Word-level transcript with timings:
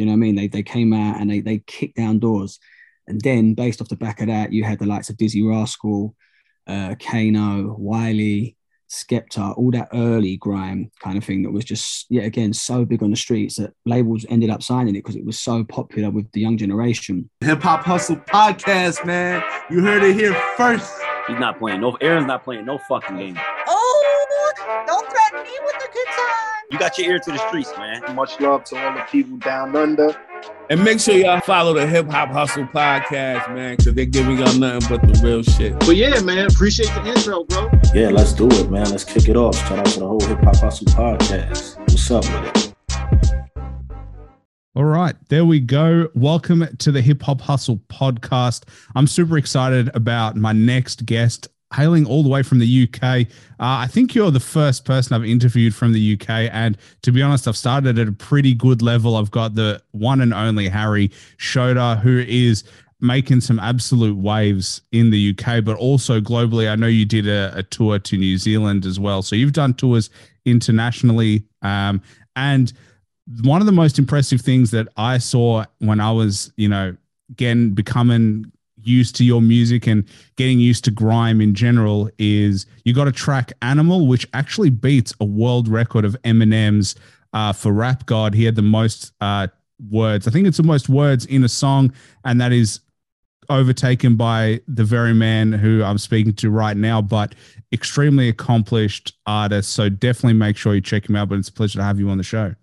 You 0.00 0.06
know 0.06 0.12
what 0.12 0.16
I 0.16 0.20
mean? 0.20 0.34
They 0.34 0.48
they 0.48 0.62
came 0.62 0.92
out 0.94 1.20
and 1.20 1.30
they 1.30 1.40
they 1.40 1.58
kicked 1.66 1.96
down 1.96 2.18
doors. 2.18 2.58
And 3.06 3.20
then 3.20 3.54
based 3.54 3.82
off 3.82 3.88
the 3.88 3.96
back 3.96 4.20
of 4.20 4.28
that, 4.28 4.52
you 4.52 4.64
had 4.64 4.78
the 4.78 4.86
likes 4.86 5.10
of 5.10 5.16
Dizzee 5.16 5.46
Rascal, 5.46 6.14
uh, 6.66 6.94
Kano, 6.98 7.74
Wiley, 7.76 8.56
Skepta, 8.90 9.56
all 9.58 9.70
that 9.72 9.88
early 9.92 10.36
grime 10.36 10.90
kind 11.00 11.18
of 11.18 11.24
thing 11.24 11.42
that 11.42 11.50
was 11.50 11.64
just, 11.64 12.06
yeah, 12.08 12.22
again, 12.22 12.52
so 12.52 12.84
big 12.84 13.02
on 13.02 13.10
the 13.10 13.16
streets 13.16 13.56
that 13.56 13.74
labels 13.84 14.24
ended 14.30 14.48
up 14.48 14.62
signing 14.62 14.94
it 14.94 15.00
because 15.00 15.16
it 15.16 15.24
was 15.24 15.38
so 15.38 15.64
popular 15.64 16.10
with 16.10 16.30
the 16.32 16.40
young 16.40 16.56
generation. 16.56 17.28
Hip 17.40 17.62
Hop 17.62 17.84
Hustle 17.84 18.16
podcast, 18.16 19.04
man. 19.04 19.42
You 19.70 19.80
heard 19.82 20.02
it 20.02 20.14
here 20.14 20.34
first. 20.56 20.92
He's 21.28 21.38
not 21.38 21.58
playing 21.58 21.80
no. 21.82 21.96
Aaron's 22.00 22.26
not 22.26 22.42
playing 22.42 22.64
no 22.64 22.78
fucking 22.88 23.16
game. 23.16 23.38
You 26.70 26.78
got 26.78 26.96
your 26.98 27.10
ear 27.10 27.18
to 27.18 27.32
the 27.32 27.48
streets, 27.48 27.72
man. 27.76 28.14
Much 28.14 28.38
love 28.38 28.62
to 28.66 28.76
all 28.78 28.94
the 28.94 29.02
people 29.10 29.36
down 29.38 29.74
under. 29.74 30.16
And 30.68 30.84
make 30.84 31.00
sure 31.00 31.16
y'all 31.16 31.40
follow 31.40 31.74
the 31.74 31.84
Hip 31.84 32.08
Hop 32.10 32.28
Hustle 32.28 32.64
podcast, 32.66 33.52
man, 33.52 33.76
because 33.76 33.92
they're 33.92 34.04
giving 34.04 34.38
y'all 34.38 34.56
nothing 34.56 34.88
but 34.88 35.02
the 35.02 35.20
real 35.24 35.42
shit. 35.42 35.76
But 35.80 35.96
yeah, 35.96 36.20
man, 36.20 36.46
appreciate 36.46 36.86
the 36.94 37.04
intro, 37.06 37.42
bro. 37.42 37.68
Yeah, 37.92 38.10
let's 38.10 38.32
do 38.32 38.46
it, 38.46 38.70
man. 38.70 38.88
Let's 38.88 39.02
kick 39.02 39.28
it 39.28 39.36
off. 39.36 39.56
Shout 39.56 39.80
out 39.80 39.86
to 39.86 39.98
the 39.98 40.06
whole 40.06 40.20
Hip 40.20 40.38
Hop 40.44 40.56
Hustle 40.58 40.86
podcast. 40.86 41.76
What's 41.80 42.08
up 42.08 42.24
with 42.24 42.56
it? 42.56 42.74
All 44.76 44.84
right, 44.84 45.16
there 45.28 45.44
we 45.44 45.58
go. 45.58 46.08
Welcome 46.14 46.68
to 46.78 46.92
the 46.92 47.02
Hip 47.02 47.20
Hop 47.22 47.40
Hustle 47.40 47.80
podcast. 47.88 48.62
I'm 48.94 49.08
super 49.08 49.36
excited 49.36 49.90
about 49.96 50.36
my 50.36 50.52
next 50.52 51.04
guest, 51.04 51.48
hailing 51.72 52.06
all 52.06 52.22
the 52.22 52.28
way 52.28 52.42
from 52.42 52.58
the 52.58 52.88
UK. 52.88 53.02
Uh, 53.02 53.26
I 53.58 53.86
think 53.86 54.14
you're 54.14 54.30
the 54.30 54.40
first 54.40 54.84
person 54.84 55.14
I've 55.14 55.24
interviewed 55.24 55.74
from 55.74 55.92
the 55.92 56.14
UK. 56.14 56.50
And 56.52 56.76
to 57.02 57.12
be 57.12 57.22
honest, 57.22 57.46
I've 57.46 57.56
started 57.56 57.98
at 57.98 58.08
a 58.08 58.12
pretty 58.12 58.54
good 58.54 58.82
level. 58.82 59.16
I've 59.16 59.30
got 59.30 59.54
the 59.54 59.80
one 59.92 60.20
and 60.20 60.34
only 60.34 60.68
Harry 60.68 61.10
Shotta, 61.36 62.00
who 62.02 62.18
is 62.26 62.64
making 63.00 63.40
some 63.40 63.58
absolute 63.58 64.16
waves 64.16 64.82
in 64.92 65.10
the 65.10 65.30
UK, 65.30 65.64
but 65.64 65.76
also 65.76 66.20
globally. 66.20 66.70
I 66.70 66.76
know 66.76 66.86
you 66.86 67.06
did 67.06 67.26
a, 67.26 67.52
a 67.56 67.62
tour 67.62 67.98
to 67.98 68.16
New 68.16 68.36
Zealand 68.36 68.84
as 68.84 69.00
well. 69.00 69.22
So 69.22 69.36
you've 69.36 69.52
done 69.52 69.74
tours 69.74 70.10
internationally. 70.44 71.44
Um, 71.62 72.02
and 72.36 72.72
one 73.42 73.60
of 73.60 73.66
the 73.66 73.72
most 73.72 73.98
impressive 73.98 74.40
things 74.40 74.70
that 74.72 74.88
I 74.96 75.18
saw 75.18 75.64
when 75.78 76.00
I 76.00 76.10
was, 76.10 76.52
you 76.56 76.68
know, 76.68 76.96
again, 77.30 77.70
becoming 77.70 78.50
used 78.82 79.16
to 79.16 79.24
your 79.24 79.40
music 79.40 79.86
and 79.86 80.04
getting 80.36 80.60
used 80.60 80.84
to 80.84 80.90
grime 80.90 81.40
in 81.40 81.54
general 81.54 82.10
is 82.18 82.66
you 82.84 82.94
got 82.94 83.08
a 83.08 83.12
track 83.12 83.52
Animal, 83.62 84.06
which 84.06 84.26
actually 84.32 84.70
beats 84.70 85.14
a 85.20 85.24
world 85.24 85.68
record 85.68 86.04
of 86.04 86.16
Eminem's 86.24 86.94
uh, 87.32 87.52
for 87.52 87.72
Rap 87.72 88.06
God. 88.06 88.34
He 88.34 88.44
had 88.44 88.56
the 88.56 88.62
most 88.62 89.12
uh, 89.20 89.48
words. 89.88 90.26
I 90.26 90.30
think 90.30 90.46
it's 90.46 90.56
the 90.56 90.62
most 90.62 90.88
words 90.88 91.26
in 91.26 91.44
a 91.44 91.48
song, 91.48 91.92
and 92.24 92.40
that 92.40 92.52
is 92.52 92.80
overtaken 93.48 94.16
by 94.16 94.60
the 94.68 94.84
very 94.84 95.12
man 95.12 95.52
who 95.52 95.82
I'm 95.82 95.98
speaking 95.98 96.32
to 96.34 96.50
right 96.50 96.76
now, 96.76 97.02
but 97.02 97.34
extremely 97.72 98.28
accomplished 98.28 99.14
artist. 99.26 99.72
So 99.72 99.88
definitely 99.88 100.34
make 100.34 100.56
sure 100.56 100.74
you 100.74 100.80
check 100.80 101.08
him 101.08 101.16
out. 101.16 101.28
But 101.28 101.38
it's 101.38 101.48
a 101.48 101.52
pleasure 101.52 101.78
to 101.78 101.84
have 101.84 101.98
you 101.98 102.08
on 102.10 102.18
the 102.18 102.24
show. 102.24 102.54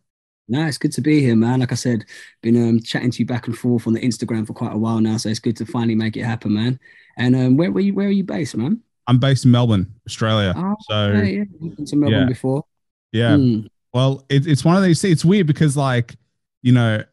No, 0.49 0.65
it's 0.65 0.77
good 0.77 0.93
to 0.93 1.01
be 1.01 1.19
here, 1.19 1.35
man. 1.35 1.59
Like 1.59 1.71
I 1.71 1.75
said, 1.75 2.05
been 2.41 2.69
um, 2.69 2.79
chatting 2.81 3.11
to 3.11 3.19
you 3.19 3.25
back 3.25 3.47
and 3.47 3.57
forth 3.57 3.85
on 3.85 3.93
the 3.93 3.99
Instagram 3.99 4.47
for 4.47 4.53
quite 4.53 4.73
a 4.73 4.77
while 4.77 5.01
now, 5.01 5.17
so 5.17 5.29
it's 5.29 5.39
good 5.39 5.57
to 5.57 5.65
finally 5.65 5.95
make 5.95 6.15
it 6.15 6.23
happen, 6.23 6.53
man. 6.53 6.79
And 7.17 7.35
um, 7.35 7.57
where 7.57 7.71
were 7.71 7.81
you? 7.81 7.93
Where 7.93 8.07
are 8.07 8.11
you 8.11 8.23
based, 8.23 8.55
man? 8.55 8.81
I'm 9.07 9.19
based 9.19 9.45
in 9.45 9.51
Melbourne, 9.51 9.93
Australia. 10.07 10.53
Oh, 10.55 10.75
so 10.81 11.11
yeah, 11.11 11.23
yeah. 11.23 11.43
You've 11.59 11.75
been 11.75 11.85
to 11.85 11.95
Melbourne 11.95 12.19
yeah. 12.21 12.25
before. 12.25 12.63
yeah. 13.11 13.31
Mm. 13.31 13.67
Well, 13.93 14.25
it, 14.29 14.45
it's 14.45 14.63
one 14.63 14.77
of 14.77 14.83
these. 14.83 15.03
It's 15.03 15.25
weird 15.25 15.47
because, 15.47 15.75
like, 15.75 16.15
you 16.61 16.71
know, 16.71 17.03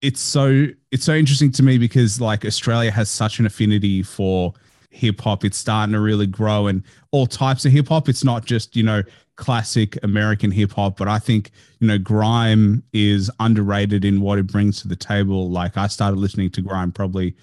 it's 0.00 0.20
so 0.20 0.66
it's 0.90 1.04
so 1.04 1.14
interesting 1.14 1.52
to 1.52 1.62
me 1.62 1.78
because 1.78 2.20
like 2.20 2.44
Australia 2.44 2.90
has 2.90 3.08
such 3.08 3.38
an 3.38 3.46
affinity 3.46 4.02
for 4.02 4.52
hip 4.92 5.20
hop. 5.20 5.44
It's 5.44 5.58
starting 5.58 5.92
to 5.94 6.00
really 6.00 6.26
grow 6.26 6.66
and 6.66 6.82
all 7.10 7.26
types 7.26 7.64
of 7.64 7.72
hip 7.72 7.88
hop. 7.88 8.08
It's 8.08 8.24
not 8.24 8.44
just 8.44 8.76
you 8.76 8.82
know 8.82 9.02
classic 9.36 9.98
American 10.04 10.50
hip 10.50 10.72
hop, 10.72 10.96
but 10.96 11.08
I 11.08 11.18
think 11.18 11.50
you 11.80 11.88
know 11.88 11.98
grime 11.98 12.82
is 12.92 13.30
underrated 13.40 14.04
in 14.04 14.20
what 14.20 14.38
it 14.38 14.46
brings 14.46 14.80
to 14.82 14.88
the 14.88 14.96
table. 14.96 15.50
Like 15.50 15.76
I 15.76 15.86
started 15.86 16.18
listening 16.18 16.50
to 16.50 16.62
grime 16.62 16.92
probably 16.92 17.34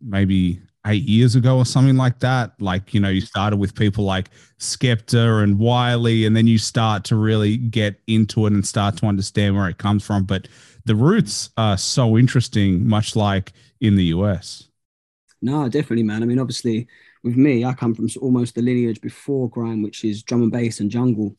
maybe 0.00 0.60
eight 0.86 1.04
years 1.04 1.34
ago 1.34 1.56
or 1.56 1.64
something 1.64 1.96
like 1.96 2.18
that. 2.20 2.52
Like, 2.60 2.92
you 2.92 3.00
know, 3.00 3.08
you 3.08 3.20
started 3.20 3.56
with 3.56 3.74
people 3.74 4.04
like 4.04 4.30
Skepta 4.58 5.42
and 5.42 5.58
Wiley, 5.58 6.26
and 6.26 6.36
then 6.36 6.46
you 6.46 6.58
start 6.58 7.04
to 7.04 7.16
really 7.16 7.56
get 7.56 8.00
into 8.06 8.46
it 8.46 8.52
and 8.52 8.66
start 8.66 8.96
to 8.98 9.06
understand 9.06 9.56
where 9.56 9.68
it 9.68 9.78
comes 9.78 10.04
from. 10.04 10.24
But 10.24 10.48
the 10.84 10.94
roots 10.94 11.50
are 11.56 11.78
so 11.78 12.18
interesting, 12.18 12.86
much 12.86 13.16
like 13.16 13.52
in 13.80 13.96
the 13.96 14.04
US. 14.04 14.68
No, 15.44 15.68
definitely, 15.68 16.04
man. 16.04 16.22
I 16.22 16.26
mean, 16.26 16.38
obviously, 16.38 16.86
with 17.22 17.36
me, 17.36 17.64
I 17.66 17.74
come 17.74 17.94
from 17.94 18.08
almost 18.22 18.54
the 18.54 18.62
lineage 18.62 19.00
before 19.02 19.50
grime, 19.50 19.82
which 19.82 20.02
is 20.04 20.22
drum 20.22 20.42
and 20.42 20.50
bass 20.50 20.80
and 20.80 20.90
jungle. 20.90 21.36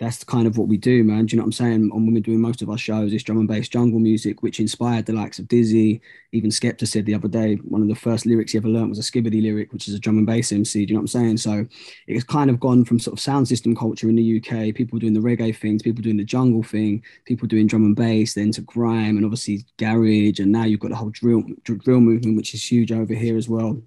That's 0.00 0.24
kind 0.24 0.48
of 0.48 0.58
what 0.58 0.66
we 0.66 0.76
do, 0.76 1.04
man. 1.04 1.26
Do 1.26 1.34
you 1.34 1.36
know 1.36 1.44
what 1.44 1.48
I'm 1.48 1.52
saying? 1.52 1.74
And 1.74 1.92
when 1.92 2.14
we're 2.14 2.20
doing 2.20 2.40
most 2.40 2.62
of 2.62 2.68
our 2.68 2.76
shows, 2.76 3.12
it's 3.12 3.22
drum 3.22 3.38
and 3.38 3.46
bass 3.46 3.68
jungle 3.68 4.00
music, 4.00 4.42
which 4.42 4.58
inspired 4.58 5.06
the 5.06 5.12
likes 5.12 5.38
of 5.38 5.46
Dizzee. 5.46 6.00
Even 6.32 6.50
Skepta 6.50 6.86
said 6.86 7.06
the 7.06 7.14
other 7.14 7.28
day, 7.28 7.54
one 7.56 7.80
of 7.80 7.86
the 7.86 7.94
first 7.94 8.26
lyrics 8.26 8.52
he 8.52 8.58
ever 8.58 8.66
learned 8.66 8.88
was 8.88 8.98
a 8.98 9.02
Skibadee 9.02 9.40
lyric, 9.40 9.72
which 9.72 9.86
is 9.86 9.94
a 9.94 10.00
drum 10.00 10.18
and 10.18 10.26
bass 10.26 10.50
MC. 10.50 10.84
Do 10.84 10.90
you 10.90 10.94
know 10.94 11.02
what 11.02 11.14
I'm 11.14 11.36
saying? 11.36 11.36
So 11.36 11.64
it's 12.08 12.24
kind 12.24 12.50
of 12.50 12.58
gone 12.58 12.84
from 12.84 12.98
sort 12.98 13.12
of 13.12 13.20
sound 13.20 13.46
system 13.46 13.76
culture 13.76 14.08
in 14.08 14.16
the 14.16 14.38
UK, 14.38 14.74
people 14.74 14.98
doing 14.98 15.14
the 15.14 15.20
reggae 15.20 15.56
things, 15.56 15.82
people 15.82 16.02
doing 16.02 16.16
the 16.16 16.24
jungle 16.24 16.64
thing, 16.64 17.04
people 17.24 17.46
doing 17.46 17.68
drum 17.68 17.84
and 17.84 17.94
bass, 17.94 18.34
then 18.34 18.50
to 18.52 18.62
grime 18.62 19.16
and 19.16 19.24
obviously 19.24 19.64
garage. 19.76 20.40
And 20.40 20.50
now 20.50 20.64
you've 20.64 20.80
got 20.80 20.90
the 20.90 20.96
whole 20.96 21.10
drill, 21.10 21.44
drill 21.62 22.00
movement, 22.00 22.36
which 22.36 22.52
is 22.52 22.64
huge 22.64 22.90
over 22.90 23.14
here 23.14 23.36
as 23.36 23.48
well 23.48 23.80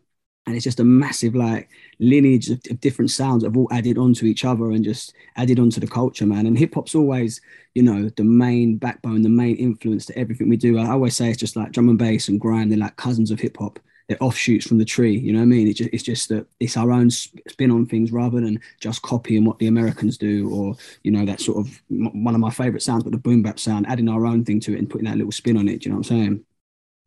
and 0.48 0.56
it's 0.56 0.64
just 0.64 0.80
a 0.80 0.84
massive 0.84 1.36
like 1.36 1.70
lineage 2.00 2.50
of, 2.50 2.62
of, 2.70 2.80
different 2.80 3.12
sounds 3.12 3.44
that 3.44 3.50
have 3.50 3.58
all 3.58 3.68
added 3.72 3.98
onto 3.98 4.26
each 4.26 4.46
other 4.46 4.72
and 4.72 4.84
just 4.84 5.14
added 5.36 5.60
onto 5.60 5.82
the 5.82 5.88
culture 5.88 6.26
man. 6.26 6.48
And 6.48 6.58
hip-hop's 6.58 6.96
always 6.96 7.42
you 7.76 7.84
know 7.84 8.10
the 8.16 8.24
main 8.24 8.78
backbone 8.78 9.22
the 9.22 9.30
main 9.30 9.58
influence 9.58 10.06
to 10.08 10.18
everything 10.18 10.50
we 10.50 10.58
do. 10.58 10.80
I 10.80 10.90
always 10.90 11.16
say 11.16 11.30
it's 11.30 11.38
just 11.40 11.58
like 11.58 11.74
drum 11.74 11.90
and 11.90 12.00
bass 12.00 12.30
and 12.30 12.40
grime. 12.40 12.70
They're 12.70 12.80
like 12.80 12.96
cousins 12.96 13.30
of 13.30 13.42
hip-hop. 13.42 13.78
They're 14.08 14.24
offshoots 14.24 14.66
from 14.66 14.78
the 14.78 14.86
tree 14.86 15.18
you 15.18 15.34
know 15.34 15.40
what 15.40 15.44
i 15.44 15.48
mean? 15.48 15.68
It's 15.68 15.80
just, 15.80 15.90
it's 15.92 16.04
just 16.04 16.30
that 16.30 16.48
it's 16.62 16.78
our 16.78 16.94
own 16.94 17.10
spin 17.10 17.72
on 17.72 17.86
things 17.86 18.14
rather 18.14 18.40
than 18.40 18.62
just 18.80 19.02
copying 19.02 19.44
what 19.44 19.60
the 19.60 19.68
americans 19.68 20.18
do 20.18 20.50
or 20.50 20.78
you 21.04 21.12
know 21.12 21.26
that 21.26 21.42
sort 21.42 21.58
of 21.58 21.82
one 21.90 22.34
of 22.34 22.40
my 22.40 22.50
favorite 22.50 22.84
sounds 22.84 23.04
but 23.04 23.12
the 23.12 23.18
boom 23.18 23.44
bap 23.44 23.60
sound 23.60 23.86
adding 23.86 24.08
our 24.08 24.26
own 24.26 24.46
thing 24.46 24.62
to 24.62 24.74
it 24.74 24.80
and 24.80 24.90
putting 24.90 25.08
that 25.08 25.18
little 25.18 25.34
spin 25.34 25.58
on 25.58 25.68
it 25.68 25.84
you 25.84 25.92
know 25.92 25.98
what 25.98 26.10
i'm 26.10 26.18
saying 26.18 26.46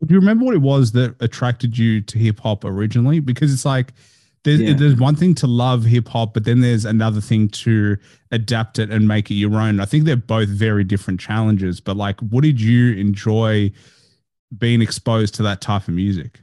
do 0.05 0.15
you 0.15 0.21
remember 0.21 0.45
what 0.45 0.55
it 0.55 0.63
was 0.63 0.93
that 0.93 1.15
attracted 1.21 1.77
you 1.77 2.01
to 2.01 2.19
hip 2.19 2.41
hop 2.41 2.65
originally? 2.65 3.21
Because 3.21 3.53
it's 3.53 3.65
like 3.65 3.93
there's, 4.45 4.61
Yeah. 4.61 4.73
there's 4.73 4.97
one 4.97 5.15
thing 5.17 5.35
to 5.37 5.47
love 5.47 5.85
hip 5.85 6.09
hop, 6.09 6.33
but 6.33 6.45
then 6.45 6.61
there's 6.61 6.85
another 6.87 7.21
thing 7.21 7.49
to 7.49 7.97
adapt 8.31 8.79
it 8.79 8.91
and 8.91 9.07
make 9.07 9.31
it 9.31 9.35
your 9.35 9.55
own. 9.61 9.81
I 9.81 9.85
think 9.85 10.05
they're 10.05 10.17
both 10.17 10.49
very 10.49 10.85
different 10.85 11.21
challenges, 11.21 11.81
but 11.81 11.97
like, 11.97 12.19
what 12.21 12.43
did 12.43 12.61
you 12.61 12.95
enjoy 12.95 13.71
being 14.57 14.81
exposed 14.83 15.35
to 15.37 15.43
that 15.45 15.61
type 15.61 15.89
of 15.89 15.95
music? 15.95 16.41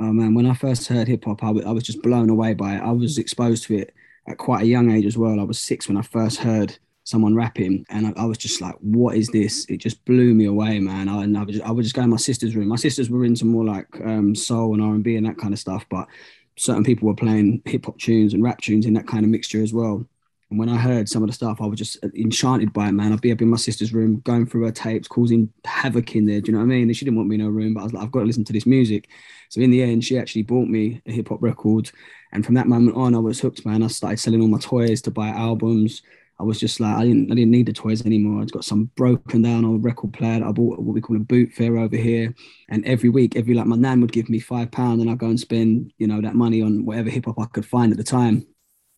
Oh 0.00 0.12
man, 0.12 0.34
when 0.34 0.46
I 0.46 0.54
first 0.54 0.88
heard 0.88 1.06
hip 1.06 1.24
hop, 1.24 1.44
I 1.44 1.48
I 1.50 1.70
was 1.70 1.84
just 1.84 2.02
blown 2.02 2.30
away 2.30 2.54
by 2.54 2.76
it. 2.76 2.80
I 2.80 2.90
was 2.90 3.18
exposed 3.18 3.64
to 3.64 3.76
it 3.76 3.94
at 4.26 4.38
quite 4.38 4.62
a 4.62 4.66
young 4.66 4.90
age 4.90 5.04
as 5.04 5.16
well. 5.18 5.38
I 5.38 5.44
was 5.44 5.58
six 5.58 5.86
when 5.86 5.96
I 5.96 6.02
first 6.02 6.38
heard 6.38 6.78
someone 7.04 7.34
rapping, 7.34 7.86
and 7.90 8.06
I, 8.06 8.22
I 8.22 8.24
was 8.24 8.38
just 8.38 8.60
like, 8.60 8.74
"What 8.80 9.16
is 9.16 9.28
this?" 9.28 9.64
It 9.68 9.78
just 9.78 10.04
blew 10.04 10.34
me 10.34 10.46
away, 10.46 10.80
man. 10.80 11.08
I, 11.08 11.22
and 11.22 11.36
I, 11.36 11.42
was 11.44 11.54
just, 11.56 11.66
I 11.66 11.70
would 11.70 11.82
just 11.84 11.94
go 11.94 12.02
in 12.02 12.10
my 12.10 12.16
sister's 12.16 12.56
room. 12.56 12.68
My 12.68 12.76
sisters 12.76 13.10
were 13.10 13.24
into 13.24 13.44
more 13.44 13.64
like 13.64 13.86
um, 14.04 14.34
soul 14.34 14.74
and 14.74 14.82
R 14.82 14.94
and 14.94 15.04
B 15.04 15.16
and 15.16 15.26
that 15.26 15.38
kind 15.38 15.52
of 15.52 15.60
stuff, 15.60 15.84
but 15.88 16.08
certain 16.56 16.84
people 16.84 17.08
were 17.08 17.14
playing 17.14 17.62
hip 17.64 17.86
hop 17.86 17.98
tunes 17.98 18.34
and 18.34 18.42
rap 18.42 18.60
tunes 18.60 18.86
in 18.86 18.94
that 18.94 19.06
kind 19.06 19.24
of 19.24 19.30
mixture 19.30 19.62
as 19.62 19.72
well. 19.72 20.06
And 20.50 20.58
when 20.58 20.68
I 20.68 20.76
heard 20.76 21.08
some 21.08 21.22
of 21.22 21.28
the 21.28 21.32
stuff, 21.32 21.60
I 21.60 21.66
was 21.66 21.78
just 21.78 22.04
enchanted 22.14 22.72
by 22.72 22.88
it, 22.88 22.92
man. 22.92 23.12
I'd 23.12 23.20
be 23.20 23.32
up 23.32 23.42
in 23.42 23.48
my 23.48 23.56
sister's 23.56 23.92
room, 23.92 24.20
going 24.20 24.46
through 24.46 24.64
her 24.64 24.70
tapes, 24.70 25.08
causing 25.08 25.52
havoc 25.64 26.14
in 26.14 26.26
there. 26.26 26.40
Do 26.40 26.52
you 26.52 26.56
know 26.56 26.64
what 26.64 26.72
I 26.72 26.76
mean? 26.76 26.88
And 26.88 26.96
She 26.96 27.04
didn't 27.04 27.16
want 27.16 27.28
me 27.28 27.36
in 27.36 27.40
her 27.40 27.50
room, 27.50 27.74
but 27.74 27.80
I 27.80 27.84
was 27.84 27.92
like, 27.92 28.04
I've 28.04 28.12
got 28.12 28.20
to 28.20 28.26
listen 28.26 28.44
to 28.44 28.52
this 28.52 28.66
music. 28.66 29.08
So 29.48 29.60
in 29.60 29.70
the 29.70 29.82
end, 29.82 30.04
she 30.04 30.18
actually 30.18 30.42
bought 30.42 30.68
me 30.68 31.00
a 31.06 31.12
hip 31.12 31.28
hop 31.30 31.42
record. 31.42 31.90
And 32.32 32.44
from 32.44 32.54
that 32.54 32.68
moment 32.68 32.96
on, 32.96 33.14
I 33.14 33.18
was 33.18 33.40
hooked, 33.40 33.66
man. 33.66 33.82
I 33.82 33.88
started 33.88 34.20
selling 34.20 34.42
all 34.42 34.48
my 34.48 34.58
toys 34.58 35.02
to 35.02 35.10
buy 35.10 35.28
albums. 35.28 36.02
I 36.38 36.42
was 36.42 36.58
just 36.58 36.80
like, 36.80 36.96
I 36.96 37.04
didn't, 37.04 37.30
I 37.30 37.34
didn't 37.34 37.52
need 37.52 37.66
the 37.66 37.72
toys 37.72 38.04
anymore. 38.04 38.42
I'd 38.42 38.50
got 38.50 38.64
some 38.64 38.90
broken 38.96 39.42
down 39.42 39.64
old 39.64 39.84
record 39.84 40.12
player. 40.12 40.40
that 40.40 40.46
I 40.46 40.52
bought 40.52 40.80
what 40.80 40.94
we 40.94 41.00
call 41.00 41.16
a 41.16 41.20
boot 41.20 41.52
fair 41.52 41.78
over 41.78 41.96
here. 41.96 42.34
And 42.68 42.84
every 42.84 43.08
week, 43.08 43.36
every 43.36 43.54
like 43.54 43.66
my 43.66 43.76
nan 43.76 44.00
would 44.00 44.12
give 44.12 44.28
me 44.28 44.40
five 44.40 44.70
pounds 44.72 45.00
and 45.00 45.10
I'd 45.10 45.18
go 45.18 45.28
and 45.28 45.38
spend, 45.38 45.92
you 45.98 46.06
know, 46.06 46.20
that 46.20 46.34
money 46.34 46.60
on 46.60 46.84
whatever 46.84 47.08
hip 47.08 47.26
hop 47.26 47.38
I 47.38 47.46
could 47.46 47.66
find 47.66 47.92
at 47.92 47.98
the 47.98 48.04
time. 48.04 48.46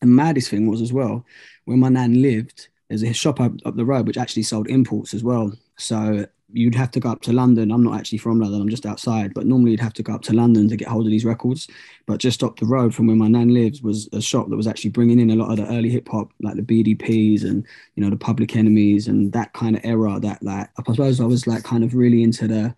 And 0.00 0.10
the 0.10 0.14
maddest 0.14 0.50
thing 0.50 0.66
was 0.66 0.80
as 0.80 0.92
well, 0.92 1.24
where 1.66 1.76
my 1.76 1.88
nan 1.88 2.22
lived, 2.22 2.68
there's 2.88 3.02
a 3.02 3.12
shop 3.12 3.40
up, 3.40 3.52
up 3.64 3.76
the 3.76 3.84
road 3.84 4.06
which 4.06 4.18
actually 4.18 4.42
sold 4.42 4.68
imports 4.68 5.12
as 5.12 5.22
well. 5.22 5.52
So 5.76 6.26
you'd 6.52 6.74
have 6.74 6.90
to 6.92 7.00
go 7.00 7.10
up 7.10 7.22
to 7.22 7.32
London. 7.32 7.70
I'm 7.70 7.82
not 7.82 7.98
actually 7.98 8.18
from 8.18 8.40
London, 8.40 8.60
I'm 8.60 8.68
just 8.68 8.86
outside, 8.86 9.34
but 9.34 9.46
normally 9.46 9.72
you'd 9.72 9.80
have 9.80 9.92
to 9.94 10.02
go 10.02 10.14
up 10.14 10.22
to 10.22 10.32
London 10.32 10.68
to 10.68 10.76
get 10.76 10.88
hold 10.88 11.06
of 11.06 11.10
these 11.10 11.24
records. 11.24 11.68
But 12.06 12.18
just 12.20 12.42
up 12.42 12.58
the 12.58 12.66
road 12.66 12.94
from 12.94 13.08
where 13.08 13.16
my 13.16 13.28
nan 13.28 13.52
lives 13.52 13.82
was 13.82 14.08
a 14.12 14.20
shop 14.20 14.48
that 14.48 14.56
was 14.56 14.66
actually 14.66 14.90
bringing 14.90 15.18
in 15.18 15.30
a 15.30 15.36
lot 15.36 15.50
of 15.50 15.56
the 15.56 15.66
early 15.74 15.90
hip 15.90 16.08
hop, 16.08 16.30
like 16.40 16.56
the 16.56 16.62
BDPs 16.62 17.42
and 17.44 17.66
you 17.94 18.02
know 18.02 18.10
the 18.10 18.16
Public 18.16 18.54
Enemies 18.56 19.08
and 19.08 19.32
that 19.32 19.52
kind 19.52 19.76
of 19.76 19.84
era. 19.84 20.18
That 20.20 20.42
like 20.42 20.68
I 20.78 20.82
suppose 20.92 21.20
I 21.20 21.24
was 21.24 21.46
like 21.46 21.64
kind 21.64 21.84
of 21.84 21.94
really 21.94 22.22
into 22.22 22.46
the 22.48 22.74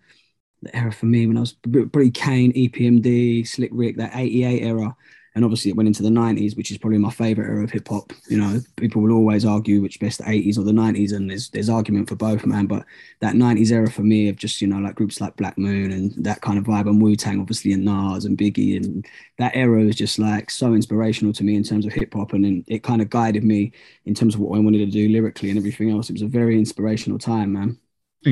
the 0.61 0.75
era 0.75 0.91
for 0.91 1.05
me 1.05 1.25
when 1.27 1.37
I 1.37 1.41
was 1.41 1.53
pretty 1.53 2.11
Kane, 2.11 2.51
EPMD, 2.53 3.47
Slick 3.47 3.71
Rick, 3.73 3.97
that 3.97 4.11
88 4.15 4.63
era. 4.63 4.95
And 5.39 5.45
obviously 5.45 5.71
it 5.71 5.77
went 5.77 5.87
into 5.87 6.03
the 6.03 6.09
90s, 6.09 6.57
which 6.57 6.69
is 6.69 6.77
probably 6.77 6.97
my 6.97 7.09
favorite 7.09 7.47
era 7.47 7.63
of 7.63 7.71
hip 7.71 7.87
hop. 7.87 8.11
You 8.27 8.37
know, 8.37 8.59
people 8.75 9.01
will 9.01 9.13
always 9.13 9.45
argue 9.45 9.81
which 9.81 9.97
best 9.97 10.17
the 10.17 10.25
80s 10.25 10.57
or 10.57 10.63
the 10.63 10.73
90s, 10.73 11.15
and 11.15 11.29
there's 11.29 11.47
there's 11.51 11.69
argument 11.69 12.09
for 12.09 12.17
both, 12.17 12.45
man. 12.45 12.65
But 12.65 12.83
that 13.21 13.35
90s 13.35 13.71
era 13.71 13.89
for 13.89 14.01
me 14.01 14.27
of 14.27 14.35
just, 14.35 14.61
you 14.61 14.67
know, 14.67 14.79
like 14.79 14.95
groups 14.95 15.21
like 15.21 15.37
Black 15.37 15.57
Moon 15.57 15.93
and 15.93 16.11
that 16.25 16.41
kind 16.41 16.59
of 16.59 16.65
vibe 16.65 16.89
and 16.89 17.01
Wu-Tang, 17.01 17.39
obviously, 17.39 17.71
and 17.71 17.85
Nas 17.85 18.25
and 18.25 18.37
Biggie. 18.37 18.75
And 18.75 19.07
that 19.37 19.55
era 19.55 19.81
was 19.81 19.95
just 19.95 20.19
like 20.19 20.51
so 20.51 20.73
inspirational 20.73 21.31
to 21.31 21.45
me 21.45 21.55
in 21.55 21.63
terms 21.63 21.85
of 21.85 21.93
hip 21.93 22.13
hop. 22.13 22.33
And 22.33 22.43
then 22.43 22.65
it 22.67 22.83
kind 22.83 23.01
of 23.01 23.09
guided 23.09 23.45
me 23.45 23.71
in 24.03 24.13
terms 24.13 24.35
of 24.35 24.41
what 24.41 24.57
I 24.57 24.59
wanted 24.59 24.79
to 24.79 24.87
do 24.87 25.07
lyrically 25.07 25.51
and 25.51 25.57
everything 25.57 25.89
else. 25.89 26.09
It 26.09 26.13
was 26.15 26.21
a 26.21 26.27
very 26.27 26.57
inspirational 26.57 27.17
time, 27.17 27.53
man. 27.53 27.79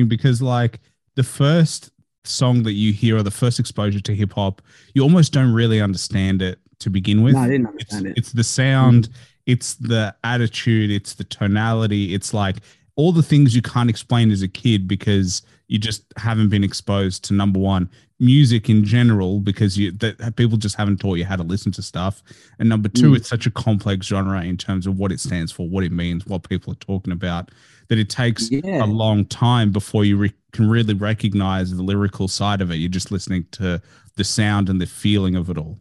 because 0.08 0.42
like 0.42 0.78
the 1.14 1.22
first 1.22 1.90
song 2.24 2.64
that 2.64 2.74
you 2.74 2.92
hear 2.92 3.16
or 3.16 3.22
the 3.22 3.30
first 3.30 3.58
exposure 3.58 4.00
to 4.00 4.14
hip 4.14 4.34
hop, 4.34 4.60
you 4.92 5.00
almost 5.00 5.32
don't 5.32 5.54
really 5.54 5.80
understand 5.80 6.42
it 6.42 6.58
to 6.80 6.90
begin 6.90 7.22
with. 7.22 7.34
No, 7.34 7.40
I 7.40 7.48
didn't 7.48 7.66
it's, 7.66 7.92
understand 7.94 8.06
it. 8.06 8.18
it's 8.18 8.32
the 8.32 8.44
sound, 8.44 9.08
it's 9.46 9.74
the 9.74 10.14
attitude, 10.24 10.90
it's 10.90 11.14
the 11.14 11.24
tonality, 11.24 12.14
it's 12.14 12.32
like 12.34 12.56
all 12.96 13.12
the 13.12 13.22
things 13.22 13.54
you 13.54 13.62
can't 13.62 13.90
explain 13.90 14.30
as 14.30 14.42
a 14.42 14.48
kid 14.48 14.86
because 14.88 15.42
you 15.68 15.78
just 15.78 16.02
haven't 16.16 16.48
been 16.48 16.64
exposed 16.64 17.24
to 17.24 17.34
number 17.34 17.58
one 17.60 17.88
music 18.20 18.68
in 18.68 18.84
general 18.84 19.38
because 19.38 19.78
you 19.78 19.92
that 19.92 20.34
people 20.34 20.56
just 20.58 20.74
haven't 20.74 20.98
taught 20.98 21.18
you 21.18 21.24
how 21.24 21.36
to 21.36 21.44
listen 21.44 21.70
to 21.70 21.80
stuff 21.80 22.20
and 22.58 22.68
number 22.68 22.88
two 22.88 23.12
Mm. 23.12 23.16
it's 23.16 23.28
such 23.28 23.46
a 23.46 23.50
complex 23.52 24.08
genre 24.08 24.42
in 24.42 24.56
terms 24.56 24.88
of 24.88 24.98
what 24.98 25.12
it 25.12 25.20
stands 25.20 25.52
for 25.52 25.68
what 25.68 25.84
it 25.84 25.92
means 25.92 26.26
what 26.26 26.42
people 26.48 26.72
are 26.72 26.76
talking 26.76 27.12
about 27.12 27.52
that 27.86 27.96
it 27.96 28.08
takes 28.10 28.50
Yeah. 28.50 28.84
a 28.84 28.86
long 28.86 29.24
time 29.26 29.70
before 29.70 30.04
you 30.04 30.16
re- 30.16 30.32
can 30.50 30.68
really 30.68 30.94
recognize 30.94 31.70
the 31.72 31.80
lyrical 31.84 32.26
side 32.26 32.60
of 32.60 32.72
it 32.72 32.76
you're 32.76 32.88
just 32.88 33.12
listening 33.12 33.46
to 33.52 33.80
the 34.16 34.24
sound 34.24 34.68
and 34.68 34.80
the 34.80 34.86
feeling 34.86 35.36
of 35.36 35.48
it 35.48 35.56
all 35.56 35.78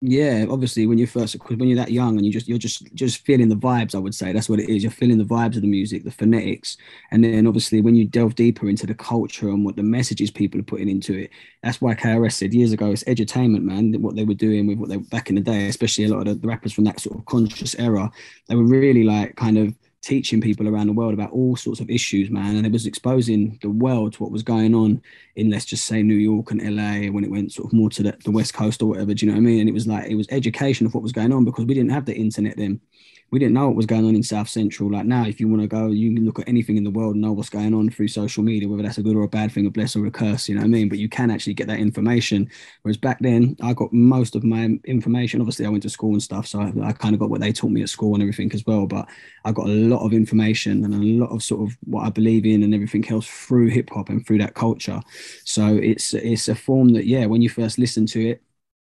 Yeah, 0.00 0.46
obviously 0.48 0.86
when 0.86 0.96
you're 0.96 1.08
first 1.08 1.34
when 1.48 1.68
you're 1.68 1.76
that 1.76 1.90
young 1.90 2.16
and 2.16 2.24
you 2.24 2.32
just 2.32 2.46
you're 2.46 2.56
just 2.56 2.84
just 2.94 3.24
feeling 3.26 3.48
the 3.48 3.56
vibes, 3.56 3.96
I 3.96 3.98
would 3.98 4.14
say 4.14 4.32
that's 4.32 4.48
what 4.48 4.60
it 4.60 4.68
is. 4.68 4.84
You're 4.84 4.92
feeling 4.92 5.18
the 5.18 5.24
vibes 5.24 5.56
of 5.56 5.62
the 5.62 5.66
music, 5.68 6.04
the 6.04 6.12
phonetics, 6.12 6.76
and 7.10 7.24
then 7.24 7.48
obviously 7.48 7.80
when 7.80 7.96
you 7.96 8.04
delve 8.04 8.36
deeper 8.36 8.68
into 8.68 8.86
the 8.86 8.94
culture 8.94 9.48
and 9.48 9.64
what 9.64 9.74
the 9.74 9.82
messages 9.82 10.30
people 10.30 10.60
are 10.60 10.62
putting 10.62 10.88
into 10.88 11.14
it, 11.18 11.30
that's 11.64 11.80
why 11.80 11.94
KRS 11.96 12.34
said 12.36 12.54
years 12.54 12.70
ago 12.72 12.92
it's 12.92 13.02
edutainment, 13.04 13.62
man. 13.62 13.92
What 14.00 14.14
they 14.14 14.22
were 14.24 14.34
doing 14.34 14.68
with 14.68 14.78
what 14.78 14.88
they 14.88 14.98
back 14.98 15.30
in 15.30 15.34
the 15.34 15.40
day, 15.40 15.66
especially 15.66 16.04
a 16.04 16.08
lot 16.10 16.20
of 16.20 16.26
the, 16.26 16.34
the 16.42 16.46
rappers 16.48 16.72
from 16.72 16.84
that 16.84 17.00
sort 17.00 17.18
of 17.18 17.24
conscious 17.26 17.74
era, 17.74 18.08
they 18.46 18.54
were 18.54 18.62
really 18.66 19.02
like 19.02 19.34
kind 19.34 19.58
of 19.58 19.74
teaching 20.08 20.40
people 20.40 20.66
around 20.66 20.86
the 20.86 20.92
world 20.94 21.12
about 21.12 21.30
all 21.32 21.54
sorts 21.54 21.80
of 21.80 21.90
issues, 21.90 22.30
man, 22.30 22.56
and 22.56 22.64
it 22.64 22.72
was 22.72 22.86
exposing 22.86 23.58
the 23.60 23.68
world 23.68 24.14
to 24.14 24.22
what 24.22 24.32
was 24.32 24.42
going 24.42 24.74
on 24.74 25.02
in 25.36 25.50
let's 25.50 25.66
just 25.66 25.84
say 25.84 26.02
New 26.02 26.14
York 26.14 26.50
and 26.50 26.62
LA 26.62 27.12
when 27.12 27.24
it 27.24 27.30
went 27.30 27.52
sort 27.52 27.66
of 27.66 27.74
more 27.74 27.90
to 27.90 28.02
the, 28.02 28.16
the 28.24 28.30
West 28.30 28.54
Coast 28.54 28.80
or 28.80 28.86
whatever. 28.86 29.12
Do 29.12 29.26
you 29.26 29.30
know 29.30 29.36
what 29.36 29.42
I 29.42 29.44
mean? 29.44 29.60
And 29.60 29.68
it 29.68 29.72
was 29.72 29.86
like 29.86 30.06
it 30.06 30.14
was 30.14 30.26
education 30.30 30.86
of 30.86 30.94
what 30.94 31.02
was 31.02 31.12
going 31.12 31.30
on 31.30 31.44
because 31.44 31.66
we 31.66 31.74
didn't 31.74 31.90
have 31.90 32.06
the 32.06 32.16
internet 32.16 32.56
then. 32.56 32.80
We 33.30 33.38
didn't 33.38 33.54
know 33.54 33.66
what 33.66 33.76
was 33.76 33.86
going 33.86 34.06
on 34.06 34.14
in 34.14 34.22
South 34.22 34.48
Central. 34.48 34.90
Like 34.90 35.04
now, 35.04 35.26
if 35.26 35.38
you 35.38 35.48
want 35.48 35.62
to 35.62 35.68
go, 35.68 35.88
you 35.88 36.14
can 36.14 36.24
look 36.24 36.38
at 36.38 36.48
anything 36.48 36.76
in 36.76 36.84
the 36.84 36.90
world 36.90 37.14
and 37.14 37.22
know 37.22 37.32
what's 37.32 37.50
going 37.50 37.74
on 37.74 37.90
through 37.90 38.08
social 38.08 38.42
media, 38.42 38.68
whether 38.68 38.82
that's 38.82 38.98
a 38.98 39.02
good 39.02 39.16
or 39.16 39.22
a 39.22 39.28
bad 39.28 39.52
thing, 39.52 39.66
a 39.66 39.70
bless 39.70 39.96
or 39.96 40.06
a 40.06 40.10
curse. 40.10 40.48
You 40.48 40.54
know 40.54 40.62
what 40.62 40.66
I 40.66 40.70
mean? 40.70 40.88
But 40.88 40.98
you 40.98 41.08
can 41.08 41.30
actually 41.30 41.54
get 41.54 41.66
that 41.66 41.78
information. 41.78 42.48
Whereas 42.82 42.96
back 42.96 43.18
then, 43.20 43.56
I 43.62 43.74
got 43.74 43.92
most 43.92 44.34
of 44.34 44.44
my 44.44 44.78
information. 44.84 45.40
Obviously, 45.40 45.66
I 45.66 45.68
went 45.68 45.82
to 45.82 45.90
school 45.90 46.12
and 46.12 46.22
stuff, 46.22 46.46
so 46.46 46.60
I, 46.60 46.72
I 46.82 46.92
kind 46.92 47.14
of 47.14 47.20
got 47.20 47.30
what 47.30 47.40
they 47.40 47.52
taught 47.52 47.70
me 47.70 47.82
at 47.82 47.90
school 47.90 48.14
and 48.14 48.22
everything 48.22 48.50
as 48.54 48.64
well. 48.64 48.86
But 48.86 49.06
I 49.44 49.52
got 49.52 49.66
a 49.66 49.72
lot 49.72 50.04
of 50.04 50.12
information 50.12 50.84
and 50.84 50.94
a 50.94 51.24
lot 51.24 51.34
of 51.34 51.42
sort 51.42 51.68
of 51.68 51.76
what 51.84 52.06
I 52.06 52.10
believe 52.10 52.46
in 52.46 52.62
and 52.62 52.74
everything 52.74 53.06
else 53.10 53.26
through 53.26 53.68
hip 53.68 53.90
hop 53.90 54.08
and 54.08 54.26
through 54.26 54.38
that 54.38 54.54
culture. 54.54 55.00
So 55.44 55.76
it's 55.76 56.14
it's 56.14 56.48
a 56.48 56.54
form 56.54 56.90
that 56.94 57.06
yeah, 57.06 57.26
when 57.26 57.42
you 57.42 57.50
first 57.50 57.78
listen 57.78 58.06
to 58.06 58.30
it, 58.30 58.42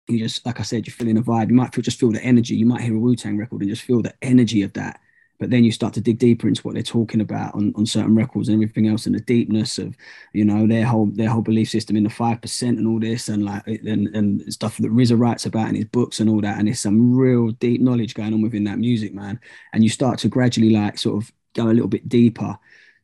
you 0.07 0.19
just 0.19 0.45
like 0.45 0.59
I 0.59 0.63
said, 0.63 0.87
you're 0.87 0.93
feeling 0.93 1.17
a 1.17 1.21
vibe. 1.21 1.49
You 1.49 1.55
might 1.55 1.73
feel, 1.73 1.81
just 1.81 1.99
feel 1.99 2.11
the 2.11 2.23
energy. 2.23 2.55
You 2.55 2.65
might 2.65 2.81
hear 2.81 2.95
a 2.95 2.99
Wu 2.99 3.15
Tang 3.15 3.37
record 3.37 3.61
and 3.61 3.69
just 3.69 3.83
feel 3.83 4.01
the 4.01 4.13
energy 4.21 4.61
of 4.61 4.73
that. 4.73 4.99
But 5.39 5.51
then 5.51 5.63
you 5.63 5.71
start 5.71 5.93
to 5.93 6.01
dig 6.01 6.17
deeper 6.17 6.47
into 6.47 6.63
what 6.63 6.73
they're 6.73 6.81
talking 6.81 7.21
about 7.21 7.53
on, 7.53 7.71
on 7.75 7.85
certain 7.85 8.15
records 8.15 8.49
and 8.49 8.55
everything 8.55 8.87
else, 8.87 9.05
and 9.05 9.13
the 9.13 9.19
deepness 9.19 9.77
of 9.77 9.95
you 10.33 10.43
know 10.43 10.65
their 10.65 10.85
whole 10.85 11.07
their 11.07 11.29
whole 11.29 11.41
belief 11.43 11.69
system 11.69 11.95
in 11.95 12.03
the 12.03 12.09
five 12.09 12.41
percent 12.41 12.79
and 12.79 12.87
all 12.87 12.99
this, 12.99 13.29
and 13.29 13.45
like 13.45 13.65
and, 13.67 14.07
and 14.15 14.51
stuff 14.51 14.77
that 14.77 14.91
RZA 14.91 15.19
writes 15.19 15.45
about 15.45 15.69
in 15.69 15.75
his 15.75 15.85
books 15.85 16.19
and 16.19 16.29
all 16.29 16.41
that. 16.41 16.57
And 16.57 16.67
there's 16.67 16.79
some 16.79 17.15
real 17.15 17.49
deep 17.51 17.81
knowledge 17.81 18.15
going 18.15 18.33
on 18.33 18.41
within 18.41 18.63
that 18.63 18.79
music, 18.79 19.13
man. 19.13 19.39
And 19.73 19.83
you 19.83 19.89
start 19.89 20.17
to 20.19 20.29
gradually 20.29 20.71
like 20.71 20.97
sort 20.97 21.21
of 21.21 21.31
go 21.53 21.67
a 21.67 21.73
little 21.73 21.87
bit 21.87 22.09
deeper 22.09 22.57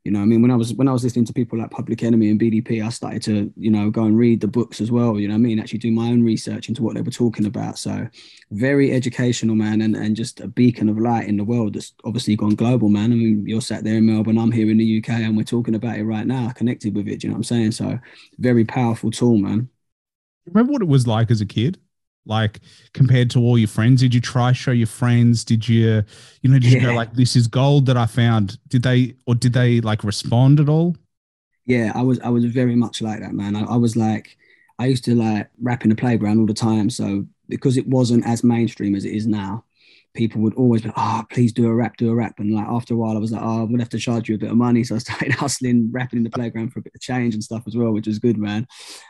you 0.03 0.11
know, 0.11 0.21
I 0.21 0.25
mean, 0.25 0.41
when 0.41 0.51
I 0.51 0.55
was 0.55 0.73
when 0.73 0.89
I 0.89 0.91
was 0.91 1.03
listening 1.03 1.23
to 1.25 1.33
people 1.33 1.57
like 1.57 1.71
Public 1.71 2.03
Enemy 2.03 2.29
and 2.29 2.39
BDP, 2.39 2.85
I 2.85 2.89
started 2.89 3.21
to, 3.23 3.53
you 3.55 3.71
know, 3.71 3.89
go 3.89 4.03
and 4.03 4.17
read 4.17 4.41
the 4.41 4.49
books 4.49 4.81
as 4.81 4.91
well. 4.91 5.17
You 5.17 5.29
know, 5.29 5.35
I 5.35 5.37
mean, 5.37 5.59
actually 5.59 5.79
do 5.79 5.91
my 5.93 6.09
own 6.09 6.23
research 6.23 6.67
into 6.67 6.83
what 6.83 6.95
they 6.95 7.01
were 7.01 7.09
talking 7.09 7.45
about. 7.45 7.77
So, 7.77 8.07
very 8.51 8.91
educational, 8.91 9.55
man, 9.55 9.79
and 9.79 9.95
and 9.95 10.13
just 10.13 10.41
a 10.41 10.47
beacon 10.49 10.89
of 10.89 10.97
light 10.97 11.29
in 11.29 11.37
the 11.37 11.45
world 11.45 11.75
that's 11.75 11.93
obviously 12.03 12.35
gone 12.35 12.55
global, 12.55 12.89
man. 12.89 13.13
I 13.13 13.15
mean, 13.15 13.47
you're 13.47 13.61
sat 13.61 13.85
there 13.85 13.95
in 13.95 14.05
Melbourne, 14.05 14.37
I'm 14.37 14.51
here 14.51 14.69
in 14.69 14.77
the 14.77 14.97
UK, 14.97 15.09
and 15.09 15.37
we're 15.37 15.43
talking 15.43 15.75
about 15.75 15.97
it 15.97 16.03
right 16.03 16.27
now, 16.27 16.49
connected 16.49 16.95
with 16.95 17.07
it. 17.07 17.23
You 17.23 17.29
know 17.29 17.35
what 17.35 17.39
I'm 17.39 17.43
saying? 17.43 17.71
So, 17.71 17.97
very 18.39 18.65
powerful 18.65 19.09
tool, 19.09 19.37
man. 19.37 19.69
remember 20.47 20.73
what 20.73 20.81
it 20.81 20.89
was 20.89 21.07
like 21.07 21.31
as 21.31 21.39
a 21.39 21.45
kid 21.45 21.79
like 22.25 22.59
compared 22.93 23.29
to 23.31 23.39
all 23.39 23.57
your 23.57 23.67
friends? 23.67 24.01
Did 24.01 24.13
you 24.13 24.21
try 24.21 24.51
show 24.51 24.71
your 24.71 24.87
friends? 24.87 25.43
Did 25.43 25.67
you 25.67 26.03
you 26.41 26.49
know 26.49 26.59
did 26.59 26.71
you 26.71 26.81
go 26.81 26.93
like 26.93 27.13
this 27.13 27.35
is 27.35 27.47
gold 27.47 27.85
that 27.85 27.97
i 27.97 28.05
found 28.05 28.57
did 28.69 28.83
they 28.83 29.15
or 29.25 29.35
did 29.35 29.53
they 29.53 29.81
like 29.81 30.03
respond 30.03 30.59
at 30.59 30.69
all? 30.69 30.95
Yeah, 31.65 31.91
I 31.95 32.01
was 32.01 32.19
I 32.19 32.29
was 32.29 32.45
very 32.45 32.75
much 32.75 33.01
like 33.01 33.19
that, 33.21 33.33
man. 33.33 33.55
I, 33.55 33.63
I 33.63 33.75
was 33.77 33.95
like, 33.95 34.37
I 34.79 34.87
used 34.87 35.05
to 35.05 35.15
like 35.15 35.49
rap 35.61 35.83
in 35.83 35.89
the 35.89 35.95
playground 35.95 36.39
all 36.39 36.45
the 36.45 36.53
time. 36.53 36.89
So 36.89 37.25
because 37.49 37.77
it 37.77 37.87
wasn't 37.87 38.25
as 38.25 38.43
mainstream 38.43 38.95
as 38.95 39.05
it 39.05 39.13
is 39.13 39.27
now, 39.27 39.63
people 40.13 40.41
would 40.41 40.53
always 40.55 40.81
be, 40.81 40.91
oh, 40.95 41.23
please 41.31 41.51
do 41.51 41.67
a 41.67 41.73
rap, 41.73 41.97
do 41.97 42.11
a 42.11 42.15
rap. 42.15 42.39
And 42.39 42.53
like 42.53 42.67
after 42.67 42.93
a 42.93 42.97
while, 42.97 43.15
I 43.15 43.19
was 43.19 43.31
like, 43.31 43.41
oh, 43.41 43.63
I'm 43.63 43.71
gonna 43.71 43.83
have 43.83 43.89
to 43.89 43.99
charge 43.99 44.29
you 44.29 44.35
a 44.35 44.37
bit 44.39 44.51
of 44.51 44.57
money. 44.57 44.83
So 44.83 44.95
I 44.95 44.97
started 44.99 45.33
hustling, 45.33 45.89
rapping 45.91 46.17
in 46.17 46.23
the 46.23 46.29
playground 46.29 46.71
for 46.71 46.79
a 46.79 46.83
bit 46.83 46.95
of 46.95 47.01
change 47.01 47.33
and 47.33 47.43
stuff 47.43 47.63
as 47.67 47.75
well, 47.75 47.91
which 47.91 48.07
was 48.07 48.19
good, 48.19 48.37
man. 48.37 48.67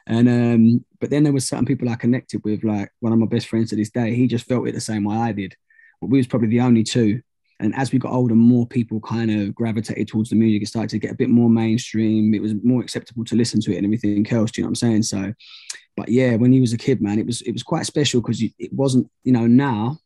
And 0.08 0.30
um, 0.30 0.86
but 1.00 1.10
then 1.10 1.24
there 1.24 1.34
was 1.34 1.48
certain 1.48 1.66
people 1.66 1.90
I 1.90 1.96
connected 1.96 2.42
with, 2.44 2.64
like 2.64 2.92
one 3.00 3.14
of 3.14 3.20
my 3.20 3.26
best 3.26 3.48
friends 3.48 3.70
to 3.70 3.76
this 3.76 3.92
day. 3.92 4.16
He 4.16 4.28
just 4.28 4.46
felt 4.46 4.68
it 4.68 4.74
the 4.74 4.82
same 4.82 5.04
way 5.04 5.18
I 5.18 5.32
did. 5.32 5.56
But 6.02 6.10
we 6.10 6.18
was 6.18 6.28
probably 6.28 6.50
the 6.50 6.62
only 6.62 6.84
two. 6.84 7.22
And 7.60 7.74
as 7.76 7.92
we 7.92 8.00
got 8.00 8.12
older, 8.12 8.36
more 8.36 8.68
people 8.68 9.00
kind 9.00 9.32
of 9.32 9.56
gravitated 9.56 10.08
towards 10.08 10.30
the 10.30 10.36
music. 10.36 10.64
It 10.64 10.68
started 10.68 10.90
to 10.90 11.00
get 11.00 11.12
a 11.12 11.16
bit 11.16 11.30
more 11.30 11.50
mainstream. 11.50 12.34
It 12.34 12.42
was 12.42 12.54
more 12.62 12.82
acceptable 12.82 13.24
to 13.26 13.36
listen 13.36 13.62
to 13.62 13.74
it 13.74 13.78
and 13.78 13.86
everything 13.86 14.28
else. 14.32 14.52
Do 14.52 14.60
you 14.60 14.64
know 14.64 14.68
what 14.68 14.72
I'm 14.72 14.76
saying? 14.76 15.04
So, 15.04 15.34
but 15.96 16.10
yeah, 16.10 16.36
when 16.36 16.52
he 16.52 16.60
was 16.60 16.74
a 16.74 16.78
kid, 16.78 17.02
man, 17.02 17.20
it 17.20 17.26
was 17.26 17.42
it 17.42 17.52
was 17.52 17.64
quite 17.64 17.86
special 17.86 18.22
because 18.22 18.42
it 18.42 18.74
wasn't, 18.74 19.10
you 19.24 19.32
know, 19.32 19.48
now 19.48 20.00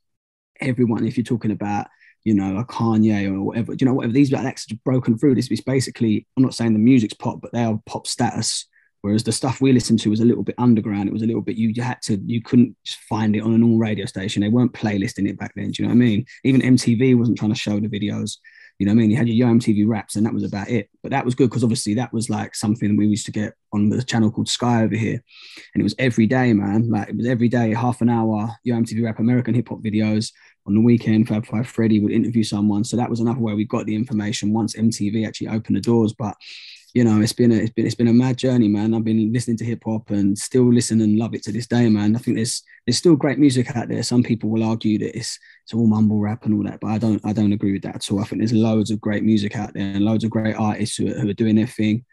everyone, 0.61 1.05
if 1.05 1.17
you're 1.17 1.23
talking 1.23 1.51
about, 1.51 1.87
you 2.23 2.33
know, 2.33 2.57
a 2.57 2.65
Kanye 2.65 3.27
or 3.27 3.41
whatever, 3.41 3.73
you 3.73 3.85
know, 3.85 3.93
whatever 3.93 4.13
these 4.13 4.33
acts 4.33 4.69
have 4.69 4.83
broken 4.83 5.17
through. 5.17 5.35
This 5.35 5.49
is 5.49 5.61
basically, 5.61 6.27
I'm 6.35 6.43
not 6.43 6.53
saying 6.53 6.73
the 6.73 6.79
music's 6.79 7.13
pop, 7.13 7.41
but 7.41 7.51
they 7.53 7.63
are 7.63 7.79
pop 7.85 8.07
status. 8.07 8.65
Whereas 9.01 9.23
the 9.23 9.31
stuff 9.31 9.61
we 9.61 9.71
listened 9.71 9.99
to 9.99 10.09
was 10.09 10.19
a 10.19 10.25
little 10.25 10.43
bit 10.43 10.55
underground. 10.57 11.07
It 11.07 11.13
was 11.13 11.21
a 11.21 11.27
little 11.27 11.41
bit 11.41 11.55
you 11.55 11.73
had 11.81 12.01
to 12.03 12.19
you 12.25 12.41
couldn't 12.41 12.75
find 13.07 13.35
it 13.35 13.41
on 13.41 13.53
a 13.53 13.57
normal 13.57 13.77
radio 13.77 14.05
station. 14.05 14.41
They 14.41 14.49
weren't 14.49 14.73
playlisting 14.73 15.29
it 15.29 15.37
back 15.37 15.53
then. 15.55 15.71
Do 15.71 15.81
you 15.81 15.87
know 15.87 15.93
what 15.93 16.01
I 16.01 16.05
mean? 16.05 16.25
Even 16.43 16.61
MTV 16.61 17.17
wasn't 17.17 17.37
trying 17.37 17.53
to 17.53 17.59
show 17.59 17.79
the 17.79 17.87
videos. 17.87 18.37
You 18.79 18.85
know 18.85 18.91
what 18.91 18.99
I 18.99 19.01
mean? 19.01 19.11
You 19.11 19.17
had 19.17 19.27
your 19.27 19.47
Yo 19.47 19.53
MTV 19.53 19.87
raps, 19.87 20.15
and 20.15 20.25
that 20.25 20.33
was 20.33 20.43
about 20.43 20.69
it. 20.69 20.89
But 21.01 21.11
that 21.11 21.25
was 21.25 21.35
good 21.35 21.49
because 21.49 21.63
obviously 21.63 21.95
that 21.95 22.13
was 22.13 22.29
like 22.29 22.53
something 22.53 22.95
we 22.95 23.07
used 23.07 23.25
to 23.25 23.31
get 23.31 23.53
on 23.73 23.89
the 23.89 24.03
channel 24.03 24.31
called 24.31 24.49
Sky 24.49 24.83
over 24.83 24.95
here, 24.95 25.21
and 25.73 25.81
it 25.81 25.83
was 25.83 25.95
every 25.97 26.27
day, 26.27 26.53
man. 26.53 26.89
Like 26.89 27.09
it 27.09 27.17
was 27.17 27.27
every 27.27 27.49
day, 27.49 27.73
half 27.73 28.01
an 28.01 28.09
hour. 28.09 28.49
Yo 28.63 28.75
MTV 28.75 29.03
rap, 29.03 29.19
American 29.19 29.53
hip 29.53 29.69
hop 29.69 29.79
videos. 29.79 30.31
On 30.67 30.75
the 30.75 30.81
weekend, 30.81 31.29
Fab 31.29 31.45
Five 31.45 31.65
Freddy 31.65 32.01
would 32.01 32.11
interview 32.11 32.43
someone. 32.43 32.83
So 32.83 32.97
that 32.97 33.09
was 33.09 33.21
another 33.21 33.39
way 33.39 33.53
we 33.53 33.63
got 33.63 33.85
the 33.85 33.95
information 33.95 34.51
once 34.51 34.75
MTV 34.75 35.25
actually 35.25 35.47
opened 35.47 35.77
the 35.77 35.81
doors. 35.81 36.13
But 36.13 36.35
you 36.97 37.03
know, 37.03 37.21
it's 37.21 37.31
been 37.31 37.51
a 37.51 37.55
it's 37.55 37.69
been 37.69 37.85
it's 37.85 37.93
been 37.93 38.07
a 38.07 38.13
mad 38.13 38.37
journey, 38.37 38.67
man. 38.67 38.95
I've 38.95 39.03
been 39.03 39.31
listening 39.31 39.57
to 39.57 39.63
hip 39.63 39.83
hop 39.85 40.09
and 40.09 40.35
still 40.35 40.73
listen 40.73 40.99
and 41.01 41.19
love 41.19 41.35
it 41.35 41.43
to 41.43 41.51
this 41.51 41.67
day, 41.67 41.87
man. 41.89 42.15
I 42.15 42.19
think 42.19 42.37
there's 42.37 42.63
there's 42.87 42.97
still 42.97 43.15
great 43.15 43.37
music 43.37 43.75
out 43.75 43.87
there. 43.87 44.01
Some 44.01 44.23
people 44.23 44.49
will 44.49 44.63
argue 44.63 44.97
that 44.97 45.15
it's 45.15 45.37
it's 45.63 45.75
all 45.75 45.85
mumble 45.85 46.17
rap 46.17 46.45
and 46.45 46.55
all 46.55 46.63
that, 46.63 46.79
but 46.79 46.87
I 46.87 46.97
don't 46.97 47.23
I 47.23 47.33
don't 47.33 47.53
agree 47.53 47.71
with 47.73 47.83
that 47.83 47.97
at 47.97 48.11
all. 48.11 48.19
I 48.19 48.23
think 48.23 48.41
there's 48.41 48.51
loads 48.51 48.89
of 48.89 48.99
great 48.99 49.21
music 49.21 49.55
out 49.55 49.75
there 49.75 49.83
and 49.83 50.03
loads 50.03 50.23
of 50.23 50.31
great 50.31 50.55
artists 50.55 50.97
who 50.97 51.11
are, 51.11 51.19
who 51.19 51.29
are 51.29 51.33
doing 51.33 51.53
their 51.53 51.67
thing. 51.67 52.03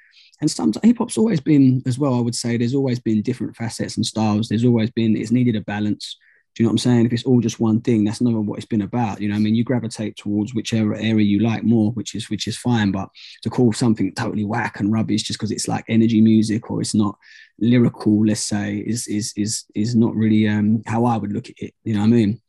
And 0.42 0.50
sometimes 0.50 0.84
hip 0.84 0.98
hop's 0.98 1.16
always 1.16 1.40
been 1.40 1.82
as 1.86 1.98
well. 1.98 2.12
I 2.12 2.20
would 2.20 2.34
say 2.34 2.58
there's 2.58 2.74
always 2.74 2.98
been 2.98 3.22
different 3.22 3.56
facets 3.56 3.96
and 3.96 4.04
styles. 4.04 4.50
There's 4.50 4.66
always 4.66 4.90
been 4.90 5.16
it's 5.16 5.30
needed 5.30 5.56
a 5.56 5.62
balance. 5.62 6.18
Do 6.54 6.62
you 6.62 6.66
know 6.66 6.70
what 6.70 6.74
I'm 6.74 6.78
saying? 6.78 7.06
If 7.06 7.12
it's 7.12 7.24
all 7.24 7.40
just 7.40 7.58
one 7.58 7.80
thing, 7.80 8.04
that's 8.04 8.20
never 8.20 8.40
what 8.40 8.58
it's 8.58 8.66
been 8.66 8.82
about. 8.82 9.20
You 9.20 9.26
know, 9.28 9.34
what 9.34 9.40
I 9.40 9.42
mean, 9.42 9.56
you 9.56 9.64
gravitate 9.64 10.16
towards 10.16 10.54
whichever 10.54 10.94
area 10.94 11.24
you 11.24 11.40
like 11.40 11.64
more, 11.64 11.90
which 11.92 12.14
is 12.14 12.30
which 12.30 12.46
is 12.46 12.56
fine. 12.56 12.92
But 12.92 13.08
to 13.42 13.50
call 13.50 13.72
something 13.72 14.14
totally 14.14 14.44
whack 14.44 14.78
and 14.78 14.92
rubbish 14.92 15.24
just 15.24 15.38
because 15.38 15.50
it's 15.50 15.66
like 15.66 15.84
energy 15.88 16.20
music 16.20 16.70
or 16.70 16.80
it's 16.80 16.94
not 16.94 17.18
lyrical, 17.58 18.24
let's 18.24 18.40
say, 18.40 18.76
is 18.86 19.08
is 19.08 19.32
is 19.36 19.64
is 19.74 19.96
not 19.96 20.14
really 20.14 20.46
um 20.48 20.82
how 20.86 21.04
I 21.06 21.16
would 21.16 21.32
look 21.32 21.48
at 21.50 21.56
it. 21.58 21.74
You 21.82 21.94
know 21.94 22.00
what 22.00 22.06
I 22.06 22.10
mean? 22.10 22.40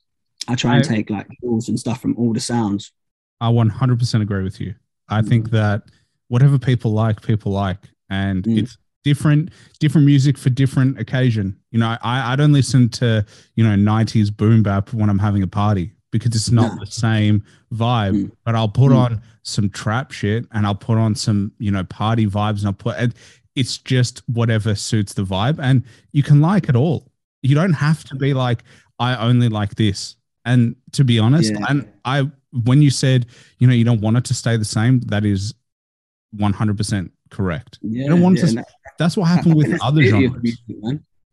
I 0.48 0.54
try 0.56 0.76
and 0.76 0.84
take 0.86 1.10
like 1.10 1.28
rules 1.42 1.70
and 1.70 1.80
stuff 1.80 2.00
from 2.00 2.16
all 2.18 2.32
the 2.32 2.40
sounds. 2.40 2.92
I 3.42 3.50
100% 3.52 4.22
agree 4.22 4.44
with 4.44 4.62
you. 4.62 4.76
I 5.10 5.24
think 5.24 5.50
that 5.50 5.84
whatever 6.28 6.60
people 6.60 6.92
like, 6.92 7.22
people 7.24 7.52
like, 7.52 7.80
and 8.10 8.44
Mm. 8.44 8.60
it's 8.60 8.78
different, 9.06 9.52
different 9.80 10.06
music 10.06 10.38
for 10.38 10.50
different 10.50 11.00
occasion. 11.00 11.56
You 11.72 11.80
know, 11.80 11.96
I, 12.02 12.34
I 12.34 12.36
don't 12.36 12.52
listen 12.52 12.90
to 12.90 13.26
you 13.56 13.64
know 13.64 13.76
90s 13.76 14.36
boom 14.36 14.64
bap 14.64 14.92
when 14.94 15.10
I'm 15.10 15.20
having 15.20 15.44
a 15.44 15.48
party 15.48 15.94
because 16.12 16.36
it's 16.36 16.52
not 16.52 16.78
the 16.80 16.88
same 16.88 17.44
vibe. 17.74 18.16
Mm. 18.16 18.32
But 18.44 18.56
I'll 18.56 18.68
put 18.68 18.92
Mm. 18.92 18.98
on 18.98 19.22
some 19.44 19.70
trap 19.70 20.12
shit 20.12 20.46
and 20.52 20.66
I'll 20.66 20.76
put 20.76 20.98
on 20.98 21.16
some 21.16 21.54
you 21.60 21.72
know 21.72 21.84
party 21.86 22.26
vibes 22.28 22.60
and 22.60 22.66
I'll 22.68 22.74
put. 22.74 22.98
And 22.98 23.14
it's 23.56 23.78
just 23.78 24.22
whatever 24.28 24.76
suits 24.76 25.14
the 25.14 25.24
vibe, 25.24 25.60
and 25.62 25.84
you 26.12 26.24
can 26.24 26.42
like 26.42 26.68
it 26.68 26.76
all. 26.76 27.10
You 27.42 27.56
don't 27.56 27.74
have 27.74 28.04
to 28.06 28.16
be 28.16 28.34
like 28.34 28.64
I 29.00 29.16
only 29.16 29.48
like 29.50 29.76
this. 29.76 30.16
And 30.46 30.76
to 30.94 31.04
be 31.04 31.20
honest, 31.20 31.54
Yeah. 31.54 31.66
and 31.70 31.88
I 32.04 32.30
when 32.64 32.82
you 32.82 32.90
said 32.90 33.28
you 33.60 33.68
know 33.68 33.74
you 33.74 33.84
don't 33.86 34.02
want 34.02 34.18
it 34.18 34.26
to 34.26 34.34
stay 34.34 34.58
the 34.58 34.66
same, 34.66 35.00
that 35.12 35.24
is 35.26 35.54
100% 36.36 37.12
correct. 37.30 37.80
Yeah, 37.82 38.08
don't 38.10 38.22
want 38.22 38.38
yeah, 38.40 38.46
to- 38.46 38.66
That's 38.98 39.18
what 39.18 39.26
happened 39.26 39.56
with 39.56 39.78
other 39.84 40.04
genres. 40.04 40.62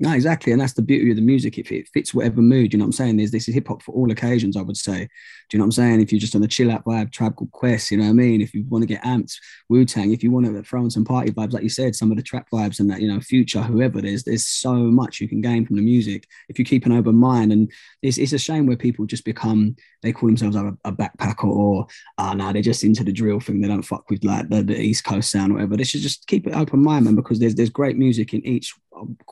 No, 0.03 0.13
exactly, 0.15 0.51
and 0.51 0.61
that's 0.61 0.73
the 0.73 0.83
beauty 0.83 1.11
of 1.11 1.17
the 1.17 1.23
music. 1.23 1.59
If 1.59 1.71
it 1.71 1.87
fits 1.95 2.13
whatever 2.13 2.43
mood, 2.43 2.73
you 2.73 2.79
know 2.81 2.83
what 2.83 2.89
I'm 2.89 2.93
saying. 2.93 3.19
There's 3.19 3.31
this 3.31 3.47
is 3.47 3.55
hip 3.55 3.69
hop 3.69 3.85
for 3.85 3.95
all 3.95 4.11
occasions. 4.11 4.57
I 4.57 4.63
would 4.63 4.77
say. 4.77 5.09
Do 5.49 5.57
you 5.57 5.59
know 5.59 5.63
what 5.63 5.67
I'm 5.67 5.73
saying? 5.73 6.01
If 6.01 6.11
you're 6.11 6.19
just 6.19 6.35
on 6.35 6.43
a 6.43 6.49
chill 6.49 6.73
out 6.73 6.85
vibe, 6.85 7.13
Tribe 7.13 7.37
Called 7.37 7.53
Quest, 7.53 7.93
you 7.93 7.99
know 7.99 8.05
what 8.05 8.11
I 8.11 8.15
mean. 8.15 8.41
If 8.41 8.53
you 8.53 8.65
want 8.69 8.83
to 8.83 8.89
get 8.89 9.05
amped, 9.05 9.37
Wu 9.69 9.85
Tang. 9.85 10.13
If 10.13 10.25
you 10.25 10.33
want 10.33 10.47
to 10.47 10.63
throw 10.65 10.83
in 10.83 10.91
some 10.91 11.05
party 11.05 11.31
vibes, 11.31 11.53
like 11.53 11.63
you 11.63 11.69
said, 11.69 11.95
some 11.95 12.11
of 12.11 12.17
the 12.17 12.23
trap 12.25 12.49
vibes 12.53 12.81
and 12.81 12.91
that, 12.91 13.01
you 13.01 13.07
know, 13.07 13.21
Future, 13.21 13.63
whoever. 13.63 14.03
There's 14.03 14.25
there's 14.25 14.45
so 14.45 14.75
much 14.75 15.21
you 15.21 15.29
can 15.29 15.41
gain 15.41 15.65
from 15.65 15.77
the 15.77 15.83
music 15.83 16.27
if 16.49 16.59
you 16.59 16.65
keep 16.65 16.85
an 16.85 16.91
open 16.91 17.15
mind. 17.15 17.53
And 17.53 17.71
it's 18.03 18.19
it's 18.19 18.33
a 18.33 18.39
shame 18.39 18.67
where 18.67 18.77
people 18.77 19.07
just 19.07 19.25
become 19.25 19.77
they 20.03 20.13
call 20.13 20.31
themselves 20.31 20.57
a, 20.57 20.77
a 20.85 20.91
backpacker 20.91 21.45
or 21.45 21.87
ah 22.19 22.33
no, 22.35 22.53
they're 22.53 22.61
just 22.61 22.83
into 22.83 23.05
the 23.05 23.13
drill 23.13 23.39
thing. 23.39 23.61
They 23.61 23.69
don't 23.69 23.83
fuck 23.83 24.11
with 24.11 24.25
like 24.25 24.49
the, 24.49 24.65
the 24.65 24.81
East 24.81 25.05
Coast 25.05 25.31
sound 25.31 25.53
or 25.53 25.55
whatever. 25.57 25.77
They 25.77 25.85
should 25.85 26.01
just 26.01 26.27
keep 26.27 26.49
it 26.49 26.57
open 26.57 26.83
mind, 26.83 27.05
man, 27.05 27.15
because 27.15 27.39
there's 27.39 27.55
there's 27.55 27.71
great 27.71 27.97
music 27.97 28.35
in 28.35 28.45
each 28.45 28.75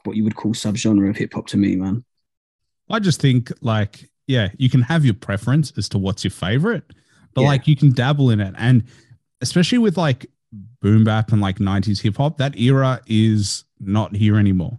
what 0.05 0.17
you 0.17 0.25
would 0.25 0.37
call 0.37 0.53
subgenre 0.53 1.11
of 1.11 1.17
hip 1.17 1.33
hop 1.35 1.47
to 1.49 1.57
me, 1.57 1.77
man. 1.77 2.05
I 2.89 2.99
just 2.99 3.21
think 3.21 3.53
like, 3.61 4.09
yeah, 4.27 4.49
you 4.59 4.69
can 4.71 4.83
have 4.83 5.05
your 5.05 5.15
preference 5.15 5.73
as 5.77 5.89
to 5.91 5.99
what's 5.99 6.25
your 6.25 6.31
favorite, 6.33 6.85
but 7.35 7.43
Yeah. 7.43 7.49
like 7.49 7.67
you 7.69 7.77
can 7.77 7.93
dabble 7.93 8.31
in 8.31 8.41
it. 8.41 8.55
And 8.59 8.85
especially 9.41 9.79
with 9.79 9.97
like 9.97 10.27
boom 10.81 11.05
bap 11.05 11.33
and 11.33 11.41
like 11.41 11.59
90s 11.59 12.01
hip 12.01 12.17
hop, 12.17 12.39
that 12.39 12.59
era 12.59 13.01
is 13.07 13.65
not 13.79 14.15
here 14.17 14.39
anymore. 14.39 14.79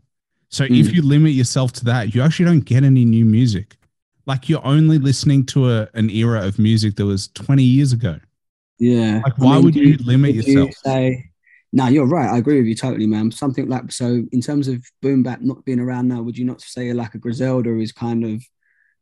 So 0.50 0.66
if 0.66 0.70
Mm. 0.88 0.94
you 0.94 1.02
limit 1.02 1.32
yourself 1.34 1.72
to 1.74 1.86
that, 1.86 2.14
you 2.14 2.22
actually 2.22 2.46
don't 2.46 2.66
get 2.66 2.84
any 2.84 3.06
new 3.06 3.24
music. 3.26 3.78
Like 4.26 4.50
you're 4.50 4.66
only 4.66 4.98
listening 4.98 5.46
to 5.48 5.70
a, 5.72 5.88
an 5.94 6.10
era 6.10 6.46
of 6.46 6.60
music 6.60 6.96
that 6.98 7.06
was 7.06 7.30
20 7.30 7.64
years 7.64 7.94
ago. 7.94 8.20
Yeah. 8.78 9.22
Like, 9.24 9.38
why 9.38 9.58
would 9.58 9.74
do 9.74 9.80
you 9.82 9.98
limit 9.98 10.36
would 10.36 10.46
yourself? 10.48 10.72
say, 10.84 11.31
no, 11.74 11.88
you're 11.88 12.06
right. 12.08 12.30
I 12.30 12.38
agree 12.38 12.58
with 12.58 12.68
you 12.68 12.75
totally, 12.75 13.08
man. 13.08 13.32
Something 13.32 13.68
like 13.70 13.92
so, 13.92 14.24
in 14.32 14.42
terms 14.42 14.68
of 14.68 14.84
boom 15.01 15.24
bap 15.24 15.42
not 15.42 15.63
being 15.66 15.80
around 15.80 16.08
now, 16.10 16.22
would 16.22 16.38
you 16.38 16.46
not 16.46 16.62
say 16.62 16.92
like 16.94 17.16
a 17.16 17.18
Griselda 17.18 17.78
is 17.80 17.92
kind 17.92 18.24
of 18.25 18.44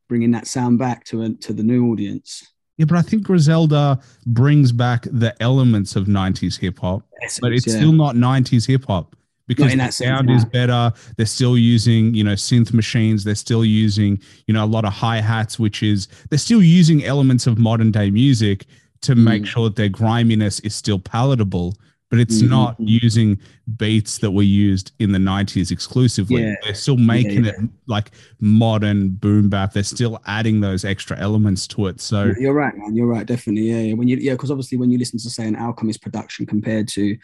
bringing 0.07 0.31
that 0.31 0.47
sound 0.47 0.79
back 0.79 1.03
to 1.05 1.23
a, 1.23 1.29
to 1.35 1.53
the 1.53 1.63
new 1.63 1.91
audience? 1.91 2.45
Yeah, 2.77 2.85
but 2.85 2.97
I 2.97 3.01
think 3.01 3.23
Griselda 3.23 3.99
brings 4.25 4.71
back 4.71 5.03
the 5.11 5.35
elements 5.41 5.95
of 5.95 6.05
90s 6.07 6.57
hip 6.59 6.79
hop. 6.79 7.05
but 7.41 7.51
it's 7.51 7.67
Yeah. 7.67 7.75
still 7.77 7.91
not 7.91 8.15
90s 8.15 8.65
hip 8.65 8.85
hop 8.88 9.15
because 9.47 9.71
the 9.73 9.77
sense, 9.79 9.97
sound 9.97 10.29
is 10.29 10.45
better. 10.45 10.93
They're 11.17 11.25
still 11.25 11.57
using, 11.57 12.13
you 12.13 12.23
know, 12.23 12.33
synth 12.35 12.71
machines. 12.71 13.23
They're 13.25 13.35
still 13.35 13.65
using, 13.65 14.19
you 14.47 14.53
know, 14.53 14.63
a 14.63 14.67
lot 14.67 14.85
of 14.85 14.93
hi 14.93 15.19
hats, 15.19 15.59
which 15.59 15.83
is 15.83 16.07
they're 16.29 16.39
still 16.39 16.63
using 16.63 17.03
elements 17.03 17.47
of 17.47 17.57
modern 17.57 17.91
day 17.91 18.09
music 18.11 18.65
to 19.01 19.15
make 19.15 19.43
Mm. 19.43 19.47
sure 19.47 19.63
that 19.69 19.75
their 19.75 19.89
griminess 19.89 20.59
is 20.61 20.73
still 20.75 20.99
palatable. 20.99 21.75
But 22.09 22.19
it's 22.19 22.41
Mhm. 22.41 22.49
not 22.49 22.75
using 22.79 23.37
beats 23.77 24.17
that 24.17 24.31
were 24.31 24.41
used 24.41 24.93
in 24.97 25.11
the 25.11 25.19
90s 25.19 25.69
exclusively. 25.69 26.41
Yeah. 26.41 26.55
They're 26.63 26.73
still 26.73 26.97
making 26.97 27.45
yeah. 27.45 27.51
it 27.51 27.69
like 27.85 28.11
modern 28.39 29.09
boom 29.09 29.47
bap. 29.49 29.73
They're 29.73 29.83
still 29.83 30.19
adding 30.25 30.59
those 30.61 30.83
extra 30.83 31.17
elements 31.19 31.67
to 31.67 31.85
it. 31.85 32.01
So 32.01 32.33
You're 32.39 32.53
right, 32.53 32.75
man. 32.75 32.95
You're 32.95 33.05
right. 33.05 33.27
Definitely. 33.27 33.69
Yeah. 33.69 33.81
yeah. 33.81 33.93
When 33.93 34.07
you, 34.07 34.17
yeah, 34.17 34.33
because 34.33 34.49
obviously 34.49 34.77
when 34.79 34.89
you 34.89 34.97
listen 34.97 35.19
to 35.19 35.29
say 35.29 35.47
an 35.47 35.55
Alchemist 35.55 36.01
production 36.01 36.47
compared 36.47 36.87
to 36.89 37.15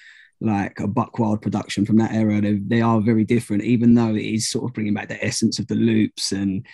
like 0.42 0.80
a 0.80 0.88
Buckwild 0.88 1.42
production 1.42 1.86
from 1.86 1.98
that 1.98 2.14
era, 2.14 2.40
they, 2.42 2.54
they 2.54 2.82
are 2.82 3.02
very 3.02 3.24
different, 3.24 3.64
even 3.64 3.96
though 3.96 4.14
it 4.14 4.22
is 4.22 4.50
sort 4.50 4.66
of 4.70 4.74
bringing 4.74 4.94
back 4.94 5.08
the 5.08 5.24
essence 5.26 5.58
of 5.58 5.68
the 5.68 5.76
loops 5.76 6.32
and 6.32 6.66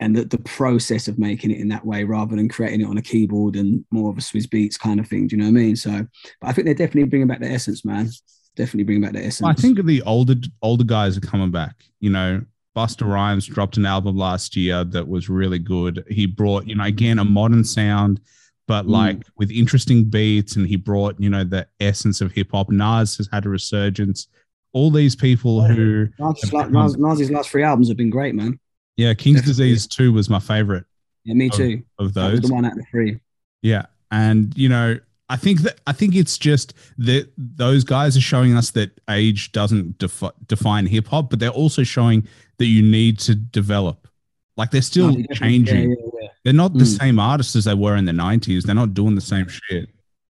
and 0.00 0.16
the, 0.16 0.24
the 0.24 0.38
process 0.38 1.06
of 1.08 1.18
making 1.18 1.50
it 1.50 1.60
in 1.60 1.68
that 1.68 1.84
way 1.84 2.04
rather 2.04 2.34
than 2.34 2.48
creating 2.48 2.80
it 2.80 2.88
on 2.88 2.98
a 2.98 3.02
keyboard 3.02 3.54
and 3.54 3.84
more 3.90 4.10
of 4.10 4.18
a 4.18 4.20
Swizz 4.20 4.46
Beatz 4.46 4.78
kind 4.78 4.98
of 4.98 5.06
thing. 5.06 5.28
Do 5.28 5.36
you 5.36 5.42
know 5.42 5.48
what 5.50 5.60
I 5.60 5.62
mean? 5.62 5.76
So, 5.76 6.06
but 6.40 6.48
I 6.48 6.52
think 6.52 6.64
they're 6.64 6.74
definitely 6.74 7.04
bringing 7.04 7.28
back 7.28 7.40
the 7.40 7.50
essence, 7.50 7.84
man. 7.84 8.08
Definitely 8.56 8.84
bringing 8.84 9.02
back 9.02 9.12
the 9.12 9.24
essence. 9.24 9.48
I 9.48 9.52
think 9.52 9.84
the 9.84 10.02
older 10.02 10.34
older 10.62 10.84
guys 10.84 11.16
are 11.16 11.20
coming 11.20 11.50
back. 11.52 11.84
You 12.00 12.10
know, 12.10 12.42
Busta 12.76 13.06
Rhymes 13.06 13.46
dropped 13.46 13.76
an 13.76 13.86
album 13.86 14.16
last 14.16 14.56
year 14.56 14.84
that 14.84 15.06
was 15.06 15.28
really 15.28 15.58
good. 15.58 16.04
He 16.08 16.26
brought, 16.26 16.66
you 16.66 16.74
know, 16.74 16.84
again 16.84 17.18
a 17.18 17.24
modern 17.24 17.62
sound, 17.62 18.20
but 18.66 18.86
Mm. 18.86 18.90
like 18.90 19.26
with 19.36 19.50
interesting 19.50 20.04
beats, 20.04 20.56
and 20.56 20.66
he 20.66 20.76
brought, 20.76 21.20
you 21.20 21.30
know, 21.30 21.44
the 21.44 21.66
essence 21.78 22.20
of 22.20 22.32
hip 22.32 22.52
hop. 22.52 22.70
Nas 22.70 23.16
has 23.18 23.28
had 23.32 23.44
a 23.46 23.48
resurgence. 23.48 24.28
All 24.72 24.90
these 24.90 25.14
people 25.16 25.62
who, 25.64 26.08
Nas, 26.18 26.52
Nas, 26.52 26.96
Nas's 26.96 27.30
last 27.30 27.50
three 27.50 27.64
albums 27.64 27.88
have 27.88 27.96
been 27.96 28.10
great, 28.10 28.34
man. 28.34 28.58
Yeah, 28.96 29.14
King's 29.14 29.40
Definitely. 29.40 29.70
Disease 29.70 29.86
Two 29.86 30.12
was 30.12 30.28
my 30.28 30.40
favorite 30.40 30.84
Yeah, 31.24 31.34
me 31.34 31.50
Oh, 31.52 31.56
too. 31.56 31.82
of 31.98 32.14
those. 32.14 32.40
the 32.40 32.52
one 32.52 32.64
out 32.64 32.78
of 32.78 32.84
three. 32.90 33.18
Yeah, 33.62 33.86
and 34.10 34.56
you 34.56 34.68
know, 34.68 34.98
I 35.28 35.36
think 35.36 35.60
that 35.62 35.80
I 35.86 35.92
think 35.92 36.14
it's 36.16 36.36
just 36.38 36.74
that 36.98 37.28
those 37.38 37.84
guys 37.84 38.16
are 38.16 38.20
showing 38.20 38.56
us 38.56 38.70
that 38.72 39.00
age 39.08 39.52
doesn't 39.52 39.98
defi- 39.98 40.30
define 40.46 40.86
hip 40.86 41.06
hop, 41.08 41.30
but 41.30 41.38
they're 41.38 41.50
also 41.50 41.82
showing 41.82 42.26
that 42.58 42.66
you 42.66 42.82
need 42.82 43.18
to 43.20 43.34
develop. 43.34 44.08
Like 44.56 44.70
they're 44.70 44.82
still 44.82 45.12
No, 45.16 45.24
changing. 45.34 45.90
Yeah, 45.90 45.96
yeah, 45.98 46.10
yeah. 46.22 46.28
They're 46.44 46.52
not 46.52 46.72
the 46.74 46.84
Mm. 46.84 46.98
same 46.98 47.18
artists 47.18 47.54
as 47.56 47.64
they 47.64 47.74
were 47.74 47.96
in 47.96 48.04
the 48.06 48.12
'90s. 48.12 48.64
They're 48.64 48.74
not 48.74 48.94
doing 48.94 49.14
the 49.14 49.20
same 49.20 49.46
shit. 49.48 49.88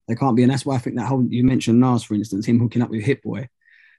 They 0.07 0.15
can't 0.15 0.35
be, 0.35 0.41
and 0.43 0.51
that's 0.51 0.65
why 0.65 0.75
I 0.75 0.79
think 0.79 0.95
that 0.97 1.05
whole 1.05 1.23
you 1.29 1.43
mentioned 1.43 1.79
Nas, 1.79 2.03
for 2.03 2.15
instance, 2.15 2.45
him 2.47 2.59
hooking 2.59 2.81
up 2.81 2.89
with 2.89 3.03
Hit 3.03 3.21
Boy, 3.21 3.47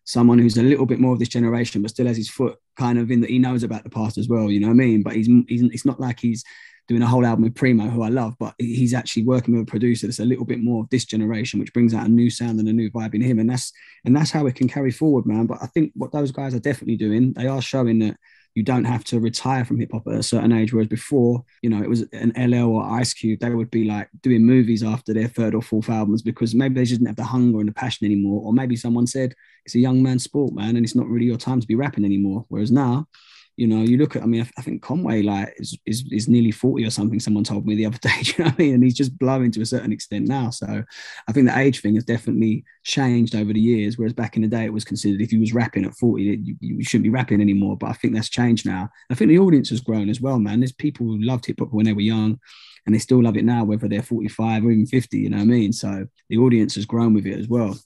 someone 0.04 0.38
who's 0.38 0.56
a 0.56 0.62
little 0.62 0.86
bit 0.86 1.00
more 1.00 1.12
of 1.12 1.18
this 1.18 1.28
generation, 1.28 1.82
but 1.82 1.90
still 1.90 2.06
has 2.06 2.16
his 2.16 2.30
foot 2.30 2.58
kind 2.76 2.98
of 2.98 3.10
in 3.10 3.20
that 3.20 3.30
he 3.30 3.38
knows 3.38 3.62
about 3.62 3.84
the 3.84 3.90
past 3.90 4.18
as 4.18 4.28
well. 4.28 4.50
You 4.50 4.60
know 4.60 4.68
what 4.68 4.74
I 4.74 4.76
mean? 4.76 5.02
But 5.02 5.14
he's 5.14 5.28
he's 5.48 5.62
it's 5.62 5.86
not 5.86 6.00
like 6.00 6.20
he's 6.20 6.44
doing 6.90 7.02
a 7.02 7.06
whole 7.06 7.24
album 7.24 7.44
with 7.44 7.54
Primo, 7.54 7.84
who 7.84 8.02
I 8.02 8.08
love, 8.08 8.34
but 8.40 8.52
he's 8.58 8.94
actually 8.94 9.22
working 9.22 9.54
with 9.54 9.62
a 9.62 9.70
producer 9.70 10.08
that's 10.08 10.18
a 10.18 10.24
little 10.24 10.44
bit 10.44 10.58
more 10.58 10.82
of 10.82 10.90
this 10.90 11.04
generation, 11.04 11.60
which 11.60 11.72
brings 11.72 11.94
out 11.94 12.04
a 12.04 12.10
new 12.10 12.28
sound 12.28 12.58
and 12.58 12.68
a 12.68 12.72
new 12.72 12.90
vibe 12.90 13.14
in 13.14 13.20
him, 13.20 13.38
and 13.38 13.48
that's 13.48 13.72
and 14.04 14.16
that's 14.16 14.32
how 14.32 14.46
it 14.46 14.56
can 14.56 14.66
carry 14.66 14.90
forward, 14.90 15.24
man. 15.24 15.46
But 15.46 15.58
I 15.62 15.66
think 15.66 15.92
what 15.94 16.10
those 16.10 16.32
guys 16.32 16.52
are 16.52 16.58
definitely 16.58 16.96
doing, 16.96 17.32
they 17.32 17.46
are 17.46 17.62
showing 17.62 18.00
that 18.00 18.16
you 18.56 18.64
don't 18.64 18.86
have 18.86 19.04
to 19.04 19.20
retire 19.20 19.64
from 19.64 19.78
hip 19.78 19.92
hop 19.92 20.08
at 20.08 20.14
a 20.14 20.22
certain 20.24 20.50
age. 20.50 20.72
Whereas 20.72 20.88
before, 20.88 21.44
you 21.62 21.70
know, 21.70 21.80
it 21.80 21.88
was 21.88 22.02
an 22.12 22.32
LL 22.36 22.72
or 22.72 22.82
Ice 22.82 23.14
Cube, 23.14 23.38
they 23.38 23.50
would 23.50 23.70
be 23.70 23.84
like 23.84 24.08
doing 24.20 24.44
movies 24.44 24.82
after 24.82 25.14
their 25.14 25.28
third 25.28 25.54
or 25.54 25.62
fourth 25.62 25.88
albums 25.88 26.22
because 26.22 26.56
maybe 26.56 26.74
they 26.74 26.84
just 26.84 26.98
didn't 26.98 27.06
have 27.06 27.14
the 27.14 27.22
hunger 27.22 27.60
and 27.60 27.68
the 27.68 27.72
passion 27.72 28.04
anymore. 28.04 28.42
Or 28.44 28.52
maybe 28.52 28.74
someone 28.74 29.06
said 29.06 29.32
it's 29.64 29.76
a 29.76 29.78
young 29.78 30.02
man's 30.02 30.24
sport, 30.24 30.54
man, 30.54 30.74
and 30.74 30.84
it's 30.84 30.96
not 30.96 31.06
really 31.06 31.26
your 31.26 31.36
time 31.36 31.60
to 31.60 31.66
be 31.68 31.76
rapping 31.76 32.04
anymore. 32.04 32.44
Whereas 32.48 32.72
now, 32.72 33.06
you 33.60 33.66
know, 33.66 33.82
you 33.82 33.98
look 33.98 34.16
at, 34.16 34.22
I 34.22 34.26
mean, 34.26 34.40
I, 34.40 34.50
I 34.56 34.62
think 34.62 34.80
Conway 34.80 35.20
like 35.20 35.52
is, 35.58 35.78
is 35.84 36.02
is 36.10 36.28
nearly 36.28 36.50
40 36.50 36.82
or 36.82 36.88
something. 36.88 37.20
Someone 37.20 37.44
told 37.44 37.66
me 37.66 37.74
the 37.74 37.84
other 37.84 37.98
day, 38.02 38.10
you 38.22 38.32
know 38.38 38.44
what 38.46 38.54
I 38.54 38.62
mean? 38.62 38.74
And 38.74 38.82
he's 38.82 38.94
just 38.94 39.18
blowing 39.18 39.50
to 39.52 39.60
a 39.60 39.66
certain 39.66 39.92
extent 39.92 40.26
now. 40.26 40.48
So 40.48 40.82
I 41.28 41.32
think 41.32 41.46
the 41.46 41.58
age 41.58 41.82
thing 41.82 41.94
has 41.96 42.04
definitely 42.04 42.64
changed 42.84 43.34
over 43.34 43.52
the 43.52 43.60
years. 43.60 43.98
Whereas 43.98 44.14
back 44.14 44.36
in 44.36 44.42
the 44.42 44.48
day, 44.48 44.64
it 44.64 44.72
was 44.72 44.86
considered 44.86 45.20
if 45.20 45.30
you 45.30 45.40
was 45.40 45.52
rapping 45.52 45.84
at 45.84 45.94
40, 45.94 46.22
you, 46.22 46.56
you 46.60 46.82
shouldn't 46.82 47.04
be 47.04 47.10
rapping 47.10 47.42
anymore. 47.42 47.76
But 47.76 47.90
I 47.90 47.92
think 47.92 48.14
that's 48.14 48.30
changed 48.30 48.64
now. 48.64 48.88
I 49.10 49.14
think 49.14 49.28
the 49.28 49.38
audience 49.38 49.68
has 49.68 49.82
grown 49.82 50.08
as 50.08 50.22
well, 50.22 50.38
man. 50.38 50.60
There's 50.60 50.72
people 50.72 51.04
who 51.04 51.18
loved 51.18 51.44
hip 51.44 51.58
hop 51.58 51.68
when 51.70 51.84
they 51.84 51.92
were 51.92 52.00
young 52.00 52.40
and 52.86 52.94
they 52.94 52.98
still 52.98 53.22
love 53.22 53.36
it 53.36 53.44
now, 53.44 53.64
whether 53.64 53.88
they're 53.88 54.02
45 54.02 54.64
or 54.64 54.70
even 54.70 54.86
50, 54.86 55.18
you 55.18 55.28
know 55.28 55.36
what 55.36 55.42
I 55.42 55.46
mean? 55.46 55.74
So 55.74 56.06
the 56.30 56.38
audience 56.38 56.76
has 56.76 56.86
grown 56.86 57.12
with 57.12 57.26
it 57.26 57.38
as 57.38 57.46
well. 57.46 57.78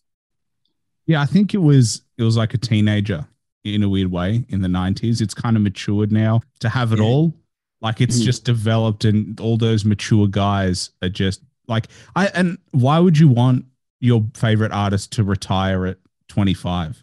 Yeah, 1.06 1.20
I 1.20 1.26
think 1.26 1.52
it 1.52 1.58
was 1.58 2.02
it 2.16 2.22
was 2.22 2.36
like 2.36 2.54
a 2.54 2.58
teenager 2.58 3.26
in 3.64 3.82
a 3.82 3.88
weird 3.88 4.10
way 4.10 4.44
in 4.48 4.60
the 4.60 4.68
90s. 4.68 5.20
It's 5.20 5.34
kind 5.34 5.56
of 5.56 5.62
matured 5.62 6.12
now 6.12 6.42
to 6.60 6.68
have 6.68 6.92
it 6.92 6.98
Yeah. 6.98 7.04
all. 7.06 7.34
Like 7.80 8.00
it's 8.00 8.20
Mhm. 8.20 8.24
just 8.24 8.44
developed 8.44 9.04
and 9.04 9.38
all 9.40 9.56
those 9.56 9.84
mature 9.84 10.26
guys 10.28 10.90
are 11.02 11.08
just 11.08 11.42
like 11.66 11.88
I 12.14 12.26
and 12.28 12.58
why 12.72 12.98
would 12.98 13.18
you 13.18 13.28
want 13.28 13.64
your 14.00 14.26
favorite 14.34 14.72
artist 14.72 15.12
to 15.12 15.24
retire 15.24 15.86
at 15.86 15.98
25? 16.28 17.02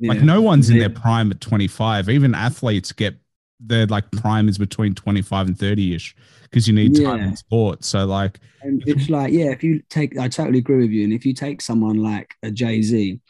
Like 0.00 0.22
no 0.22 0.42
one's 0.42 0.68
in 0.68 0.76
Yeah. 0.76 0.88
their 0.88 0.90
prime 0.90 1.30
at 1.30 1.40
25. 1.40 2.08
Even 2.08 2.34
athletes 2.34 2.90
get 2.90 3.16
their 3.60 3.86
like 3.86 4.10
prime 4.10 4.48
is 4.48 4.58
between 4.58 4.94
25 4.94 5.46
and 5.46 5.56
30 5.56 5.94
ish 5.94 6.16
because 6.42 6.66
you 6.66 6.74
need 6.74 6.96
time 6.96 7.18
Yeah. 7.18 7.28
in 7.28 7.36
sport. 7.36 7.84
So 7.84 8.04
like 8.06 8.40
And 8.62 8.82
it's 8.86 9.08
like, 9.08 9.32
yeah, 9.32 9.50
if 9.50 9.62
you 9.64 9.82
take, 9.90 10.16
I 10.18 10.28
totally 10.28 10.58
agree 10.58 10.78
with 10.78 10.90
you. 10.90 11.02
And 11.04 11.12
if 11.12 11.24
you 11.26 11.32
take 11.32 11.60
someone 11.60 11.96
like 11.96 12.34
a 12.44 12.50
Jay 12.50 12.80
Z, 12.82 13.20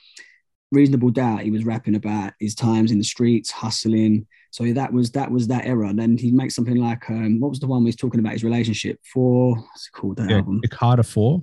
reasonable 0.73 1.11
doubt, 1.11 1.43
he 1.43 1.51
was 1.53 1.65
rapping 1.65 1.95
about 1.95 2.33
his 2.41 2.55
times 2.55 2.91
in 2.91 2.99
the 2.99 3.05
streets, 3.05 3.51
hustling. 3.51 4.27
So 4.51 4.71
that 4.73 4.93
was 4.93 5.11
that 5.13 5.31
was 5.31 5.47
that 5.49 5.67
era. 5.67 5.93
Then 5.95 6.17
he 6.19 6.33
makes 6.33 6.55
something 6.55 6.77
like, 6.77 7.09
um, 7.11 7.39
what 7.41 7.51
was 7.51 7.61
the 7.61 7.67
one 7.69 7.83
where 7.83 7.89
he's 7.89 7.97
talking 7.97 8.21
about 8.21 8.33
his 8.33 8.43
relationship 8.45 8.99
for? 9.13 9.55
What's 9.57 9.87
it 9.89 9.93
called? 9.93 10.17
That 10.17 10.29
yeah, 10.31 10.37
album, 10.39 10.61
the 10.63 10.69
Carter 10.69 11.03
four. 11.05 11.43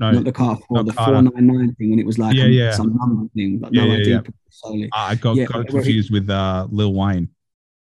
No, 0.00 0.10
not 0.10 0.24
the 0.24 0.32
car 0.32 0.56
for 0.56 0.78
not 0.78 0.86
the 0.86 0.92
Carter. 0.92 1.12
four 1.12 1.22
nine 1.22 1.46
nine 1.46 1.74
thing, 1.76 1.92
and 1.92 2.00
it 2.00 2.06
was 2.06 2.18
like 2.18 2.34
Yeah, 2.34 2.44
um, 2.44 2.52
yeah. 2.52 2.70
some 2.72 2.96
number 2.96 3.28
thing, 3.34 3.58
but 3.58 3.72
Yeah, 3.72 3.84
no 3.84 3.92
yeah, 3.92 3.98
idea. 3.98 4.22
yeah. 4.24 4.30
Solely. 4.50 4.90
I 4.92 5.14
got, 5.14 5.36
Yeah, 5.36 5.44
got 5.44 5.54
where 5.54 5.62
he- 5.64 5.70
confused 5.70 6.10
with 6.12 6.28
uh, 6.28 6.66
Lil 6.70 6.92
Wayne. 6.92 7.28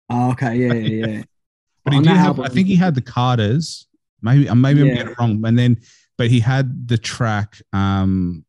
Oh, 0.10 0.32
okay, 0.32 0.56
yeah, 0.56 0.74
yeah, 0.74 1.08
yeah. 1.08 1.24
But 1.84 1.94
he 1.94 2.00
did 2.02 2.08
have, 2.16 2.40
I 2.40 2.48
think 2.48 2.68
he 2.68 2.76
had 2.76 2.96
the 2.96 3.02
Carters. 3.02 3.88
Maybe, 4.22 4.44
maybe 4.54 4.82
I'm 4.82 4.88
getting 4.88 5.08
it 5.12 5.20
wrong. 5.20 5.44
And 5.46 5.58
then, 5.60 5.82
but 6.18 6.30
he 6.30 6.40
had 6.40 6.88
the 6.88 6.98
track. 6.98 7.62
Um, 7.74 8.46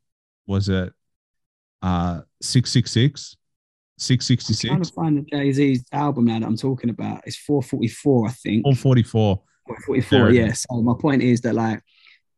was 0.46 0.68
it 0.68 0.92
uh 1.82 2.20
six 2.40 2.70
six 2.70 2.90
six, 2.90 3.36
six 3.98 4.26
sixty 4.26 4.68
I'm 4.68 4.76
trying 4.76 4.84
to 4.84 4.92
find 4.92 5.18
the 5.18 5.22
Jay 5.22 5.52
Z 5.52 5.80
album 5.92 6.26
now 6.26 6.38
that 6.38 6.46
I'm 6.46 6.56
talking 6.56 6.90
about. 6.90 7.22
It's 7.26 7.36
444, 7.36 8.28
I 8.28 8.30
think. 8.30 8.64
four 8.64 8.74
forty 8.76 9.02
four. 9.02 9.42
Or 9.66 9.76
There 9.76 9.82
44, 9.86 10.30
yeah. 10.30 10.52
So 10.52 10.82
my 10.82 10.94
point 10.98 11.22
is 11.22 11.40
that 11.42 11.54
like 11.54 11.82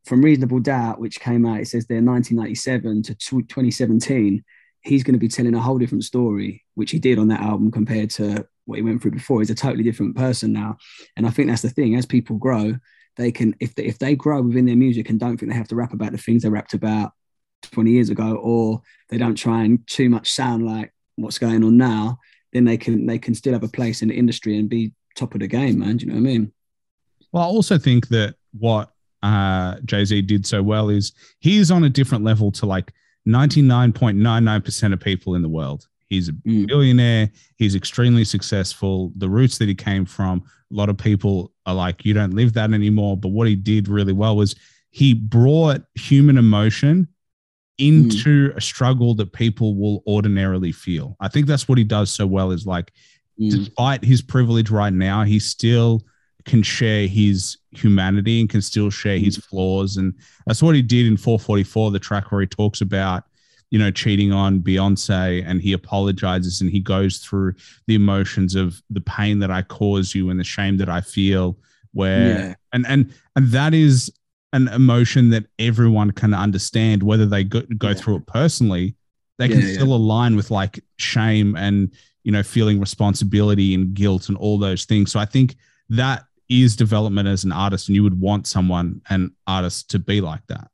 from 0.05 0.21
Reasonable 0.21 0.59
Doubt, 0.59 0.99
which 0.99 1.19
came 1.19 1.45
out, 1.45 1.61
it 1.61 1.67
says 1.67 1.85
there 1.87 2.01
1997 2.01 3.03
to 3.03 3.15
2017, 3.15 4.43
he's 4.81 5.03
going 5.03 5.13
to 5.13 5.19
be 5.19 5.29
telling 5.29 5.55
a 5.55 5.59
whole 5.61 5.77
different 5.77 6.03
story, 6.03 6.63
which 6.75 6.91
he 6.91 6.99
did 6.99 7.17
on 7.17 7.29
that 7.29 7.41
album 7.41 7.71
compared 7.71 8.09
to 8.11 8.45
what 8.65 8.75
he 8.75 8.81
went 8.81 9.01
through 9.01 9.11
before. 9.11 9.39
He's 9.39 9.49
a 9.49 9.55
totally 9.55 9.83
different 9.83 10.15
person 10.15 10.53
now, 10.53 10.77
and 11.15 11.25
I 11.25 11.29
think 11.29 11.49
that's 11.49 11.61
the 11.61 11.69
thing. 11.69 11.95
As 11.95 12.05
people 12.05 12.37
grow, 12.37 12.75
they 13.15 13.31
can 13.31 13.55
if 13.59 13.75
they, 13.75 13.85
if 13.85 13.99
they 13.99 14.15
grow 14.15 14.41
within 14.41 14.65
their 14.65 14.75
music 14.75 15.09
and 15.09 15.19
don't 15.19 15.37
think 15.37 15.51
they 15.51 15.57
have 15.57 15.67
to 15.69 15.75
rap 15.75 15.93
about 15.93 16.11
the 16.11 16.17
things 16.17 16.43
they 16.43 16.49
rapped 16.49 16.73
about 16.73 17.13
20 17.71 17.91
years 17.91 18.09
ago, 18.09 18.35
or 18.35 18.81
they 19.09 19.17
don't 19.17 19.35
try 19.35 19.63
and 19.63 19.85
too 19.87 20.09
much 20.09 20.31
sound 20.31 20.65
like 20.65 20.93
what's 21.15 21.37
going 21.37 21.63
on 21.63 21.77
now, 21.77 22.19
then 22.51 22.65
they 22.65 22.77
can 22.77 23.05
they 23.05 23.17
can 23.19 23.33
still 23.35 23.53
have 23.53 23.63
a 23.63 23.67
place 23.67 24.01
in 24.01 24.07
the 24.09 24.15
industry 24.15 24.57
and 24.57 24.69
be 24.69 24.91
top 25.15 25.33
of 25.33 25.39
the 25.41 25.47
game, 25.47 25.79
man. 25.79 25.97
Do 25.97 26.05
you 26.05 26.11
know 26.11 26.15
what 26.15 26.27
I 26.29 26.31
mean? 26.33 26.51
Well, 27.31 27.43
I 27.43 27.47
also 27.47 27.77
think 27.77 28.07
that 28.09 28.35
what 28.57 28.91
uh, 29.23 29.77
Jay 29.85 30.05
Z 30.05 30.21
did 30.23 30.45
so 30.45 30.61
well 30.61 30.89
is 30.89 31.13
he's 31.39 31.71
on 31.71 31.83
a 31.83 31.89
different 31.89 32.23
level 32.23 32.51
to 32.53 32.65
like 32.65 32.91
99.99% 33.27 34.93
of 34.93 34.99
people 34.99 35.35
in 35.35 35.41
the 35.41 35.49
world. 35.49 35.87
He's 36.09 36.29
a 36.29 36.33
Mm. 36.33 36.67
billionaire. 36.67 37.31
He's 37.57 37.73
extremely 37.75 38.23
successful. 38.25 39.11
The 39.15 39.29
roots 39.29 39.57
that 39.57 39.67
he 39.67 39.75
came 39.75 40.05
from, 40.05 40.43
a 40.71 40.75
lot 40.75 40.89
of 40.89 40.97
people 40.97 41.51
are 41.65 41.73
like, 41.73 42.05
you 42.05 42.13
don't 42.13 42.33
live 42.33 42.53
that 42.53 42.71
anymore. 42.73 43.17
But 43.17 43.29
what 43.29 43.47
he 43.47 43.55
did 43.55 43.87
really 43.87 44.13
well 44.13 44.35
was 44.35 44.55
he 44.91 45.13
brought 45.13 45.81
human 45.95 46.37
emotion 46.37 47.07
into 47.77 48.53
a 48.55 48.61
struggle 48.61 49.15
that 49.15 49.33
people 49.33 49.75
will 49.75 50.03
ordinarily 50.07 50.71
feel. 50.71 51.15
I 51.19 51.27
think 51.27 51.47
that's 51.47 51.67
what 51.67 51.77
he 51.77 51.83
does 51.83 52.11
so 52.11 52.25
well 52.27 52.51
is 52.51 52.65
like, 52.65 52.91
Mm. 53.41 53.49
despite 53.49 54.03
his 54.03 54.21
privilege 54.21 54.69
right 54.69 54.93
now, 54.93 55.23
he 55.23 55.39
still 55.39 56.03
can 56.45 56.61
share 56.61 57.07
his 57.07 57.57
humanity 57.71 58.39
and 58.39 58.47
can 58.47 58.61
still 58.61 58.91
share 58.91 59.17
his 59.17 59.37
flaws. 59.37 59.97
And 59.97 60.13
that's 60.45 60.61
what 60.61 60.75
he 60.75 60.83
did 60.83 61.07
in 61.07 61.17
444, 61.17 61.89
the 61.89 61.97
track 61.99 62.31
where 62.31 62.41
he 62.41 62.45
talks 62.47 62.79
about, 62.81 63.23
you 63.71 63.79
know, 63.79 63.89
cheating 63.89 64.31
on 64.31 64.59
Beyonce 64.59 65.43
and 65.47 65.61
he 65.63 65.73
apologizes 65.73 66.61
and 66.61 66.69
he 66.69 66.79
goes 66.79 67.17
through 67.17 67.55
the 67.87 67.95
emotions 67.95 68.53
of 68.53 68.79
the 68.91 69.01
pain 69.01 69.39
that 69.39 69.49
I 69.49 69.63
cause 69.63 70.13
you 70.13 70.29
and 70.29 70.39
the 70.39 70.43
shame 70.43 70.77
that 70.77 70.89
I 70.89 71.01
feel 71.01 71.57
where 71.93 72.27
Yeah. 72.27 72.55
and 72.71 72.85
and 72.87 73.13
and 73.35 73.47
that 73.47 73.73
is 73.73 74.11
an 74.53 74.67
emotion 74.69 75.29
that 75.31 75.45
everyone 75.59 76.11
can 76.11 76.33
understand 76.33 77.03
whether 77.03 77.25
they 77.25 77.43
go, 77.43 77.61
go 77.77 77.89
Yeah. 77.89 77.93
through 77.95 78.15
it 78.17 78.27
personally 78.27 78.95
they 79.39 79.49
can 79.49 79.59
Yeah, 79.61 79.67
yeah. 79.67 79.73
still 79.73 79.93
align 79.95 80.35
with 80.35 80.51
like 80.51 80.79
shame 80.97 81.55
and 81.57 81.91
you 82.23 82.31
know 82.31 82.43
feeling 82.43 82.79
responsibility 82.79 83.73
and 83.73 83.93
guilt 83.93 84.29
and 84.29 84.37
all 84.37 84.57
those 84.59 84.85
things 84.85 85.11
so 85.11 85.19
i 85.19 85.25
think 85.25 85.55
that 85.89 86.23
is 86.49 86.75
development 86.75 87.27
as 87.27 87.43
an 87.43 87.51
artist 87.51 87.89
and 87.89 87.95
you 87.95 88.03
would 88.03 88.19
want 88.19 88.45
someone 88.47 89.01
an 89.09 89.31
artist 89.47 89.89
to 89.89 89.99
be 89.99 90.21
like 90.21 90.45
that 90.47 90.67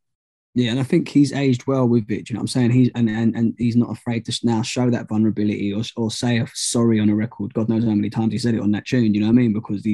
Yeah, 0.55 0.71
and 0.71 0.79
I 0.79 0.83
think 0.83 1.07
he's 1.07 1.31
aged 1.31 1.63
well 1.67 1.87
with 1.87 2.09
it. 2.09 2.25
Do 2.25 2.29
you 2.29 2.33
know 2.33 2.39
what 2.39 2.49
I'm 2.55 2.55
saying? 2.57 2.71
He's 2.71 2.89
and 2.95 3.07
and, 3.09 3.35
and 3.37 3.53
he's 3.57 3.75
not 3.83 3.91
afraid 3.97 4.25
to 4.25 4.33
now 4.43 4.61
show 4.63 4.89
that 4.89 5.07
vulnerability 5.07 5.71
or, 5.77 5.83
or 5.95 6.09
say 6.11 6.39
a 6.39 6.47
sorry 6.53 6.99
on 6.99 7.09
a 7.09 7.15
record. 7.15 7.53
God 7.53 7.69
knows 7.69 7.83
how 7.85 7.93
many 7.99 8.09
times 8.09 8.33
he 8.33 8.39
said 8.39 8.55
it 8.55 8.61
on 8.65 8.71
that 8.71 8.85
tune. 8.91 9.13
You 9.13 9.21
know 9.21 9.27
what 9.29 9.39
I 9.39 9.41
mean? 9.41 9.53
Because 9.53 9.85
he, 9.85 9.93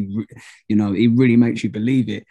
you 0.70 0.76
know, 0.80 0.94
he 0.94 1.08
really 1.22 1.36
makes 1.38 1.62
you 1.64 1.70
believe 1.70 2.08
it. 2.10 2.24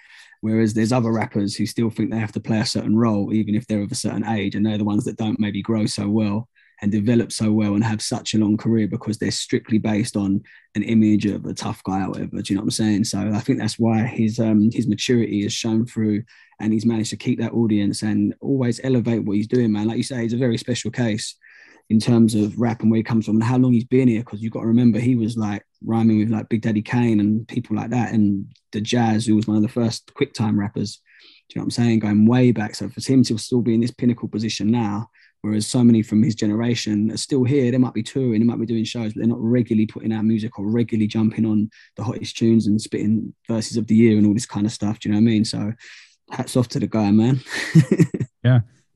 Whereas 0.44 0.74
there's 0.74 0.92
other 0.92 1.10
rappers 1.10 1.56
who 1.56 1.64
still 1.64 1.88
think 1.88 2.10
they 2.10 2.18
have 2.18 2.32
to 2.32 2.38
play 2.38 2.60
a 2.60 2.66
certain 2.66 2.94
role, 2.94 3.32
even 3.32 3.54
if 3.54 3.66
they're 3.66 3.80
of 3.80 3.90
a 3.90 3.94
certain 3.94 4.26
age, 4.26 4.54
and 4.54 4.66
they're 4.66 4.76
the 4.76 4.84
ones 4.84 5.06
that 5.06 5.16
don't 5.16 5.40
maybe 5.40 5.62
grow 5.62 5.86
so 5.86 6.06
well 6.06 6.50
and 6.82 6.92
develop 6.92 7.32
so 7.32 7.50
well 7.50 7.72
and 7.72 7.82
have 7.82 8.02
such 8.02 8.34
a 8.34 8.38
long 8.38 8.58
career 8.58 8.86
because 8.86 9.16
they're 9.16 9.30
strictly 9.30 9.78
based 9.78 10.18
on 10.18 10.42
an 10.74 10.82
image 10.82 11.24
of 11.24 11.46
a 11.46 11.54
tough 11.54 11.82
guy 11.84 12.04
or 12.04 12.10
whatever. 12.10 12.42
Do 12.42 12.52
you 12.52 12.56
know 12.56 12.60
what 12.60 12.66
I'm 12.66 12.70
saying? 12.72 13.04
So 13.04 13.20
I 13.32 13.40
think 13.40 13.58
that's 13.58 13.78
why 13.78 14.02
his 14.02 14.38
um 14.38 14.68
his 14.70 14.86
maturity 14.86 15.46
is 15.46 15.52
shown 15.54 15.86
through 15.86 16.22
and 16.60 16.74
he's 16.74 16.84
managed 16.84 17.10
to 17.10 17.16
keep 17.16 17.40
that 17.40 17.54
audience 17.54 18.02
and 18.02 18.34
always 18.42 18.82
elevate 18.84 19.24
what 19.24 19.38
he's 19.38 19.46
doing, 19.46 19.72
man. 19.72 19.88
Like 19.88 19.96
you 19.96 20.02
say, 20.02 20.20
he's 20.24 20.34
a 20.34 20.36
very 20.36 20.58
special 20.58 20.90
case 20.90 21.36
in 21.90 22.00
terms 22.00 22.34
of 22.34 22.58
rap 22.58 22.80
and 22.80 22.90
where 22.90 22.98
he 22.98 23.04
comes 23.04 23.26
from 23.26 23.36
and 23.36 23.44
how 23.44 23.58
long 23.58 23.72
he's 23.72 23.84
been 23.84 24.08
here. 24.08 24.20
Because 24.20 24.42
you've 24.42 24.52
got 24.52 24.60
to 24.60 24.66
remember, 24.66 24.98
he 24.98 25.16
was 25.16 25.36
like 25.36 25.64
rhyming 25.84 26.18
with 26.18 26.30
like 26.30 26.48
Big 26.48 26.62
Daddy 26.62 26.82
Kane 26.82 27.20
and 27.20 27.46
people 27.46 27.76
like 27.76 27.90
that, 27.90 28.12
and 28.12 28.46
the 28.72 28.80
Jaz, 28.80 29.26
who 29.26 29.36
was 29.36 29.46
one 29.46 29.56
of 29.56 29.62
the 29.62 29.68
first 29.68 30.12
quick 30.14 30.32
time 30.32 30.58
rappers. 30.58 31.00
Do 31.48 31.54
you 31.54 31.60
know 31.60 31.64
what 31.64 31.66
I'm 31.66 31.70
saying? 31.84 31.98
Going 31.98 32.26
way 32.26 32.52
back. 32.52 32.74
So 32.74 32.88
for 32.88 33.00
him 33.00 33.22
to 33.24 33.36
still 33.38 33.60
be 33.60 33.74
in 33.74 33.80
this 33.80 33.90
pinnacle 33.90 34.28
position 34.28 34.70
now, 34.70 35.10
whereas 35.42 35.66
so 35.66 35.84
many 35.84 36.00
from 36.00 36.22
his 36.22 36.34
generation 36.34 37.10
are 37.10 37.18
still 37.18 37.44
here, 37.44 37.70
they 37.70 37.76
might 37.76 37.92
be 37.92 38.02
touring, 38.02 38.40
they 38.40 38.46
might 38.46 38.58
be 38.58 38.64
doing 38.64 38.84
shows, 38.84 39.12
but 39.12 39.20
they're 39.20 39.28
not 39.28 39.42
regularly 39.42 39.86
putting 39.86 40.10
out 40.10 40.24
music 40.24 40.58
or 40.58 40.66
regularly 40.66 41.06
jumping 41.06 41.44
on 41.44 41.68
the 41.96 42.02
hottest 42.02 42.38
tunes 42.38 42.66
and 42.66 42.80
spitting 42.80 43.34
verses 43.46 43.76
of 43.76 43.86
the 43.86 43.94
year 43.94 44.16
and 44.16 44.26
all 44.26 44.32
this 44.32 44.46
kind 44.46 44.64
of 44.64 44.72
stuff. 44.72 45.00
Do 45.00 45.08
you 45.08 45.14
know 45.14 45.18
what 45.18 45.28
I 45.28 45.32
mean? 45.32 45.44
So 45.44 45.74
hats 46.30 46.56
off 46.56 46.68
to 46.68 46.80
the 46.80 46.86
guy, 46.86 47.10
man. 47.10 47.40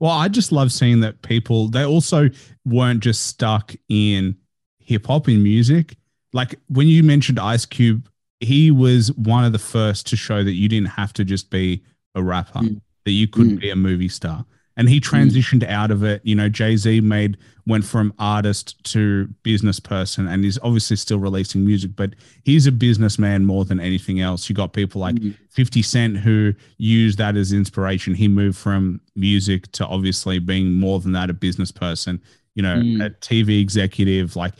well 0.00 0.12
i 0.12 0.28
just 0.28 0.52
love 0.52 0.70
seeing 0.72 1.00
that 1.00 1.20
people 1.22 1.68
they 1.68 1.84
also 1.84 2.28
weren't 2.64 3.00
just 3.00 3.26
stuck 3.26 3.74
in 3.88 4.36
hip-hop 4.78 5.28
in 5.28 5.42
music 5.42 5.96
like 6.32 6.58
when 6.68 6.86
you 6.88 7.02
mentioned 7.02 7.38
ice 7.38 7.66
cube 7.66 8.08
he 8.40 8.70
was 8.70 9.12
one 9.12 9.44
of 9.44 9.52
the 9.52 9.58
first 9.58 10.06
to 10.06 10.16
show 10.16 10.44
that 10.44 10.52
you 10.52 10.68
didn't 10.68 10.88
have 10.90 11.12
to 11.12 11.24
just 11.24 11.50
be 11.50 11.82
a 12.14 12.22
rapper 12.22 12.60
Mm. 12.60 12.80
that 13.04 13.10
you 13.12 13.26
could 13.28 13.46
Mm. 13.48 13.60
be 13.60 13.70
a 13.70 13.76
movie 13.76 14.08
star 14.08 14.44
and 14.78 14.88
he 14.88 15.00
transitioned 15.00 15.66
out 15.68 15.90
of 15.90 16.02
it 16.04 16.20
you 16.24 16.34
know 16.34 16.48
jay-z 16.48 17.00
made 17.02 17.36
went 17.66 17.84
from 17.84 18.14
artist 18.18 18.82
to 18.84 19.28
business 19.42 19.78
person 19.80 20.26
and 20.28 20.42
he's 20.44 20.58
obviously 20.62 20.96
still 20.96 21.18
releasing 21.18 21.66
music 21.66 21.90
but 21.96 22.14
he's 22.44 22.66
a 22.66 22.72
businessman 22.72 23.44
more 23.44 23.64
than 23.66 23.78
anything 23.80 24.20
else 24.20 24.48
you 24.48 24.54
got 24.54 24.72
people 24.72 25.00
like 25.00 25.16
Mm. 25.16 25.34
50 25.50 25.82
Cent 25.82 26.16
who 26.18 26.54
used 26.78 27.18
that 27.18 27.36
as 27.36 27.52
inspiration. 27.52 28.14
He 28.14 28.28
moved 28.28 28.56
from 28.56 29.00
music 29.16 29.70
to 29.72 29.84
obviously 29.86 30.38
being 30.38 30.72
more 30.74 31.00
than 31.00 31.10
that, 31.12 31.30
a 31.30 31.34
business 31.34 31.72
person, 31.72 32.22
you 32.54 32.62
know, 32.62 32.76
Mm. 32.76 33.04
a 33.04 33.10
TV 33.10 33.60
executive. 33.60 34.36
Like 34.36 34.54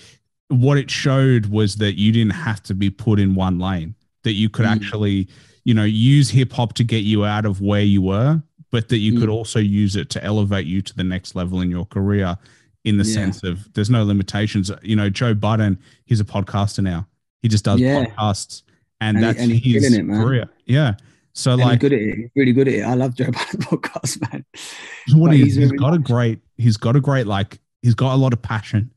what 0.48 0.76
it 0.76 0.90
showed 0.90 1.46
was 1.46 1.76
that 1.76 1.96
you 1.96 2.10
didn't 2.10 2.32
have 2.32 2.60
to 2.64 2.74
be 2.74 2.90
put 2.90 3.20
in 3.20 3.36
one 3.36 3.60
lane, 3.60 3.94
that 4.24 4.32
you 4.32 4.48
could 4.48 4.66
Mm. 4.66 4.72
actually, 4.74 5.28
you 5.64 5.72
know, 5.74 5.84
use 5.84 6.30
hip 6.30 6.52
hop 6.52 6.72
to 6.74 6.82
get 6.84 7.04
you 7.04 7.24
out 7.24 7.44
of 7.46 7.60
where 7.60 7.82
you 7.84 8.02
were, 8.02 8.42
but 8.70 8.88
that 8.88 8.98
you 8.98 9.18
could 9.18 9.28
Mm. 9.28 9.32
also 9.34 9.58
use 9.58 9.96
it 9.96 10.10
to 10.10 10.22
elevate 10.24 10.66
you 10.66 10.82
to 10.82 10.94
the 10.96 11.04
next 11.04 11.34
level 11.34 11.60
in 11.60 11.70
your 11.70 11.86
career 11.86 12.36
in 12.84 12.96
the 12.98 13.04
Yeah. 13.04 13.14
sense 13.14 13.42
of 13.42 13.72
there's 13.74 13.90
no 13.90 14.04
limitations. 14.04 14.70
You 14.82 14.96
know, 14.96 15.10
Joe 15.10 15.34
Budden, 15.34 15.78
he's 16.04 16.20
a 16.20 16.24
podcaster 16.24 16.82
now. 16.82 17.06
He 17.42 17.48
just 17.48 17.64
does 17.64 17.80
Yeah. 17.80 18.04
podcasts 18.06 18.62
and, 19.00 19.16
And 19.16 19.18
he- 19.18 19.22
that's 19.32 19.38
and 19.40 19.52
his 19.52 19.94
it, 19.94 20.06
career. 20.06 20.48
Yeah. 20.66 20.94
So 21.34 21.52
And 21.52 21.60
like 21.60 21.80
good 21.80 21.92
at 21.92 22.00
it. 22.00 22.16
He's 22.16 22.30
really 22.34 22.52
good 22.52 22.66
at 22.68 22.74
it. 22.74 22.82
I 22.82 22.94
love 22.94 23.14
Joe 23.14 23.24
Budden 23.32 23.60
podcast, 23.60 24.20
man. 24.32 24.44
what 25.12 25.32
he, 25.32 25.38
he's 25.44 25.54
he's 25.56 25.68
very 25.68 25.78
got 25.78 25.94
a 25.94 25.98
great 25.98 26.40
he's 26.56 26.76
got 26.76 26.96
a 26.96 27.00
great 27.00 27.26
like 27.26 27.58
he's 27.82 27.94
got 27.94 28.12
a 28.14 28.16
lot 28.16 28.32
of 28.32 28.42
passion 28.42 28.90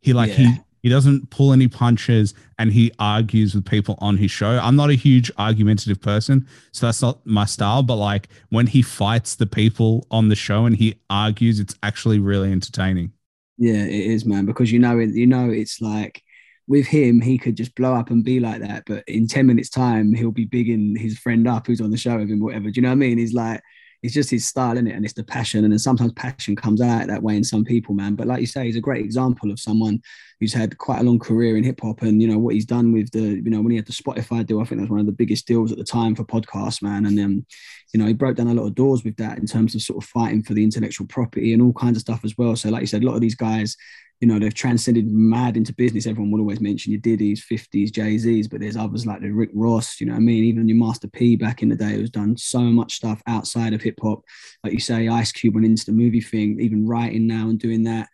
he 0.00 0.12
like 0.12 0.30
Yeah. 0.30 0.36
he 0.52 0.60
doesn't 0.88 1.30
pull 1.30 1.52
any 1.52 1.68
punches 1.68 2.34
and 2.58 2.72
he 2.72 2.90
argues 2.98 3.54
with 3.54 3.64
people 3.64 3.96
on 4.00 4.16
his 4.16 4.30
show 4.30 4.58
i'm 4.62 4.76
not 4.76 4.90
a 4.90 4.94
huge 4.94 5.30
argumentative 5.38 6.00
person 6.00 6.46
so 6.72 6.86
that's 6.86 7.02
not 7.02 7.24
my 7.26 7.44
style 7.44 7.82
but 7.82 7.96
like 7.96 8.28
when 8.50 8.66
he 8.66 8.82
fights 8.82 9.36
the 9.36 9.46
people 9.46 10.06
on 10.10 10.28
the 10.28 10.36
show 10.36 10.66
and 10.66 10.76
he 10.76 10.94
argues 11.10 11.60
it's 11.60 11.74
actually 11.82 12.18
really 12.18 12.50
entertaining 12.52 13.12
Yeah, 13.58 13.84
it 13.84 13.90
is, 14.10 14.24
man. 14.24 14.46
Because 14.46 14.70
you 14.72 14.78
know, 14.78 14.98
you 14.98 15.26
know, 15.26 15.50
it's 15.50 15.80
like 15.80 16.22
with 16.68 16.86
him, 16.86 17.20
he 17.20 17.38
could 17.38 17.56
just 17.56 17.74
blow 17.74 17.94
up 17.94 18.10
and 18.10 18.24
be 18.24 18.40
like 18.40 18.60
that. 18.60 18.84
But 18.86 19.04
in 19.08 19.26
ten 19.26 19.46
minutes' 19.46 19.70
time, 19.70 20.14
he'll 20.14 20.30
be 20.30 20.44
bigging 20.44 20.94
his 20.96 21.18
friend 21.18 21.46
up 21.48 21.66
who's 21.66 21.80
on 21.80 21.90
the 21.90 21.96
show 21.96 22.18
with 22.18 22.30
him, 22.30 22.40
whatever. 22.40 22.70
Do 22.70 22.76
you 22.76 22.82
know 22.82 22.88
what 22.90 22.92
I 22.92 22.96
mean? 22.96 23.18
He's 23.18 23.34
like, 23.34 23.60
it's 24.02 24.14
just 24.14 24.30
his 24.30 24.46
style, 24.46 24.78
is 24.78 24.84
it? 24.84 24.92
And 24.92 25.04
it's 25.04 25.14
the 25.14 25.24
passion. 25.24 25.64
And 25.64 25.72
then 25.72 25.78
sometimes 25.78 26.12
passion 26.12 26.54
comes 26.54 26.80
out 26.80 27.08
that 27.08 27.22
way 27.22 27.36
in 27.36 27.42
some 27.42 27.64
people, 27.64 27.94
man. 27.94 28.14
But 28.14 28.28
like 28.28 28.40
you 28.40 28.46
say, 28.46 28.66
he's 28.66 28.76
a 28.76 28.80
great 28.80 29.04
example 29.04 29.50
of 29.50 29.58
someone 29.58 30.00
who's 30.38 30.52
had 30.52 30.78
quite 30.78 31.00
a 31.00 31.02
long 31.02 31.18
career 31.18 31.56
in 31.56 31.64
hip 31.64 31.80
hop. 31.82 32.02
And, 32.02 32.22
you 32.22 32.28
know, 32.28 32.38
what 32.38 32.54
he's 32.54 32.64
done 32.64 32.92
with 32.92 33.10
the, 33.10 33.20
you 33.20 33.50
know, 33.50 33.60
when 33.60 33.72
he 33.72 33.76
had 33.76 33.86
the 33.86 33.92
Spotify 33.92 34.46
deal, 34.46 34.60
I 34.60 34.64
think 34.64 34.78
that 34.78 34.84
was 34.84 34.90
one 34.90 35.00
of 35.00 35.06
the 35.06 35.12
biggest 35.12 35.46
deals 35.48 35.72
at 35.72 35.78
the 35.78 35.84
time 35.84 36.14
for 36.14 36.24
podcasts, 36.24 36.80
man. 36.80 37.06
And 37.06 37.18
then, 37.18 37.44
you 37.92 37.98
know, 37.98 38.06
he 38.06 38.12
broke 38.12 38.36
down 38.36 38.46
a 38.46 38.54
lot 38.54 38.66
of 38.66 38.76
doors 38.76 39.02
with 39.02 39.16
that 39.16 39.38
in 39.38 39.46
terms 39.46 39.74
of 39.74 39.82
sort 39.82 40.02
of 40.02 40.08
fighting 40.08 40.44
for 40.44 40.54
the 40.54 40.62
intellectual 40.62 41.06
property 41.08 41.52
and 41.52 41.60
all 41.60 41.72
kinds 41.72 41.96
of 41.96 42.02
stuff 42.02 42.20
as 42.24 42.38
well. 42.38 42.54
So, 42.54 42.68
like 42.68 42.82
you 42.82 42.86
said, 42.86 43.02
a 43.02 43.06
lot 43.06 43.16
of 43.16 43.20
these 43.20 43.34
guys, 43.34 43.76
you 44.20 44.26
know, 44.26 44.38
they've 44.38 44.54
transcended 44.54 45.06
mad 45.06 45.56
into 45.56 45.72
business. 45.72 46.06
Everyone 46.06 46.30
will 46.32 46.40
always 46.40 46.60
mention 46.60 46.92
your 46.92 47.00
Diddy's, 47.00 47.44
50s, 47.46 47.92
Jay 47.92 48.18
Z's, 48.18 48.48
but 48.48 48.60
there's 48.60 48.76
others 48.76 49.06
like 49.06 49.20
the 49.20 49.30
Rick 49.30 49.50
Ross, 49.54 50.00
you 50.00 50.06
know 50.06 50.14
what 50.14 50.18
I 50.18 50.22
mean? 50.22 50.44
Even 50.44 50.68
your 50.68 50.76
Master 50.76 51.08
P 51.08 51.36
back 51.36 51.62
in 51.62 51.68
the 51.68 51.76
day 51.76 51.92
who's 51.92 52.10
done 52.10 52.36
so 52.36 52.60
much 52.60 52.94
stuff 52.94 53.22
outside 53.26 53.74
of 53.74 53.82
hip 53.82 53.98
hop. 54.02 54.22
Like 54.64 54.72
you 54.72 54.80
say, 54.80 55.08
Ice 55.08 55.30
Cube 55.30 55.54
went 55.54 55.66
into 55.66 55.86
the 55.86 55.92
movie 55.92 56.20
thing, 56.20 56.60
even 56.60 56.86
writing 56.86 57.26
now 57.26 57.48
and 57.48 57.58
doing 57.58 57.84
that. 57.84 58.08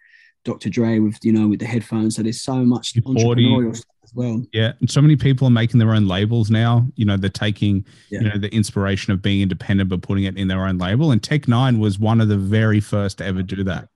Dr. 0.44 0.68
Dre 0.68 0.98
with, 0.98 1.18
you 1.22 1.32
know, 1.32 1.48
with 1.48 1.60
the 1.60 1.64
headphones. 1.64 2.16
So 2.16 2.22
there's 2.22 2.42
so 2.42 2.56
much 2.56 2.92
entrepreneurial 2.94 3.74
stuff 3.74 3.96
as 4.02 4.12
well. 4.14 4.44
Yeah. 4.52 4.72
And 4.80 4.90
so 4.90 5.00
many 5.00 5.16
people 5.16 5.48
are 5.48 5.50
making 5.50 5.78
their 5.80 5.94
own 5.94 6.06
labels 6.06 6.50
now. 6.50 6.86
You 6.96 7.06
know, 7.06 7.16
they're 7.16 7.30
taking, 7.30 7.86
Yeah. 8.10 8.20
you 8.20 8.28
know, 8.28 8.38
the 8.38 8.54
inspiration 8.54 9.14
of 9.14 9.22
being 9.22 9.40
independent, 9.40 9.88
but 9.88 10.02
putting 10.02 10.24
it 10.24 10.36
in 10.36 10.48
their 10.48 10.66
own 10.66 10.76
label. 10.76 11.12
And 11.12 11.22
Tech 11.22 11.42
N9ne 11.42 11.78
was 11.78 11.98
one 11.98 12.20
of 12.20 12.28
the 12.28 12.36
very 12.36 12.80
first 12.80 13.18
to 13.18 13.24
ever 13.24 13.42
do 13.42 13.64
that. 13.64 13.88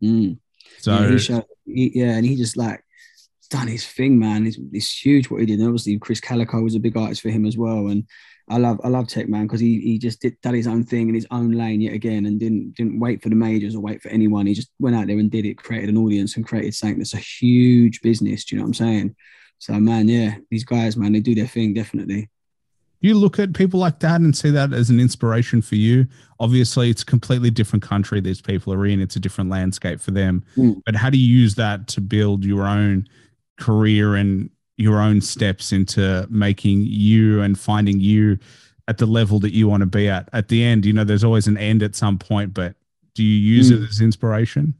Mm. 0.00 0.38
So 0.80 0.92
yeah, 0.92 1.10
he 1.10 1.18
showed, 1.18 1.44
he, 1.66 1.92
yeah, 1.94 2.16
and 2.16 2.24
he 2.24 2.36
just 2.36 2.56
like 2.56 2.82
done 3.50 3.68
his 3.68 3.84
thing, 3.84 4.18
man. 4.18 4.46
It's, 4.46 4.92
huge 4.92 5.28
what 5.28 5.40
he 5.40 5.46
did. 5.46 5.58
And 5.58 5.68
obviously, 5.68 5.98
Krizz 5.98 6.22
Kaliko 6.22 6.62
was 6.62 6.74
a 6.74 6.80
big 6.80 6.96
artist 6.96 7.20
for 7.20 7.30
him 7.30 7.44
as 7.44 7.56
well. 7.56 7.88
And 7.88 8.06
I 8.48 8.58
love 8.58 8.80
I 8.82 8.88
love 8.88 9.08
Tech 9.08 9.28
Man 9.28 9.46
because 9.46 9.60
he 9.60 9.80
he 9.80 9.98
just 9.98 10.20
did, 10.20 10.36
did 10.40 10.54
his 10.54 10.66
own 10.66 10.84
thing 10.84 11.08
in 11.08 11.14
his 11.14 11.26
own 11.30 11.52
lane 11.52 11.80
yet 11.80 11.94
again, 11.94 12.26
and 12.26 12.40
didn't 12.40 12.74
didn't 12.74 12.98
wait 12.98 13.22
for 13.22 13.28
the 13.28 13.36
majors 13.36 13.74
or 13.74 13.80
wait 13.80 14.02
for 14.02 14.08
anyone. 14.08 14.46
He 14.46 14.54
just 14.54 14.70
went 14.78 14.96
out 14.96 15.06
there 15.06 15.18
and 15.18 15.30
did 15.30 15.46
it, 15.46 15.56
created 15.56 15.88
an 15.88 15.98
audience, 15.98 16.36
and 16.36 16.46
created 16.46 16.74
something 16.74 16.98
that's 16.98 17.14
a 17.14 17.18
huge 17.18 18.00
business. 18.00 18.44
Do 18.44 18.54
you 18.54 18.58
know 18.58 18.64
what 18.64 18.80
I'm 18.80 18.86
saying? 18.86 19.16
So 19.58 19.74
man, 19.74 20.08
yeah, 20.08 20.36
these 20.50 20.64
guys, 20.64 20.96
man, 20.96 21.12
they 21.12 21.20
do 21.20 21.34
their 21.34 21.46
thing 21.46 21.74
definitely. 21.74 22.28
You 23.00 23.14
look 23.14 23.38
at 23.38 23.54
people 23.54 23.80
like 23.80 24.00
that 24.00 24.20
and 24.20 24.36
see 24.36 24.50
that 24.50 24.72
as 24.72 24.90
an 24.90 25.00
inspiration 25.00 25.62
for 25.62 25.76
you. 25.76 26.06
Obviously, 26.38 26.90
it's 26.90 27.02
a 27.02 27.06
completely 27.06 27.50
different 27.50 27.82
country 27.82 28.20
these 28.20 28.40
people 28.42 28.72
are 28.72 28.86
in. 28.86 29.00
It's 29.00 29.16
a 29.16 29.20
different 29.20 29.50
landscape 29.50 30.00
for 30.00 30.10
them. 30.10 30.44
Mm. 30.56 30.82
But 30.84 30.96
how 30.96 31.10
do 31.10 31.18
you 31.18 31.26
use 31.26 31.54
that 31.56 31.88
to 31.88 32.00
build 32.00 32.44
your 32.44 32.66
own 32.66 33.08
career 33.58 34.16
and 34.16 34.50
your 34.76 35.00
own 35.00 35.20
steps 35.20 35.72
into 35.72 36.26
making 36.30 36.82
you 36.86 37.42
and 37.42 37.58
finding 37.58 38.00
you 38.00 38.38
at 38.88 38.98
the 38.98 39.06
level 39.06 39.38
that 39.40 39.54
you 39.54 39.68
want 39.68 39.80
to 39.82 39.86
be 39.86 40.08
at? 40.08 40.28
At 40.32 40.48
the 40.48 40.62
end, 40.64 40.84
you 40.84 40.92
know, 40.92 41.04
there's 41.04 41.24
always 41.24 41.46
an 41.46 41.56
end 41.58 41.82
at 41.82 41.94
some 41.94 42.18
point, 42.18 42.52
but 42.54 42.74
do 43.14 43.22
you 43.24 43.38
use 43.56 43.70
Mm. 43.70 43.82
it 43.82 43.88
as 43.88 44.00
inspiration? 44.00 44.74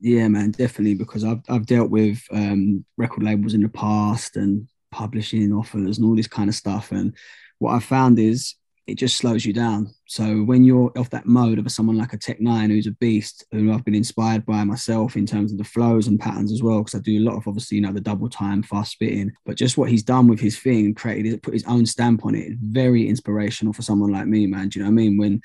Yeah, 0.00 0.26
man, 0.26 0.50
definitely 0.50 0.94
because 0.94 1.22
I've 1.22 1.42
I've 1.48 1.66
dealt 1.66 1.90
with 1.90 2.20
um, 2.32 2.84
record 2.96 3.22
labels 3.22 3.54
in 3.54 3.62
the 3.62 3.68
past 3.68 4.36
and 4.36 4.66
publishing 4.92 5.52
offers 5.52 5.98
and 5.98 6.06
all 6.06 6.14
this 6.14 6.28
kind 6.28 6.48
of 6.48 6.54
stuff. 6.54 6.92
And 6.92 7.14
what 7.58 7.74
I 7.74 7.80
found 7.80 8.18
is 8.18 8.54
it 8.86 8.96
just 8.96 9.16
slows 9.16 9.46
you 9.46 9.52
down. 9.52 9.94
So 10.06 10.42
when 10.42 10.64
you're 10.64 10.92
off 10.98 11.10
that 11.10 11.26
mode 11.26 11.58
of 11.58 11.70
someone 11.70 11.96
like 11.96 12.12
a 12.12 12.18
Tech 12.18 12.40
N9ne, 12.40 12.68
who's 12.70 12.88
a 12.88 12.92
beast, 12.92 13.44
who 13.52 13.72
I've 13.72 13.84
been 13.84 13.94
inspired 13.94 14.44
by 14.44 14.64
myself 14.64 15.16
in 15.16 15.24
terms 15.24 15.52
of 15.52 15.58
the 15.58 15.64
flows 15.64 16.08
and 16.08 16.18
patterns 16.18 16.52
as 16.52 16.62
well, 16.62 16.78
because 16.78 16.96
I 16.96 17.02
do 17.02 17.20
a 17.20 17.24
lot 17.24 17.36
of 17.36 17.46
obviously 17.46 17.76
you 17.76 17.82
know 17.82 17.92
the 17.92 18.00
double 18.00 18.28
time, 18.28 18.62
fast 18.62 18.92
spitting, 18.92 19.32
but 19.46 19.56
just 19.56 19.78
what 19.78 19.88
he's 19.88 20.02
done 20.02 20.26
with 20.26 20.40
his 20.40 20.58
thing, 20.58 20.94
created 20.94 21.42
put 21.42 21.54
his 21.54 21.64
own 21.66 21.86
stamp 21.86 22.26
on 22.26 22.34
it, 22.34 22.52
very 22.60 23.08
inspirational 23.08 23.72
for 23.72 23.82
someone 23.82 24.10
like 24.10 24.26
me, 24.26 24.46
man. 24.46 24.68
Do 24.68 24.78
you 24.78 24.84
know 24.84 24.90
what 24.90 24.94
I 24.94 25.04
mean? 25.04 25.16
When 25.16 25.40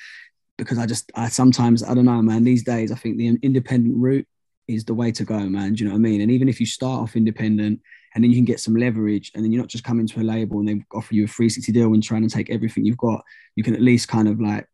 because 0.58 0.80
I 0.80 0.88
just 0.88 1.12
I 1.14 1.30
sometimes 1.30 1.84
I 1.84 1.94
don't 1.94 2.06
know, 2.06 2.22
man. 2.24 2.44
These 2.44 2.64
days, 2.64 2.92
I 2.92 2.96
think 2.96 3.18
the 3.18 3.38
independent 3.44 3.96
route 3.98 4.28
is 4.68 4.84
the 4.84 4.96
way 4.96 5.12
to 5.12 5.24
go, 5.24 5.40
man. 5.40 5.74
Do 5.74 5.84
you 5.84 5.90
know 5.90 5.94
what 5.94 6.00
I 6.00 6.10
mean? 6.10 6.22
And 6.22 6.32
even 6.32 6.50
if 6.50 6.60
you 6.60 6.66
start 6.66 7.04
off 7.04 7.16
independent 7.16 7.82
and 8.18 8.24
then 8.24 8.32
you 8.32 8.38
can 8.38 8.46
get 8.46 8.60
some 8.60 8.76
leverage 8.76 9.32
and 9.36 9.46
then 9.46 9.52
you're 9.52 9.62
not 9.62 9.70
just 9.70 9.84
coming 9.84 10.08
to 10.08 10.20
a 10.20 10.24
label 10.24 10.58
and 10.58 10.68
they 10.68 10.84
offer 10.92 11.14
you 11.14 11.26
a 11.26 11.28
360 11.28 11.72
deal 11.72 11.94
and 11.94 12.02
trying 12.02 12.28
to 12.28 12.36
take 12.36 12.50
everything 12.50 12.84
you've 12.84 12.98
got, 12.98 13.24
you 13.56 13.64
can 13.64 13.76
at 13.76 13.82
least 13.82 14.08
kind 14.08 14.28
of 14.28 14.42
like 14.42 14.68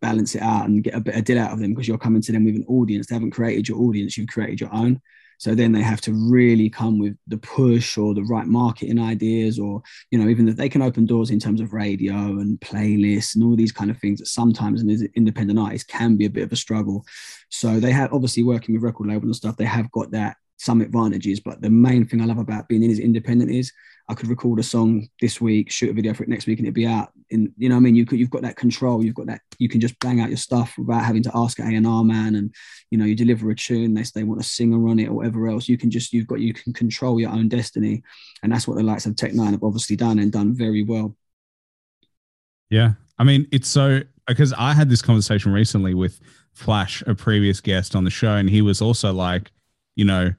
balance 0.00 0.34
it 0.34 0.40
out 0.40 0.66
and 0.66 0.82
get 0.82 0.94
a 0.94 1.00
better 1.00 1.20
deal 1.20 1.38
out 1.38 1.52
of 1.52 1.58
them 1.58 1.74
because 1.74 1.86
you're 1.86 1.98
coming 1.98 2.22
to 2.22 2.32
them 2.32 2.46
with 2.46 2.56
an 2.56 2.64
audience. 2.68 3.06
They 3.06 3.14
haven't 3.14 3.32
created 3.32 3.68
your 3.68 3.78
audience, 3.80 4.16
you've 4.16 4.30
created 4.30 4.62
your 4.62 4.72
own. 4.72 5.02
So 5.36 5.54
then 5.54 5.72
they 5.72 5.82
have 5.82 6.00
to 6.00 6.14
really 6.14 6.70
come 6.70 6.98
with 6.98 7.18
the 7.26 7.36
push 7.36 7.98
or 7.98 8.14
the 8.14 8.24
right 8.24 8.46
marketing 8.46 8.98
ideas, 8.98 9.58
or 9.58 9.82
you 10.10 10.18
know, 10.18 10.30
even 10.30 10.46
that 10.46 10.56
they 10.56 10.70
can 10.70 10.80
open 10.80 11.04
doors 11.04 11.28
in 11.28 11.38
terms 11.38 11.60
of 11.60 11.74
radio 11.74 12.14
and 12.14 12.58
playlists 12.60 13.34
and 13.34 13.44
all 13.44 13.56
these 13.56 13.72
kind 13.72 13.90
of 13.90 13.98
things 13.98 14.20
that 14.20 14.28
sometimes 14.28 14.80
an 14.80 15.10
independent 15.14 15.58
artist 15.58 15.86
can 15.88 16.16
be 16.16 16.24
a 16.24 16.30
bit 16.30 16.44
of 16.44 16.52
a 16.52 16.56
struggle. 16.56 17.04
So 17.50 17.78
they 17.78 17.92
have 17.92 18.14
obviously 18.14 18.42
working 18.42 18.74
with 18.74 18.84
record 18.84 19.08
labels 19.08 19.24
and 19.24 19.36
stuff, 19.36 19.58
they 19.58 19.66
have 19.66 19.90
got 19.90 20.12
that 20.12 20.38
some 20.56 20.80
advantages. 20.80 21.40
But 21.40 21.60
the 21.60 21.70
main 21.70 22.06
thing 22.06 22.20
I 22.20 22.24
love 22.24 22.38
about 22.38 22.68
being 22.68 22.82
in 22.82 22.90
is 22.90 22.98
independent 22.98 23.50
is 23.50 23.72
I 24.08 24.14
could 24.14 24.28
record 24.28 24.60
a 24.60 24.62
song 24.62 25.08
this 25.20 25.40
week, 25.40 25.70
shoot 25.70 25.90
a 25.90 25.92
video 25.92 26.14
for 26.14 26.22
it 26.22 26.28
next 26.28 26.46
week, 26.46 26.58
and 26.58 26.66
it'd 26.66 26.74
be 26.74 26.86
out. 26.86 27.10
In 27.30 27.52
you 27.56 27.68
know, 27.68 27.76
I 27.76 27.80
mean, 27.80 27.96
you 27.96 28.06
could 28.06 28.20
you've 28.20 28.30
got 28.30 28.42
that 28.42 28.56
control. 28.56 29.04
You've 29.04 29.16
got 29.16 29.26
that 29.26 29.40
you 29.58 29.68
can 29.68 29.80
just 29.80 29.98
bang 29.98 30.20
out 30.20 30.28
your 30.28 30.36
stuff 30.36 30.74
without 30.78 31.04
having 31.04 31.24
to 31.24 31.30
ask 31.34 31.58
an 31.58 31.72
A 31.72 31.76
and 31.76 31.86
R 31.86 32.04
man. 32.04 32.36
And 32.36 32.54
you 32.90 32.98
know, 32.98 33.04
you 33.04 33.16
deliver 33.16 33.50
a 33.50 33.56
tune, 33.56 33.94
they 33.94 34.04
they 34.14 34.22
want 34.22 34.40
a 34.40 34.44
singer 34.44 34.88
on 34.88 35.00
it 35.00 35.08
or 35.08 35.14
whatever 35.14 35.48
else. 35.48 35.68
You 35.68 35.76
can 35.76 35.90
just 35.90 36.12
you've 36.12 36.28
got 36.28 36.40
you 36.40 36.54
can 36.54 36.72
control 36.72 37.20
your 37.20 37.30
own 37.30 37.48
destiny, 37.48 38.02
and 38.42 38.52
that's 38.52 38.68
what 38.68 38.76
the 38.76 38.84
likes 38.84 39.06
of 39.06 39.16
Tech 39.16 39.32
N9ne 39.32 39.52
have 39.52 39.64
obviously 39.64 39.96
done 39.96 40.20
and 40.20 40.30
done 40.30 40.54
very 40.54 40.84
well. 40.84 41.16
Yeah. 42.70 42.92
I 43.18 43.24
mean, 43.24 43.48
it's 43.50 43.68
so 43.68 44.02
because 44.26 44.52
I 44.52 44.72
had 44.72 44.88
this 44.88 45.02
conversation 45.02 45.52
recently 45.52 45.94
with 45.94 46.20
Flash, 46.52 47.02
a 47.06 47.14
previous 47.14 47.60
guest 47.60 47.94
on 47.96 48.04
the 48.04 48.10
show, 48.10 48.34
and 48.34 48.48
he 48.48 48.62
was 48.62 48.80
also 48.80 49.12
like, 49.12 49.50
you 49.94 50.04
know, 50.04 50.32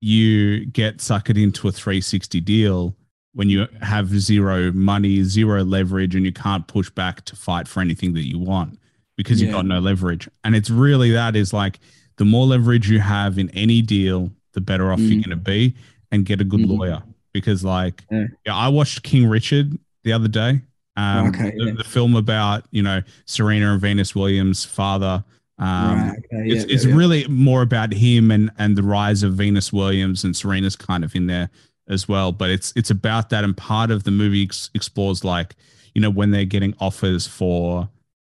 you 0.00 0.66
get 0.66 0.98
suckered 0.98 1.40
into 1.42 1.68
a 1.68 1.72
360 1.72 2.40
deal 2.40 2.94
when 3.34 3.48
you 3.48 3.66
have 3.82 4.08
zero 4.08 4.72
money, 4.72 5.22
zero 5.22 5.62
leverage, 5.62 6.14
and 6.16 6.24
you 6.24 6.32
can't 6.32 6.66
push 6.66 6.90
back 6.90 7.24
to 7.26 7.36
fight 7.36 7.68
for 7.68 7.80
anything 7.80 8.12
that 8.14 8.26
you 8.26 8.38
want 8.38 8.78
because 9.16 9.40
you've 9.40 9.52
got 9.52 9.66
no 9.66 9.78
leverage. 9.78 10.28
And 10.44 10.56
it's 10.56 10.70
really 10.70 11.10
that 11.12 11.36
is 11.36 11.52
like 11.52 11.78
the 12.16 12.24
more 12.24 12.46
leverage 12.46 12.88
you 12.90 12.98
have 13.00 13.38
in 13.38 13.50
any 13.50 13.82
deal, 13.82 14.32
the 14.52 14.60
better 14.60 14.90
off 14.92 14.98
you're 15.00 15.20
Mhm. 15.20 15.24
going 15.26 15.30
to 15.38 15.44
be 15.44 15.74
and 16.10 16.24
get 16.24 16.40
a 16.40 16.44
good 16.44 16.60
Mhm. 16.60 16.78
lawyer 16.78 17.02
because 17.32 17.62
like 17.62 18.04
Yeah. 18.10 18.26
yeah, 18.46 18.54
I 18.56 18.68
watched 18.68 19.02
King 19.02 19.26
Richard 19.28 19.78
the 20.02 20.12
other 20.12 20.28
day. 20.28 20.62
Um, 20.96 21.28
Okay, 21.28 21.52
the, 21.56 21.64
yeah. 21.66 21.72
the 21.76 21.84
film 21.84 22.16
about 22.16 22.64
you 22.72 22.82
know 22.82 23.02
Serena 23.26 23.72
and 23.72 23.80
Venus 23.80 24.14
Williams' 24.14 24.64
father. 24.64 25.22
Um, 25.60 26.08
right. 26.08 26.18
Okay. 26.18 26.50
it's 26.50 26.64
yeah, 26.64 26.74
it's 26.74 26.84
yeah, 26.86 26.94
really 26.94 27.28
more 27.28 27.60
about 27.62 27.92
him 27.92 28.30
and 28.30 28.50
and 28.58 28.76
the 28.76 28.82
rise 28.82 29.22
of 29.22 29.34
Venus 29.34 29.72
Williams 29.72 30.24
and 30.24 30.34
Serena's 30.34 30.74
kind 30.74 31.04
of 31.04 31.14
in 31.14 31.26
there 31.26 31.50
as 31.88 32.08
well. 32.08 32.32
But 32.32 32.50
it's 32.50 32.72
it's 32.76 32.90
about 32.90 33.28
that, 33.30 33.44
and 33.44 33.54
part 33.56 33.90
of 33.90 34.04
the 34.04 34.10
movie 34.10 34.42
ex- 34.44 34.70
explores 34.74 35.22
like 35.22 35.54
you 35.94 36.00
know 36.00 36.10
when 36.10 36.30
they're 36.30 36.44
getting 36.46 36.74
offers 36.80 37.26
for 37.26 37.88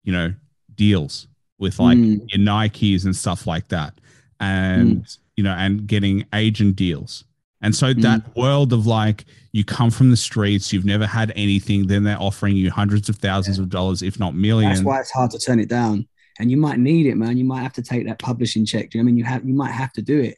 you 0.04 0.12
know 0.12 0.34
deals 0.76 1.28
with 1.60 1.80
like 1.80 1.98
Mm. 1.98 2.28
your 2.32 2.46
Nikes 2.46 3.06
and 3.06 3.16
stuff 3.16 3.48
like 3.48 3.70
that, 3.70 3.94
and 4.42 5.08
you 5.38 5.44
know 5.44 5.54
and 5.54 5.88
getting 5.88 6.26
agent 6.34 6.76
deals. 6.76 7.24
And 7.62 7.74
so 7.74 7.94
that 7.94 8.36
world 8.36 8.74
of 8.74 8.86
like 8.86 9.24
you 9.54 9.64
come 9.64 9.90
from 9.90 10.10
the 10.12 10.18
streets, 10.18 10.74
you've 10.74 10.84
never 10.84 11.06
had 11.08 11.32
anything, 11.38 11.88
then 11.88 12.04
they're 12.04 12.20
offering 12.22 12.58
you 12.58 12.70
hundreds 12.70 13.08
of 13.08 13.16
thousands 13.18 13.58
of 13.60 13.70
dollars, 13.70 14.02
if 14.02 14.20
not 14.20 14.36
millions. 14.36 14.80
That's 14.80 14.86
why 14.86 15.00
it's 15.00 15.12
hard 15.12 15.32
to 15.32 15.40
turn 15.40 15.62
it 15.62 15.70
down. 15.70 16.06
And 16.40 16.50
you 16.50 16.58
might 16.58 16.80
need 16.80 17.06
it, 17.06 17.16
man. 17.16 17.38
You 17.38 17.46
might 17.46 17.62
have 17.62 17.74
to 17.74 17.84
take 17.84 18.06
that 18.08 18.20
publishing 18.20 18.66
check. 18.66 18.90
Do 18.90 18.98
you 18.98 19.04
know 19.04 19.08
I 19.08 19.12
mean? 19.12 19.18
You 19.18 19.24
have 19.26 19.46
you 19.46 19.54
might 19.54 19.72
have 19.72 19.94
to 19.94 20.02
do 20.02 20.20
it. 20.20 20.38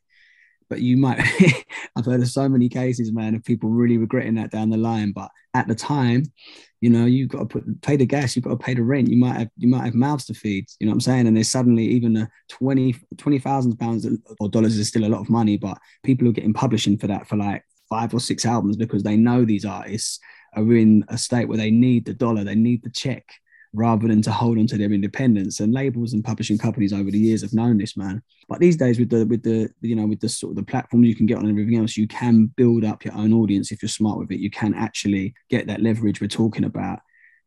But 0.70 0.82
you 0.82 0.98
might 0.98 1.20
I've 1.96 2.06
heard 2.06 2.22
of 2.22 2.28
so 2.28 2.50
many 2.50 2.70
cases, 2.70 3.12
man, 3.12 3.36
of 3.36 3.44
people 3.44 3.70
really 3.70 3.98
regretting 3.98 4.36
that 4.36 4.52
down 4.52 4.70
the 4.70 4.78
line. 4.78 5.12
But 5.12 5.30
at 5.54 5.68
the 5.68 5.76
time, 5.76 6.24
you 6.82 6.90
know, 6.90 7.06
you've 7.06 7.30
got 7.30 7.40
to 7.40 7.46
put 7.46 7.82
pay 7.82 7.96
the 7.96 8.06
gas, 8.06 8.36
you've 8.36 8.46
got 8.46 8.52
to 8.52 8.58
pay 8.58 8.74
the 8.74 8.84
rent, 8.84 9.10
you 9.10 9.18
might 9.18 9.38
have 9.38 9.50
you 9.58 9.68
might 9.68 9.86
have 9.86 9.96
mouths 9.96 10.26
to 10.26 10.34
feed. 10.34 10.66
You 10.80 10.88
know 10.88 10.92
what 10.92 10.96
I'm 10.96 11.02
saying? 11.02 11.28
And 11.28 11.36
there's 11.36 11.50
suddenly 11.50 11.86
even 11.86 12.18
a 12.18 12.30
20 12.50 12.96
20,000 13.18 13.78
pounds 13.78 14.08
or 14.40 14.50
dollars 14.50 14.78
is 14.78 14.88
still 14.88 15.06
a 15.06 15.10
lot 15.10 15.22
of 15.22 15.30
money, 15.30 15.58
but 15.58 15.78
people 16.04 16.28
are 16.28 16.34
getting 16.34 16.54
publishing 16.54 16.98
for 16.98 17.08
that 17.08 17.28
for 17.28 17.38
like 17.38 17.64
five 17.90 18.14
or 18.14 18.20
six 18.20 18.46
albums 18.46 18.78
because 18.78 19.04
they 19.04 19.16
know 19.16 19.46
these 19.46 19.66
artists 19.66 20.20
are 20.56 20.76
in 20.76 21.06
a 21.10 21.18
state 21.18 21.48
where 21.48 21.58
they 21.58 21.72
need 21.72 22.06
the 22.06 22.14
dollar, 22.14 22.44
they 22.44 22.56
need 22.56 22.84
the 22.84 22.90
check 22.90 23.26
rather 23.76 24.08
than 24.08 24.22
to 24.24 24.32
hold 24.32 24.58
on 24.58 24.68
to 24.68 24.78
their 24.78 24.92
independence. 24.92 25.60
And 25.60 25.74
labels 25.74 26.14
and 26.14 26.24
publishing 26.24 26.58
companies 26.58 26.94
over 26.94 27.12
the 27.12 27.20
years 27.20 27.42
have 27.42 27.54
known 27.54 27.78
this, 27.78 27.98
man. 27.98 28.22
But 28.48 28.60
these 28.60 28.78
days, 28.78 28.98
with 28.98 29.10
the 29.10 29.26
with 29.26 29.44
the 29.44 29.70
you 29.82 29.96
know 29.96 30.08
with 30.08 30.20
the 30.20 30.30
sort 30.30 30.52
of 30.52 30.56
the 30.56 30.64
platforms 30.64 31.08
you 31.08 31.16
can 31.16 31.26
get 31.26 31.38
on 31.38 31.46
and 31.46 31.52
everything 31.52 31.80
else, 31.80 31.98
you 31.98 32.08
can 32.08 32.48
build 32.56 32.86
up 32.86 33.04
your 33.04 33.16
own 33.16 33.34
audience 33.34 33.72
if 33.72 33.82
you're 33.82 33.90
smart 33.90 34.18
with 34.20 34.32
it. 34.32 34.40
You 34.40 34.50
can 34.50 34.74
actually 34.74 35.34
get 35.50 35.68
that 35.68 35.82
leverage 35.82 36.22
we're 36.22 36.28
talking 36.28 36.64
about. 36.64 37.00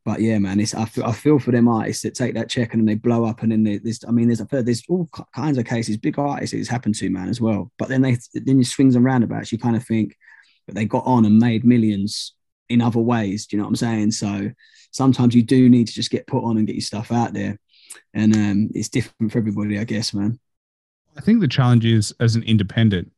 But 0.05 0.21
yeah, 0.21 0.39
man, 0.39 0.61
it's 0.61 0.75
I 0.75 0.87
feel, 0.87 1.05
I 1.05 1.13
feel 1.13 1.39
for 1.39 1.51
them 1.51 1.69
artists 1.69 2.03
that 2.03 2.15
take 2.15 2.35
that 2.35 2.49
check 2.49 2.73
and 2.73 2.81
then 2.81 2.87
they 2.87 2.95
blow 2.95 3.25
up, 3.25 3.43
and 3.43 3.53
then 3.53 3.63
they, 3.63 3.79
there's 3.79 4.05
I 4.07 4.11
mean, 4.11 4.29
there's 4.29 4.41
heard 4.51 4.67
there's 4.67 4.83
all 4.89 5.09
kinds 5.35 5.59
of 5.59 5.67
cases, 5.67 5.97
big 5.97 6.19
artists 6.19 6.55
it's 6.55 6.69
happened 6.69 6.95
to, 6.97 7.11
man, 7.11 7.29
as 7.29 7.41
well. 7.41 7.71
But 7.79 7.89
then 7.89 8.03
they 8.03 8.17
then 8.35 8.59
you 8.59 8.65
swings 8.65 8.97
and 8.97 9.05
roundabouts, 9.05 9.53
you 9.53 9.59
kind 9.59 9.77
of 9.77 9.85
think, 9.85 10.17
but 10.67 10.75
they 10.75 10.85
got 10.85 11.05
on 11.05 11.25
and 11.25 11.39
made 11.39 11.65
millions 11.65 12.35
in 12.69 12.81
other 12.81 13.01
ways. 13.01 13.47
Do 13.47 13.57
you 13.57 13.59
know 13.63 13.65
what 13.67 13.71
I'm 13.71 13.77
saying? 13.77 14.11
So 14.13 14.51
sometimes 14.91 15.35
you 15.35 15.43
do 15.43 15.69
need 15.69 15.87
to 15.89 15.93
just 15.93 16.11
get 16.11 16.27
put 16.27 16.45
on 16.45 16.59
and 16.59 16.67
get 16.67 16.75
your 16.77 16.83
stuff 16.83 17.11
out 17.13 17.33
there. 17.33 17.59
And 18.15 18.35
um, 18.37 18.71
it's 18.75 18.89
different 18.89 19.33
for 19.33 19.39
everybody, 19.39 19.79
I 19.79 19.85
guess, 19.85 20.13
man. 20.15 20.39
I 21.17 21.21
think 21.21 21.41
the 21.41 21.49
challenge 21.49 21.85
is 21.85 22.15
as 22.21 22.37
an 22.37 22.43
independent, 22.45 23.11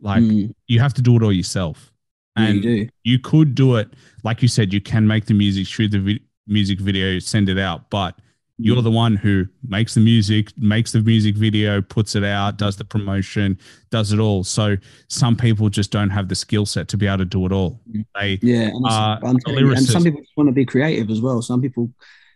like 0.00 0.22
Mm, 0.22 0.54
you 0.66 0.80
have 0.80 0.94
to 0.94 1.02
do 1.02 1.16
it 1.16 1.22
all 1.22 1.32
yourself. 1.32 1.92
yeah, 2.36 2.46
And 2.48 2.56
you 2.64 2.84
do. 2.84 2.88
you 3.04 3.18
could 3.18 3.54
do 3.54 3.76
it, 3.76 3.88
like 4.24 4.42
you 4.42 4.48
said, 4.48 4.72
you 4.72 4.80
can 4.80 5.06
make 5.06 5.26
the 5.26 5.34
music, 5.34 5.66
shoot 5.66 5.90
the 5.90 6.00
vi- 6.00 6.20
music 6.46 6.80
video, 6.80 7.18
send 7.18 7.48
it 7.48 7.58
out, 7.58 7.88
but 7.90 8.18
you're 8.62 8.82
the 8.82 8.90
one 8.90 9.16
who 9.16 9.46
makes 9.66 9.94
the 9.94 10.00
music, 10.00 10.52
makes 10.58 10.92
the 10.92 11.00
music 11.00 11.36
video, 11.36 11.80
puts 11.80 12.14
it 12.14 12.24
out, 12.24 12.58
does 12.58 12.76
the 12.76 12.84
promotion, 12.84 13.58
does 13.90 14.12
it 14.12 14.18
all. 14.18 14.44
So 14.44 14.76
some 15.08 15.36
people 15.36 15.68
just 15.68 15.90
don't 15.90 16.10
have 16.10 16.28
the 16.28 16.34
skill 16.34 16.66
set 16.66 16.88
to 16.88 16.96
be 16.96 17.06
able 17.06 17.18
to 17.18 17.24
do 17.24 17.46
it 17.46 17.52
all. 17.52 17.80
Mm. 17.90 18.04
They 18.14 18.38
Yeah, 18.42 18.62
and, 18.68 18.84
it's- 18.86 18.92
Uh, 18.92 19.18
I'm 19.22 19.36
a 19.36 19.40
telling 19.40 19.66
you, 19.66 19.72
and 19.72 19.84
some 19.84 20.04
people 20.04 20.20
just 20.20 20.36
want 20.36 20.48
to 20.48 20.52
be 20.52 20.64
creative 20.64 21.10
as 21.10 21.20
well. 21.20 21.42
Some 21.42 21.60
people, 21.62 21.90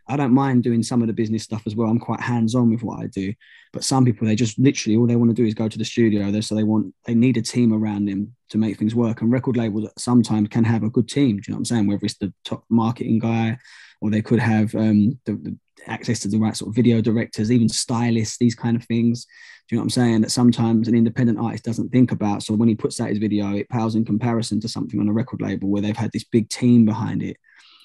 I 0.09 0.17
don't 0.17 0.33
mind 0.33 0.63
doing 0.63 0.83
some 0.83 1.03
of 1.03 1.09
the 1.09 1.15
business 1.15 1.43
stuff 1.43 1.63
as 1.67 1.77
well. 1.77 1.89
I'm 1.89 1.99
quite 1.99 2.21
hands 2.21 2.55
on 2.55 2.71
with 2.71 2.83
what 2.83 3.01
I 3.01 3.07
do, 3.07 3.33
but 3.73 3.85
some 3.85 4.05
people 4.05 4.27
they 4.27 4.35
just 4.35 4.59
literally 4.59 4.97
all 4.97 5.07
they 5.07 5.17
want 5.17 5.31
to 5.31 5.35
do 5.35 5.47
is 5.47 5.55
go 5.55 5.69
to 5.69 5.79
the 5.79 5.85
studio. 5.85 6.31
They 6.31 6.41
so 6.41 6.55
they 6.55 6.63
want 6.65 6.95
they 7.07 7.15
need 7.15 7.37
a 7.37 7.43
team 7.43 7.73
around 7.73 8.07
them 8.07 8.35
to 8.51 8.59
make 8.59 8.79
things 8.79 8.95
work. 8.95 9.23
And 9.23 9.33
record 9.33 9.57
labels 9.57 9.89
sometimes 9.99 10.49
can 10.49 10.65
have 10.65 10.83
a 10.83 10.91
good 10.91 11.09
team. 11.09 11.37
Do 11.37 11.43
you 11.47 11.53
know 11.53 11.57
what 11.57 11.61
I'm 11.61 11.65
saying? 11.65 11.87
Whether 11.87 12.05
it's 12.05 12.19
the 12.19 12.33
top 12.45 12.65
marketing 12.69 13.19
guy, 13.19 13.59
or 14.00 14.11
they 14.11 14.22
could 14.22 14.40
have 14.40 14.74
um, 14.74 15.18
the, 15.24 15.35
the 15.35 15.57
access 15.87 16.20
to 16.20 16.28
the 16.28 16.38
right 16.38 16.57
sort 16.57 16.70
of 16.70 16.74
video 16.74 17.00
directors, 17.00 17.50
even 17.50 17.68
stylists, 17.68 18.38
these 18.38 18.54
kind 18.54 18.76
of 18.76 18.85
things. 18.85 19.26
Do 19.68 19.74
you 19.74 19.78
know 19.78 19.83
what 19.83 19.85
I'm 19.85 19.90
saying? 19.90 20.20
That 20.20 20.30
sometimes 20.30 20.88
an 20.88 20.94
independent 20.94 21.38
artist 21.38 21.64
doesn't 21.64 21.90
think 21.90 22.12
about. 22.12 22.42
So 22.42 22.54
when 22.54 22.68
he 22.68 22.74
puts 22.74 23.00
out 23.00 23.09
his 23.09 23.18
video, 23.18 23.54
it 23.54 23.68
pales 23.68 23.94
in 23.94 24.04
comparison 24.04 24.61
to 24.61 24.68
something 24.68 25.00
on 25.00 25.09
a 25.09 25.12
record 25.12 25.40
label 25.40 25.68
where 25.68 25.80
they've 25.80 25.96
had 25.96 26.12
this 26.12 26.24
big 26.24 26.48
team 26.50 26.85
behind 26.85 27.22
it. 27.22 27.38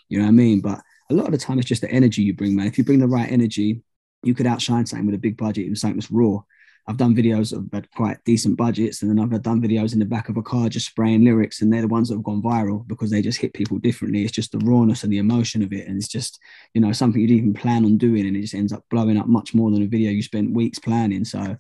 You 0.10 0.20
know 0.20 0.26
what 0.26 0.32
I 0.32 0.34
mean? 0.34 0.60
But 0.60 0.82
a 1.10 1.14
lot 1.14 1.28
of 1.28 1.32
the 1.32 1.38
time, 1.38 1.58
it's 1.58 1.68
just 1.68 1.82
the 1.82 1.92
energy 1.92 2.22
you 2.22 2.34
bring, 2.34 2.56
man. 2.56 2.68
If 2.68 2.78
you 2.78 2.84
bring 2.84 3.00
the 3.00 3.08
right 3.08 3.32
energy, 3.32 3.82
you 4.24 4.36
could 4.36 4.48
outshine 4.48 4.86
something 4.86 5.06
with 5.06 5.16
a 5.16 5.20
big 5.20 5.38
budget 5.38 5.68
and 5.68 5.78
something 5.78 6.00
that's 6.00 6.12
raw. 6.12 6.40
I've 6.88 6.98
done 6.98 7.16
videos 7.16 7.56
of 7.56 7.68
had 7.72 7.90
quite 7.92 8.18
decent 8.26 8.58
budgets, 8.58 9.02
and 9.02 9.12
then 9.12 9.20
I've 9.20 9.42
done 9.42 9.62
videos 9.62 9.94
in 9.94 10.00
the 10.00 10.06
back 10.06 10.28
of 10.30 10.38
a 10.38 10.42
car 10.42 10.70
just 10.70 10.88
spraying 10.88 11.24
lyrics, 11.24 11.62
and 11.62 11.72
they're 11.72 11.82
the 11.82 11.88
ones 11.88 12.10
that 12.10 12.16
have 12.16 12.24
gone 12.24 12.42
viral 12.42 12.88
because 12.88 13.12
they 13.12 13.22
just 13.22 13.40
hit 13.40 13.54
people 13.54 13.78
differently. 13.78 14.24
It's 14.24 14.32
just 14.32 14.52
the 14.52 14.60
rawness 14.60 15.04
and 15.04 15.14
the 15.14 15.20
emotion 15.20 15.62
of 15.62 15.72
it, 15.72 15.88
and 15.88 15.98
it's 15.98 16.08
just 16.08 16.40
you 16.74 16.82
know 16.82 16.92
something 16.92 17.22
you'd 17.22 17.32
even 17.32 17.54
plan 17.54 17.86
on 17.86 17.98
doing, 17.98 18.26
and 18.26 18.36
it 18.36 18.42
just 18.42 18.56
ends 18.56 18.74
up 18.74 18.84
blowing 18.90 19.18
up 19.18 19.28
much 19.28 19.54
more 19.54 19.70
than 19.72 19.84
a 19.84 19.88
video 19.88 20.12
you 20.12 20.24
spent 20.24 20.54
weeks 20.54 20.80
planning. 20.80 21.26
So, 21.26 21.58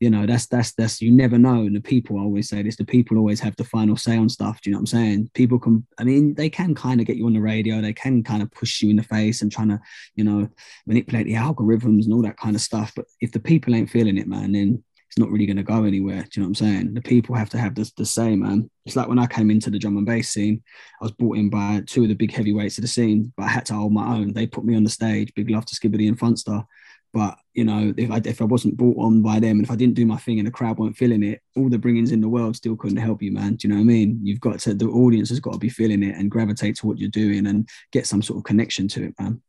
you 0.00 0.10
know, 0.10 0.26
that's 0.26 0.46
that's 0.46 0.72
that's 0.72 1.00
you 1.00 1.10
never 1.10 1.38
know. 1.38 1.62
And 1.62 1.74
the 1.74 1.80
people 1.80 2.18
I 2.18 2.22
always 2.22 2.48
say 2.48 2.62
this: 2.62 2.76
the 2.76 2.84
people 2.84 3.18
always 3.18 3.40
have 3.40 3.56
the 3.56 3.64
final 3.64 3.96
say 3.96 4.16
on 4.16 4.28
stuff. 4.28 4.60
Do 4.60 4.70
you 4.70 4.72
know 4.72 4.78
what 4.78 4.82
I'm 4.82 4.86
saying? 4.98 5.30
People 5.34 5.58
can, 5.58 5.86
I 5.98 6.04
mean, 6.04 6.34
they 6.34 6.50
can 6.50 6.74
kind 6.74 7.00
of 7.00 7.06
get 7.06 7.16
you 7.16 7.26
on 7.26 7.34
the 7.34 7.40
radio, 7.40 7.80
they 7.80 7.92
can 7.92 8.22
kind 8.22 8.42
of 8.42 8.50
push 8.52 8.82
you 8.82 8.90
in 8.90 8.96
the 8.96 9.02
face 9.02 9.42
and 9.42 9.50
trying 9.50 9.68
to, 9.68 9.80
you 10.14 10.24
know, 10.24 10.48
manipulate 10.86 11.26
the 11.26 11.34
algorithms 11.34 12.04
and 12.04 12.12
all 12.12 12.22
that 12.22 12.38
kind 12.38 12.56
of 12.56 12.62
stuff. 12.62 12.92
But 12.94 13.06
if 13.20 13.32
the 13.32 13.40
people 13.40 13.74
ain't 13.74 13.90
feeling 13.90 14.18
it, 14.18 14.28
man, 14.28 14.52
then 14.52 14.82
it's 15.08 15.18
not 15.18 15.30
really 15.30 15.46
going 15.46 15.56
to 15.56 15.62
go 15.62 15.84
anywhere. 15.84 16.22
Do 16.22 16.28
you 16.34 16.42
know 16.42 16.48
what 16.50 16.60
I'm 16.60 16.66
saying? 16.66 16.94
The 16.94 17.00
people 17.00 17.34
have 17.34 17.48
to 17.50 17.58
have 17.58 17.74
the, 17.74 17.90
the 17.96 18.04
say, 18.04 18.36
man. 18.36 18.70
It's 18.84 18.94
like 18.94 19.08
when 19.08 19.18
I 19.18 19.26
came 19.26 19.50
into 19.50 19.70
the 19.70 19.78
drum 19.78 19.96
and 19.96 20.04
bass 20.04 20.28
scene, 20.28 20.62
I 21.00 21.04
was 21.04 21.12
brought 21.12 21.38
in 21.38 21.48
by 21.48 21.82
two 21.86 22.02
of 22.02 22.08
the 22.08 22.14
big 22.14 22.32
heavyweights 22.32 22.76
of 22.76 22.82
the 22.82 22.88
scene, 22.88 23.32
but 23.36 23.44
I 23.44 23.48
had 23.48 23.64
to 23.66 23.74
hold 23.74 23.92
my 23.92 24.16
own. 24.16 24.34
They 24.34 24.46
put 24.46 24.64
me 24.64 24.76
on 24.76 24.84
the 24.84 24.90
stage, 24.90 25.32
big 25.34 25.48
love 25.48 25.64
to 25.66 25.74
Skibadee 25.74 26.08
and 26.08 26.18
Funstar. 26.18 26.66
But 27.12 27.38
you 27.54 27.64
know, 27.64 27.92
if 27.96 28.10
I 28.10 28.20
if 28.24 28.42
I 28.42 28.44
wasn't 28.44 28.76
brought 28.76 28.98
on 28.98 29.22
by 29.22 29.40
them, 29.40 29.58
and 29.58 29.64
if 29.64 29.70
I 29.70 29.76
didn't 29.76 29.94
do 29.94 30.06
my 30.06 30.16
thing, 30.16 30.38
and 30.38 30.46
the 30.46 30.52
crowd 30.52 30.78
weren't 30.78 30.96
feeling 30.96 31.22
it, 31.22 31.40
all 31.56 31.68
the 31.68 31.78
bringings 31.78 32.12
in 32.12 32.20
the 32.20 32.28
world 32.28 32.56
still 32.56 32.76
couldn't 32.76 32.98
help 32.98 33.22
you, 33.22 33.32
man. 33.32 33.54
Do 33.56 33.66
you 33.66 33.74
know 33.74 33.78
what 33.80 33.84
I 33.84 33.86
mean? 33.86 34.20
You've 34.22 34.40
got 34.40 34.58
to 34.60 34.74
the 34.74 34.86
audience 34.88 35.30
has 35.30 35.40
got 35.40 35.52
to 35.54 35.58
be 35.58 35.70
feeling 35.70 36.02
it 36.02 36.16
and 36.16 36.30
gravitate 36.30 36.76
to 36.76 36.86
what 36.86 36.98
you're 36.98 37.08
doing 37.08 37.46
and 37.46 37.68
get 37.92 38.06
some 38.06 38.22
sort 38.22 38.38
of 38.38 38.44
connection 38.44 38.88
to 38.88 39.04
it, 39.04 39.14
man. 39.18 39.40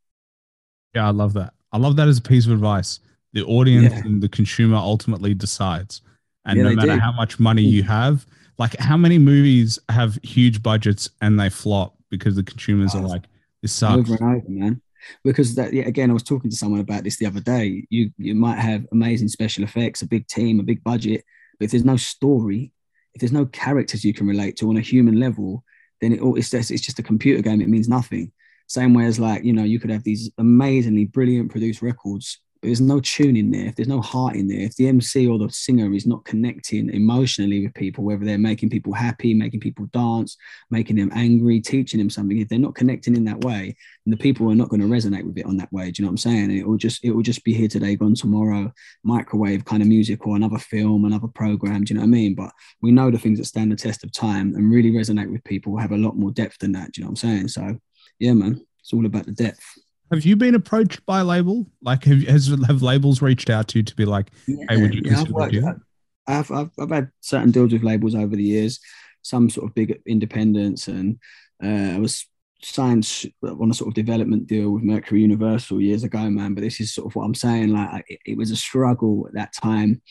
Yeah, 0.96 1.08
I 1.08 1.12
love 1.12 1.34
that. 1.34 1.54
I 1.72 1.78
love 1.78 1.96
that 1.98 2.08
as 2.08 2.18
a 2.18 2.22
piece 2.22 2.46
of 2.46 2.52
advice. 2.52 3.00
The 3.34 3.44
audience 3.44 3.94
Yeah. 3.94 4.06
and 4.06 4.24
the 4.24 4.30
consumer 4.30 4.78
ultimately 4.78 5.34
decides. 5.34 6.02
And 6.46 6.58
Yeah, 6.58 6.64
no 6.64 6.76
matter 6.76 6.94
do. 6.96 7.00
How 7.00 7.12
much 7.12 7.40
money 7.40 7.64
hmm. 7.64 7.70
you 7.76 7.84
have, 7.84 8.26
like 8.58 8.76
how 8.78 8.98
many 8.98 9.18
movies 9.18 9.78
have 9.90 10.18
huge 10.24 10.64
budgets 10.64 11.10
and 11.22 11.40
they 11.40 11.50
flop 11.50 11.96
because 12.10 12.36
the 12.36 12.44
consumers 12.44 12.96
are 12.96 13.04
Oh, 13.04 13.08
like, 13.08 13.24
this 13.62 13.72
sucks. 13.72 14.10
over 14.10 14.24
and 14.24 14.38
over, 14.38 14.50
man. 14.50 14.82
Because 15.24 15.56
that 15.56 15.74
again, 15.74 16.10
I 16.10 16.14
was 16.14 16.24
talking 16.24 16.50
to 16.50 16.56
someone 16.56 16.82
about 16.82 17.04
this 17.04 17.18
the 17.18 17.26
other 17.26 17.40
day. 17.40 17.86
You 17.90 18.12
you 18.18 18.36
might 18.36 18.60
have 18.60 18.86
amazing 18.92 19.28
special 19.30 19.64
effects, 19.64 20.02
a 20.02 20.08
big 20.08 20.28
team, 20.28 20.60
a 20.60 20.64
big 20.64 20.84
budget, 20.84 21.24
but 21.60 21.66
if 21.66 21.72
there's 21.72 21.86
no 21.86 21.98
story, 21.98 22.72
if 23.14 23.22
there's 23.22 23.32
no 23.32 23.46
characters 23.46 24.06
you 24.06 24.14
can 24.14 24.28
relate 24.28 24.58
to 24.58 24.70
on 24.70 24.78
a 24.78 24.82
human 24.82 25.20
level, 25.20 25.64
then 26.02 26.14
it 26.14 26.22
all 26.22 26.36
it's 26.36 26.50
just 26.50 26.72
it's 26.72 26.82
just 26.82 27.00
a 27.00 27.04
computer 27.04 27.42
game. 27.42 27.62
It 27.62 27.70
means 27.70 27.90
nothing. 27.90 28.32
Same 28.68 28.94
way 28.94 29.06
as 29.06 29.20
like 29.20 29.44
you 29.44 29.54
know 29.54 29.64
you 29.64 29.80
could 29.80 29.90
have 29.90 30.04
these 30.04 30.30
amazingly 30.38 31.06
brilliant 31.06 31.52
produced 31.52 31.82
records, 31.82 32.40
there's 32.62 32.82
no 32.82 33.00
tune 33.00 33.38
in 33.38 33.52
there. 33.52 33.68
If 33.68 33.76
there's 33.76 33.88
no 33.88 34.02
heart 34.02 34.36
in 34.36 34.48
there, 34.48 34.60
if 34.60 34.76
the 34.76 34.88
MC 34.88 35.28
or 35.28 35.38
the 35.38 35.50
singer 35.50 35.94
is 35.94 36.06
not 36.06 36.26
connecting 36.26 36.90
emotionally 36.90 37.64
with 37.64 37.74
people, 37.74 38.04
whether 38.04 38.26
they're 38.26 38.38
making 38.38 38.70
people 38.70 38.92
happy, 38.92 39.34
making 39.34 39.62
people 39.62 39.86
dance, 39.94 40.36
making 40.70 40.98
them 40.98 41.10
angry, 41.14 41.62
teaching 41.62 42.00
them 42.00 42.10
something, 42.10 42.38
if 42.38 42.50
they're 42.50 42.60
not 42.60 42.76
connecting 42.76 43.16
in 43.16 43.24
that 43.26 43.44
way, 43.46 43.76
and 44.06 44.14
the 44.14 44.18
people 44.18 44.52
are 44.52 44.56
not 44.56 44.70
going 44.70 44.82
to 44.82 44.88
resonate 44.88 45.24
with 45.24 45.38
it 45.38 45.46
on 45.46 45.56
that 45.58 45.72
way. 45.72 45.90
Do 45.90 46.02
you 46.02 46.06
know 46.06 46.10
what 46.10 46.14
I'm 46.14 46.18
saying? 46.18 46.52
It 46.52 46.68
will 46.68 46.78
just 46.78 47.04
it 47.04 47.12
will 47.12 47.24
just 47.24 47.44
be 47.46 47.54
here 47.54 47.70
today, 47.70 47.96
gone 47.96 48.16
tomorrow, 48.16 48.74
microwave 49.04 49.64
kind 49.64 49.82
of 49.82 49.88
music 49.88 50.28
or 50.28 50.36
another 50.36 50.60
film, 50.60 51.06
another 51.06 51.28
program. 51.28 51.86
Do 51.86 51.94
you 51.94 52.00
know 52.00 52.06
what 52.06 52.08
I 52.08 52.12
mean? 52.12 52.36
But 52.36 52.52
we 52.82 52.92
know 52.92 53.10
the 53.10 53.18
things 53.18 53.40
that 53.40 53.46
stand 53.46 53.72
the 53.72 53.78
test 53.78 54.04
of 54.04 54.12
time 54.12 54.54
and 54.56 54.72
really 54.72 54.92
resonate 54.92 55.32
with 55.32 55.44
people 55.46 55.78
have 55.78 55.92
a 55.92 55.98
lot 55.98 56.18
more 56.18 56.32
depth 56.32 56.60
than 56.60 56.74
that. 56.74 56.92
Do 56.92 57.00
you 57.00 57.06
know 57.06 57.12
what 57.12 57.24
I'm 57.24 57.30
saying? 57.30 57.48
So 57.50 57.80
yeah, 58.20 58.34
man, 58.34 58.66
it's 58.82 58.92
all 58.92 59.06
about 59.06 59.26
the 59.26 59.32
depth. 59.32 59.64
Have 60.12 60.26
you 60.26 60.36
been 60.36 60.56
approached 60.56 61.06
by 61.06 61.20
a 61.20 61.24
label? 61.24 61.68
Like, 61.82 62.04
have, 62.06 62.24
has, 62.24 62.48
have 62.48 62.82
labels 62.82 63.22
reached 63.22 63.50
out 63.50 63.68
to 63.70 63.80
you 63.80 63.84
to 63.84 63.96
be 63.96 64.06
like, 64.06 64.32
Hey, 64.46 64.78
would 64.78 64.94
you 64.94 65.02
Yeah, 65.04 65.12
I've, 65.12 65.18
consider 65.18 65.34
worked, 65.34 65.52
doing 65.54 65.68
it? 65.68 65.76
I've, 66.28 66.52
I've, 66.52 66.72
I've 66.80 66.90
had 66.90 67.12
certain 67.22 67.52
deals 67.52 67.74
with 67.74 67.84
labels 67.84 68.16
over 68.16 68.36
the 68.36 68.44
years, 68.44 68.80
some 69.22 69.50
sort 69.50 69.68
of 69.68 69.76
big 69.76 70.00
independents, 70.06 70.88
and 70.88 71.20
uh, 71.64 71.96
I 71.96 72.00
was 72.00 72.28
signed 72.62 73.26
on 73.44 73.72
a 73.72 73.74
sort 73.74 73.88
of 73.88 73.94
development 73.94 74.48
deal 74.48 74.72
with 74.72 74.84
Mercury 74.84 75.22
Universal 75.22 75.82
years 75.82 76.04
ago, 76.04 76.30
man. 76.30 76.54
But 76.54 76.62
this 76.62 76.80
is 76.80 76.94
sort 76.94 77.08
of 77.08 77.16
what 77.16 77.24
I'm 77.24 77.36
saying. 77.36 77.70
Like, 77.70 78.06
it, 78.08 78.20
it 78.26 78.38
was 78.38 78.52
a 78.52 78.56
struggle 78.56 79.26
at 79.28 79.34
that 79.34 79.54
time 79.54 80.02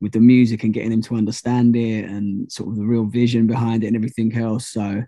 with 0.00 0.12
the 0.12 0.20
music 0.20 0.62
and 0.62 0.74
getting 0.74 0.90
them 0.90 1.02
to 1.02 1.16
understand 1.16 1.74
it 1.74 2.04
and 2.04 2.50
sort 2.52 2.68
of 2.68 2.76
the 2.76 2.84
real 2.84 3.06
vision 3.06 3.46
behind 3.46 3.82
it 3.82 3.88
and 3.88 3.96
everything 3.96 4.36
else. 4.36 4.68
So 4.68 5.02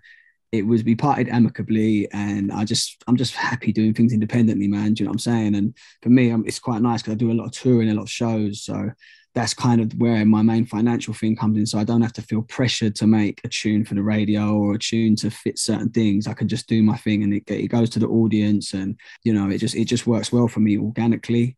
it 0.51 0.65
was 0.65 0.83
we 0.83 0.95
parted 0.95 1.29
amicably 1.29 2.07
and 2.11 2.51
I 2.51 2.65
just 2.65 3.03
I'm 3.07 3.17
just 3.17 3.35
happy 3.35 3.71
doing 3.71 3.93
things 3.93 4.13
independently, 4.13 4.67
man. 4.67 4.93
Do 4.93 5.01
you 5.01 5.05
know 5.05 5.11
what 5.11 5.15
I'm 5.15 5.19
saying? 5.19 5.55
And 5.55 5.75
for 6.01 6.09
me, 6.09 6.31
it's 6.45 6.59
quite 6.59 6.81
nice 6.81 7.01
because 7.01 7.13
I 7.13 7.17
do 7.17 7.31
a 7.31 7.33
lot 7.33 7.45
of 7.45 7.51
touring, 7.51 7.89
a 7.89 7.93
lot 7.93 8.03
of 8.03 8.09
shows. 8.09 8.63
So 8.63 8.89
that's 9.35 9.53
kind 9.53 9.79
of 9.79 9.93
where 9.99 10.25
my 10.25 10.41
main 10.41 10.65
financial 10.65 11.13
thing 11.13 11.35
comes 11.35 11.57
in. 11.57 11.65
So 11.67 11.77
I 11.77 11.83
don't 11.83 12.01
have 12.01 12.13
to 12.13 12.23
feel 12.23 12.41
pressured 12.41 12.95
to 12.95 13.07
make 13.07 13.39
a 13.43 13.47
tune 13.47 13.85
for 13.85 13.93
the 13.93 14.01
radio 14.01 14.55
or 14.55 14.73
a 14.73 14.79
tune 14.79 15.15
to 15.17 15.29
fit 15.29 15.59
certain 15.59 15.91
things. 15.91 16.25
I 16.25 16.33
can 16.33 16.47
just 16.47 16.67
do 16.67 16.81
my 16.81 16.97
thing 16.97 17.23
and 17.23 17.33
it, 17.33 17.43
it 17.47 17.67
goes 17.67 17.91
to 17.91 17.99
the 17.99 18.07
audience 18.07 18.73
and 18.73 18.99
you 19.23 19.33
know 19.33 19.49
it 19.49 19.59
just 19.59 19.75
it 19.75 19.85
just 19.85 20.07
works 20.07 20.31
well 20.31 20.47
for 20.47 20.61
me 20.61 20.79
organically. 20.79 21.57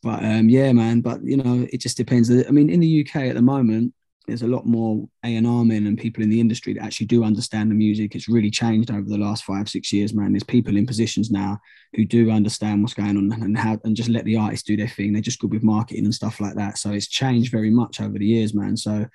But 0.00 0.24
um, 0.24 0.48
yeah, 0.48 0.72
man. 0.72 1.00
But 1.00 1.24
you 1.24 1.36
know, 1.36 1.66
it 1.72 1.80
just 1.80 1.96
depends. 1.96 2.30
I 2.30 2.50
mean, 2.50 2.70
in 2.70 2.78
the 2.78 3.04
UK 3.04 3.22
at 3.22 3.34
the 3.34 3.42
moment, 3.42 3.94
there's 4.28 4.42
a 4.42 4.46
lot 4.46 4.66
more 4.66 5.08
A 5.24 5.36
and 5.36 5.46
R 5.46 5.64
men 5.64 5.86
and 5.86 5.98
people 5.98 6.22
in 6.22 6.28
the 6.28 6.38
industry 6.38 6.74
that 6.74 6.84
actually 6.84 7.06
do 7.06 7.24
understand 7.24 7.70
the 7.70 7.74
music. 7.74 8.14
It's 8.14 8.28
really 8.28 8.50
changed 8.50 8.90
over 8.90 9.08
the 9.08 9.18
last 9.18 9.44
five, 9.44 9.68
six 9.68 9.92
years, 9.92 10.14
man. 10.14 10.32
There's 10.32 10.44
people 10.44 10.76
in 10.76 10.86
positions 10.86 11.30
now 11.30 11.58
who 11.94 12.04
do 12.04 12.30
understand 12.30 12.82
what's 12.82 12.94
going 12.94 13.16
on 13.16 13.32
and 13.32 13.58
how 13.58 13.78
and 13.84 13.96
just 13.96 14.10
let 14.10 14.24
the 14.24 14.36
artists 14.36 14.66
do 14.66 14.76
their 14.76 14.88
thing. 14.88 15.12
They're 15.12 15.22
just 15.22 15.40
good 15.40 15.52
with 15.52 15.62
marketing 15.62 16.04
and 16.04 16.14
stuff 16.14 16.40
like 16.40 16.54
that. 16.54 16.78
So 16.78 16.90
it's 16.90 17.08
changed 17.08 17.50
very 17.50 17.70
much 17.70 18.00
over 18.00 18.18
the 18.18 18.26
years, 18.26 18.54
man. 18.54 18.76
So 18.76 19.06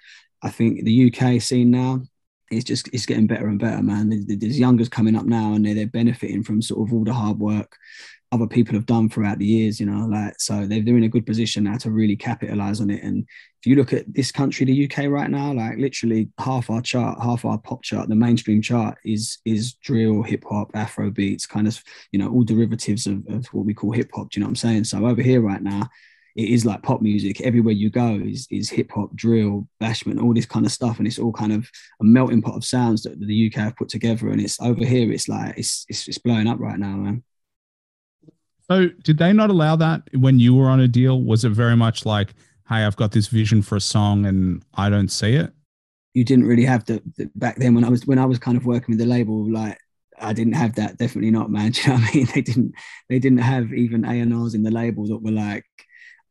I 0.41 0.49
think 0.49 0.84
the 0.84 1.13
UK 1.13 1.41
scene 1.41 1.71
now 1.71 2.02
it's 2.51 2.65
just 2.65 2.89
it's 2.93 3.06
getting 3.06 3.27
better 3.27 3.47
and 3.47 3.60
better, 3.60 3.82
man. 3.82 4.25
There's, 4.27 4.60
youngers 4.60 4.89
coming 4.89 5.15
up 5.15 5.25
now, 5.25 5.53
and 5.53 5.65
they're, 5.65 5.75
they're 5.75 5.88
benefiting 5.88 6.43
from 6.43 6.62
sort 6.62 6.88
of 6.88 6.93
all 6.93 7.03
the 7.03 7.13
hard 7.13 7.39
work 7.39 7.77
other 8.34 8.47
people 8.47 8.73
have 8.73 8.88
done 8.88 9.08
throughout 9.08 9.38
the 9.38 9.45
years, 9.45 9.79
you 9.79 9.86
know, 9.86 10.08
like 10.08 10.34
so 10.39 10.65
they're, 10.65 10.82
they're 10.82 10.97
in 10.97 11.03
a 11.03 11.10
good 11.10 11.25
position 11.25 11.65
now 11.65 11.77
to 11.77 11.91
really 11.91 12.15
capitalize 12.15 12.82
on 12.82 12.89
it. 12.89 13.03
And 13.03 13.27
if 13.62 13.67
you 13.67 13.75
look 13.75 13.93
at 13.93 14.12
this 14.12 14.32
country, 14.32 14.65
the 14.65 14.86
UK 14.86 15.06
right 15.08 15.29
now, 15.29 15.53
like 15.53 15.77
literally 15.77 16.29
half 16.39 16.71
our 16.71 16.82
chart, 16.82 17.21
half 17.21 17.45
our 17.45 17.60
pop 17.60 17.84
chart, 17.84 18.10
the 18.10 18.15
mainstream 18.15 18.60
chart 18.60 18.97
is 19.06 19.38
is 19.45 19.73
drill, 19.75 20.23
hip 20.23 20.43
hop, 20.49 20.71
Afro 20.73 21.12
beats, 21.12 21.45
kind 21.45 21.67
of, 21.67 21.82
you 22.12 22.17
know, 22.17 22.27
all 22.29 22.43
derivatives 22.43 23.06
of, 23.06 23.23
of 23.29 23.45
what 23.47 23.67
we 23.67 23.73
call 23.75 23.91
hip 23.91 24.10
hop. 24.12 24.32
Do 24.32 24.39
you 24.39 24.41
know 24.41 24.47
what 24.47 24.51
I'm 24.51 24.56
saying? 24.56 24.86
So 24.86 25.06
over 25.06 25.21
here 25.21 25.41
right 25.41 25.62
now, 25.62 25.88
it 26.36 26.50
is 26.50 26.65
like 26.65 26.82
pop 26.82 27.02
music. 27.02 27.41
Everywhere 27.41 27.74
you 27.74 27.89
go 27.89 28.19
is 28.24 28.48
is 28.50 28.69
hip 28.69 28.91
hop, 28.91 29.15
drill, 29.15 29.67
bashment, 29.82 30.22
all 30.22 30.34
this 30.34 30.46
kind 30.46 30.65
of 30.65 30.72
stuff, 30.72 30.98
and 30.98 31.08
it's 31.08 31.19
all 31.19 31.32
kind 31.32 31.54
of 31.54 31.69
a 32.02 32.04
melting 32.04 32.41
pot 32.41 32.56
of 32.56 32.65
sounds 32.65 33.04
that 33.04 33.19
the 33.19 33.48
UK 33.48 33.62
have 33.62 33.76
put 33.76 33.89
together. 33.89 34.30
And 34.30 34.41
it's 34.41 34.60
over 34.60 34.84
here, 34.84 35.12
it's 35.12 35.28
like 35.28 35.58
it's 35.58 35.86
it's, 35.89 36.08
it's 36.08 36.17
blowing 36.17 36.48
up 36.48 36.60
right 36.60 36.80
now, 36.80 36.96
man. 36.96 37.24
So 38.69 38.88
did 39.04 39.17
they 39.17 39.34
not 39.34 39.50
allow 39.50 39.76
that 39.76 40.04
when 40.13 40.39
you 40.39 40.56
were 40.56 40.69
on 40.69 40.80
a 40.80 40.88
deal? 40.88 41.22
Was 41.22 41.43
it 41.43 41.50
very 41.50 41.76
much 41.76 42.06
like, 42.06 42.34
hey, 42.69 42.86
I've 42.86 42.96
got 42.96 43.12
this 43.12 43.28
vision 43.28 43.62
for 43.62 43.76
a 43.76 43.82
song 43.82 44.26
and 44.26 44.63
I 44.74 44.89
don't 44.89 45.10
see 45.10 45.34
it? 45.34 45.52
You 46.13 46.24
didn't 46.24 46.46
really 46.46 46.65
have 46.65 46.86
the, 46.86 47.02
the 47.17 47.30
back 47.36 47.58
then 47.58 47.76
when 47.76 47.84
I 47.84 47.89
was 47.89 48.08
when 48.08 48.19
I 48.19 48.26
was 48.26 48.39
kind 48.39 48.58
of 48.58 48.65
working 48.65 48.93
with 48.93 49.00
the 49.00 49.06
label, 49.06 49.52
like 49.52 49.78
I 50.19 50.34
didn't 50.34 50.54
have 50.54 50.76
that. 50.76 50.98
Definitely 50.98 51.32
not, 51.32 51.52
man. 51.52 51.72
Do 51.74 51.82
you 51.82 51.88
know 51.89 51.96
what 51.96 52.10
I 52.10 52.15
mean? 52.15 52.28
They 52.34 52.41
didn't. 52.41 52.74
They 53.10 53.19
didn't 53.19 53.39
have 53.39 53.72
even 53.74 54.06
A 54.06 54.19
and 54.19 54.34
R's 54.34 54.56
in 54.56 54.63
the 54.63 54.72
label 54.72 55.06
that 55.08 55.22
were 55.22 55.32
like, 55.32 55.65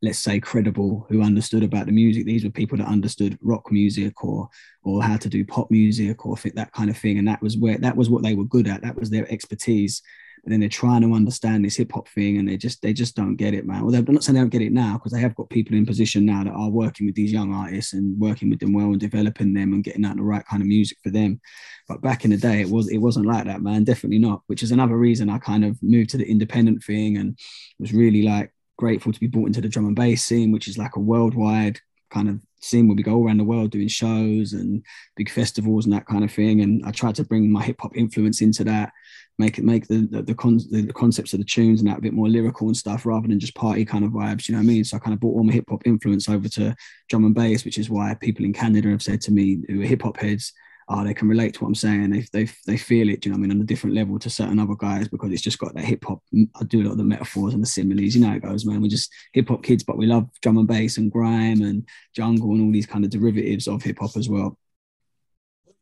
let's 0.03 0.19
say, 0.19 0.37
credible, 0.37 1.07
who 1.09 1.23
understood 1.23 1.63
about 1.63 1.85
the 1.85 1.91
music. 1.93 2.25
These 2.25 2.43
were 2.43 2.51
people 2.51 2.77
that 2.77 2.87
understood 2.87 3.39
rock 3.41 3.71
music 3.71 4.23
or 4.23 4.49
or 4.83 5.01
how 5.01 5.15
to 5.15 5.29
do 5.29 5.45
pop 5.45 5.71
music 5.71 6.25
or 6.25 6.35
that 6.55 6.73
kind 6.73 6.89
of 6.89 6.97
thing. 6.97 7.17
And 7.17 7.27
that 7.29 7.41
was 7.41 7.57
where 7.57 7.77
that 7.77 7.95
was 7.95 8.09
what 8.09 8.21
they 8.21 8.35
were 8.35 8.43
good 8.43 8.67
at. 8.67 8.81
That 8.81 8.97
was 8.99 9.09
their 9.09 9.31
expertise. 9.31 10.01
But 10.43 10.49
then 10.49 10.59
they're 10.59 10.67
trying 10.67 11.03
to 11.03 11.13
understand 11.13 11.63
this 11.63 11.77
hip 11.77 11.93
hop 11.93 12.09
thing, 12.09 12.37
and 12.37 12.49
they 12.49 12.57
just 12.57 12.81
they 12.81 12.91
just 12.91 13.15
don't 13.15 13.37
get 13.37 13.53
it, 13.53 13.65
man. 13.65 13.81
Well, 13.81 13.91
they're 13.91 14.03
not 14.13 14.25
saying 14.25 14.33
they 14.33 14.41
don't 14.41 14.49
get 14.49 14.61
it 14.61 14.73
now 14.73 14.97
because 14.97 15.13
they 15.13 15.21
have 15.21 15.35
got 15.35 15.49
people 15.49 15.77
in 15.77 15.85
position 15.85 16.25
now 16.25 16.43
that 16.43 16.51
are 16.51 16.69
working 16.69 17.05
with 17.05 17.15
these 17.15 17.31
young 17.31 17.53
artists 17.53 17.93
and 17.93 18.19
working 18.19 18.49
with 18.49 18.59
them 18.59 18.73
well 18.73 18.87
and 18.87 18.99
developing 18.99 19.53
them 19.53 19.71
and 19.71 19.85
getting 19.85 20.03
out 20.03 20.17
the 20.17 20.21
right 20.21 20.45
kind 20.45 20.61
of 20.61 20.67
music 20.67 20.97
for 21.01 21.11
them. 21.11 21.39
But 21.87 22.01
back 22.01 22.25
in 22.25 22.31
the 22.31 22.37
day, 22.37 22.59
it 22.59 22.69
was 22.69 22.89
it 22.91 22.97
wasn't 22.97 23.25
like 23.25 23.45
that, 23.45 23.61
man. 23.61 23.85
Definitely 23.85 24.19
not. 24.19 24.41
Which 24.47 24.63
is 24.63 24.71
another 24.71 24.97
reason 24.97 25.29
I 25.29 25.37
kind 25.37 25.63
of 25.63 25.81
moved 25.81 26.09
to 26.09 26.17
the 26.17 26.29
independent 26.29 26.83
thing 26.83 27.15
and 27.17 27.39
was 27.79 27.93
really 27.93 28.23
like 28.23 28.52
grateful 28.77 29.13
to 29.13 29.19
be 29.19 29.27
brought 29.27 29.47
into 29.47 29.61
the 29.61 29.69
drum 29.69 29.85
and 29.85 29.95
bass 29.95 30.23
scene, 30.23 30.51
which 30.51 30.67
is 30.67 30.77
like 30.77 30.95
a 30.95 30.99
worldwide 30.99 31.79
kind 32.09 32.29
of 32.29 32.39
scene 32.61 32.87
where 32.87 32.95
we 32.95 33.03
go 33.03 33.15
all 33.15 33.25
around 33.25 33.37
the 33.37 33.43
world 33.43 33.71
doing 33.71 33.87
shows 33.87 34.53
and 34.53 34.83
big 35.15 35.29
festivals 35.29 35.85
and 35.85 35.93
that 35.93 36.05
kind 36.05 36.23
of 36.23 36.31
thing. 36.31 36.61
And 36.61 36.85
I 36.85 36.91
tried 36.91 37.15
to 37.15 37.23
bring 37.23 37.51
my 37.51 37.63
hip 37.63 37.77
hop 37.79 37.95
influence 37.95 38.41
into 38.41 38.63
that 38.65 38.93
make 39.39 39.57
it 39.57 39.63
make 39.63 39.87
the 39.87 40.07
the, 40.11 40.21
the, 40.21 40.35
con- 40.35 40.59
the, 40.69 40.91
concepts 40.93 41.33
of 41.33 41.39
the 41.39 41.45
tunes 41.45 41.81
and 41.81 41.89
that 41.89 41.97
a 41.97 42.01
bit 42.01 42.13
more 42.13 42.29
lyrical 42.29 42.67
and 42.67 42.77
stuff 42.77 43.05
rather 43.05 43.27
than 43.27 43.39
just 43.39 43.55
party 43.55 43.85
kind 43.85 44.05
of 44.05 44.11
vibes. 44.11 44.47
You 44.47 44.53
know 44.53 44.59
what 44.59 44.65
I 44.65 44.67
mean? 44.67 44.83
So 44.83 44.97
I 44.97 44.99
kind 44.99 45.13
of 45.13 45.19
brought 45.19 45.33
all 45.33 45.43
my 45.43 45.53
hip 45.53 45.65
hop 45.69 45.85
influence 45.85 46.29
over 46.29 46.47
to 46.49 46.75
drum 47.09 47.25
and 47.25 47.35
bass, 47.35 47.65
which 47.65 47.77
is 47.77 47.89
why 47.89 48.13
people 48.15 48.45
in 48.45 48.53
Canada 48.53 48.89
have 48.89 49.01
said 49.01 49.21
to 49.21 49.31
me 49.31 49.63
who 49.67 49.81
are 49.81 49.85
hip 49.85 50.03
hop 50.03 50.17
heads, 50.17 50.53
oh, 50.89 51.03
they 51.03 51.13
can 51.13 51.27
relate 51.27 51.53
to 51.53 51.61
what 51.61 51.69
I'm 51.69 51.75
saying. 51.75 52.09
They, 52.09 52.25
they, 52.33 52.49
they 52.67 52.77
feel 52.77 53.09
it, 53.09 53.25
you 53.25 53.31
know 53.31 53.37
what 53.37 53.45
I 53.45 53.47
mean, 53.47 53.51
on 53.57 53.61
a 53.61 53.65
different 53.65 53.95
level 53.95 54.19
to 54.19 54.29
certain 54.29 54.59
other 54.59 54.75
guys 54.75 55.07
because 55.07 55.31
it's 55.31 55.41
just 55.41 55.59
got 55.59 55.73
that 55.75 55.83
hip 55.85 56.03
hop. 56.05 56.19
I 56.33 56.63
do 56.65 56.81
a 56.81 56.83
lot 56.83 56.91
of 56.91 56.97
the 56.97 57.03
metaphors 57.03 57.53
and 57.53 57.61
the 57.63 57.67
similes, 57.67 58.15
you 58.15 58.21
know 58.21 58.29
how 58.29 58.35
it 58.35 58.43
goes, 58.43 58.65
man. 58.65 58.81
We're 58.81 58.87
just 58.89 59.11
hip 59.33 59.47
hop 59.49 59.63
kids, 59.63 59.83
but 59.83 59.97
we 59.97 60.05
love 60.05 60.29
drum 60.41 60.57
and 60.57 60.67
bass 60.67 60.97
and 60.97 61.11
grime 61.11 61.61
and 61.61 61.87
jungle 62.15 62.51
and 62.51 62.61
all 62.61 62.71
these 62.71 62.85
kind 62.85 63.03
of 63.05 63.11
derivatives 63.11 63.67
of 63.67 63.81
hip 63.83 63.97
hop 63.99 64.17
as 64.17 64.29
well. 64.29 64.57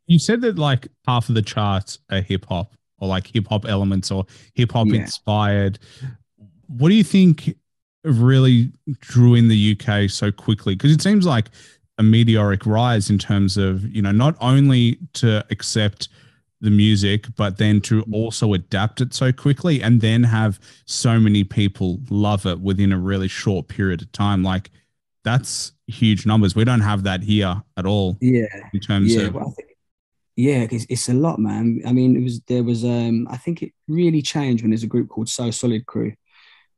You 0.08 0.20
said 0.20 0.42
that 0.42 0.58
like 0.60 0.88
half 1.08 1.30
of 1.30 1.36
the 1.36 1.42
charts 1.42 2.00
are 2.10 2.22
hip 2.22 2.46
hop 2.48 2.76
or 3.00 3.08
like 3.08 3.28
hip 3.28 3.48
hop 3.48 3.66
elements 3.66 4.12
or 4.12 4.26
hip 4.54 4.72
hop 4.72 4.88
Yeah. 4.88 5.02
inspired. 5.02 5.80
What 6.68 6.90
do 6.90 6.96
you 6.96 7.04
think 7.04 7.58
really 8.04 8.72
drew 9.00 9.36
in 9.36 9.48
the 9.48 9.78
UK 9.80 10.10
so 10.10 10.32
quickly? 10.32 10.76
Because 10.76 10.92
it 10.92 11.02
seems 11.02 11.26
like 11.26 11.48
a 12.02 12.04
meteoric 12.04 12.66
rise 12.66 13.12
in 13.12 13.20
terms 13.20 13.58
of, 13.58 13.86
you 13.96 14.02
know, 14.02 14.12
not 14.12 14.36
only 14.42 14.98
to 15.14 15.46
accept 15.52 16.10
the 16.60 16.72
music, 16.72 17.28
but 17.36 17.58
then 17.58 17.80
to 17.82 18.04
also 18.12 18.54
adapt 18.54 19.02
it 19.02 19.14
so 19.14 19.32
quickly 19.32 19.82
and 19.84 20.02
then 20.02 20.24
have 20.24 20.60
so 20.86 21.20
many 21.20 21.44
people 21.44 22.00
love 22.10 22.46
it 22.48 22.60
within 22.60 22.92
a 22.92 22.98
really 22.98 23.28
short 23.28 23.68
period 23.68 24.02
of 24.02 24.12
time. 24.12 24.44
Like 24.44 24.72
that's 25.24 25.74
huge 25.86 26.26
numbers. 26.26 26.56
We 26.56 26.64
don't 26.66 26.82
have 26.82 27.04
that 27.04 27.22
here 27.22 27.62
at 27.78 27.86
all 27.86 28.18
Yeah. 28.20 28.48
in 28.74 28.80
terms 28.80 29.14
yeah, 29.14 29.28
of 29.28 29.36
well, 29.36 29.50
I 29.50 29.52
think, 29.52 29.70
yeah, 30.36 30.68
it's, 30.72 30.86
it's 30.90 31.10
a 31.10 31.14
lot, 31.14 31.38
man. 31.40 31.82
I 31.86 31.94
mean, 31.94 32.16
it 32.16 32.24
was 32.24 32.42
there 32.42 32.64
was 32.64 32.84
um 32.84 33.28
I 33.30 33.38
think 33.38 33.62
it 33.62 33.74
really 33.88 34.24
changed 34.24 34.64
when 34.64 34.72
there's 34.72 34.84
a 34.84 34.88
group 34.96 35.10
called 35.10 35.30
So 35.30 35.52
Solid 35.52 35.86
Crew, 35.86 36.14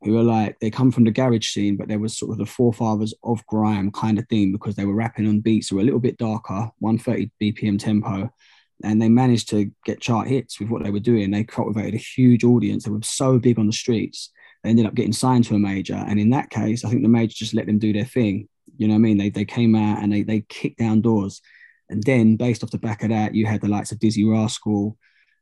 who 0.04 0.18
are 0.18 0.22
like 0.22 0.58
they 0.60 0.70
come 0.70 0.90
from 0.90 1.04
the 1.04 1.10
garage 1.10 1.48
scene, 1.48 1.76
but 1.76 1.88
they 1.88 1.96
were 1.96 2.08
sort 2.08 2.32
of 2.32 2.38
the 2.38 2.46
forefathers 2.46 3.14
of 3.24 3.44
grime 3.46 3.90
kind 3.90 4.18
of 4.18 4.28
thing 4.28 4.52
because 4.52 4.76
they 4.76 4.84
were 4.84 4.94
rapping 4.94 5.26
on 5.26 5.40
beats 5.40 5.68
that 5.68 5.76
were 5.76 5.80
a 5.80 5.84
little 5.84 6.00
bit 6.00 6.18
darker, 6.18 6.70
130 6.78 7.30
BPM 7.40 7.78
tempo, 7.78 8.30
and 8.82 9.00
they 9.00 9.08
managed 9.08 9.48
to 9.50 9.70
get 9.84 10.00
chart 10.00 10.28
hits 10.28 10.60
with 10.60 10.68
what 10.68 10.82
they 10.82 10.90
were 10.90 11.00
doing. 11.00 11.30
They 11.30 11.44
cultivated 11.44 11.94
a 11.94 11.98
huge 11.98 12.44
audience. 12.44 12.84
They 12.84 12.90
were 12.90 13.02
so 13.02 13.38
big 13.38 13.58
on 13.58 13.66
the 13.66 13.72
streets. 13.72 14.30
They 14.62 14.70
ended 14.70 14.86
up 14.86 14.94
getting 14.94 15.12
signed 15.12 15.44
to 15.44 15.54
a 15.54 15.58
major, 15.58 15.94
and 15.94 16.20
in 16.20 16.30
that 16.30 16.50
case, 16.50 16.84
I 16.84 16.90
think 16.90 17.02
the 17.02 17.08
major 17.08 17.34
just 17.34 17.54
let 17.54 17.66
them 17.66 17.78
do 17.78 17.92
their 17.92 18.04
thing. 18.04 18.48
You 18.76 18.88
know 18.88 18.94
what 18.94 18.98
I 18.98 19.02
mean? 19.02 19.18
They 19.18 19.30
they 19.30 19.44
came 19.44 19.74
out 19.74 20.02
and 20.02 20.12
they 20.12 20.22
they 20.22 20.42
kicked 20.48 20.78
down 20.78 21.00
doors. 21.00 21.40
And 21.90 22.02
then, 22.02 22.36
based 22.36 22.64
off 22.64 22.70
the 22.70 22.78
back 22.78 23.02
of 23.02 23.10
that, 23.10 23.34
you 23.34 23.46
had 23.46 23.60
the 23.60 23.68
likes 23.68 23.92
of 23.92 23.98
Dizzee 23.98 24.30
Rascal, 24.30 24.96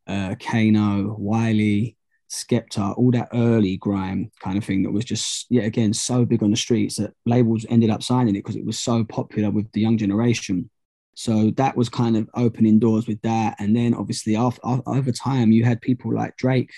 uh, 0.08 0.34
Kano, 0.40 1.14
Wiley, 1.16 1.96
Skepta, 2.32 2.96
all 2.96 3.10
that 3.10 3.28
early 3.34 3.76
grime 3.76 4.30
kind 4.40 4.56
of 4.56 4.64
thing 4.64 4.82
that 4.82 4.90
was 4.90 5.04
just, 5.04 5.46
yeah, 5.50 5.62
again, 5.62 5.92
so 5.92 6.24
big 6.24 6.42
on 6.42 6.50
the 6.50 6.56
streets 6.56 6.96
that 6.96 7.12
labels 7.26 7.66
ended 7.68 7.90
up 7.90 8.02
signing 8.02 8.34
it 8.34 8.38
because 8.38 8.56
it 8.56 8.64
was 8.64 8.78
so 8.78 9.04
popular 9.04 9.50
with 9.50 9.70
the 9.72 9.82
young 9.82 9.98
generation. 9.98 10.70
So 11.14 11.50
that 11.58 11.76
was 11.76 11.90
kind 11.90 12.16
of 12.16 12.30
opening 12.34 12.78
doors 12.78 13.06
with 13.06 13.20
that. 13.20 13.56
And 13.58 13.76
then 13.76 13.92
obviously, 13.92 14.34
after, 14.34 14.62
over 14.64 15.12
time, 15.12 15.52
you 15.52 15.64
had 15.64 15.82
people 15.82 16.14
like 16.14 16.36
Drake 16.38 16.72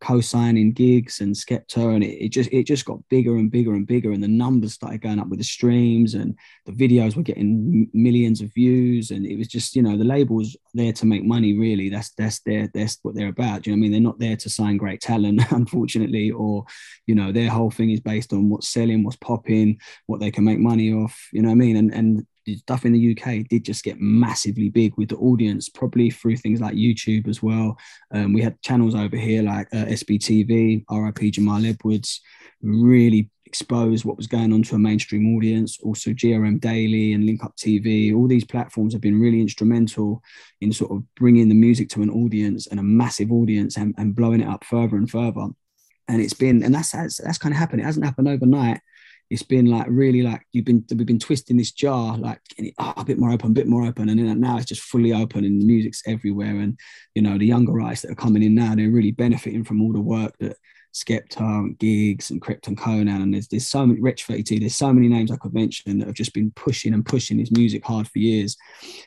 co-signing 0.00 0.72
Giggs 0.72 1.20
and 1.20 1.34
Skepta, 1.34 1.94
and 1.94 2.04
it, 2.04 2.24
it 2.24 2.28
just 2.30 2.50
it 2.52 2.64
just 2.64 2.84
got 2.84 3.06
bigger 3.08 3.36
and 3.36 3.50
bigger 3.50 3.74
and 3.74 3.86
bigger, 3.86 4.12
and 4.12 4.22
the 4.22 4.28
numbers 4.28 4.74
started 4.74 5.00
going 5.00 5.18
up 5.18 5.28
with 5.28 5.38
the 5.38 5.44
streams, 5.44 6.14
and 6.14 6.36
the 6.66 6.72
videos 6.72 7.16
were 7.16 7.22
getting 7.22 7.88
millions 7.92 8.40
of 8.40 8.52
views, 8.54 9.10
and 9.10 9.26
it 9.26 9.36
was 9.36 9.48
just 9.48 9.74
you 9.76 9.82
know 9.82 9.96
the 9.96 10.04
labels 10.04 10.56
there 10.74 10.92
to 10.92 11.06
make 11.06 11.24
money. 11.24 11.58
Really, 11.58 11.88
that's 11.88 12.10
that's 12.10 12.40
their 12.40 12.68
that's 12.74 12.98
what 13.02 13.14
they're 13.14 13.28
about. 13.28 13.62
Do 13.62 13.70
you 13.70 13.76
know 13.76 13.80
I 13.80 13.82
mean? 13.82 13.92
They're 13.92 14.00
not 14.00 14.18
there 14.18 14.36
to 14.36 14.50
sign 14.50 14.76
great 14.76 15.00
talent, 15.00 15.42
unfortunately, 15.50 16.30
or 16.30 16.64
you 17.06 17.14
know 17.14 17.32
their 17.32 17.50
whole 17.50 17.70
thing 17.70 17.90
is 17.90 18.00
based 18.00 18.32
on 18.32 18.48
what's 18.48 18.68
selling, 18.68 19.04
what's 19.04 19.16
popping, 19.16 19.78
what 20.06 20.20
they 20.20 20.30
can 20.30 20.44
make 20.44 20.58
money 20.58 20.92
off. 20.92 21.28
You 21.32 21.42
know 21.42 21.48
what 21.48 21.54
I 21.54 21.56
mean? 21.56 21.76
And 21.76 21.94
and 21.94 22.26
stuff 22.56 22.84
in 22.84 22.92
the 22.92 23.16
UK 23.16 23.46
did 23.48 23.64
just 23.64 23.84
get 23.84 24.00
massively 24.00 24.68
big 24.68 24.96
with 24.96 25.10
the 25.10 25.16
audience, 25.16 25.68
probably 25.68 26.10
through 26.10 26.36
things 26.36 26.60
like 26.60 26.74
YouTube 26.74 27.28
as 27.28 27.42
well. 27.42 27.76
Um, 28.12 28.32
we 28.32 28.42
had 28.42 28.60
channels 28.62 28.94
over 28.94 29.16
here 29.16 29.42
like 29.42 29.68
uh, 29.72 29.84
SBTV, 29.86 30.84
RIP 30.90 31.32
Jamal 31.32 31.64
Edwards, 31.64 32.20
really 32.62 33.30
exposed 33.46 34.04
what 34.04 34.16
was 34.16 34.26
going 34.26 34.52
on 34.52 34.62
to 34.62 34.74
a 34.74 34.78
mainstream 34.78 35.34
audience. 35.34 35.78
Also, 35.82 36.10
GRM 36.10 36.60
Daily 36.60 37.14
and 37.14 37.24
Link 37.24 37.42
Up 37.42 37.56
TV, 37.56 38.14
all 38.14 38.28
these 38.28 38.44
platforms 38.44 38.92
have 38.92 39.02
been 39.02 39.20
really 39.20 39.40
instrumental 39.40 40.22
in 40.60 40.72
sort 40.72 40.92
of 40.92 41.02
bringing 41.14 41.48
the 41.48 41.54
music 41.54 41.88
to 41.90 42.02
an 42.02 42.10
audience 42.10 42.66
and 42.66 42.78
a 42.78 42.82
massive 42.82 43.32
audience 43.32 43.76
and, 43.76 43.94
and 43.96 44.14
blowing 44.14 44.42
it 44.42 44.48
up 44.48 44.64
further 44.64 44.96
and 44.96 45.10
further. 45.10 45.46
And 46.08 46.22
it's 46.22 46.34
been, 46.34 46.62
and 46.62 46.74
that's 46.74 46.92
that's, 46.92 47.18
that's 47.18 47.38
kind 47.38 47.54
of 47.54 47.58
happened. 47.58 47.80
It 47.80 47.84
hasn't 47.84 48.04
happened 48.04 48.28
overnight 48.28 48.80
it's 49.30 49.42
been 49.42 49.66
like 49.66 49.86
really 49.88 50.22
like 50.22 50.42
you've 50.52 50.64
been 50.64 50.84
we've 50.90 51.06
been 51.06 51.18
twisting 51.18 51.56
this 51.56 51.72
jar 51.72 52.16
like 52.16 52.40
it, 52.56 52.74
oh, 52.78 52.94
a 52.96 53.04
bit 53.04 53.18
more 53.18 53.30
open, 53.30 53.50
a 53.50 53.54
bit 53.54 53.66
more 53.66 53.84
open, 53.84 54.08
and 54.08 54.18
then 54.18 54.40
now 54.40 54.56
it's 54.56 54.66
just 54.66 54.82
fully 54.82 55.12
open 55.12 55.44
and 55.44 55.60
the 55.60 55.66
music's 55.66 56.02
everywhere. 56.06 56.58
And 56.58 56.78
you 57.14 57.22
know 57.22 57.36
the 57.36 57.46
younger 57.46 57.80
artists 57.80 58.04
that 58.04 58.12
are 58.12 58.16
coming 58.16 58.42
in 58.42 58.54
now, 58.54 58.74
they're 58.74 58.90
really 58.90 59.12
benefiting 59.12 59.64
from 59.64 59.82
all 59.82 59.92
the 59.92 60.00
work 60.00 60.34
that 60.38 60.56
Skepta 60.94 61.40
and 61.40 61.78
Giggs 61.78 62.30
and 62.30 62.40
Krept 62.40 62.66
and 62.68 62.78
Konan 62.78 63.22
and 63.22 63.34
there's 63.34 63.48
there's 63.48 63.66
so 63.66 63.86
many 63.86 64.00
Rich 64.00 64.24
32, 64.24 64.60
there's 64.60 64.74
so 64.74 64.92
many 64.92 65.08
names 65.08 65.30
I 65.30 65.36
could 65.36 65.54
mention 65.54 65.98
that 65.98 66.06
have 66.06 66.14
just 66.14 66.34
been 66.34 66.50
pushing 66.52 66.94
and 66.94 67.04
pushing 67.04 67.38
his 67.38 67.52
music 67.52 67.84
hard 67.84 68.08
for 68.08 68.18
years. 68.18 68.56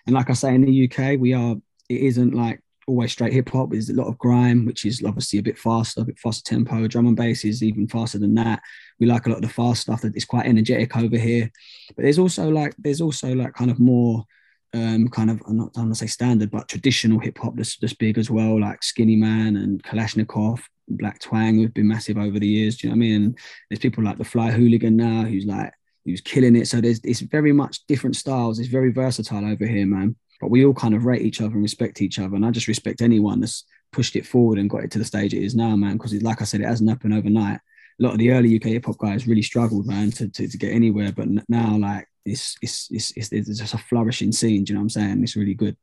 And 0.05 0.15
like 0.15 0.29
I 0.29 0.33
say, 0.33 0.53
in 0.53 0.61
the 0.61 0.89
UK, 0.89 1.19
we 1.19 1.33
are 1.33 1.55
it 1.89 2.01
isn't 2.01 2.33
like 2.33 2.61
always 2.87 3.11
straight 3.11 3.33
hip 3.33 3.49
hop. 3.49 3.71
There's 3.71 3.89
a 3.89 3.95
lot 3.95 4.07
of 4.07 4.17
grime, 4.17 4.65
which 4.65 4.85
is 4.85 5.03
obviously 5.05 5.39
a 5.39 5.43
bit 5.43 5.57
faster, 5.57 6.01
a 6.01 6.05
bit 6.05 6.19
faster 6.19 6.43
tempo. 6.43 6.87
Drum 6.87 7.07
and 7.07 7.15
bass 7.15 7.45
is 7.45 7.63
even 7.63 7.87
faster 7.87 8.19
than 8.19 8.35
that. 8.35 8.61
We 8.99 9.07
like 9.07 9.25
a 9.25 9.29
lot 9.29 9.37
of 9.37 9.41
the 9.41 9.49
fast 9.49 9.81
stuff 9.81 10.01
that 10.01 10.15
is 10.15 10.25
quite 10.25 10.45
energetic 10.45 10.95
over 10.97 11.17
here. 11.17 11.51
But 11.95 12.03
there's 12.03 12.19
also 12.19 12.49
like 12.49 12.75
there's 12.77 13.01
also 13.01 13.33
like 13.33 13.53
kind 13.53 13.71
of 13.71 13.79
more 13.79 14.25
um, 14.73 15.09
kind 15.09 15.29
of 15.29 15.41
I'm 15.47 15.57
not 15.57 15.71
I'm 15.75 15.93
say 15.93 16.07
standard, 16.07 16.51
but 16.51 16.67
traditional 16.67 17.19
hip 17.19 17.37
hop 17.37 17.55
that's, 17.55 17.77
that's 17.77 17.93
big 17.93 18.17
as 18.17 18.29
well, 18.29 18.59
like 18.59 18.81
Skinnyman 18.81 19.61
and 19.61 19.83
Klashnekoff, 19.83 20.61
Blak 20.87 21.19
Twang, 21.19 21.55
who've 21.55 21.73
been 21.73 21.87
massive 21.87 22.17
over 22.17 22.39
the 22.39 22.47
years. 22.47 22.77
Do 22.77 22.87
you 22.87 22.93
know 22.93 22.97
what 22.97 23.05
I 23.05 23.07
mean? 23.07 23.23
And 23.23 23.39
there's 23.69 23.79
people 23.79 24.03
like 24.03 24.17
the 24.17 24.23
Fly 24.23 24.51
Hooligan 24.51 24.95
now, 24.95 25.23
who's 25.23 25.45
like 25.45 25.73
who's 26.05 26.21
killing 26.21 26.55
it. 26.55 26.67
So 26.67 26.81
there's 26.81 26.99
it's 27.03 27.19
very 27.19 27.51
much 27.51 27.85
different 27.87 28.15
styles. 28.15 28.59
It's 28.59 28.69
very 28.69 28.91
versatile 28.91 29.45
over 29.45 29.65
here, 29.65 29.85
man 29.85 30.15
but 30.41 30.49
we 30.49 30.65
all 30.65 30.73
kind 30.73 30.93
of 30.95 31.05
rate 31.05 31.21
each 31.21 31.39
other 31.39 31.53
and 31.53 31.61
respect 31.61 32.01
each 32.01 32.19
other. 32.19 32.35
And 32.35 32.45
I 32.45 32.51
just 32.51 32.67
respect 32.67 33.01
anyone 33.01 33.39
that's 33.39 33.63
pushed 33.91 34.15
it 34.15 34.25
forward 34.25 34.57
and 34.57 34.69
got 34.69 34.83
it 34.83 34.91
to 34.91 34.99
the 34.99 35.05
stage 35.05 35.33
it 35.33 35.43
is 35.43 35.55
now, 35.55 35.75
man. 35.75 35.93
Because 35.93 36.13
like 36.21 36.41
I 36.41 36.45
said, 36.45 36.61
it 36.61 36.67
hasn't 36.67 36.89
happened 36.89 37.13
overnight. 37.13 37.59
A 37.99 38.03
lot 38.03 38.13
of 38.13 38.17
the 38.17 38.31
early 38.31 38.55
UK 38.55 38.63
hip 38.63 38.85
hop 38.87 38.97
guys 38.97 39.27
really 39.27 39.41
struggled, 39.43 39.85
man, 39.85 40.11
to, 40.11 40.27
to, 40.29 40.47
to 40.47 40.57
get 40.57 40.73
anywhere. 40.73 41.11
But 41.11 41.27
now, 41.47 41.77
like, 41.77 42.07
it's, 42.25 42.57
it's 42.61 42.87
it's 42.91 43.11
it's 43.15 43.31
it's 43.31 43.59
just 43.59 43.73
a 43.73 43.77
flourishing 43.77 44.31
scene. 44.31 44.63
Do 44.63 44.71
you 44.71 44.75
know 44.75 44.81
what 44.81 44.85
I'm 44.85 44.89
saying? 44.89 45.23
It's 45.23 45.35
really 45.35 45.53
good. 45.53 45.75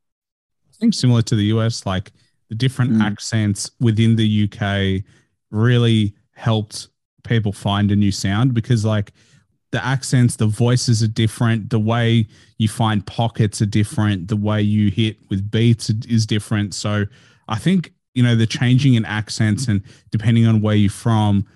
I 0.68 0.76
think 0.80 0.94
similar 0.94 1.22
to 1.22 1.36
the 1.36 1.44
US, 1.56 1.86
like 1.86 2.12
the 2.48 2.54
different 2.54 2.92
Mm. 2.92 3.02
accents 3.02 3.70
within 3.80 4.16
the 4.16 4.44
UK 4.50 5.04
really 5.50 6.14
helped 6.32 6.88
people 7.24 7.52
find 7.52 7.90
a 7.90 7.96
new 7.96 8.12
sound 8.12 8.54
because 8.54 8.84
like 8.84 9.12
the 9.70 9.85
accents, 9.85 10.37
the 10.37 10.46
voices 10.46 11.02
are 11.02 11.09
different, 11.09 11.70
the 11.70 11.78
way 11.78 12.26
you 12.57 12.68
find 12.68 13.04
pockets 13.07 13.61
are 13.61 13.66
different, 13.66 14.28
the 14.28 14.37
way 14.37 14.62
you 14.62 14.90
hit 14.90 15.16
with 15.28 15.50
beats 15.50 15.90
is 15.90 16.26
different. 16.26 16.74
So 16.74 17.04
I 17.48 17.59
think, 17.59 17.92
you 18.14 18.22
know, 18.22 18.35
the 18.35 18.46
changing 18.46 18.94
in 18.94 19.04
accents 19.04 19.68
and 19.68 19.83
depending 20.11 20.46
on 20.46 20.61
where 20.62 20.74
you're 20.74 20.90
from 20.90 21.46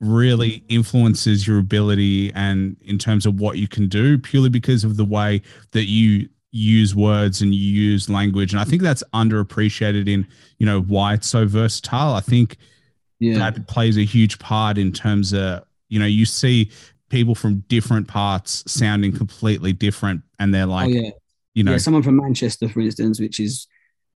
really 0.00 0.64
influences 0.68 1.46
your 1.46 1.58
ability 1.58 2.32
and 2.34 2.76
in 2.82 2.98
terms 2.98 3.24
of 3.24 3.40
what 3.40 3.56
you 3.56 3.68
can 3.68 3.88
do 3.88 4.18
purely 4.18 4.48
because 4.48 4.84
of 4.84 4.96
the 4.96 5.04
way 5.04 5.40
that 5.70 5.84
you 5.88 6.28
use 6.50 6.94
words 6.94 7.40
and 7.40 7.54
you 7.54 7.60
use 7.60 8.10
language. 8.10 8.52
And 8.52 8.60
I 8.60 8.64
think 8.64 8.82
that's 8.82 9.02
underappreciated 9.14 10.08
in, 10.08 10.26
you 10.58 10.66
know, 10.66 10.82
why 10.82 11.14
it's 11.14 11.26
so 11.28 11.46
versatile. 11.46 12.12
I 12.14 12.20
think 12.20 12.58
Yeah. 13.20 13.38
that 13.38 13.66
plays 13.68 13.96
a 13.96 14.04
huge 14.04 14.38
part 14.38 14.76
in 14.76 14.92
terms 14.92 15.32
of, 15.32 15.62
you 15.88 15.98
know, 15.98 16.06
you 16.06 16.26
see 16.26 16.70
people 17.12 17.34
from 17.34 17.58
different 17.68 18.08
parts 18.08 18.64
sounding 18.66 19.12
completely 19.12 19.70
different 19.70 20.22
and 20.38 20.52
they're 20.52 20.64
oh, 20.64 20.70
like, 20.70 20.88
oh 20.88 20.92
yeah. 20.92 21.10
you 21.52 21.62
know, 21.62 21.72
yeah, 21.72 21.76
someone 21.76 22.02
from 22.02 22.16
Manchester, 22.16 22.70
for 22.70 22.80
instance, 22.80 23.20
which 23.20 23.38
is, 23.38 23.66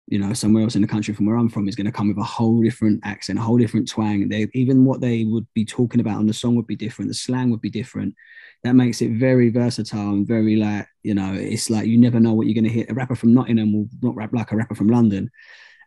you 0.07 0.17
know, 0.17 0.31
somewhere 0.31 0.63
else 0.63 0.75
in 0.75 0.81
the 0.81 0.87
country 0.87 1.13
from 1.13 1.25
where 1.25 1.35
I'm 1.35 1.49
from, 1.49 1.67
is 1.67 1.75
going 1.75 1.87
to 1.87 1.91
come 1.91 2.07
with 2.07 2.17
a 2.17 2.23
whole 2.23 2.61
different 2.61 3.01
accent, 3.03 3.37
a 3.37 3.41
whole 3.41 3.57
different 3.57 3.89
twang. 3.89 4.29
They 4.29 4.47
even 4.53 4.85
what 4.85 5.01
they 5.01 5.25
would 5.25 5.45
be 5.53 5.65
talking 5.65 5.99
about 5.99 6.17
on 6.17 6.25
the 6.25 6.33
song 6.33 6.55
would 6.55 6.67
be 6.67 6.77
different. 6.77 7.09
The 7.09 7.15
slang 7.15 7.51
would 7.51 7.59
be 7.59 7.69
different. 7.69 8.15
That 8.63 8.75
makes 8.75 9.01
it 9.01 9.11
very 9.11 9.49
versatile 9.49 10.11
and 10.11 10.25
very 10.25 10.55
like, 10.55 10.87
you 11.03 11.15
know, 11.15 11.33
it's 11.33 11.69
like 11.69 11.87
you 11.87 11.97
never 11.97 12.21
know 12.21 12.33
what 12.33 12.47
you're 12.47 12.53
going 12.53 12.71
to 12.71 12.79
hit. 12.79 12.89
A 12.89 12.93
rapper 12.93 13.15
from 13.15 13.33
Nottingham 13.33 13.73
will 13.73 13.89
not 14.01 14.15
rap 14.15 14.31
like 14.31 14.53
a 14.53 14.55
rapper 14.55 14.75
from 14.75 14.87
London. 14.87 15.29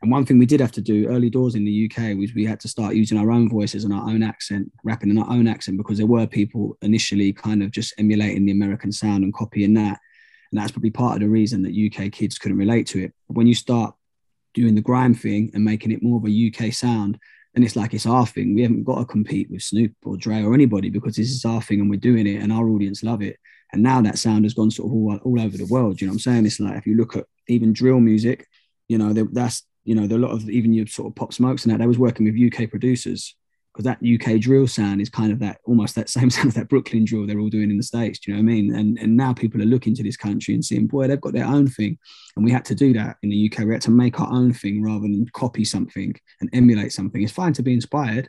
And 0.00 0.10
one 0.10 0.24
thing 0.24 0.38
we 0.38 0.46
did 0.46 0.60
have 0.60 0.72
to 0.72 0.80
do 0.80 1.08
early 1.08 1.28
doors 1.28 1.54
in 1.54 1.64
the 1.64 1.90
UK 1.90 2.16
was 2.16 2.34
we 2.34 2.44
had 2.44 2.60
to 2.60 2.68
start 2.68 2.94
using 2.94 3.18
our 3.18 3.30
own 3.30 3.48
voices 3.48 3.84
and 3.84 3.92
our 3.92 4.08
own 4.08 4.22
accent, 4.22 4.70
rapping 4.84 5.10
in 5.10 5.18
our 5.18 5.30
own 5.30 5.48
accent, 5.48 5.76
because 5.76 5.98
there 5.98 6.06
were 6.06 6.26
people 6.26 6.76
initially 6.82 7.32
kind 7.32 7.62
of 7.62 7.70
just 7.72 7.94
emulating 7.98 8.46
the 8.46 8.52
American 8.52 8.92
sound 8.92 9.24
and 9.24 9.34
copying 9.34 9.74
that. 9.74 9.98
And 10.52 10.60
that's 10.60 10.70
probably 10.70 10.90
part 10.90 11.14
of 11.14 11.20
the 11.20 11.28
reason 11.28 11.62
that 11.62 11.74
UK 11.74 12.12
kids 12.12 12.38
couldn't 12.38 12.58
relate 12.58 12.86
to 12.88 13.02
it. 13.02 13.12
But 13.26 13.36
when 13.36 13.46
you 13.46 13.54
start 13.54 13.94
doing 14.54 14.74
the 14.74 14.80
grime 14.80 15.14
thing 15.14 15.50
and 15.52 15.64
making 15.64 15.90
it 15.90 16.02
more 16.02 16.18
of 16.18 16.26
a 16.26 16.52
UK 16.52 16.72
sound, 16.72 17.18
then 17.54 17.64
it's 17.64 17.76
like 17.76 17.92
it's 17.92 18.06
our 18.06 18.26
thing. 18.26 18.54
We 18.54 18.62
haven't 18.62 18.84
got 18.84 18.98
to 18.98 19.04
compete 19.04 19.50
with 19.50 19.62
Snoop 19.62 19.92
or 20.04 20.16
Dre 20.16 20.42
or 20.42 20.54
anybody 20.54 20.90
because 20.90 21.16
this 21.16 21.30
is 21.30 21.44
our 21.44 21.60
thing 21.60 21.80
and 21.80 21.90
we're 21.90 21.98
doing 21.98 22.26
it 22.26 22.40
and 22.42 22.52
our 22.52 22.68
audience 22.68 23.02
love 23.02 23.20
it. 23.20 23.36
And 23.72 23.82
now 23.82 24.00
that 24.02 24.18
sound 24.18 24.44
has 24.44 24.54
gone 24.54 24.70
sort 24.70 24.88
of 24.88 24.92
all, 24.92 25.18
all 25.24 25.40
over 25.40 25.56
the 25.56 25.66
world. 25.66 26.00
You 26.00 26.06
know 26.06 26.12
what 26.12 26.14
I'm 26.14 26.20
saying? 26.20 26.46
It's 26.46 26.60
like 26.60 26.76
if 26.76 26.86
you 26.86 26.96
look 26.96 27.16
at 27.16 27.26
even 27.48 27.72
drill 27.72 28.00
music, 28.00 28.46
you 28.88 28.96
know, 28.96 29.12
that's, 29.12 29.64
you 29.88 29.94
know, 29.94 30.06
there 30.06 30.18
are 30.18 30.22
a 30.22 30.26
lot 30.26 30.34
of 30.34 30.50
even 30.50 30.74
your 30.74 30.86
sort 30.86 31.08
of 31.08 31.16
pop 31.16 31.32
smokes 31.32 31.64
and 31.64 31.72
that, 31.72 31.78
they 31.78 31.86
was 31.86 31.98
working 31.98 32.26
with 32.26 32.52
UK 32.52 32.68
producers 32.68 33.34
because 33.72 33.84
that 33.84 33.98
UK 34.04 34.38
drill 34.38 34.66
sound 34.66 35.00
is 35.00 35.08
kind 35.08 35.32
of 35.32 35.38
that 35.38 35.60
almost 35.64 35.94
that 35.94 36.10
same 36.16 36.28
sound 36.28 36.48
as 36.48 36.54
that 36.54 36.68
Brooklyn 36.68 37.06
drill 37.06 37.26
they're 37.26 37.38
all 37.38 37.48
doing 37.48 37.70
in 37.70 37.78
the 37.78 37.82
States. 37.82 38.18
Do 38.18 38.30
you 38.30 38.36
know 38.36 38.42
what 38.42 38.50
I 38.50 38.54
mean? 38.54 38.74
And 38.74 38.98
and 38.98 39.16
now 39.16 39.32
people 39.32 39.62
are 39.62 39.66
looking 39.66 39.94
to 39.94 40.02
this 40.02 40.16
country 40.16 40.52
and 40.52 40.62
seeing, 40.62 40.86
boy, 40.86 41.08
they've 41.08 41.18
got 41.18 41.32
their 41.32 41.46
own 41.46 41.68
thing. 41.68 41.96
And 42.36 42.44
we 42.44 42.50
had 42.50 42.66
to 42.66 42.74
do 42.74 42.92
that 42.92 43.16
in 43.22 43.30
the 43.30 43.50
UK. 43.50 43.64
We 43.64 43.72
had 43.72 43.80
to 43.82 43.90
make 43.90 44.20
our 44.20 44.30
own 44.30 44.52
thing 44.52 44.82
rather 44.82 45.00
than 45.00 45.26
copy 45.32 45.64
something 45.64 46.14
and 46.42 46.50
emulate 46.52 46.92
something. 46.92 47.22
It's 47.22 47.32
fine 47.32 47.54
to 47.54 47.62
be 47.62 47.72
inspired, 47.72 48.28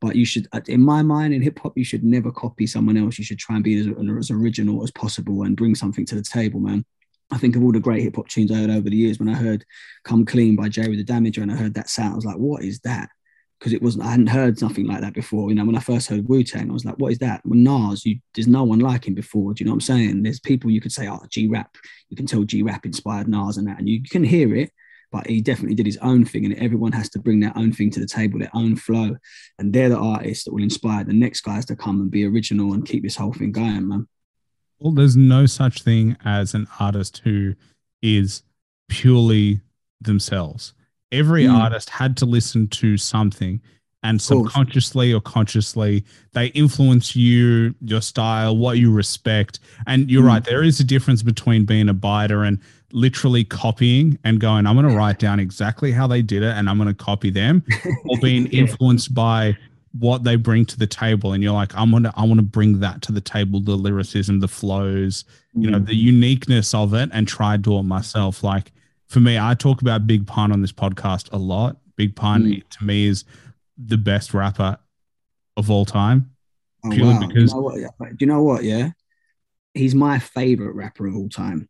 but 0.00 0.16
you 0.16 0.24
should, 0.24 0.48
uh, 0.52 0.60
in 0.68 0.80
my 0.80 1.02
mind, 1.02 1.34
in 1.34 1.42
hip 1.42 1.58
hop, 1.58 1.76
you 1.76 1.84
should 1.84 2.02
never 2.02 2.32
copy 2.32 2.66
someone 2.66 2.96
else. 2.96 3.18
You 3.18 3.24
should 3.24 3.38
try 3.38 3.56
and 3.56 3.64
be 3.64 3.78
as, 3.78 3.88
as 4.18 4.30
original 4.30 4.82
as 4.82 4.90
possible 4.90 5.42
and 5.42 5.54
bring 5.54 5.74
something 5.74 6.06
to 6.06 6.14
the 6.14 6.22
table, 6.22 6.60
man. 6.60 6.84
I 7.30 7.38
think 7.38 7.56
of 7.56 7.62
all 7.62 7.72
the 7.72 7.80
great 7.80 8.02
hip 8.02 8.16
hop 8.16 8.28
tunes 8.28 8.50
I 8.50 8.56
heard 8.56 8.70
over 8.70 8.88
the 8.88 8.96
years. 8.96 9.18
When 9.18 9.28
I 9.28 9.34
heard 9.34 9.64
"Come 10.04 10.24
Clean" 10.24 10.56
by 10.56 10.68
Jeru 10.68 10.96
the 10.96 11.04
Damaja, 11.04 11.42
and 11.42 11.52
I 11.52 11.56
heard 11.56 11.74
that 11.74 11.88
sound, 11.88 12.12
I 12.12 12.16
was 12.16 12.24
like, 12.24 12.38
"What 12.38 12.62
is 12.64 12.80
that?" 12.80 13.08
Because 13.58 13.72
it 13.72 13.82
wasn't. 13.82 14.04
I 14.04 14.10
hadn't 14.10 14.26
heard 14.26 14.60
nothing 14.60 14.86
like 14.86 15.00
that 15.00 15.14
before. 15.14 15.48
You 15.48 15.54
know, 15.54 15.64
when 15.64 15.76
I 15.76 15.80
first 15.80 16.08
heard 16.08 16.28
Wu 16.28 16.44
Tang, 16.44 16.70
I 16.70 16.72
was 16.72 16.84
like, 16.84 16.98
"What 16.98 17.12
is 17.12 17.18
that?" 17.18 17.40
When 17.44 17.62
Nas, 17.62 18.04
you, 18.04 18.18
there's 18.34 18.46
no 18.46 18.64
one 18.64 18.80
like 18.80 19.06
him 19.06 19.14
before. 19.14 19.54
Do 19.54 19.62
you 19.62 19.66
know 19.66 19.72
what 19.72 19.76
I'm 19.76 19.80
saying? 19.80 20.22
There's 20.22 20.40
people 20.40 20.70
you 20.70 20.80
could 20.80 20.92
say, 20.92 21.08
"Oh, 21.08 21.20
G 21.30 21.48
Rap." 21.48 21.76
You 22.10 22.16
can 22.16 22.26
tell 22.26 22.44
G 22.44 22.62
Rap 22.62 22.84
inspired 22.84 23.28
Nas 23.28 23.56
and 23.56 23.66
that, 23.68 23.78
and 23.78 23.88
you 23.88 24.02
can 24.02 24.24
hear 24.24 24.54
it. 24.54 24.70
But 25.10 25.28
he 25.28 25.40
definitely 25.40 25.76
did 25.76 25.86
his 25.86 25.96
own 25.98 26.24
thing, 26.24 26.44
and 26.44 26.54
everyone 26.54 26.90
has 26.92 27.08
to 27.10 27.20
bring 27.20 27.38
their 27.38 27.56
own 27.56 27.72
thing 27.72 27.88
to 27.92 28.00
the 28.00 28.06
table, 28.06 28.40
their 28.40 28.50
own 28.52 28.74
flow, 28.74 29.16
and 29.60 29.72
they're 29.72 29.88
the 29.88 29.96
artists 29.96 30.44
that 30.44 30.52
will 30.52 30.62
inspire 30.62 31.04
the 31.04 31.12
next 31.12 31.42
guys 31.42 31.64
to 31.66 31.76
come 31.76 32.00
and 32.00 32.10
be 32.10 32.26
original 32.26 32.72
and 32.72 32.84
keep 32.84 33.04
this 33.04 33.16
whole 33.16 33.32
thing 33.32 33.52
going, 33.52 33.86
man. 33.86 34.08
Well, 34.84 34.92
there's 34.92 35.16
no 35.16 35.46
such 35.46 35.80
thing 35.82 36.14
as 36.26 36.52
an 36.52 36.68
artist 36.78 37.22
who 37.24 37.54
is 38.02 38.42
purely 38.90 39.62
themselves. 40.02 40.74
Every 41.10 41.44
Mm. 41.44 41.54
artist 41.54 41.88
had 41.88 42.18
to 42.18 42.26
listen 42.26 42.68
to 42.68 42.98
something, 42.98 43.62
and 44.02 44.20
subconsciously 44.20 45.14
or 45.14 45.22
consciously, 45.22 46.04
they 46.32 46.48
influence 46.48 47.16
you, 47.16 47.74
your 47.80 48.02
style, 48.02 48.54
what 48.58 48.76
you 48.76 48.90
respect. 48.92 49.58
And 49.86 50.10
you're 50.10 50.22
Mm. 50.22 50.26
right, 50.26 50.44
there 50.44 50.62
is 50.62 50.78
a 50.80 50.84
difference 50.84 51.22
between 51.22 51.64
being 51.64 51.88
a 51.88 51.94
biter 51.94 52.44
and 52.44 52.58
literally 52.92 53.42
copying 53.42 54.18
and 54.22 54.38
going, 54.38 54.66
I'm 54.66 54.74
going 54.74 54.86
to 54.86 54.94
write 54.94 55.18
down 55.18 55.40
exactly 55.40 55.92
how 55.92 56.06
they 56.06 56.20
did 56.20 56.42
it 56.42 56.54
and 56.54 56.68
I'm 56.68 56.76
going 56.76 56.88
to 56.88 56.92
copy 56.94 57.30
them, 57.30 57.62
or 58.04 58.18
being 58.18 58.46
Yeah. 58.52 58.60
influenced 58.60 59.14
by 59.14 59.56
what 59.98 60.24
they 60.24 60.34
bring 60.36 60.64
to 60.66 60.76
the 60.78 60.86
table 60.88 61.32
and 61.32 61.42
you're 61.42 61.52
like 61.52 61.72
i'm 61.76 61.90
gonna 61.92 62.12
i 62.16 62.24
want 62.24 62.36
to 62.38 62.42
bring 62.42 62.80
that 62.80 63.00
to 63.00 63.12
the 63.12 63.20
table 63.20 63.60
the 63.60 63.76
lyricism 63.76 64.40
the 64.40 64.48
flows 64.48 65.24
you 65.54 65.70
know 65.70 65.78
Mm. 65.78 65.86
the 65.86 65.94
uniqueness 65.94 66.74
of 66.74 66.94
it 66.94 67.10
and 67.12 67.28
try 67.28 67.56
to 67.56 67.62
do 67.62 67.78
it 67.78 67.84
myself 67.84 68.42
like 68.42 68.72
for 69.06 69.20
me 69.20 69.38
i 69.38 69.54
talk 69.54 69.82
about 69.82 70.06
big 70.06 70.26
pun 70.26 70.50
on 70.50 70.62
this 70.62 70.72
podcast 70.72 71.32
a 71.32 71.38
lot 71.38 71.76
big 71.96 72.16
pun 72.16 72.42
Mm. 72.42 72.68
to 72.70 72.84
me 72.84 73.06
is 73.06 73.24
the 73.78 73.96
best 73.96 74.34
rapper 74.34 74.78
of 75.56 75.70
all 75.70 75.84
time 75.84 76.30
Oh, 76.84 76.90
purely 76.90 77.14
wow. 77.14 77.26
because- 77.28 77.50
you 77.52 77.56
know 77.56 77.62
what, 77.62 77.76
do 78.10 78.16
you 78.20 78.26
know 78.26 78.42
what? 78.42 78.64
Yeah, 78.64 78.90
he's 79.72 79.94
my 79.94 80.18
favorite 80.18 80.74
rapper 80.74 81.06
of 81.06 81.16
all 81.16 81.30
time. 81.30 81.66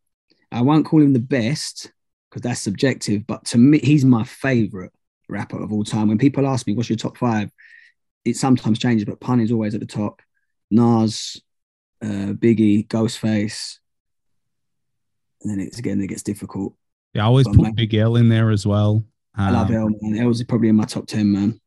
I 0.50 0.60
won't 0.62 0.86
call 0.86 1.00
him 1.02 1.12
the 1.12 1.20
best 1.20 1.92
because 2.28 2.42
that's 2.42 2.60
subjective, 2.60 3.24
but 3.26 3.44
to 3.46 3.58
me, 3.58 3.78
he's 3.78 4.04
my 4.04 4.24
favorite 4.24 4.90
rapper 5.28 5.62
of 5.62 5.72
all 5.72 5.84
time. 5.84 6.08
When 6.08 6.18
people 6.18 6.48
ask 6.48 6.66
me, 6.66 6.74
"What's 6.74 6.88
your 6.90 6.96
top 6.96 7.16
five? 7.16 7.48
It 8.24 8.36
sometimes 8.36 8.78
changes, 8.78 9.04
but 9.04 9.20
Pun 9.20 9.40
is 9.40 9.52
always 9.52 9.74
at 9.74 9.80
the 9.80 9.86
top. 9.86 10.22
Nas, 10.70 11.40
uh, 12.02 12.32
Biggie, 12.34 12.86
Ghostface, 12.88 13.78
and 15.42 15.50
then 15.50 15.60
it's 15.60 15.78
again 15.78 16.00
it 16.00 16.06
gets 16.08 16.22
difficult. 16.22 16.74
yeah, 17.12 17.22
i 17.22 17.26
always 17.26 17.46
But 17.46 17.54
put 17.56 17.62
man- 17.62 17.74
big 17.74 17.94
l 17.94 18.16
in 18.16 18.28
there 18.28 18.50
as 18.50 18.66
well 18.66 19.04
I 19.36 19.50
love 19.50 19.68
Um, 19.70 19.74
L, 19.76 19.90
man. 20.00 20.20
L 20.22 20.30
is 20.30 20.42
probably 20.44 20.68
in 20.68 20.76
my 20.76 20.84
top 20.84 21.06
ten, 21.06 21.32
man. 21.32 21.60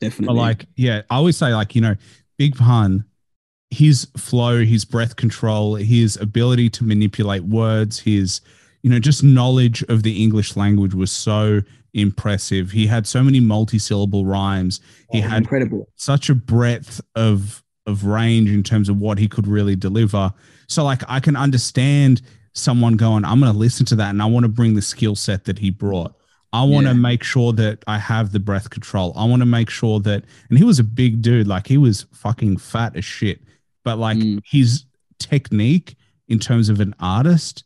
Definitely. 0.00 0.36
But 0.36 0.40
like, 0.40 0.66
yeah, 0.76 1.02
I 1.10 1.16
always 1.16 1.36
say 1.36 1.52
like, 1.52 1.74
you 1.74 1.80
know, 1.80 1.96
Big 2.36 2.54
Pun, 2.56 3.04
his 3.70 4.06
flow, 4.16 4.64
his 4.64 4.84
breath 4.84 5.16
control, 5.16 5.74
his 5.74 6.16
ability 6.18 6.70
to 6.70 6.84
manipulate 6.84 7.42
words, 7.42 7.98
his, 7.98 8.40
you 8.84 8.90
know, 8.90 9.00
just 9.00 9.24
knowledge 9.24 9.82
of 9.88 10.04
the 10.04 10.22
English 10.22 10.56
language 10.56 10.94
was 10.94 11.10
so 11.10 11.60
impressive. 12.00 12.70
He 12.70 12.86
had 12.86 13.06
so 13.06 13.22
many 13.22 13.40
multi-syllable 13.40 14.24
rhymes. 14.24 14.80
He 15.10 15.18
Oh, 15.18 15.28
had 15.28 15.42
incredible. 15.42 15.88
such 15.96 16.28
a 16.30 16.34
breadth 16.34 17.00
of 17.14 17.62
of 17.86 18.04
range 18.04 18.50
in 18.50 18.62
terms 18.62 18.90
of 18.90 18.98
what 18.98 19.16
he 19.18 19.26
could 19.26 19.46
really 19.46 19.74
deliver. 19.74 20.30
So 20.66 20.84
like 20.84 21.02
I 21.08 21.20
can 21.20 21.36
understand 21.36 22.20
someone 22.52 22.96
going, 22.98 23.24
I'm 23.24 23.40
going 23.40 23.50
to 23.50 23.58
listen 23.58 23.86
to 23.86 23.96
that 23.96 24.10
and 24.10 24.20
I 24.20 24.26
want 24.26 24.44
to 24.44 24.48
bring 24.50 24.74
the 24.74 24.82
skill 24.82 25.14
set 25.16 25.44
that 25.46 25.58
he 25.58 25.70
brought. 25.70 26.14
I 26.52 26.64
want 26.64 26.84
to 26.86 26.90
Yeah. 26.92 26.98
make 26.98 27.22
sure 27.22 27.54
that 27.54 27.82
I 27.86 27.96
have 27.98 28.32
the 28.32 28.40
breath 28.40 28.68
control. 28.68 29.14
I 29.16 29.24
want 29.24 29.40
to 29.40 29.46
make 29.46 29.70
sure 29.70 30.00
that, 30.00 30.24
and 30.50 30.58
he 30.58 30.64
was 30.64 30.78
a 30.78 30.84
big 30.84 31.22
dude, 31.22 31.46
like 31.48 31.66
he 31.66 31.78
was 31.78 32.04
fucking 32.12 32.58
fat 32.58 32.94
as 32.94 33.06
shit, 33.06 33.40
but 33.84 33.98
like 33.98 34.18
Mm. 34.18 34.40
his 34.44 34.84
technique 35.18 35.96
in 36.28 36.38
terms 36.38 36.68
of 36.68 36.80
an 36.80 36.94
artist 37.00 37.64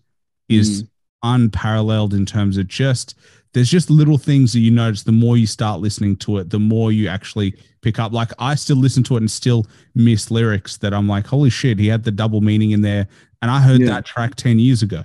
is 0.49 0.85
unparalleled 1.25 2.15
in 2.15 2.27
terms 2.27 2.57
of 2.59 2.69
just 2.69 3.15
there's 3.55 3.71
just 3.71 3.91
little 3.91 4.19
things 4.19 4.53
that 4.53 4.61
you 4.61 4.71
notice 4.71 5.03
the 5.03 5.13
more 5.13 5.37
you 5.37 5.47
start 5.47 5.81
listening 5.81 6.17
to 6.17 6.39
it 6.39 6.51
the 6.51 6.59
more 6.59 6.91
you 6.93 7.09
actually 7.09 7.55
pick 7.83 7.99
up 7.99 8.13
like 8.13 8.31
i 8.39 8.55
still 8.55 8.77
listen 8.77 9.03
to 9.03 9.15
it 9.17 9.21
and 9.21 9.31
still 9.31 9.67
miss 9.95 10.31
lyrics 10.31 10.77
that 10.79 10.93
i'm 10.95 11.09
like 11.09 11.27
holy 11.27 11.51
shit 11.51 11.79
he 11.79 11.87
had 11.89 12.05
the 12.05 12.11
double 12.11 12.41
meaning 12.41 12.71
in 12.71 12.83
there 12.83 13.07
and 13.43 13.51
i 13.51 13.61
heard 13.61 13.81
Yeah. 13.81 13.89
that 13.89 14.05
track 14.05 14.35
10 14.37 14.59
years 14.59 14.83
ago 14.83 15.05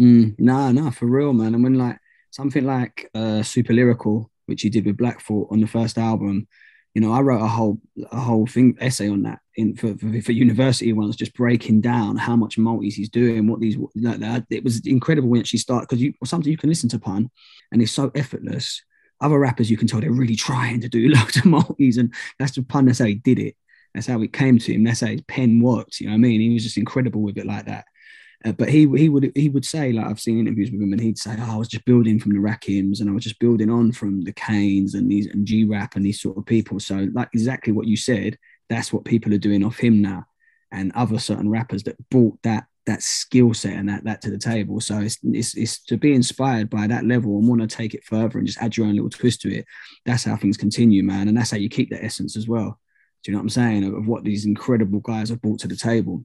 Mm, 0.00 0.36
nah, 0.38 0.70
nah, 0.70 0.90
for 0.90 1.06
real, 1.06 1.32
man. 1.32 1.54
And 1.56 1.64
when 1.64 1.74
like 1.74 1.98
something 2.30 2.64
like 2.64 3.10
uh, 3.16 3.42
Super 3.42 3.72
Lyrical, 3.72 4.30
which 4.46 4.62
he 4.62 4.70
did 4.70 4.86
with 4.86 4.96
Black 4.96 5.20
Thought 5.20 5.48
on 5.50 5.60
the 5.60 5.66
first 5.66 5.98
album, 5.98 6.46
you 6.98 7.06
know, 7.06 7.12
I 7.12 7.20
wrote 7.20 7.40
a 7.40 7.46
whole 7.46 7.78
a 8.10 8.18
whole 8.18 8.44
thing 8.48 8.76
essay 8.80 9.08
on 9.08 9.22
that 9.22 9.38
in 9.54 9.76
for, 9.76 9.96
for, 9.98 10.20
for 10.20 10.32
university 10.32 10.92
once, 10.92 11.14
just 11.14 11.32
breaking 11.32 11.80
down 11.80 12.16
how 12.16 12.34
much 12.34 12.58
multis 12.58 12.96
he's 12.96 13.08
doing, 13.08 13.46
what 13.46 13.60
these 13.60 13.76
like 13.94 14.18
that. 14.18 14.46
It 14.50 14.64
was 14.64 14.84
incredible 14.84 15.28
when 15.28 15.44
she 15.44 15.58
started 15.58 15.88
because 15.88 16.02
you 16.02 16.12
something 16.24 16.50
you 16.50 16.58
can 16.58 16.68
listen 16.68 16.88
to 16.88 16.98
pun, 16.98 17.30
and 17.70 17.80
it's 17.80 17.92
so 17.92 18.10
effortless. 18.16 18.82
Other 19.20 19.38
rappers, 19.38 19.70
you 19.70 19.76
can 19.76 19.86
tell 19.86 20.00
they're 20.00 20.10
really 20.10 20.34
trying 20.34 20.80
to 20.80 20.88
do 20.88 21.08
loads 21.14 21.36
of 21.36 21.44
multis, 21.44 21.98
and 21.98 22.12
that's 22.40 22.56
the 22.56 22.64
pun. 22.64 22.86
That's 22.86 22.98
how 22.98 23.04
he 23.04 23.14
did 23.14 23.38
it. 23.38 23.54
That's 23.94 24.08
how 24.08 24.20
it 24.20 24.32
came 24.32 24.58
to 24.58 24.72
him. 24.74 24.82
That's 24.82 25.02
how 25.02 25.06
his 25.06 25.22
pen 25.28 25.60
worked. 25.60 26.00
You 26.00 26.08
know 26.08 26.14
what 26.14 26.16
I 26.16 26.22
mean? 26.22 26.40
He 26.40 26.52
was 26.52 26.64
just 26.64 26.78
incredible 26.78 27.22
with 27.22 27.38
it 27.38 27.46
like 27.46 27.66
that. 27.66 27.84
Uh, 28.44 28.52
but 28.52 28.68
he 28.68 28.88
he 28.96 29.08
would 29.08 29.32
he 29.34 29.48
would 29.48 29.64
say 29.64 29.92
like 29.92 30.06
I've 30.06 30.20
seen 30.20 30.38
interviews 30.38 30.70
with 30.70 30.80
him 30.80 30.92
and 30.92 31.00
he'd 31.00 31.18
say 31.18 31.34
oh, 31.38 31.54
I 31.54 31.56
was 31.56 31.66
just 31.66 31.84
building 31.84 32.20
from 32.20 32.32
the 32.32 32.38
Rakims 32.38 33.00
and 33.00 33.10
I 33.10 33.12
was 33.12 33.24
just 33.24 33.40
building 33.40 33.68
on 33.68 33.90
from 33.90 34.20
the 34.22 34.32
Kanes 34.32 34.94
and 34.94 35.10
these 35.10 35.26
and 35.26 35.44
G 35.44 35.64
Rap 35.64 35.96
and 35.96 36.06
these 36.06 36.20
sort 36.20 36.38
of 36.38 36.46
people. 36.46 36.78
So 36.78 37.08
like 37.12 37.28
exactly 37.34 37.72
what 37.72 37.88
you 37.88 37.96
said, 37.96 38.38
that's 38.68 38.92
what 38.92 39.04
people 39.04 39.34
are 39.34 39.38
doing 39.38 39.64
off 39.64 39.78
him 39.78 40.00
now, 40.00 40.24
and 40.70 40.92
other 40.94 41.18
certain 41.18 41.50
rappers 41.50 41.82
that 41.84 41.96
brought 42.10 42.40
that 42.44 42.66
that 42.86 43.02
skill 43.02 43.52
set 43.54 43.74
and 43.74 43.88
that 43.88 44.04
that 44.04 44.22
to 44.22 44.30
the 44.30 44.38
table. 44.38 44.80
So 44.80 44.98
it's 44.98 45.18
it's, 45.24 45.56
it's 45.56 45.82
to 45.86 45.96
be 45.96 46.14
inspired 46.14 46.70
by 46.70 46.86
that 46.86 47.04
level 47.04 47.38
and 47.38 47.48
want 47.48 47.60
to 47.60 47.66
take 47.66 47.92
it 47.92 48.04
further 48.04 48.38
and 48.38 48.46
just 48.46 48.62
add 48.62 48.76
your 48.76 48.86
own 48.86 48.94
little 48.94 49.10
twist 49.10 49.40
to 49.42 49.52
it. 49.52 49.66
That's 50.06 50.24
how 50.24 50.36
things 50.36 50.56
continue, 50.56 51.02
man, 51.02 51.26
and 51.26 51.36
that's 51.36 51.50
how 51.50 51.56
you 51.56 51.68
keep 51.68 51.90
the 51.90 52.02
essence 52.04 52.36
as 52.36 52.46
well. 52.46 52.78
Do 53.24 53.30
you 53.30 53.32
know 53.32 53.40
what 53.40 53.46
I'm 53.46 53.48
saying 53.50 53.84
of 53.84 54.06
what 54.06 54.22
these 54.22 54.46
incredible 54.46 55.00
guys 55.00 55.30
have 55.30 55.42
brought 55.42 55.58
to 55.60 55.68
the 55.68 55.74
table? 55.74 56.24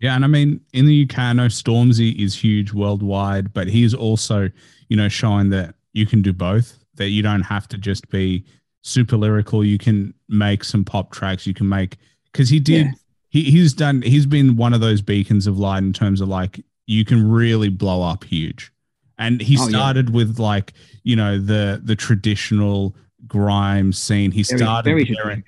Yeah, 0.00 0.14
and 0.14 0.24
I 0.24 0.28
mean, 0.28 0.60
in 0.72 0.86
the 0.86 1.02
UK, 1.04 1.18
I 1.18 1.32
know 1.32 1.46
Stormzy 1.46 2.16
is 2.18 2.34
huge 2.34 2.72
worldwide, 2.72 3.52
but 3.52 3.66
he's 3.66 3.94
also, 3.94 4.48
you 4.88 4.96
know, 4.96 5.08
showing 5.08 5.50
that 5.50 5.74
you 5.92 6.06
can 6.06 6.22
do 6.22 6.32
both. 6.32 6.78
That 6.94 7.08
you 7.08 7.22
don't 7.22 7.42
have 7.42 7.66
to 7.68 7.78
just 7.78 8.08
be 8.10 8.44
super 8.82 9.16
lyrical. 9.16 9.64
You 9.64 9.78
can 9.78 10.14
make 10.28 10.62
some 10.64 10.84
pop 10.84 11.10
tracks. 11.12 11.46
You 11.46 11.54
can 11.54 11.68
make 11.68 11.96
because 12.32 12.48
he 12.48 12.60
did. 12.60 12.86
Yeah. 12.86 12.92
He 13.30 13.42
he's 13.44 13.72
done. 13.74 14.02
He's 14.02 14.26
been 14.26 14.56
one 14.56 14.72
of 14.72 14.80
those 14.80 15.00
beacons 15.02 15.46
of 15.46 15.58
light 15.58 15.78
in 15.82 15.92
terms 15.92 16.20
of 16.20 16.28
like 16.28 16.60
you 16.86 17.04
can 17.04 17.28
really 17.30 17.68
blow 17.68 18.02
up 18.02 18.24
huge. 18.24 18.72
And 19.18 19.40
he 19.40 19.56
Oh, 19.58 19.62
yeah. 19.64 19.68
started 19.68 20.10
with 20.10 20.38
like 20.38 20.72
you 21.02 21.14
know 21.16 21.38
the 21.38 21.80
the 21.84 21.94
traditional 21.96 22.94
grime 23.26 23.92
scene. 23.92 24.30
He 24.30 24.42
Very, 24.44 24.58
started 24.58 24.90
very 24.90 25.04
there 25.04 25.28
and. 25.30 25.44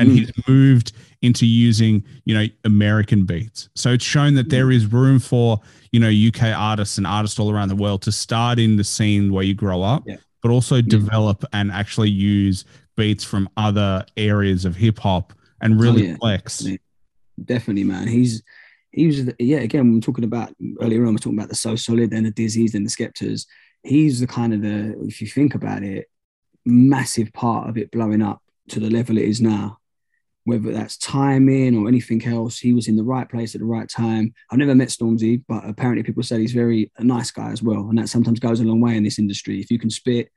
And 0.00 0.10
Mm. 0.10 0.18
he's 0.18 0.30
moved 0.48 0.92
into 1.22 1.44
using 1.46 2.02
you 2.24 2.34
know 2.34 2.46
american 2.64 3.24
beats 3.26 3.68
so 3.74 3.90
it's 3.92 4.04
shown 4.04 4.34
that 4.36 4.48
there 4.48 4.70
is 4.70 4.86
room 4.86 5.18
for 5.18 5.60
you 5.92 6.00
know 6.00 6.10
uk 6.28 6.42
artists 6.42 6.96
and 6.96 7.06
artists 7.06 7.38
all 7.38 7.50
around 7.50 7.68
the 7.68 7.76
world 7.76 8.00
to 8.00 8.10
start 8.10 8.58
in 8.58 8.76
the 8.76 8.84
scene 8.84 9.30
where 9.30 9.44
you 9.44 9.54
grow 9.54 9.82
up 9.82 10.02
Yeah. 10.06 10.16
but 10.42 10.50
also 10.50 10.80
develop 10.80 11.44
and 11.52 11.70
actually 11.70 12.08
use 12.10 12.64
beats 12.96 13.22
from 13.22 13.50
other 13.58 14.06
areas 14.16 14.64
of 14.64 14.76
hip-hop 14.76 15.34
and 15.60 15.78
really 15.78 16.06
yeah. 16.08 16.16
flex 16.16 16.66
definitely, 17.44 17.84
man. 17.84 18.06
He's 18.08 18.42
he 18.92 19.06
was 19.06 19.30
yeah. 19.38 19.58
Again, 19.58 19.88
we 19.88 19.94
we're 19.94 20.00
talking 20.00 20.24
about 20.24 20.54
earlier 20.80 21.04
on. 21.06 21.12
We're 21.14 21.18
talking 21.18 21.38
about 21.38 21.48
the 21.48 21.54
so 21.54 21.76
solid 21.76 22.12
and 22.12 22.26
the 22.26 22.32
Dizzees 22.32 22.74
and 22.74 22.84
the 22.84 22.90
Skeptas. 22.90 23.46
He's 23.82 24.20
the 24.20 24.26
kind 24.26 24.52
of 24.52 24.62
the 24.62 24.98
if 25.06 25.20
you 25.22 25.26
think 25.28 25.54
about 25.54 25.82
it, 25.82 26.10
massive 26.66 27.32
part 27.32 27.68
of 27.68 27.78
it 27.78 27.90
blowing 27.90 28.22
up 28.22 28.42
to 28.70 28.80
the 28.80 28.90
level 28.90 29.16
it 29.18 29.24
is 29.24 29.40
now. 29.40 29.78
Whether 30.44 30.72
that's 30.72 30.96
timing 30.96 31.76
or 31.76 31.86
anything 31.86 32.24
else, 32.26 32.58
he 32.58 32.72
was 32.72 32.88
in 32.88 32.96
the 32.96 33.04
right 33.04 33.28
place 33.28 33.54
at 33.54 33.60
the 33.60 33.66
right 33.66 33.88
time. 33.88 34.32
I've 34.50 34.58
never 34.58 34.74
met 34.74 34.88
Stormzy, 34.88 35.42
but 35.46 35.68
apparently 35.68 36.02
people 36.02 36.22
said 36.22 36.40
he's 36.40 36.52
very 36.52 36.90
a 36.96 37.04
nice 37.04 37.30
guy 37.30 37.50
as 37.50 37.62
well, 37.62 37.88
and 37.88 37.98
that 37.98 38.08
sometimes 38.08 38.40
goes 38.40 38.60
a 38.60 38.64
long 38.64 38.80
way 38.80 38.96
in 38.96 39.04
this 39.04 39.18
industry. 39.18 39.60
If 39.60 39.70
you 39.70 39.78
can 39.78 39.90
spit 39.90 40.30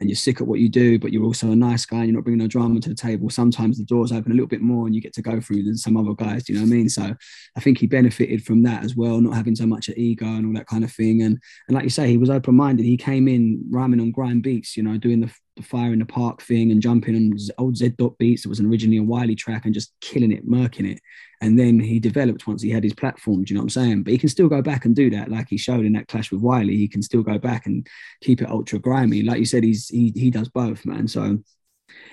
and 0.00 0.08
you're 0.08 0.16
sick 0.16 0.40
at 0.40 0.46
what 0.46 0.60
you 0.60 0.68
do, 0.70 0.98
but 0.98 1.12
you're 1.12 1.24
also 1.24 1.50
a 1.50 1.56
nice 1.56 1.84
guy 1.84 1.98
and 1.98 2.06
you're 2.06 2.14
not 2.14 2.24
bringing 2.24 2.38
no 2.38 2.46
drama 2.46 2.80
to 2.80 2.88
the 2.88 2.94
table, 2.94 3.28
sometimes 3.28 3.76
the 3.76 3.84
doors 3.84 4.12
open 4.12 4.32
a 4.32 4.34
little 4.34 4.48
bit 4.48 4.62
more 4.62 4.86
and 4.86 4.94
you 4.94 5.00
get 5.02 5.12
to 5.12 5.20
go 5.22 5.40
through 5.42 5.62
than 5.62 5.76
some 5.76 5.96
other 5.96 6.14
guys. 6.14 6.44
Do 6.44 6.54
you 6.54 6.58
know 6.58 6.64
what 6.64 6.72
I 6.72 6.76
mean? 6.76 6.88
So 6.88 7.14
I 7.54 7.60
think 7.60 7.76
he 7.76 7.86
benefited 7.86 8.42
from 8.42 8.62
that 8.62 8.82
as 8.82 8.96
well, 8.96 9.20
not 9.20 9.34
having 9.34 9.54
so 9.54 9.66
much 9.66 9.90
of 9.90 9.98
ego 9.98 10.24
and 10.24 10.46
all 10.46 10.54
that 10.54 10.66
kind 10.66 10.84
of 10.84 10.92
thing. 10.92 11.20
And 11.20 11.38
and 11.68 11.74
like 11.74 11.84
you 11.84 11.90
say, 11.90 12.08
he 12.08 12.16
was 12.16 12.30
open 12.30 12.54
minded. 12.54 12.86
He 12.86 12.96
came 12.96 13.28
in 13.28 13.62
rhyming 13.70 14.00
on 14.00 14.10
grind 14.10 14.42
beats, 14.42 14.74
you 14.74 14.82
know, 14.82 14.96
doing 14.96 15.20
the, 15.20 15.30
the 15.56 15.62
fire 15.62 15.92
in 15.92 15.98
the 15.98 16.06
park 16.06 16.42
thing 16.42 16.70
and 16.70 16.82
jumping 16.82 17.14
on 17.14 17.36
old 17.58 17.76
Z 17.76 17.90
dot 17.90 18.16
beats. 18.18 18.44
It 18.44 18.48
was 18.48 18.60
originally 18.60 18.98
a 18.98 19.02
Wiley 19.02 19.34
track 19.34 19.64
and 19.64 19.74
just 19.74 19.92
killing 20.00 20.32
it, 20.32 20.48
murking 20.48 20.90
it. 20.90 21.00
And 21.42 21.58
then 21.58 21.80
he 21.80 21.98
developed 21.98 22.46
once 22.46 22.62
he 22.62 22.70
had 22.70 22.84
his 22.84 22.94
platform. 22.94 23.44
Do 23.44 23.52
you 23.52 23.56
know 23.56 23.62
what 23.62 23.76
I'm 23.76 23.84
saying? 23.84 24.02
But 24.02 24.12
he 24.12 24.18
can 24.18 24.28
still 24.28 24.48
go 24.48 24.62
back 24.62 24.84
and 24.84 24.94
do 24.94 25.10
that, 25.10 25.30
like 25.30 25.48
he 25.48 25.56
showed 25.56 25.84
in 25.84 25.92
that 25.94 26.08
clash 26.08 26.30
with 26.30 26.40
Wiley. 26.40 26.76
He 26.76 26.88
can 26.88 27.02
still 27.02 27.22
go 27.22 27.38
back 27.38 27.66
and 27.66 27.86
keep 28.20 28.42
it 28.42 28.50
ultra 28.50 28.78
grimy. 28.78 29.22
Like 29.22 29.38
you 29.38 29.46
said, 29.46 29.64
he's 29.64 29.88
he 29.88 30.12
he 30.14 30.30
does 30.30 30.48
both, 30.48 30.84
man. 30.84 31.08
So 31.08 31.38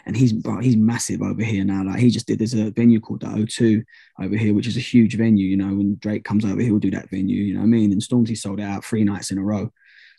and 0.06 0.16
he's 0.16 0.34
he's 0.62 0.76
massive 0.76 1.22
over 1.22 1.44
here 1.44 1.64
now. 1.64 1.84
Like 1.84 2.00
he 2.00 2.10
just 2.10 2.28
did 2.28 2.40
there's 2.40 2.54
a 2.54 2.72
venue 2.72 3.00
called 3.00 3.22
the 3.22 3.28
O2 3.28 3.84
over 4.22 4.36
here, 4.36 4.54
which 4.54 4.68
is 4.68 4.78
a 4.78 4.82
huge 4.82 5.16
venue. 5.18 5.46
You 5.46 5.58
know, 5.58 5.76
when 5.76 5.98
Drake 6.00 6.24
comes 6.24 6.46
over, 6.46 6.62
he'll 6.62 6.80
do 6.80 6.92
that 6.92 7.10
venue. 7.10 7.44
You 7.44 7.54
know 7.56 7.62
what 7.62 7.66
I 7.66 7.70
mean? 7.70 7.92
And 7.92 8.02
Stormzy 8.02 8.38
sold 8.38 8.60
out 8.60 8.86
three 8.86 9.04
nights 9.04 9.32
in 9.32 9.38
a 9.38 9.44
row. 9.44 9.72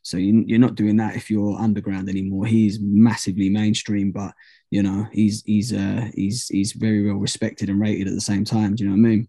So 0.08 0.16
you, 0.16 0.44
you're 0.46 0.58
not 0.58 0.74
doing 0.74 0.96
that 0.96 1.16
if 1.16 1.30
you're 1.30 1.58
underground 1.58 2.08
anymore. 2.08 2.46
He's 2.46 2.78
massively 2.80 3.48
mainstream, 3.50 4.10
but 4.12 4.32
you 4.70 4.82
know 4.82 5.06
he's 5.12 5.42
he's 5.44 5.72
uh 5.72 6.08
he's 6.14 6.48
he's 6.48 6.72
very 6.72 7.04
well 7.06 7.16
respected 7.20 7.68
and 7.68 7.80
rated 7.80 8.08
at 8.08 8.14
the 8.14 8.20
same 8.20 8.44
time. 8.44 8.74
Do 8.74 8.84
you 8.84 8.90
know 8.90 8.96
what 9.00 9.08
I 9.08 9.10
mean? 9.10 9.28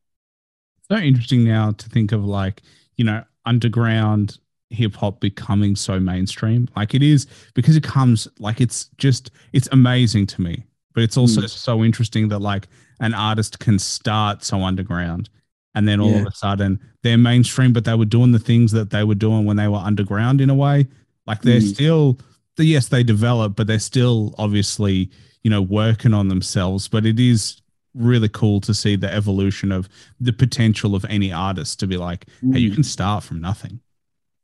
so 0.92 0.98
interesting 0.98 1.44
now 1.44 1.72
to 1.72 1.90
think 1.90 2.12
of 2.12 2.24
like 2.26 2.62
you 2.98 3.06
know 3.06 3.24
underground 3.46 4.38
hip 4.70 4.96
hop 4.96 5.20
becoming 5.20 5.76
so 5.76 6.00
mainstream 6.00 6.68
like 6.76 6.94
it 6.94 7.02
is 7.02 7.28
because 7.56 7.76
it 7.76 7.84
comes 7.84 8.28
like 8.40 8.62
it's 8.62 8.90
just 8.98 9.32
it's 9.54 9.68
amazing 9.72 10.26
to 10.28 10.42
me 10.42 10.64
but 10.94 11.04
it's 11.04 11.18
also 11.18 11.42
Mm. 11.42 11.50
so 11.50 11.84
interesting 11.84 12.28
that 12.30 12.40
like 12.40 12.68
an 13.00 13.14
artist 13.14 13.60
can 13.60 13.80
start 13.80 14.44
so 14.44 14.62
underground 14.64 15.30
and 15.76 15.88
then 15.88 16.00
all 16.00 16.16
of 16.16 16.26
a 16.26 16.32
sudden 16.32 16.80
they're 17.04 17.18
mainstream 17.18 17.72
but 17.74 17.86
they 17.86 17.94
were 17.96 18.06
doing 18.06 18.32
the 18.32 18.40
things 18.40 18.72
that 18.72 18.90
they 18.90 19.04
were 19.04 19.16
doing 19.16 19.46
when 19.46 19.58
they 19.58 19.68
were 19.68 19.78
underground 19.78 20.42
in 20.42 20.50
a 20.50 20.56
way 20.56 20.88
like 21.28 21.42
they're 21.44 21.60
Mm. 21.62 21.74
still 21.76 22.20
the 22.58 22.66
yes 22.66 22.88
they 22.90 23.04
develop 23.04 23.56
but 23.56 23.68
they're 23.68 23.80
still 23.80 24.34
obviously 24.38 25.10
you 25.44 25.50
know 25.50 25.62
working 25.62 26.14
on 26.14 26.28
themselves 26.28 26.88
but 26.88 27.06
it 27.06 27.20
is 27.20 27.62
really 27.94 28.30
cool 28.30 28.60
to 28.62 28.74
see 28.74 28.96
the 28.96 29.12
evolution 29.14 29.72
of 29.72 29.88
the 30.20 30.34
potential 30.34 30.96
of 30.96 31.06
any 31.06 31.32
artist 31.32 31.80
to 31.80 31.88
be 31.88 31.98
like 31.98 32.26
hey 32.54 32.60
you 32.60 32.72
Mm. 32.72 32.76
can 32.76 32.84
start 32.84 33.24
from 33.24 33.40
nothing 33.40 33.80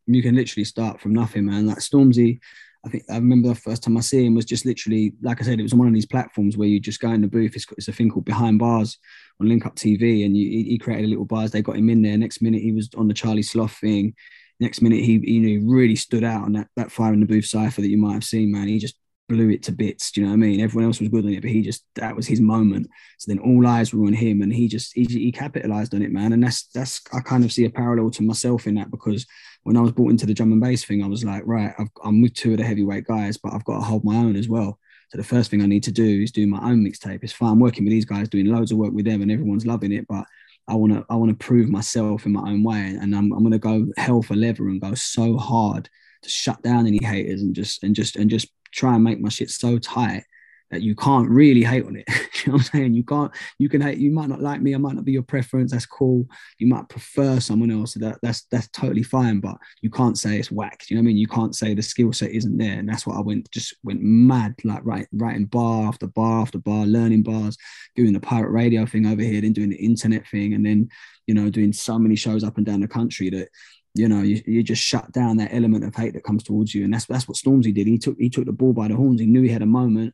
you 0.07 0.21
can 0.21 0.35
literally 0.35 0.65
start 0.65 1.01
from 1.01 1.13
nothing, 1.13 1.47
man. 1.47 1.65
Like 1.65 1.79
Stormzy, 1.79 2.39
I 2.85 2.89
think 2.89 3.05
I 3.09 3.15
remember 3.15 3.47
the 3.49 3.55
first 3.55 3.81
time 3.81 3.97
I 3.97 4.01
see 4.01 4.23
him 4.23 4.35
was 4.35 4.45
just 4.45 4.63
literally, 4.63 5.13
like 5.23 5.41
I 5.41 5.45
said, 5.45 5.59
it 5.59 5.63
was 5.63 5.73
on 5.73 5.79
one 5.79 5.87
of 5.87 5.95
these 5.95 6.05
platforms 6.05 6.57
where 6.57 6.67
you 6.67 6.79
just 6.79 6.99
go 6.99 7.09
in 7.09 7.21
the 7.21 7.27
booth. 7.27 7.55
It's, 7.55 7.65
it's 7.75 7.87
a 7.87 7.91
thing 7.91 8.11
called 8.11 8.25
Behind 8.25 8.59
Bars 8.59 8.99
on 9.39 9.49
Link 9.49 9.65
Up 9.65 9.75
TV, 9.75 10.25
and 10.25 10.35
you, 10.35 10.49
he, 10.49 10.77
created 10.77 11.05
a 11.05 11.09
little 11.09 11.25
bars. 11.25 11.51
They 11.51 11.61
got 11.61 11.77
him 11.77 11.89
in 11.89 12.01
there. 12.01 12.17
Next 12.17 12.41
minute, 12.41 12.61
he 12.61 12.71
was 12.71 12.89
on 12.95 13.07
the 13.07 13.13
Charlie 13.13 13.41
Sloth 13.41 13.77
thing. 13.77 14.13
Next 14.59 14.81
minute, 14.81 15.03
he 15.03 15.19
you 15.23 15.59
know 15.59 15.71
really 15.71 15.95
stood 15.95 16.23
out 16.23 16.43
on 16.43 16.53
that 16.53 16.67
that 16.77 16.91
fire 16.91 17.13
in 17.13 17.19
the 17.19 17.25
booth 17.25 17.45
cipher 17.45 17.81
that 17.81 17.89
you 17.89 17.97
might 17.97 18.13
have 18.13 18.23
seen, 18.23 18.51
man. 18.51 18.67
He 18.67 18.79
just 18.79 18.95
blew 19.27 19.49
it 19.49 19.63
to 19.63 19.71
bits. 19.71 20.11
Do 20.11 20.21
you 20.21 20.27
know 20.27 20.31
what 20.31 20.37
I 20.37 20.39
mean? 20.39 20.61
Everyone 20.61 20.85
else 20.85 20.99
was 20.99 21.09
good 21.09 21.25
on 21.25 21.33
it, 21.33 21.41
but 21.41 21.49
he 21.49 21.61
just 21.61 21.83
that 21.95 22.15
was 22.15 22.27
his 22.27 22.39
moment. 22.39 22.87
So 23.17 23.31
then 23.31 23.39
all 23.39 23.67
eyes 23.67 23.93
were 23.93 24.05
on 24.05 24.13
him, 24.13 24.41
and 24.41 24.53
he 24.53 24.67
just 24.67 24.93
he, 24.93 25.05
he 25.05 25.31
capitalized 25.31 25.93
on 25.93 26.01
it, 26.01 26.11
man. 26.11 26.33
And 26.33 26.43
that's 26.43 26.67
that's 26.67 27.01
I 27.13 27.19
kind 27.19 27.43
of 27.43 27.51
see 27.51 27.65
a 27.65 27.69
parallel 27.69 28.11
to 28.11 28.23
myself 28.23 28.67
in 28.67 28.75
that 28.75 28.91
because 28.91 29.25
when 29.63 29.77
I 29.77 29.81
was 29.81 29.91
brought 29.91 30.11
into 30.11 30.25
the 30.25 30.33
drum 30.33 30.51
and 30.51 30.61
bass 30.61 30.85
thing, 30.85 31.03
I 31.03 31.07
was 31.07 31.23
like, 31.23 31.41
right, 31.45 31.73
I've, 31.79 31.89
I'm 32.03 32.21
with 32.21 32.35
two 32.35 32.51
of 32.51 32.57
the 32.57 32.63
heavyweight 32.63 33.05
guys, 33.05 33.37
but 33.37 33.53
I've 33.53 33.65
got 33.65 33.79
to 33.79 33.81
hold 33.83 34.05
my 34.05 34.15
own 34.15 34.35
as 34.35 34.47
well. 34.47 34.79
So 35.09 35.17
the 35.17 35.23
first 35.23 35.51
thing 35.51 35.61
I 35.61 35.67
need 35.67 35.83
to 35.83 35.91
do 35.91 36.23
is 36.23 36.31
do 36.31 36.47
my 36.47 36.59
own 36.69 36.83
mixtape. 36.83 37.23
It's 37.23 37.33
fine 37.33 37.51
I'm 37.51 37.59
working 37.59 37.85
with 37.85 37.91
these 37.91 38.05
guys, 38.05 38.29
doing 38.29 38.47
loads 38.47 38.71
of 38.71 38.77
work 38.77 38.93
with 38.93 39.05
them, 39.05 39.21
and 39.21 39.31
everyone's 39.31 39.65
loving 39.65 39.91
it. 39.91 40.07
But 40.07 40.25
I 40.67 40.75
want 40.75 40.93
to, 40.93 41.05
I 41.09 41.15
want 41.15 41.29
to 41.37 41.45
prove 41.45 41.69
myself 41.69 42.25
in 42.25 42.33
my 42.33 42.49
own 42.49 42.63
way, 42.63 42.97
and 42.99 43.15
I'm, 43.15 43.31
I'm 43.31 43.39
going 43.39 43.51
to 43.51 43.59
go 43.59 43.87
hell 43.97 44.21
for 44.21 44.35
leather 44.35 44.67
and 44.67 44.81
go 44.81 44.93
so 44.95 45.37
hard 45.37 45.89
to 46.23 46.29
shut 46.29 46.61
down 46.63 46.87
any 46.87 47.03
haters 47.03 47.41
and 47.41 47.53
just, 47.53 47.83
and 47.83 47.95
just, 47.95 48.15
and 48.15 48.29
just 48.29 48.47
try 48.71 48.95
and 48.95 49.03
make 49.03 49.21
my 49.21 49.29
shit 49.29 49.49
so 49.49 49.77
tight 49.77 50.23
that 50.71 50.81
you 50.81 50.95
can't 50.95 51.29
really 51.29 51.63
hate 51.63 51.85
on 51.85 51.95
it. 51.95 52.05
you 52.09 52.51
know 52.51 52.53
what 52.53 52.61
I'm 52.61 52.63
saying? 52.63 52.93
You 52.93 53.03
can't, 53.03 53.31
you 53.59 53.69
can 53.69 53.81
hate, 53.81 53.97
you 53.97 54.11
might 54.11 54.29
not 54.29 54.41
like 54.41 54.61
me, 54.61 54.73
I 54.73 54.77
might 54.77 54.95
not 54.95 55.05
be 55.05 55.11
your 55.11 55.23
preference. 55.23 55.71
That's 55.71 55.85
cool. 55.85 56.27
You 56.57 56.67
might 56.67 56.89
prefer 56.89 57.39
someone 57.39 57.71
else. 57.71 57.93
That 57.95 58.19
that's 58.21 58.43
that's 58.51 58.67
totally 58.69 59.03
fine. 59.03 59.39
But 59.39 59.57
you 59.81 59.89
can't 59.89 60.17
say 60.17 60.37
it's 60.37 60.51
whack. 60.51 60.85
You 60.89 60.95
know 60.95 61.01
what 61.01 61.05
I 61.05 61.07
mean? 61.07 61.17
You 61.17 61.27
can't 61.27 61.55
say 61.55 61.73
the 61.73 61.81
skill 61.81 62.13
set 62.13 62.31
isn't 62.31 62.57
there. 62.57 62.79
And 62.79 62.89
that's 62.89 63.05
what 63.05 63.17
I 63.17 63.21
went 63.21 63.49
just 63.51 63.75
went 63.83 64.01
mad, 64.01 64.55
like 64.63 64.81
right, 64.83 65.07
writing 65.13 65.45
bar 65.45 65.87
after 65.87 66.07
bar 66.07 66.41
after 66.41 66.57
bar, 66.57 66.85
learning 66.85 67.23
bars, 67.23 67.57
doing 67.95 68.13
the 68.13 68.19
pirate 68.19 68.51
radio 68.51 68.85
thing 68.85 69.05
over 69.05 69.21
here, 69.21 69.41
then 69.41 69.53
doing 69.53 69.69
the 69.69 69.77
internet 69.77 70.27
thing, 70.27 70.53
and 70.53 70.65
then, 70.65 70.89
you 71.27 71.33
know, 71.33 71.49
doing 71.49 71.73
so 71.73 71.99
many 71.99 72.15
shows 72.15 72.43
up 72.43 72.57
and 72.57 72.65
down 72.65 72.81
the 72.81 72.87
country 72.87 73.29
that 73.29 73.49
you 73.97 74.09
know, 74.09 74.23
you, 74.23 74.41
you 74.45 74.61
just 74.61 74.83
shut 74.83 75.09
down 75.13 75.37
that 75.37 75.53
element 75.53 75.85
of 75.85 75.95
hate 75.95 76.13
that 76.13 76.25
comes 76.25 76.43
towards 76.43 76.75
you. 76.75 76.83
And 76.83 76.93
that's 76.93 77.05
that's 77.05 77.29
what 77.29 77.37
Stormzy 77.37 77.73
did. 77.73 77.87
He 77.87 77.97
took 77.97 78.17
he 78.19 78.29
took 78.29 78.45
the 78.45 78.51
ball 78.51 78.73
by 78.73 78.89
the 78.89 78.95
horns. 78.95 79.21
He 79.21 79.25
knew 79.25 79.41
he 79.41 79.47
had 79.47 79.61
a 79.61 79.65
moment 79.65 80.13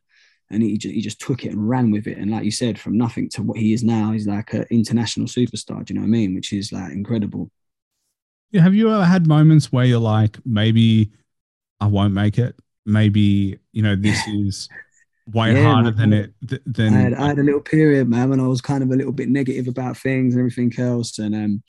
and 0.52 0.62
he 0.62 0.78
just, 0.78 0.94
he 0.94 1.00
just 1.02 1.20
took 1.20 1.44
it 1.44 1.52
and 1.52 1.68
ran 1.68 1.90
with 1.90 2.06
it. 2.08 2.18
And 2.18 2.30
like 2.30 2.44
you 2.44 2.52
said, 2.52 2.78
from 2.80 2.98
nothing 2.98 3.28
to 3.30 3.42
what 3.42 3.58
he 3.58 3.72
is 3.74 3.84
now, 3.84 4.12
he's 4.12 4.28
like 4.28 4.52
an 4.54 4.66
international 4.70 5.26
superstar. 5.26 5.84
Do 5.84 5.94
you 5.94 6.00
know 6.00 6.02
what 6.04 6.08
I 6.08 6.18
mean? 6.18 6.34
Which 6.36 6.52
is 6.52 6.72
like 6.72 6.92
incredible. 6.92 7.50
Yeah, 8.50 8.62
have 8.62 8.74
you 8.74 8.92
ever 8.92 9.04
had 9.04 9.26
moments 9.26 9.72
where 9.72 9.84
you're 9.84 9.98
like, 10.00 10.38
maybe 10.44 11.10
I 11.80 11.86
won't 11.88 12.14
make 12.14 12.38
it? 12.38 12.56
Maybe, 12.86 13.58
you 13.72 13.82
know, 13.82 13.96
this 13.96 14.26
is 14.28 14.70
way 15.26 15.52
Yeah, 15.52 15.54
harder 15.54 15.92
man. 15.92 15.92
than 15.92 16.12
it 16.12 16.34
th- 16.48 16.62
than 16.66 16.94
I 16.94 17.00
had, 17.00 17.14
I 17.14 17.28
had 17.28 17.38
a 17.38 17.42
little 17.44 17.60
period, 17.60 18.08
man, 18.08 18.30
when 18.30 18.40
I 18.40 18.46
was 18.46 18.60
kind 18.60 18.82
of 18.82 18.90
a 18.90 18.96
little 18.96 19.12
bit 19.12 19.28
negative 19.28 19.68
about 19.68 19.96
things 19.96 20.34
and 20.34 20.40
everything 20.40 20.72
else. 20.78 21.18
And 21.18 21.34
um, 21.34 21.62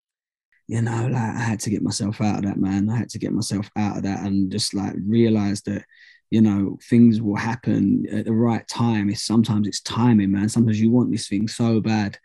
you 0.67 0.81
know, 0.81 1.07
like 1.11 1.15
I 1.35 1.39
had 1.39 1.61
to 1.61 1.71
get 1.71 1.83
myself 1.83 2.21
out 2.21 2.39
of 2.39 2.43
that, 2.45 2.57
man. 2.59 2.89
I 2.89 2.97
had 2.97 3.09
to 3.11 3.19
get 3.19 3.33
myself 3.33 3.69
out 3.77 3.97
of 3.97 4.03
that 4.03 4.21
and 4.25 4.51
just 4.51 4.73
like 4.75 4.95
realize 5.07 5.61
that, 5.63 5.85
you 6.33 6.41
know, 6.41 6.79
things 6.89 7.21
will 7.21 7.35
happen 7.35 8.07
at 8.11 8.25
the 8.25 8.33
right 8.33 8.67
time. 8.67 9.07
It's 9.07 9.21
sometimes 9.21 9.67
it's 9.67 9.81
timing, 9.81 10.31
man. 10.31 10.49
Sometimes 10.49 10.81
you 10.81 10.89
want 10.89 11.11
this 11.11 11.27
thing 11.27 11.47
so 11.47 11.79
bad. 11.79 12.17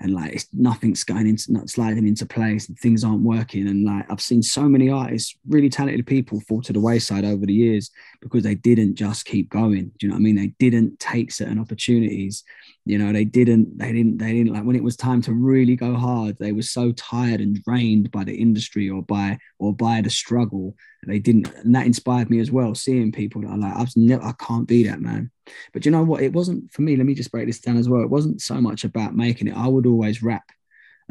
And 0.00 0.12
like 0.12 0.32
it's 0.32 0.48
nothing's 0.52 1.04
going 1.04 1.28
into 1.28 1.52
not 1.52 1.70
sliding 1.70 2.08
into 2.08 2.26
place 2.26 2.68
and 2.68 2.76
things 2.76 3.04
aren't 3.04 3.22
working. 3.22 3.68
And 3.68 3.84
like 3.84 4.04
I've 4.10 4.20
seen 4.20 4.42
so 4.42 4.62
many 4.62 4.90
artists, 4.90 5.36
really 5.48 5.70
talented 5.70 6.08
people 6.08 6.40
fall 6.40 6.60
to 6.60 6.72
the 6.72 6.80
wayside 6.80 7.24
over 7.24 7.46
the 7.46 7.52
years 7.52 7.92
because 8.20 8.42
they 8.42 8.56
didn't 8.56 8.96
just 8.96 9.26
keep 9.26 9.48
going. 9.48 9.92
Do 9.96 10.06
you 10.06 10.08
know 10.08 10.14
what 10.14 10.22
I 10.22 10.22
mean? 10.22 10.34
They 10.34 10.54
didn't 10.58 10.98
take 10.98 11.30
certain 11.30 11.60
opportunities 11.60 12.42
you 12.84 12.98
know 12.98 13.12
they 13.12 13.24
didn't 13.24 13.78
they 13.78 13.92
didn't 13.92 14.18
they 14.18 14.32
didn't 14.32 14.52
like 14.52 14.64
when 14.64 14.74
it 14.74 14.82
was 14.82 14.96
time 14.96 15.22
to 15.22 15.32
really 15.32 15.76
go 15.76 15.94
hard 15.94 16.36
they 16.38 16.50
were 16.50 16.62
so 16.62 16.90
tired 16.92 17.40
and 17.40 17.62
drained 17.62 18.10
by 18.10 18.24
the 18.24 18.34
industry 18.34 18.90
or 18.90 19.02
by 19.02 19.38
or 19.58 19.72
by 19.72 20.00
the 20.00 20.10
struggle 20.10 20.74
they 21.06 21.20
didn't 21.20 21.52
and 21.54 21.74
that 21.74 21.86
inspired 21.86 22.28
me 22.28 22.40
as 22.40 22.50
well 22.50 22.74
seeing 22.74 23.12
people 23.12 23.40
that 23.40 23.50
are 23.50 23.58
like 23.58 23.76
i've 23.76 23.96
never 23.96 24.24
i 24.24 24.32
can't 24.32 24.66
be 24.66 24.82
that 24.82 25.00
man 25.00 25.30
but 25.72 25.84
you 25.84 25.92
know 25.92 26.02
what 26.02 26.22
it 26.22 26.32
wasn't 26.32 26.72
for 26.72 26.82
me 26.82 26.96
let 26.96 27.06
me 27.06 27.14
just 27.14 27.30
break 27.30 27.46
this 27.46 27.60
down 27.60 27.76
as 27.76 27.88
well 27.88 28.02
it 28.02 28.10
wasn't 28.10 28.40
so 28.40 28.60
much 28.60 28.82
about 28.82 29.14
making 29.14 29.46
it 29.46 29.56
i 29.56 29.66
would 29.68 29.86
always 29.86 30.22
rap 30.22 30.50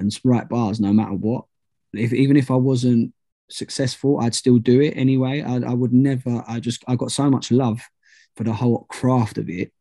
and 0.01 0.19
write 0.23 0.49
bars 0.49 0.79
no 0.79 0.91
matter 0.91 1.13
what. 1.13 1.45
If 1.93 2.13
even 2.13 2.35
if 2.35 2.51
I 2.51 2.55
wasn't 2.55 3.13
successful, 3.49 4.19
I'd 4.19 4.35
still 4.35 4.57
do 4.57 4.81
it 4.81 4.91
anyway. 4.91 5.41
I, 5.41 5.55
I 5.57 5.73
would 5.73 5.93
never. 5.93 6.43
I 6.47 6.59
just 6.59 6.83
I 6.87 6.95
got 6.95 7.11
so 7.11 7.29
much 7.29 7.51
love 7.51 7.81
for 8.35 8.43
the 8.43 8.53
whole 8.53 8.85
craft 8.89 9.37
of 9.37 9.49
it 9.49 9.71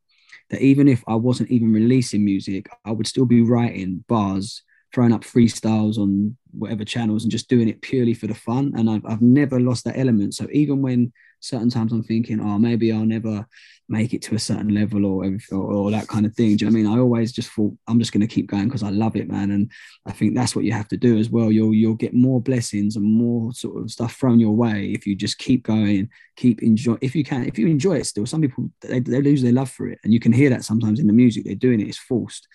that 0.50 0.60
even 0.60 0.88
if 0.88 1.02
I 1.06 1.14
wasn't 1.14 1.50
even 1.50 1.72
releasing 1.72 2.24
music, 2.24 2.68
I 2.84 2.92
would 2.92 3.06
still 3.06 3.24
be 3.24 3.42
writing 3.42 4.04
bars, 4.08 4.62
throwing 4.92 5.12
up 5.12 5.22
freestyles 5.22 5.98
on 5.98 6.36
whatever 6.50 6.84
channels 6.84 7.22
and 7.22 7.30
just 7.30 7.48
doing 7.48 7.68
it 7.68 7.80
purely 7.80 8.14
for 8.14 8.26
the 8.26 8.34
fun. 8.34 8.72
And 8.76 8.90
I've, 8.90 9.04
I've 9.06 9.22
never 9.22 9.60
lost 9.60 9.84
that 9.84 9.98
element. 9.98 10.34
So 10.34 10.48
even 10.52 10.82
when 10.82 11.12
certain 11.40 11.70
times 11.70 11.92
I'm 11.92 12.02
thinking, 12.02 12.40
oh, 12.40 12.58
maybe 12.58 12.92
I'll 12.92 13.04
never 13.04 13.46
make 13.88 14.14
it 14.14 14.22
to 14.22 14.36
a 14.36 14.38
certain 14.38 14.72
level 14.72 15.04
or, 15.04 15.24
or, 15.50 15.72
or 15.72 15.90
that 15.90 16.06
kind 16.06 16.24
of 16.24 16.32
thing. 16.34 16.56
Do 16.56 16.64
you 16.64 16.70
know 16.70 16.78
I 16.78 16.82
mean? 16.82 16.86
I 16.86 17.00
always 17.00 17.32
just 17.32 17.50
thought 17.50 17.76
I'm 17.88 17.98
just 17.98 18.12
going 18.12 18.20
to 18.20 18.32
keep 18.32 18.46
going 18.46 18.66
because 18.66 18.84
I 18.84 18.90
love 18.90 19.16
it, 19.16 19.28
man. 19.28 19.50
And 19.50 19.70
I 20.06 20.12
think 20.12 20.34
that's 20.34 20.54
what 20.54 20.64
you 20.64 20.72
have 20.72 20.86
to 20.88 20.96
do 20.96 21.18
as 21.18 21.28
well. 21.28 21.50
You'll 21.50 21.74
you'll 21.74 21.94
get 21.94 22.14
more 22.14 22.40
blessings 22.40 22.94
and 22.94 23.04
more 23.04 23.52
sort 23.52 23.82
of 23.82 23.90
stuff 23.90 24.14
thrown 24.14 24.38
your 24.38 24.54
way 24.54 24.92
if 24.92 25.06
you 25.06 25.16
just 25.16 25.38
keep 25.38 25.64
going, 25.64 26.08
keep 26.36 26.62
enjoy. 26.62 26.96
If 27.00 27.16
you 27.16 27.24
can, 27.24 27.46
if 27.46 27.58
you 27.58 27.66
enjoy 27.66 27.96
it 27.96 28.06
still, 28.06 28.26
some 28.26 28.40
people 28.40 28.70
they, 28.80 29.00
they 29.00 29.20
lose 29.20 29.42
their 29.42 29.52
love 29.52 29.70
for 29.70 29.88
it, 29.88 29.98
and 30.04 30.12
you 30.12 30.20
can 30.20 30.32
hear 30.32 30.50
that 30.50 30.64
sometimes 30.64 31.00
in 31.00 31.08
the 31.08 31.12
music. 31.12 31.44
They're 31.44 31.54
doing 31.56 31.80
it; 31.80 31.88
it's 31.88 31.98
forced. 31.98 32.46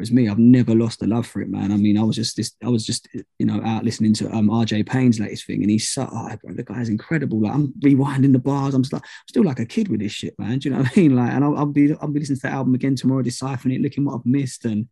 Whereas 0.00 0.12
me, 0.12 0.30
I've 0.30 0.38
never 0.38 0.74
lost 0.74 1.02
a 1.02 1.06
love 1.06 1.26
for 1.26 1.42
it, 1.42 1.50
man. 1.50 1.70
I 1.70 1.76
mean, 1.76 1.98
I 1.98 2.02
was 2.02 2.16
just 2.16 2.34
this, 2.34 2.52
I 2.64 2.68
was 2.70 2.86
just, 2.86 3.06
you 3.38 3.44
know, 3.44 3.60
out 3.62 3.84
listening 3.84 4.14
to 4.14 4.34
um, 4.34 4.48
RJ 4.48 4.88
Payne's 4.88 5.20
latest 5.20 5.44
thing, 5.46 5.60
and 5.60 5.70
he's 5.70 5.88
so, 5.88 6.08
oh, 6.10 6.34
bro, 6.42 6.54
the 6.54 6.62
guy's 6.62 6.88
incredible. 6.88 7.42
Like, 7.42 7.52
I'm 7.52 7.74
rewinding 7.84 8.32
the 8.32 8.38
bars. 8.38 8.72
I'm 8.72 8.82
still, 8.82 9.02
still 9.28 9.44
like 9.44 9.58
a 9.60 9.66
kid 9.66 9.88
with 9.88 10.00
this 10.00 10.12
shit, 10.12 10.38
man. 10.38 10.58
Do 10.58 10.70
you 10.70 10.74
know 10.74 10.80
what 10.80 10.96
I 10.96 11.00
mean? 11.00 11.16
Like, 11.16 11.32
and 11.32 11.44
I'll, 11.44 11.54
I'll 11.54 11.66
be, 11.66 11.94
I'll 12.00 12.08
be 12.08 12.20
listening 12.20 12.38
to 12.38 12.42
that 12.44 12.54
album 12.54 12.74
again 12.74 12.96
tomorrow, 12.96 13.20
deciphering 13.20 13.74
it, 13.74 13.82
looking 13.82 14.06
what 14.06 14.14
I've 14.14 14.24
missed, 14.24 14.64
and 14.64 14.88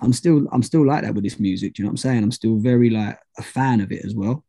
I'm 0.00 0.12
still, 0.12 0.48
I'm 0.50 0.64
still 0.64 0.84
like 0.84 1.04
that 1.04 1.14
with 1.14 1.22
this 1.22 1.38
music. 1.38 1.74
Do 1.74 1.82
you 1.82 1.84
know 1.84 1.90
what 1.90 1.92
I'm 1.92 1.98
saying? 1.98 2.24
I'm 2.24 2.32
still 2.32 2.56
very 2.56 2.90
like 2.90 3.16
a 3.38 3.42
fan 3.42 3.80
of 3.80 3.92
it 3.92 4.04
as 4.04 4.16
well. 4.16 4.44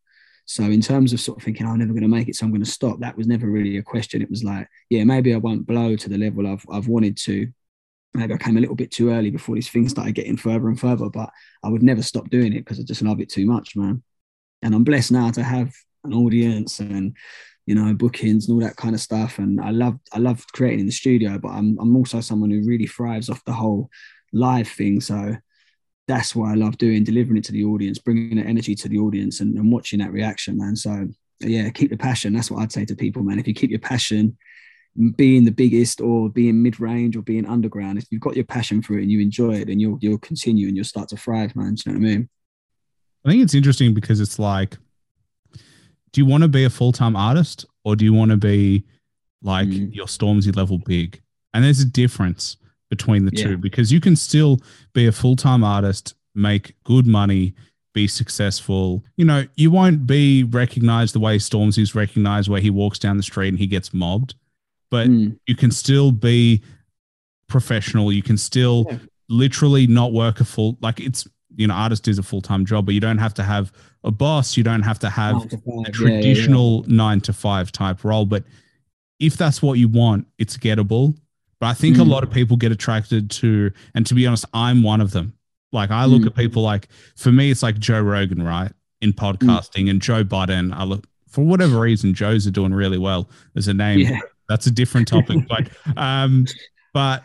So 0.45 0.63
in 0.63 0.81
terms 0.81 1.13
of 1.13 1.19
sort 1.19 1.37
of 1.37 1.43
thinking, 1.43 1.67
oh, 1.67 1.69
I'm 1.69 1.77
never 1.77 1.93
going 1.93 2.01
to 2.01 2.07
make 2.07 2.29
it, 2.29 2.35
so 2.35 2.47
I'm 2.47 2.51
going 2.51 2.63
to 2.63 2.71
stop. 2.71 2.99
That 3.01 3.15
was 3.15 3.27
never 3.27 3.47
really 3.47 3.77
a 3.77 3.83
question. 3.83 4.23
It 4.23 4.31
was 4.31 4.43
like, 4.43 4.67
yeah, 4.89 5.03
maybe 5.03 5.35
I 5.35 5.37
won't 5.37 5.67
blow 5.67 5.95
to 5.95 6.09
the 6.09 6.17
level 6.17 6.47
I've 6.47 6.65
I've 6.71 6.87
wanted 6.87 7.15
to, 7.17 7.53
maybe 8.13 8.33
I 8.33 8.37
came 8.37 8.57
a 8.57 8.59
little 8.59 8.75
bit 8.75 8.91
too 8.91 9.11
early 9.11 9.29
before 9.29 9.55
these 9.55 9.69
things 9.69 9.91
started 9.91 10.15
getting 10.15 10.37
further 10.37 10.67
and 10.67 10.79
further, 10.79 11.09
but 11.09 11.29
I 11.63 11.69
would 11.69 11.83
never 11.83 12.01
stop 12.01 12.29
doing 12.29 12.53
it 12.53 12.59
because 12.59 12.79
I 12.79 12.83
just 12.83 13.01
love 13.01 13.19
it 13.19 13.29
too 13.29 13.45
much, 13.45 13.75
man. 13.75 14.03
And 14.61 14.73
I'm 14.73 14.83
blessed 14.83 15.11
now 15.11 15.31
to 15.31 15.43
have 15.43 15.73
an 16.03 16.13
audience 16.13 16.79
and 16.79 17.15
you 17.65 17.75
know 17.75 17.93
bookings 17.93 18.47
and 18.47 18.55
all 18.55 18.67
that 18.67 18.77
kind 18.77 18.95
of 18.95 19.01
stuff. 19.01 19.37
And 19.37 19.61
I 19.61 19.69
love 19.69 19.99
I 20.11 20.19
love 20.19 20.45
creating 20.53 20.81
in 20.81 20.85
the 20.87 20.91
studio, 20.91 21.37
but 21.37 21.49
I'm 21.49 21.77
I'm 21.79 21.95
also 21.95 22.19
someone 22.19 22.49
who 22.49 22.65
really 22.65 22.87
thrives 22.87 23.29
off 23.29 23.45
the 23.45 23.53
whole 23.53 23.89
live 24.33 24.67
thing. 24.67 25.01
So 25.01 25.35
that's 26.07 26.35
what 26.35 26.49
I 26.49 26.55
love 26.55 26.77
doing, 26.79 27.03
delivering 27.03 27.37
it 27.37 27.43
to 27.45 27.51
the 27.51 27.65
audience, 27.65 27.99
bringing 27.99 28.37
the 28.37 28.43
energy 28.43 28.73
to 28.73 28.89
the 28.89 28.97
audience, 28.97 29.39
and, 29.39 29.55
and 29.55 29.71
watching 29.71 29.99
that 29.99 30.11
reaction, 30.11 30.57
man. 30.57 30.75
So 30.75 31.07
yeah, 31.41 31.69
keep 31.69 31.91
the 31.91 31.97
passion. 31.97 32.33
That's 32.33 32.49
what 32.49 32.61
I'd 32.61 32.71
say 32.71 32.85
to 32.85 32.95
people, 32.95 33.21
man. 33.21 33.39
If 33.39 33.47
you 33.47 33.53
keep 33.53 33.69
your 33.69 33.79
passion 33.79 34.37
being 35.15 35.45
the 35.45 35.51
biggest 35.51 36.01
or 36.01 36.29
being 36.29 36.61
mid-range 36.61 37.15
or 37.15 37.21
being 37.21 37.45
underground 37.45 37.97
if 37.97 38.05
you've 38.09 38.21
got 38.21 38.35
your 38.35 38.45
passion 38.45 38.81
for 38.81 38.97
it 38.97 39.03
and 39.03 39.11
you 39.11 39.19
enjoy 39.19 39.53
it 39.53 39.65
then 39.65 39.79
you'll 39.79 39.97
you'll 40.01 40.17
continue 40.17 40.67
and 40.67 40.75
you'll 40.75 40.83
start 40.83 41.07
to 41.07 41.15
thrive 41.15 41.55
man 41.55 41.75
do 41.75 41.83
you 41.85 41.93
know 41.93 41.99
what 41.99 42.05
i 42.05 42.09
mean 42.09 42.29
i 43.25 43.29
think 43.29 43.41
it's 43.41 43.53
interesting 43.53 43.93
because 43.93 44.19
it's 44.19 44.39
like 44.39 44.77
do 46.11 46.19
you 46.19 46.25
want 46.25 46.43
to 46.43 46.49
be 46.49 46.63
a 46.63 46.69
full-time 46.69 47.15
artist 47.15 47.65
or 47.83 47.95
do 47.95 48.03
you 48.03 48.13
want 48.13 48.31
to 48.31 48.37
be 48.37 48.83
like 49.41 49.69
mm. 49.69 49.93
your 49.93 50.07
stormzy 50.07 50.53
level 50.55 50.79
big 50.79 51.21
and 51.53 51.63
there's 51.63 51.81
a 51.81 51.85
difference 51.85 52.57
between 52.89 53.25
the 53.25 53.31
yeah. 53.33 53.45
two 53.45 53.57
because 53.57 53.91
you 53.91 54.01
can 54.01 54.15
still 54.15 54.59
be 54.93 55.05
a 55.05 55.11
full-time 55.11 55.63
artist 55.63 56.15
make 56.35 56.75
good 56.83 57.07
money 57.07 57.53
be 57.93 58.07
successful. 58.07 59.03
You 59.17 59.25
know, 59.25 59.45
you 59.55 59.71
won't 59.71 60.05
be 60.05 60.43
recognized 60.43 61.15
the 61.15 61.19
way 61.19 61.37
Stormzy's 61.37 61.95
recognized 61.95 62.49
where 62.49 62.61
he 62.61 62.69
walks 62.69 62.99
down 62.99 63.17
the 63.17 63.23
street 63.23 63.49
and 63.49 63.57
he 63.57 63.67
gets 63.67 63.93
mobbed 63.93 64.35
but 64.89 65.07
mm. 65.07 65.37
you 65.47 65.55
can 65.55 65.71
still 65.71 66.11
be 66.11 66.61
professional. 67.47 68.11
You 68.11 68.23
can 68.23 68.37
still 68.37 68.85
yeah. 68.89 68.97
literally 69.27 69.87
not 69.87 70.13
work 70.13 70.39
a 70.39 70.45
full 70.45 70.77
like 70.81 70.99
it's 70.99 71.27
you 71.55 71.67
know 71.67 71.73
artist 71.73 72.07
is 72.07 72.17
a 72.17 72.23
full 72.23 72.41
time 72.41 72.65
job, 72.65 72.85
but 72.85 72.95
you 72.95 73.01
don't 73.01 73.17
have 73.17 73.33
to 73.35 73.43
have 73.43 73.71
a 74.03 74.11
boss. 74.11 74.55
You 74.55 74.63
don't 74.63 74.83
have 74.83 74.99
to 74.99 75.09
have 75.09 75.47
to 75.49 75.61
a 75.85 75.91
traditional 75.91 76.77
yeah, 76.77 76.85
yeah, 76.87 76.95
nine 76.95 77.21
to 77.21 77.33
five 77.33 77.71
type 77.71 78.03
role. 78.03 78.25
But 78.25 78.43
if 79.19 79.35
that's 79.35 79.61
what 79.61 79.77
you 79.77 79.87
want, 79.87 80.27
it's 80.37 80.57
gettable. 80.57 81.17
But 81.59 81.67
I 81.67 81.73
think 81.73 81.97
mm. 81.97 82.01
a 82.01 82.03
lot 82.03 82.23
of 82.23 82.31
people 82.31 82.55
get 82.55 82.71
attracted 82.71 83.29
to, 83.31 83.71
and 83.93 84.05
to 84.07 84.13
be 84.13 84.25
honest, 84.25 84.45
I'm 84.53 84.81
one 84.81 85.01
of 85.01 85.11
them. 85.11 85.33
Like 85.71 85.91
I 85.91 86.05
look 86.05 86.21
mm. 86.21 86.27
at 86.27 86.35
people 86.35 86.63
like 86.63 86.87
for 87.15 87.31
me, 87.31 87.51
it's 87.51 87.61
like 87.61 87.77
Joe 87.77 88.01
Rogan, 88.01 88.41
right? 88.41 88.71
In 89.01 89.13
podcasting 89.13 89.85
mm. 89.85 89.89
and 89.91 90.01
Joe 90.01 90.23
Budden. 90.23 90.73
I 90.73 90.83
look 90.83 91.05
for 91.27 91.43
whatever 91.43 91.79
reason, 91.81 92.13
Joe's 92.13 92.47
are 92.47 92.51
doing 92.51 92.73
really 92.73 92.97
well 92.97 93.29
as 93.55 93.67
a 93.67 93.73
name. 93.73 94.19
That's 94.49 94.67
a 94.67 94.71
different 94.71 95.07
topic. 95.07 95.37
but 95.47 95.69
um, 95.95 96.45
but 96.93 97.23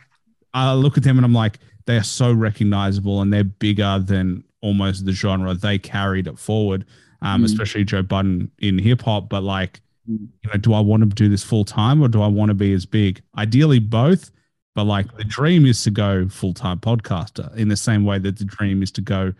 I 0.52 0.72
look 0.74 0.96
at 0.96 1.02
them 1.02 1.16
and 1.16 1.24
I'm 1.24 1.32
like, 1.32 1.58
they 1.86 1.96
are 1.96 2.04
so 2.04 2.32
recognizable 2.32 3.20
and 3.20 3.32
they're 3.32 3.42
bigger 3.44 3.98
than 3.98 4.44
almost 4.60 5.04
the 5.04 5.12
genre 5.12 5.54
they 5.54 5.78
carried 5.78 6.26
it 6.28 6.38
forward. 6.38 6.86
Um, 7.22 7.42
mm. 7.42 7.46
especially 7.46 7.84
Joe 7.84 8.02
Budden 8.02 8.50
in 8.58 8.78
hip 8.78 9.02
hop. 9.02 9.28
But 9.28 9.42
like, 9.42 9.80
mm. 10.08 10.28
you 10.42 10.50
know, 10.50 10.58
do 10.58 10.74
I 10.74 10.80
want 10.80 11.02
to 11.02 11.08
do 11.08 11.28
this 11.28 11.42
full 11.42 11.64
time 11.64 12.02
or 12.02 12.08
do 12.08 12.22
I 12.22 12.28
want 12.28 12.50
to 12.50 12.54
be 12.54 12.72
as 12.72 12.86
big? 12.86 13.22
Ideally, 13.36 13.78
both. 13.78 14.30
But 14.74 14.84
like, 14.84 15.16
the 15.16 15.24
dream 15.24 15.66
is 15.66 15.82
to 15.84 15.90
go 15.90 16.28
full 16.28 16.52
time 16.52 16.78
podcaster 16.78 17.54
in 17.56 17.68
the 17.68 17.76
same 17.76 18.04
way 18.04 18.18
that 18.18 18.38
the 18.38 18.44
dream 18.44 18.82
is 18.82 18.90
to 18.92 19.00
go 19.00 19.32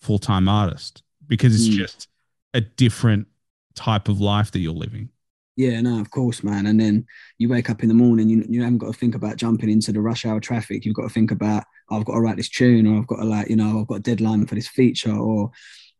full 0.00 0.18
time 0.18 0.48
artist 0.48 1.02
because 1.26 1.54
it's 1.54 1.74
mm. 1.74 1.78
just 1.78 2.08
a 2.52 2.60
different 2.60 3.26
type 3.74 4.08
of 4.08 4.20
life 4.20 4.50
that 4.52 4.60
you're 4.60 4.72
living. 4.72 5.08
Yeah, 5.56 5.80
no, 5.80 6.00
of 6.00 6.10
course, 6.10 6.42
man. 6.42 6.66
And 6.66 6.80
then 6.80 7.06
you 7.38 7.48
wake 7.48 7.70
up 7.70 7.82
in 7.82 7.88
the 7.88 7.94
morning, 7.94 8.28
you, 8.28 8.44
you 8.48 8.62
haven't 8.62 8.78
got 8.78 8.92
to 8.92 8.98
think 8.98 9.14
about 9.14 9.36
jumping 9.36 9.70
into 9.70 9.92
the 9.92 10.00
rush 10.00 10.26
hour 10.26 10.40
traffic. 10.40 10.84
You've 10.84 10.96
got 10.96 11.04
to 11.04 11.08
think 11.14 11.30
about, 11.30 11.64
I've 11.90 12.04
got 12.04 12.14
to 12.14 12.20
write 12.20 12.36
this 12.36 12.48
tune, 12.48 12.86
or 12.86 12.98
I've 12.98 13.06
got 13.06 13.16
to 13.18 13.24
like, 13.24 13.48
you 13.48 13.56
know, 13.56 13.80
I've 13.80 13.86
got 13.86 13.96
a 13.96 14.00
deadline 14.00 14.46
for 14.46 14.56
this 14.56 14.68
feature, 14.68 15.14
or 15.14 15.50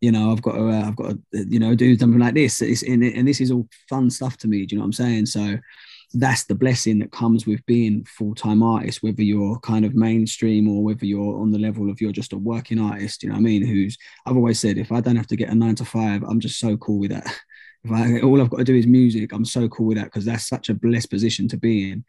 you 0.01 0.11
know, 0.13 0.33
I've 0.33 0.43
got 0.43 0.53
to, 0.57 0.69
uh, 0.69 0.83
I've 0.89 0.97
got 0.97 1.11
to, 1.33 1.47
you 1.49 1.59
know, 1.61 1.75
do 1.75 1.97
something 1.97 2.19
like 2.21 2.35
this. 2.35 2.61
It's 2.61 2.83
and 2.83 3.27
this 3.27 3.41
is 3.41 3.51
all 3.51 3.69
fun 3.89 4.11
stuff 4.11 4.37
to 4.39 4.49
me. 4.49 4.67
Do 4.67 4.75
you 4.75 4.79
know 4.79 4.83
what 4.83 4.87
I'm 4.89 4.93
saying? 4.93 5.27
So 5.27 5.57
that's 6.15 6.45
the 6.45 6.55
blessing 6.55 6.99
that 6.99 7.13
comes 7.13 7.47
with 7.47 7.65
being 7.67 8.05
full-time 8.05 8.63
artist, 8.63 9.03
whether 9.03 9.23
you're 9.23 9.59
kind 9.61 9.85
of 9.85 9.95
mainstream 9.95 10.69
or 10.69 10.83
whether 10.83 11.07
you're 11.07 11.41
on 11.41 11.51
the 11.53 11.59
level 11.59 11.91
of 11.91 12.01
you're 12.01 12.13
just 12.13 12.33
a 12.33 12.39
working 12.39 12.79
artist. 12.81 13.23
You 13.23 13.31
know 13.31 13.37
what 13.37 13.41
I 13.41 13.45
mean? 13.45 13.67
Who's 13.67 13.97
I've 14.27 14.37
always 14.37 14.61
said, 14.61 14.79
if 14.79 14.93
I 14.93 15.01
don't 15.01 15.17
have 15.17 15.27
to 15.29 15.37
get 15.37 15.49
a 15.49 15.55
nine 15.55 15.77
to 15.77 15.85
five, 15.85 16.23
I'm 16.25 16.41
just 16.41 16.59
so 16.59 16.77
cool 16.77 16.99
with 16.99 17.13
that. 17.13 17.27
I 17.93 18.21
all 18.21 18.41
I've 18.41 18.51
got 18.51 18.59
to 18.59 18.65
do 18.65 18.75
is 18.75 18.87
music, 18.87 19.33
I'm 19.33 19.45
so 19.45 19.69
cool 19.69 19.87
with 19.87 19.99
that 19.99 20.07
because 20.07 20.25
that's 20.25 20.49
such 20.49 20.69
a 20.69 20.75
blessed 20.75 21.11
position 21.11 21.49
to 21.49 21.57
be 21.57 21.91
in. 21.91 22.05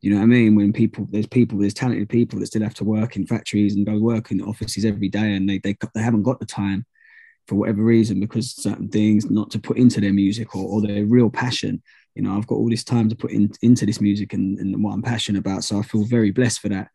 You 0.00 0.10
know 0.10 0.18
what 0.18 0.24
I 0.24 0.26
mean? 0.26 0.54
When 0.54 0.72
people 0.72 1.06
there's 1.10 1.26
people, 1.26 1.58
there's 1.58 1.74
talented 1.74 2.08
people 2.08 2.38
that 2.38 2.46
still 2.46 2.62
have 2.62 2.74
to 2.74 2.84
work 2.84 3.16
in 3.16 3.26
factories 3.26 3.74
and 3.74 3.84
go 3.84 3.98
work 3.98 4.30
in 4.30 4.40
offices 4.40 4.84
every 4.84 5.08
day, 5.08 5.34
and 5.34 5.48
they 5.48 5.58
they 5.58 5.76
they 5.94 6.02
haven't 6.02 6.22
got 6.22 6.40
the 6.40 6.46
time 6.46 6.86
for 7.46 7.56
whatever 7.56 7.82
reason 7.82 8.20
because 8.20 8.54
certain 8.54 8.88
things 8.88 9.30
not 9.30 9.50
to 9.50 9.58
put 9.58 9.78
into 9.78 10.00
their 10.00 10.12
music 10.12 10.54
or, 10.54 10.64
or 10.64 10.82
their 10.82 11.04
real 11.06 11.30
passion. 11.30 11.82
You 12.14 12.22
know, 12.22 12.36
I've 12.36 12.46
got 12.46 12.56
all 12.56 12.68
this 12.68 12.84
time 12.84 13.08
to 13.08 13.16
put 13.16 13.30
in, 13.30 13.50
into 13.62 13.86
this 13.86 14.00
music 14.00 14.34
and, 14.34 14.58
and 14.58 14.82
what 14.82 14.92
I'm 14.92 15.02
passionate 15.02 15.38
about. 15.38 15.64
So 15.64 15.78
I 15.78 15.82
feel 15.82 16.04
very 16.04 16.30
blessed 16.30 16.60
for 16.60 16.68
that. 16.68 16.88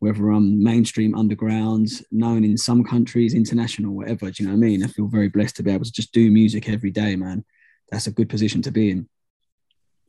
Whether 0.00 0.30
I'm 0.30 0.62
mainstream, 0.62 1.14
underground, 1.14 1.88
known 2.10 2.44
in 2.44 2.56
some 2.56 2.82
countries, 2.82 3.34
international, 3.34 3.94
whatever. 3.94 4.30
Do 4.30 4.42
you 4.42 4.48
know 4.48 4.56
what 4.56 4.64
I 4.64 4.68
mean? 4.68 4.82
I 4.82 4.88
feel 4.88 5.06
very 5.06 5.28
blessed 5.28 5.56
to 5.56 5.62
be 5.62 5.70
able 5.70 5.84
to 5.84 5.92
just 5.92 6.12
do 6.12 6.30
music 6.30 6.68
every 6.68 6.90
day, 6.90 7.14
man 7.14 7.44
that's 7.90 8.06
a 8.06 8.10
good 8.10 8.28
position 8.28 8.62
to 8.62 8.70
be 8.70 8.90
in. 8.90 9.08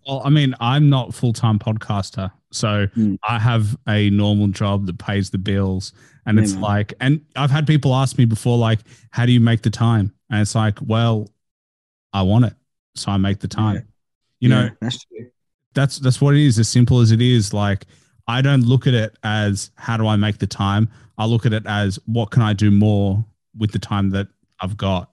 Well, 0.08 0.22
I 0.26 0.30
mean, 0.30 0.56
I'm 0.60 0.90
not 0.90 1.14
full 1.14 1.34
time 1.34 1.60
podcaster, 1.60 2.32
so 2.52 2.88
mm. 2.88 3.18
I 3.28 3.38
have 3.38 3.78
a 3.88 4.10
normal 4.10 4.48
job 4.48 4.88
that 4.88 4.98
pays 4.98 5.30
the 5.30 5.38
bills, 5.38 5.94
and 6.26 6.38
yeah, 6.38 6.44
it's 6.44 6.54
man. 6.54 6.62
like, 6.62 6.94
and 7.00 7.22
I've 7.36 7.52
had 7.52 7.68
people 7.68 7.94
ask 7.94 8.18
me 8.18 8.26
before, 8.26 8.58
like, 8.58 8.80
how 9.12 9.26
do 9.26 9.32
you 9.32 9.40
make 9.40 9.62
the 9.62 9.70
time? 9.70 10.14
And 10.30 10.42
it's 10.42 10.56
like, 10.56 10.80
well, 10.82 11.30
I 12.14 12.24
want 12.24 12.46
it, 12.46 12.54
so 12.96 13.12
I 13.12 13.18
make 13.18 13.40
the 13.40 13.48
time. 13.48 13.76
Yeah. 13.76 13.82
You 14.40 14.50
yeah, 14.50 14.62
know, 14.62 14.70
that's 14.82 15.06
true. 15.06 15.28
That's 15.74 16.00
that's 16.00 16.20
what 16.20 16.36
it 16.36 16.42
is. 16.42 16.58
As 16.58 16.68
simple 16.68 17.00
as 17.00 17.12
it 17.12 17.22
is. 17.22 17.54
Like, 17.54 17.86
I 18.28 18.42
don't 18.42 18.64
look 18.64 18.88
at 18.88 18.94
it 18.94 19.16
as 19.24 19.72
how 19.76 19.98
do 19.98 20.08
I 20.08 20.16
make 20.16 20.40
the 20.40 20.48
time. 20.48 20.90
I 21.18 21.26
look 21.26 21.46
at 21.46 21.54
it 21.54 21.64
as 21.68 22.00
what 22.08 22.32
can 22.32 22.42
I 22.42 22.54
do 22.54 22.72
more 22.72 23.24
with 23.58 23.72
the 23.72 23.80
time 23.80 24.10
that 24.12 24.28
I've 24.60 24.78
got. 24.78 25.12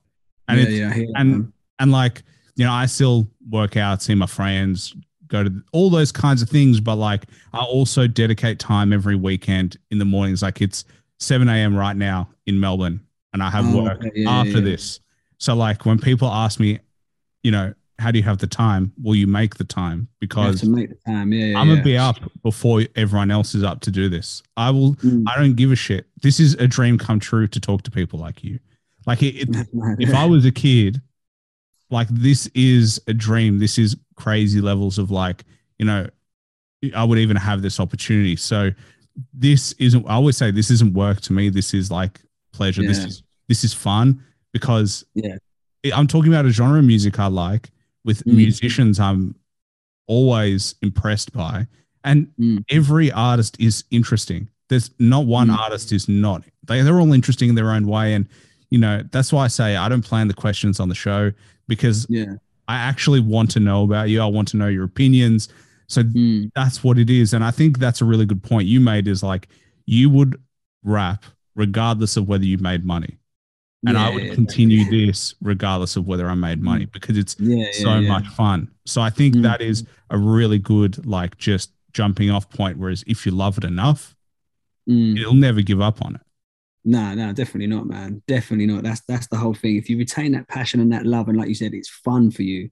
And 0.48 0.60
yeah, 0.60 0.94
yeah, 0.94 1.06
and 1.16 1.52
and 1.78 1.92
like 1.92 2.22
you 2.58 2.64
know, 2.64 2.72
I 2.72 2.86
still 2.86 3.28
work 3.48 3.76
out, 3.76 4.02
see 4.02 4.16
my 4.16 4.26
friends, 4.26 4.92
go 5.28 5.44
to 5.44 5.62
all 5.72 5.90
those 5.90 6.10
kinds 6.10 6.42
of 6.42 6.50
things. 6.50 6.80
But 6.80 6.96
like, 6.96 7.26
I 7.52 7.60
also 7.60 8.08
dedicate 8.08 8.58
time 8.58 8.92
every 8.92 9.14
weekend 9.14 9.78
in 9.92 9.98
the 9.98 10.04
mornings. 10.04 10.42
Like 10.42 10.60
it's 10.60 10.84
7 11.20 11.48
a.m. 11.48 11.76
right 11.76 11.96
now 11.96 12.28
in 12.46 12.58
Melbourne, 12.58 13.00
and 13.32 13.44
I 13.44 13.50
have 13.50 13.72
oh, 13.72 13.84
work 13.84 14.02
yeah, 14.12 14.28
after 14.28 14.58
yeah. 14.58 14.60
this. 14.60 14.98
So 15.38 15.54
like, 15.54 15.86
when 15.86 16.00
people 16.00 16.26
ask 16.26 16.58
me, 16.58 16.80
you 17.44 17.52
know, 17.52 17.72
how 18.00 18.10
do 18.10 18.18
you 18.18 18.24
have 18.24 18.38
the 18.38 18.48
time? 18.48 18.92
Will 19.00 19.14
you 19.14 19.28
make 19.28 19.54
the 19.54 19.64
time? 19.64 20.08
Because 20.18 20.60
to 20.60 20.68
make 20.68 20.88
the 20.88 20.98
time, 21.06 21.32
yeah, 21.32 21.56
I'm 21.56 21.68
gonna 21.68 21.82
be 21.82 21.96
up 21.96 22.16
before 22.42 22.82
everyone 22.96 23.30
else 23.30 23.54
is 23.54 23.62
up 23.62 23.80
to 23.82 23.92
do 23.92 24.08
this. 24.08 24.42
I 24.56 24.70
will. 24.70 24.94
Mm. 24.96 25.24
I 25.28 25.38
don't 25.40 25.54
give 25.54 25.70
a 25.70 25.76
shit. 25.76 26.06
This 26.22 26.40
is 26.40 26.54
a 26.54 26.66
dream 26.66 26.98
come 26.98 27.20
true 27.20 27.46
to 27.46 27.60
talk 27.60 27.82
to 27.82 27.90
people 27.92 28.18
like 28.18 28.42
you 28.42 28.58
Like 29.06 29.22
it, 29.22 29.48
it, 29.48 29.48
if 30.00 30.12
I 30.12 30.26
was 30.26 30.44
a 30.44 30.52
kid, 30.52 31.00
like 31.90 32.08
this 32.08 32.46
is 32.54 33.00
a 33.06 33.14
dream. 33.14 33.58
This 33.58 33.78
is 33.78 33.96
crazy 34.16 34.60
levels 34.60 34.98
of 34.98 35.10
like, 35.10 35.44
you 35.78 35.86
know, 35.86 36.06
I 36.94 37.04
would 37.04 37.18
even 37.18 37.36
have 37.36 37.62
this 37.62 37.80
opportunity. 37.80 38.36
So 38.36 38.70
this 39.32 39.72
isn't 39.74 40.06
I 40.06 40.14
always 40.14 40.36
say 40.36 40.50
this 40.50 40.70
isn't 40.70 40.92
work 40.94 41.20
to 41.22 41.32
me. 41.32 41.48
This 41.48 41.74
is 41.74 41.90
like 41.90 42.20
pleasure. 42.52 42.82
This 42.82 42.98
is 43.04 43.22
this 43.48 43.64
is 43.64 43.72
fun 43.74 44.22
because 44.52 45.04
Yeah. 45.14 45.36
I'm 45.94 46.06
talking 46.06 46.32
about 46.32 46.44
a 46.46 46.50
genre 46.50 46.78
of 46.78 46.84
music 46.84 47.18
I 47.18 47.26
like 47.26 47.70
with 48.04 48.22
Mm. 48.24 48.34
musicians 48.34 49.00
I'm 49.00 49.34
always 50.06 50.74
impressed 50.82 51.32
by. 51.32 51.66
And 52.04 52.28
Mm. 52.38 52.64
every 52.70 53.10
artist 53.12 53.56
is 53.60 53.84
interesting. 53.90 54.48
There's 54.68 54.90
not 54.98 55.26
one 55.26 55.48
Mm. 55.48 55.58
artist 55.58 55.92
is 55.92 56.08
not. 56.08 56.44
They, 56.66 56.82
they're 56.82 57.00
all 57.00 57.12
interesting 57.12 57.48
in 57.48 57.54
their 57.54 57.70
own 57.72 57.86
way. 57.86 58.14
And, 58.14 58.26
you 58.70 58.78
know, 58.78 59.02
that's 59.12 59.32
why 59.32 59.44
I 59.44 59.48
say 59.48 59.76
I 59.76 59.88
don't 59.88 60.02
plan 60.04 60.28
the 60.28 60.34
questions 60.34 60.78
on 60.80 60.88
the 60.88 60.94
show 60.94 61.32
because 61.68 62.06
Yeah. 62.08 62.34
I 62.68 62.76
actually 62.76 63.20
want 63.20 63.50
to 63.52 63.60
know 63.60 63.82
about 63.84 64.08
you. 64.10 64.20
I 64.20 64.26
want 64.26 64.48
to 64.48 64.56
know 64.56 64.68
your 64.68 64.84
opinions. 64.84 65.48
So 65.86 66.02
Mm. 66.02 66.50
that's 66.54 66.84
what 66.84 66.98
it 66.98 67.08
is. 67.08 67.32
And 67.32 67.42
I 67.42 67.50
think 67.50 67.78
that's 67.78 68.00
a 68.02 68.04
really 68.04 68.26
good 68.26 68.42
point 68.42 68.68
you 68.68 68.78
made 68.80 69.08
is 69.08 69.22
like 69.22 69.48
you 69.86 70.10
would 70.10 70.38
rap 70.84 71.24
regardless 71.56 72.16
of 72.18 72.28
whether 72.28 72.44
you 72.44 72.58
made 72.58 72.84
money. 72.84 73.16
And 73.86 73.96
I 73.96 74.10
would 74.12 74.32
continue 74.32 74.84
this 74.90 75.34
regardless 75.40 75.96
of 75.96 76.06
whether 76.06 76.28
I 76.28 76.34
made 76.34 76.60
money 76.60 76.84
because 76.86 77.16
it's 77.16 77.36
Yeah. 77.38 77.56
yeah, 77.58 77.66
so 77.72 77.98
yeah. 77.98 78.08
much 78.08 78.26
fun. 78.28 78.68
So 78.86 79.00
I 79.00 79.08
think 79.08 79.36
Mm. 79.36 79.42
that 79.44 79.62
is 79.62 79.84
a 80.10 80.18
really 80.18 80.58
good, 80.58 81.06
like, 81.06 81.38
just 81.38 81.70
jumping 81.92 82.28
off 82.28 82.50
point. 82.50 82.76
Whereas 82.76 83.02
if 83.06 83.24
you 83.24 83.32
love 83.32 83.56
it 83.56 83.64
enough, 83.64 84.14
Mm. 84.90 85.16
you'll 85.16 85.34
never 85.34 85.62
give 85.62 85.80
up 85.80 86.02
on 86.04 86.16
it. 86.16 86.20
No, 86.88 87.12
no, 87.12 87.34
definitely 87.34 87.66
not, 87.66 87.86
man. 87.86 88.22
Definitely 88.26 88.64
not. 88.64 88.82
That's 88.82 89.02
that's 89.02 89.26
the 89.26 89.36
whole 89.36 89.52
thing. 89.52 89.76
If 89.76 89.90
you 89.90 89.98
retain 89.98 90.32
that 90.32 90.48
passion 90.48 90.80
and 90.80 90.90
that 90.90 91.04
love, 91.04 91.28
and 91.28 91.36
like 91.36 91.48
you 91.48 91.54
said, 91.54 91.74
it's 91.74 91.90
fun 91.90 92.30
for 92.30 92.42
you. 92.42 92.70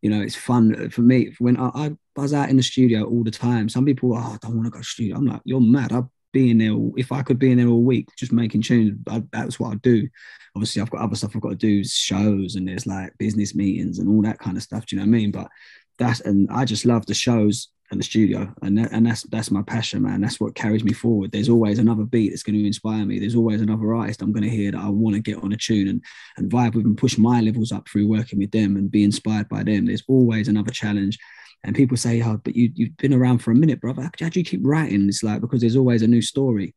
You 0.00 0.08
know, 0.08 0.22
it's 0.22 0.34
fun 0.34 0.88
for 0.88 1.02
me. 1.02 1.34
When 1.38 1.58
I, 1.58 1.70
I 1.74 1.96
buzz 2.14 2.32
out 2.32 2.48
in 2.48 2.56
the 2.56 2.62
studio 2.62 3.04
all 3.04 3.22
the 3.22 3.30
time, 3.30 3.68
some 3.68 3.84
people, 3.84 4.14
oh, 4.14 4.16
I 4.16 4.38
don't 4.40 4.54
want 4.54 4.64
to 4.64 4.70
go 4.70 4.78
to 4.78 4.84
studio. 4.84 5.16
I'm 5.16 5.26
like, 5.26 5.42
you're 5.44 5.60
mad. 5.60 5.92
I'd 5.92 6.06
be 6.32 6.50
in 6.50 6.56
there. 6.56 6.74
If 6.96 7.12
I 7.12 7.20
could 7.20 7.38
be 7.38 7.52
in 7.52 7.58
there 7.58 7.68
all 7.68 7.82
week, 7.82 8.08
just 8.16 8.32
making 8.32 8.62
tunes, 8.62 8.98
I, 9.06 9.22
that's 9.32 9.60
what 9.60 9.74
I 9.74 9.76
do. 9.82 10.08
Obviously, 10.56 10.80
I've 10.80 10.90
got 10.90 11.02
other 11.02 11.16
stuff 11.16 11.32
I've 11.36 11.42
got 11.42 11.50
to 11.50 11.54
do, 11.56 11.84
shows, 11.84 12.54
and 12.54 12.66
there's 12.66 12.86
like 12.86 13.12
business 13.18 13.54
meetings 13.54 13.98
and 13.98 14.08
all 14.08 14.22
that 14.22 14.38
kind 14.38 14.56
of 14.56 14.62
stuff. 14.62 14.86
Do 14.86 14.96
you 14.96 15.02
know 15.02 15.06
what 15.06 15.14
I 15.14 15.18
mean? 15.18 15.30
But 15.30 15.48
that's 15.98 16.20
and 16.20 16.48
I 16.50 16.64
just 16.64 16.86
love 16.86 17.04
the 17.04 17.12
shows 17.12 17.68
and 17.90 17.98
the 17.98 18.04
studio, 18.04 18.52
and 18.62 18.78
and 18.78 19.06
that's 19.06 19.22
that's 19.24 19.50
my 19.50 19.62
passion, 19.62 20.02
man. 20.02 20.20
That's 20.20 20.38
what 20.38 20.54
carries 20.54 20.84
me 20.84 20.92
forward. 20.92 21.32
There's 21.32 21.48
always 21.48 21.78
another 21.78 22.04
beat 22.04 22.30
that's 22.30 22.42
going 22.42 22.58
to 22.58 22.66
inspire 22.66 23.04
me. 23.06 23.18
There's 23.18 23.36
always 23.36 23.62
another 23.62 23.94
artist 23.94 24.20
I'm 24.20 24.32
going 24.32 24.44
to 24.44 24.50
hear 24.50 24.72
that 24.72 24.80
I 24.80 24.88
want 24.88 25.16
to 25.16 25.22
get 25.22 25.42
on 25.42 25.52
a 25.52 25.56
tune 25.56 25.88
and 25.88 26.02
and 26.36 26.50
vibe 26.50 26.74
with 26.74 26.84
and 26.84 26.98
push 26.98 27.16
my 27.16 27.40
levels 27.40 27.72
up 27.72 27.88
through 27.88 28.06
working 28.06 28.38
with 28.38 28.50
them 28.50 28.76
and 28.76 28.90
be 28.90 29.04
inspired 29.04 29.48
by 29.48 29.62
them. 29.62 29.86
There's 29.86 30.04
always 30.06 30.48
another 30.48 30.70
challenge. 30.70 31.18
And 31.64 31.74
people 31.74 31.96
say, 31.96 32.22
"Oh, 32.22 32.40
but 32.44 32.54
you 32.54 32.70
you've 32.74 32.96
been 32.98 33.14
around 33.14 33.38
for 33.38 33.50
a 33.50 33.56
minute, 33.56 33.80
brother. 33.80 34.02
How 34.02 34.10
how 34.20 34.28
do 34.28 34.38
you 34.38 34.44
keep 34.44 34.60
writing?" 34.62 35.08
It's 35.08 35.22
like 35.22 35.40
because 35.40 35.60
there's 35.60 35.76
always 35.76 36.02
a 36.02 36.06
new 36.08 36.22
story. 36.22 36.74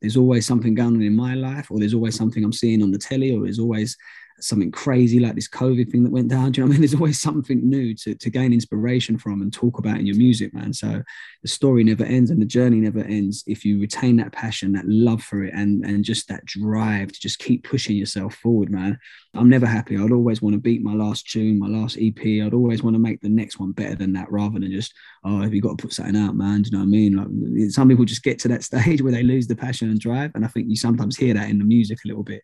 There's 0.00 0.16
always 0.16 0.46
something 0.46 0.74
going 0.74 0.96
on 0.96 1.02
in 1.02 1.16
my 1.16 1.34
life, 1.34 1.70
or 1.70 1.78
there's 1.78 1.94
always 1.94 2.14
something 2.16 2.44
I'm 2.44 2.52
seeing 2.52 2.82
on 2.82 2.90
the 2.90 2.98
telly, 2.98 3.34
or 3.34 3.42
there's 3.42 3.58
always 3.58 3.96
something 4.40 4.70
crazy 4.70 5.20
like 5.20 5.34
this 5.34 5.48
COVID 5.48 5.90
thing 5.90 6.04
that 6.04 6.12
went 6.12 6.28
down. 6.28 6.52
Do 6.52 6.60
you 6.60 6.64
know 6.64 6.68
what 6.68 6.76
I 6.76 6.78
mean? 6.78 6.80
There's 6.88 6.94
always 6.94 7.20
something 7.20 7.68
new 7.68 7.94
to, 7.96 8.14
to 8.14 8.30
gain 8.30 8.52
inspiration 8.52 9.18
from 9.18 9.42
and 9.42 9.52
talk 9.52 9.78
about 9.78 9.98
in 9.98 10.06
your 10.06 10.16
music, 10.16 10.54
man. 10.54 10.72
So 10.72 11.02
the 11.42 11.48
story 11.48 11.84
never 11.84 12.04
ends 12.04 12.30
and 12.30 12.40
the 12.40 12.46
journey 12.46 12.80
never 12.80 13.00
ends 13.00 13.44
if 13.46 13.64
you 13.64 13.80
retain 13.80 14.16
that 14.16 14.32
passion, 14.32 14.72
that 14.72 14.88
love 14.88 15.22
for 15.22 15.44
it, 15.44 15.54
and 15.54 15.84
and 15.84 16.04
just 16.04 16.28
that 16.28 16.44
drive 16.44 17.12
to 17.12 17.20
just 17.20 17.38
keep 17.38 17.64
pushing 17.64 17.96
yourself 17.96 18.34
forward, 18.34 18.70
man. 18.70 18.98
I'm 19.34 19.48
never 19.48 19.66
happy. 19.66 19.96
I'd 19.96 20.12
always 20.12 20.42
want 20.42 20.54
to 20.54 20.60
beat 20.60 20.82
my 20.82 20.94
last 20.94 21.30
tune, 21.30 21.58
my 21.58 21.68
last 21.68 21.98
EP. 22.00 22.18
I'd 22.18 22.54
always 22.54 22.82
want 22.82 22.94
to 22.94 23.00
make 23.00 23.20
the 23.20 23.28
next 23.28 23.58
one 23.58 23.72
better 23.72 23.94
than 23.94 24.12
that, 24.14 24.30
rather 24.30 24.58
than 24.58 24.70
just 24.70 24.94
oh, 25.24 25.40
have 25.40 25.54
you 25.54 25.60
got 25.60 25.78
to 25.78 25.82
put 25.82 25.92
something 25.92 26.16
out, 26.16 26.36
man? 26.36 26.62
Do 26.62 26.70
you 26.70 26.72
know 26.72 26.84
what 26.84 26.84
I 26.84 26.90
mean? 26.90 27.16
Like 27.16 27.70
some 27.70 27.88
people 27.88 28.04
just 28.04 28.22
get 28.22 28.38
to 28.40 28.48
that 28.48 28.64
stage 28.68 29.02
where 29.02 29.12
they 29.12 29.22
lose 29.22 29.46
the 29.46 29.56
passion 29.56 29.90
and 29.90 30.00
drive, 30.00 30.32
and 30.34 30.44
I 30.44 30.48
think 30.48 30.68
you 30.68 30.76
sometimes 30.76 31.16
hear 31.16 31.34
that 31.34 31.50
in 31.50 31.58
the 31.58 31.64
music 31.64 31.98
a 32.04 32.08
little 32.08 32.24
bit. 32.24 32.42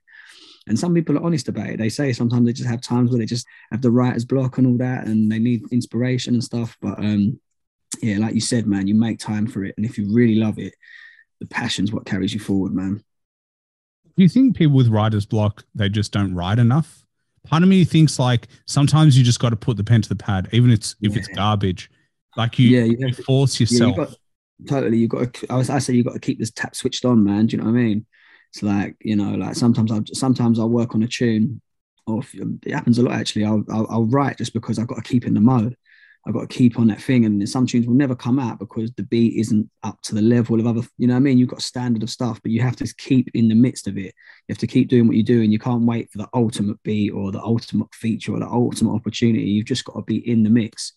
And 0.66 0.78
some 0.78 0.94
people 0.94 1.18
are 1.18 1.22
honest 1.22 1.48
about 1.48 1.68
it. 1.68 1.78
They 1.78 1.90
say 1.90 2.12
sometimes 2.12 2.46
they 2.46 2.52
just 2.54 2.68
have 2.68 2.80
times 2.80 3.10
where 3.10 3.18
they 3.18 3.26
just 3.26 3.46
have 3.70 3.82
the 3.82 3.90
writer's 3.90 4.24
block 4.24 4.56
and 4.58 4.66
all 4.66 4.78
that, 4.78 5.06
and 5.06 5.30
they 5.30 5.38
need 5.38 5.62
inspiration 5.72 6.34
and 6.34 6.42
stuff. 6.42 6.76
But 6.80 6.98
um, 6.98 7.38
yeah, 8.02 8.18
like 8.18 8.34
you 8.34 8.40
said, 8.40 8.66
man, 8.66 8.86
you 8.86 8.94
make 8.94 9.18
time 9.18 9.46
for 9.46 9.62
it, 9.64 9.74
and 9.76 9.84
if 9.84 9.98
you 9.98 10.12
really 10.14 10.36
love 10.36 10.58
it, 10.58 10.74
the 11.40 11.46
passion's 11.46 11.92
what 11.92 12.06
carries 12.06 12.32
you 12.32 12.40
forward, 12.40 12.72
man. 12.72 13.02
Do 14.16 14.22
you 14.22 14.28
think 14.28 14.56
people 14.56 14.74
with 14.76 14.88
writer's 14.88 15.26
block, 15.26 15.64
they 15.74 15.88
just 15.88 16.12
don't 16.12 16.34
write 16.34 16.58
enough? 16.58 17.04
Part 17.46 17.62
of 17.62 17.68
me 17.68 17.84
thinks 17.84 18.18
like 18.18 18.48
sometimes 18.66 19.18
you 19.18 19.24
just 19.24 19.40
got 19.40 19.50
to 19.50 19.56
put 19.56 19.76
the 19.76 19.84
pen 19.84 20.00
to 20.00 20.08
the 20.08 20.16
pad, 20.16 20.48
even 20.52 20.70
if 20.70 20.78
it's, 20.78 20.96
if 21.02 21.16
it's 21.16 21.28
garbage. 21.28 21.90
Like 22.36 22.58
you, 22.58 22.68
Yeah, 22.70 22.84
you 22.84 22.96
you 22.98 23.10
to- 23.12 23.22
force 23.22 23.60
Yeah, 23.60 23.64
yourself. 23.64 23.96
you 23.96 24.04
got 24.04 24.14
totally. 24.66 24.96
You 24.96 25.08
got. 25.08 25.34
To, 25.34 25.46
I 25.52 25.56
was. 25.56 25.68
I 25.68 25.78
say 25.78 25.92
you 25.92 26.02
got 26.04 26.14
to 26.14 26.20
keep 26.20 26.38
this 26.38 26.50
tap 26.52 26.74
switched 26.74 27.04
on, 27.04 27.22
man. 27.22 27.46
Do 27.46 27.56
you 27.56 27.62
know 27.62 27.70
what 27.70 27.78
I 27.78 27.82
mean? 27.82 28.06
It's 28.55 28.62
like 28.62 28.94
you 29.00 29.16
know, 29.16 29.34
like 29.34 29.57
sometimes 29.57 29.90
I 29.90 29.98
sometimes 30.12 30.61
I'll 30.61 30.68
work 30.68 30.94
on 30.94 31.02
a 31.02 31.09
tune, 31.09 31.61
or 32.07 32.22
it 32.64 32.72
happens 32.72 32.98
a 32.98 33.02
lot 33.02 33.14
actually. 33.14 33.44
I'll, 33.44 33.64
I'll 33.68 33.86
I'll 33.90 34.05
write 34.05 34.38
just 34.38 34.55
because 34.55 34.78
I've 34.78 34.86
got 34.86 34.94
to 34.96 35.02
keep 35.02 35.26
in 35.26 35.34
the 35.34 35.40
mode. 35.40 35.76
I've 36.24 36.34
got 36.34 36.48
to 36.48 36.57
keep 36.57 36.78
on 36.78 36.86
that 36.86 37.02
thing, 37.02 37.24
and 37.24 37.46
some 37.48 37.66
tunes 37.66 37.88
will 37.88 37.94
never 37.96 38.14
come 38.14 38.38
out 38.38 38.61
because 38.61 38.92
the 38.92 39.02
beat 39.02 39.40
isn't 39.40 39.68
up 39.82 40.00
to 40.02 40.14
the 40.14 40.22
level 40.22 40.61
of 40.61 40.68
other. 40.68 40.82
You 40.98 41.09
know 41.09 41.14
what 41.14 41.18
I 41.18 41.22
mean? 41.22 41.36
You've 41.36 41.48
got 41.48 41.62
standard 41.62 42.05
of 42.05 42.11
stuff, 42.11 42.40
but 42.42 42.52
you 42.52 42.62
have 42.62 42.76
to 42.76 42.94
keep 42.96 43.28
in 43.34 43.48
the 43.48 43.57
midst 43.57 43.88
of 43.88 43.98
it. 43.98 44.14
You 44.46 44.50
have 44.50 44.59
to 44.59 44.68
keep 44.68 44.88
doing 44.88 45.09
what 45.09 45.16
you 45.16 45.24
do, 45.24 45.42
and 45.42 45.52
you 45.52 45.59
can't 45.59 45.82
wait 45.82 46.12
for 46.12 46.18
the 46.18 46.28
ultimate 46.32 46.80
beat 46.84 47.11
or 47.11 47.32
the 47.32 47.42
ultimate 47.42 47.92
feature 47.92 48.32
or 48.32 48.38
the 48.38 48.46
ultimate 48.46 48.94
opportunity. 48.94 49.46
You've 49.46 49.66
just 49.66 49.84
got 49.84 49.94
to 49.94 50.02
be 50.02 50.18
in 50.30 50.44
the 50.44 50.50
mix 50.50 50.92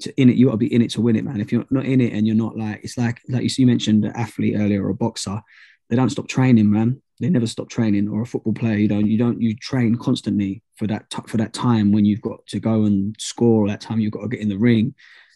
to 0.00 0.20
in 0.20 0.28
it, 0.28 0.36
you 0.36 0.46
got 0.46 0.52
to 0.52 0.58
be 0.58 0.72
in 0.72 0.82
it 0.82 0.90
to 0.90 1.00
win 1.00 1.16
it, 1.16 1.24
man. 1.24 1.40
If 1.40 1.52
you're 1.52 1.64
not 1.70 1.86
in 1.86 2.02
it 2.02 2.12
and 2.12 2.26
you're 2.26 2.36
not 2.36 2.56
like, 2.56 2.80
it's 2.84 2.98
like, 2.98 3.20
like 3.28 3.42
you, 3.42 3.50
you 3.56 3.66
mentioned 3.66 4.04
an 4.04 4.12
athlete 4.14 4.56
earlier 4.56 4.84
or 4.84 4.90
a 4.90 4.94
boxer, 4.94 5.42
they 5.88 5.96
don't 5.96 6.10
stop 6.10 6.28
training, 6.28 6.70
man. 6.70 7.00
They 7.20 7.30
never 7.30 7.46
stop 7.46 7.68
training. 7.68 8.08
Or 8.08 8.22
a 8.22 8.26
football 8.26 8.52
player, 8.52 8.76
you 8.76 8.88
don't, 8.88 9.06
you 9.06 9.18
don't, 9.18 9.40
you 9.40 9.56
train 9.56 9.96
constantly 9.96 10.62
for 10.76 10.86
that 10.86 11.10
t- 11.10 11.22
for 11.26 11.36
that 11.38 11.52
time 11.52 11.92
when 11.92 12.04
you've 12.04 12.20
got 12.20 12.46
to 12.48 12.60
go 12.60 12.84
and 12.84 13.16
score. 13.18 13.64
Or 13.64 13.68
that 13.68 13.80
time 13.80 14.00
you've 14.00 14.12
got 14.12 14.22
to 14.22 14.28
get 14.28 14.40
in 14.40 14.48
the 14.48 14.58
ring. 14.58 14.94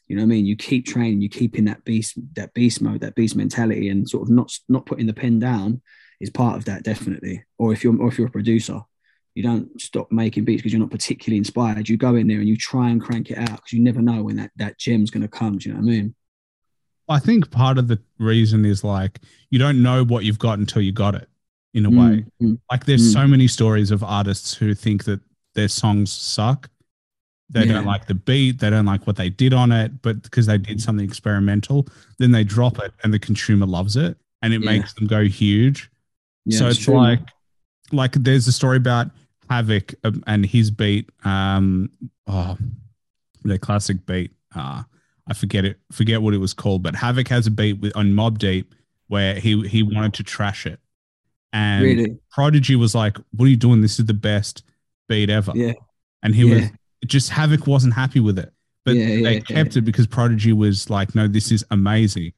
You 0.09 0.17
know 0.17 0.23
what 0.23 0.27
I 0.27 0.37
mean? 0.37 0.47
You 0.47 0.57
keep 0.57 0.87
training, 0.87 1.23
you 1.23 1.29
keep 1.29 1.57
in 1.57 1.65
that 1.65 1.85
beast, 1.85 2.19
that 2.35 2.53
beast 2.55 2.83
mode, 2.83 3.01
that 3.01 3.15
beast 3.15 3.35
mentality, 3.35 3.89
and 3.89 4.09
sort 4.09 4.25
of 4.25 4.31
not 4.31 4.53
not 4.69 4.87
putting 4.87 5.07
the 5.07 5.15
pen 5.15 5.39
down 5.39 5.81
is 6.21 6.31
part 6.31 6.57
of 6.57 6.65
that 6.67 6.85
definitely. 6.85 7.45
Or 7.59 7.73
if 7.73 7.83
you're 7.83 8.01
or 8.01 8.09
if 8.09 8.19
you're 8.19 8.29
a 8.29 8.31
producer, 8.31 8.81
you 9.35 9.43
don't 9.43 9.81
stop 9.81 10.13
making 10.13 10.45
beats 10.45 10.61
because 10.61 10.73
you're 10.73 10.81
not 10.81 10.91
particularly 10.91 11.39
inspired. 11.39 11.89
You 11.89 11.97
go 11.97 12.15
in 12.15 12.27
there 12.27 12.39
and 12.39 12.49
you 12.49 12.57
try 12.57 12.91
and 12.91 13.01
crank 13.01 13.31
it 13.31 13.39
out 13.39 13.57
because 13.57 13.73
you 13.73 13.81
never 13.81 14.03
know 14.03 14.23
when 14.23 14.37
that, 14.37 14.51
that 14.57 14.79
gem's 14.79 15.11
going 15.11 15.23
to 15.23 15.29
come. 15.29 15.59
Do 15.59 15.69
you 15.69 15.75
know 15.75 15.81
what 15.81 15.87
I 15.87 15.91
mean? 15.91 16.15
I 17.13 17.19
think 17.19 17.51
part 17.51 17.79
of 17.79 17.89
the 17.89 17.99
reason 18.19 18.65
is 18.65 18.83
like 18.83 19.21
you 19.51 19.59
don't 19.59 19.83
know 19.83 20.05
what 20.05 20.25
you've 20.25 20.39
got 20.39 20.59
until 20.59 20.83
you 20.83 20.93
got 20.93 21.15
it 21.15 21.29
in 21.75 21.87
a 21.87 21.91
way. 21.91 21.97
Mm, 21.97 22.27
mm. 22.43 22.59
Like 22.71 22.85
there's 22.87 23.09
Mm. 23.11 23.13
so 23.13 23.27
many 23.27 23.47
stories 23.49 23.91
of 23.91 24.03
artists 24.03 24.55
who 24.55 24.75
think 24.75 25.05
that 25.05 25.21
their 25.55 25.69
songs 25.69 26.11
suck. 26.13 26.69
They 27.51 27.67
don't 27.67 27.85
like 27.85 28.07
the 28.07 28.15
beat, 28.15 28.61
they 28.61 28.71
don't 28.71 28.87
like 28.87 29.07
what 29.07 29.17
they 29.17 29.29
did 29.29 29.53
on 29.53 29.73
it, 29.73 30.01
but 30.01 30.23
because 30.23 30.47
they 30.47 30.57
did 30.57 30.81
something 30.81 31.05
experimental, 31.05 31.87
then 32.19 32.31
they 32.33 32.45
drop 32.45 32.79
it 32.79 32.93
and 33.05 33.13
the 33.13 33.19
consumer 33.19 33.67
loves 33.67 33.95
it 33.95 34.17
and 34.41 34.55
it 34.55 34.63
Yeah. 34.63 34.71
makes 34.73 34.95
them 34.95 35.07
go 35.07 35.23
huge. 35.25 35.91
Yeah, 36.47 36.59
so 36.61 36.69
it's 36.69 36.79
true, 36.79 36.97
like 36.97 37.21
like 37.93 38.13
there's 38.13 38.49
a 38.49 38.53
story 38.53 38.79
about 38.79 39.11
Havoc 39.51 39.95
um, 40.05 40.25
and 40.27 40.47
his 40.47 40.71
beat 40.71 41.11
um 41.25 41.91
oh 42.27 42.57
the 43.45 43.59
classic 43.59 44.07
beat 44.07 44.31
uh 44.55 44.83
I 45.33 45.35
forget 45.35 45.65
it 45.65 45.79
forget 45.91 46.21
what 46.21 46.35
it 46.35 46.39
was 46.47 46.53
called 46.53 46.83
but 46.83 46.95
Havoc 46.95 47.27
has 47.29 47.47
a 47.47 47.51
beat 47.51 47.81
with 47.81 47.97
on 47.97 48.13
Mobb 48.13 48.37
Deep 48.37 48.75
where 49.09 49.35
he 49.45 49.67
he 49.67 49.83
wanted 49.83 50.13
to 50.15 50.23
trash 50.23 50.67
it 50.67 50.79
and 51.55 51.83
really, 51.83 52.19
Prodigy 52.31 52.77
was 52.77 52.95
like 52.95 53.17
what 53.37 53.47
are 53.47 53.49
you 53.49 53.57
doing 53.57 53.81
this 53.81 53.99
is 53.99 54.05
the 54.05 54.15
best 54.15 54.63
beat 55.09 55.31
ever 55.31 55.53
yeah, 55.55 55.73
and 56.23 56.35
he 56.35 56.43
yeah. 56.43 56.55
was 56.55 56.65
just 57.07 57.31
Havoc 57.31 57.67
wasn't 57.67 57.95
happy 57.95 58.21
with 58.21 58.39
it 58.39 58.53
but 58.85 58.95
Yeah, 58.95 59.07
they 59.23 59.35
yeah. 59.37 59.41
kept 59.41 59.77
it 59.77 59.83
because 59.83 60.07
Prodigy 60.07 60.53
was 60.53 60.91
like 60.91 61.15
no 61.15 61.27
this 61.29 61.51
is 61.51 61.65
amazing 61.71 62.33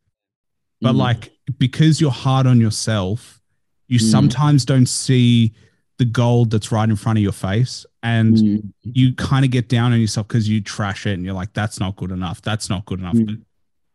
but 0.81 0.95
Mm. 0.95 0.99
like 0.99 1.33
because 1.59 2.01
you're 2.01 2.11
hard 2.13 2.47
on 2.47 2.61
yourself 2.61 3.41
you 3.89 3.99
Mm. 3.99 4.11
sometimes 4.11 4.65
don't 4.65 4.87
see 4.87 5.53
the 5.99 6.05
gold 6.05 6.51
that's 6.51 6.73
right 6.73 6.89
in 6.89 6.97
front 6.97 7.19
of 7.19 7.23
your 7.23 7.33
face 7.33 7.87
and 8.03 8.37
Mm. 8.37 8.73
you 8.83 9.15
kind 9.15 9.45
of 9.45 9.51
get 9.51 9.69
down 9.69 9.93
on 9.93 10.01
yourself 10.01 10.27
because 10.29 10.49
you 10.49 10.61
trash 10.61 11.07
it 11.07 11.13
and 11.13 11.25
you're 11.25 11.35
like 11.35 11.53
that's 11.53 11.79
not 11.79 11.95
good 11.97 12.11
enough 12.11 12.43
that's 12.43 12.69
not 12.69 12.85
good 12.87 12.99
enough 13.01 13.15
Mm. 13.15 13.27
but 13.27 13.35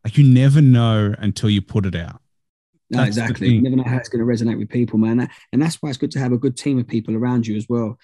like 0.05 0.17
you 0.17 0.23
never 0.23 0.61
know 0.61 1.13
until 1.19 1.49
you 1.49 1.61
put 1.61 1.85
it 1.85 1.95
out 1.95 2.21
No, 2.91 2.97
That's 2.99 3.09
exactly. 3.17 3.49
You 3.49 3.61
never 3.61 3.75
know 3.75 3.83
how 3.83 3.97
it's 3.97 4.09
going 4.09 4.25
to 4.25 4.31
resonate 4.33 4.57
with 4.57 4.67
people, 4.69 4.97
man. 4.97 5.29
And 5.53 5.61
that's 5.61 5.75
why 5.79 5.89
it's 5.89 5.97
good 5.99 6.09
to 6.11 6.19
have 6.19 6.31
a 6.31 6.39
good 6.39 6.57
team 6.57 6.79
of 6.79 6.87
people 6.87 7.15
around 7.15 7.45
you 7.45 7.55
as 7.55 7.67
well. 7.69 7.99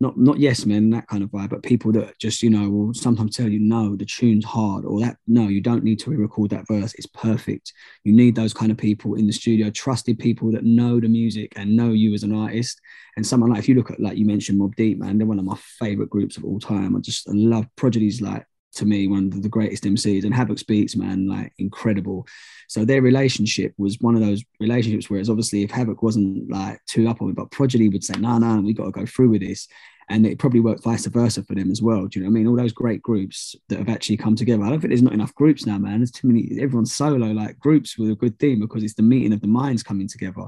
Not 0.00 0.16
not 0.16 0.38
yes 0.38 0.64
men 0.64 0.90
that 0.90 1.08
kind 1.08 1.24
of 1.24 1.30
vibe, 1.30 1.50
but 1.50 1.64
people 1.64 1.90
that 1.92 2.16
just 2.20 2.40
you 2.40 2.50
know 2.50 2.70
will 2.70 2.94
sometimes 2.94 3.36
tell 3.36 3.48
you 3.48 3.58
no, 3.58 3.96
the 3.96 4.04
tune's 4.04 4.44
hard, 4.44 4.84
or 4.84 5.00
that 5.00 5.16
no, 5.26 5.48
you 5.48 5.60
don't 5.60 5.82
need 5.82 5.98
to 6.00 6.10
re-record 6.10 6.50
that 6.50 6.68
verse. 6.68 6.94
It's 6.94 7.06
perfect. 7.06 7.72
You 8.04 8.12
need 8.14 8.36
those 8.36 8.54
kind 8.54 8.70
of 8.70 8.78
people 8.78 9.16
in 9.16 9.26
the 9.26 9.32
studio, 9.32 9.70
trusted 9.70 10.20
people 10.20 10.52
that 10.52 10.62
know 10.62 11.00
the 11.00 11.08
music 11.08 11.52
and 11.56 11.76
know 11.76 11.90
you 11.90 12.14
as 12.14 12.22
an 12.22 12.34
artist. 12.34 12.80
And 13.16 13.26
someone 13.26 13.50
like 13.50 13.58
if 13.58 13.68
you 13.68 13.74
look 13.74 13.90
at 13.90 13.98
like 13.98 14.16
you 14.16 14.24
mentioned 14.24 14.60
Mobb 14.60 14.76
Deep, 14.76 14.98
man, 14.98 15.18
they're 15.18 15.26
one 15.26 15.40
of 15.40 15.44
my 15.44 15.58
favorite 15.80 16.10
groups 16.10 16.36
of 16.36 16.44
all 16.44 16.60
time. 16.60 16.94
I 16.94 17.00
just 17.00 17.28
I 17.28 17.32
love 17.34 17.66
Prodigy's 17.76 18.20
like 18.20 18.46
to 18.74 18.84
me 18.84 19.08
one 19.08 19.26
of 19.26 19.42
the 19.42 19.48
greatest 19.48 19.84
MCs 19.84 20.24
and 20.24 20.34
Havoc 20.34 20.58
Speaks, 20.58 20.96
man, 20.96 21.26
like 21.26 21.52
incredible. 21.58 22.26
So 22.68 22.84
their 22.84 23.02
relationship 23.02 23.72
was 23.78 23.98
one 24.00 24.14
of 24.14 24.20
those 24.20 24.44
relationships 24.60 25.08
where 25.08 25.20
it's 25.20 25.30
obviously 25.30 25.62
if 25.62 25.70
Havoc 25.70 26.02
wasn't 26.02 26.50
like 26.50 26.80
too 26.86 27.08
up 27.08 27.22
on 27.22 27.30
it, 27.30 27.36
but 27.36 27.50
Prodigy 27.50 27.88
would 27.88 28.04
say, 28.04 28.14
no, 28.18 28.38
no, 28.38 28.60
we 28.60 28.74
got 28.74 28.84
to 28.84 28.90
go 28.90 29.06
through 29.06 29.30
with 29.30 29.40
this. 29.40 29.68
And 30.10 30.26
it 30.26 30.38
probably 30.38 30.60
worked 30.60 30.84
vice 30.84 31.04
versa 31.06 31.42
for 31.42 31.54
them 31.54 31.70
as 31.70 31.82
well. 31.82 32.06
Do 32.06 32.18
you 32.18 32.24
know 32.24 32.30
what 32.30 32.36
I 32.36 32.38
mean? 32.38 32.46
All 32.46 32.56
those 32.56 32.72
great 32.72 33.02
groups 33.02 33.54
that 33.68 33.78
have 33.78 33.90
actually 33.90 34.16
come 34.16 34.36
together. 34.36 34.62
I 34.62 34.70
don't 34.70 34.80
think 34.80 34.90
there's 34.90 35.02
not 35.02 35.12
enough 35.12 35.34
groups 35.34 35.66
now, 35.66 35.76
man. 35.76 35.98
There's 35.98 36.10
too 36.10 36.28
many, 36.28 36.48
everyone's 36.62 36.94
solo, 36.94 37.26
like 37.26 37.58
groups 37.58 37.98
with 37.98 38.10
a 38.10 38.14
good 38.14 38.38
theme 38.38 38.60
because 38.60 38.82
it's 38.82 38.94
the 38.94 39.02
meeting 39.02 39.34
of 39.34 39.42
the 39.42 39.46
minds 39.46 39.82
coming 39.82 40.08
together. 40.08 40.46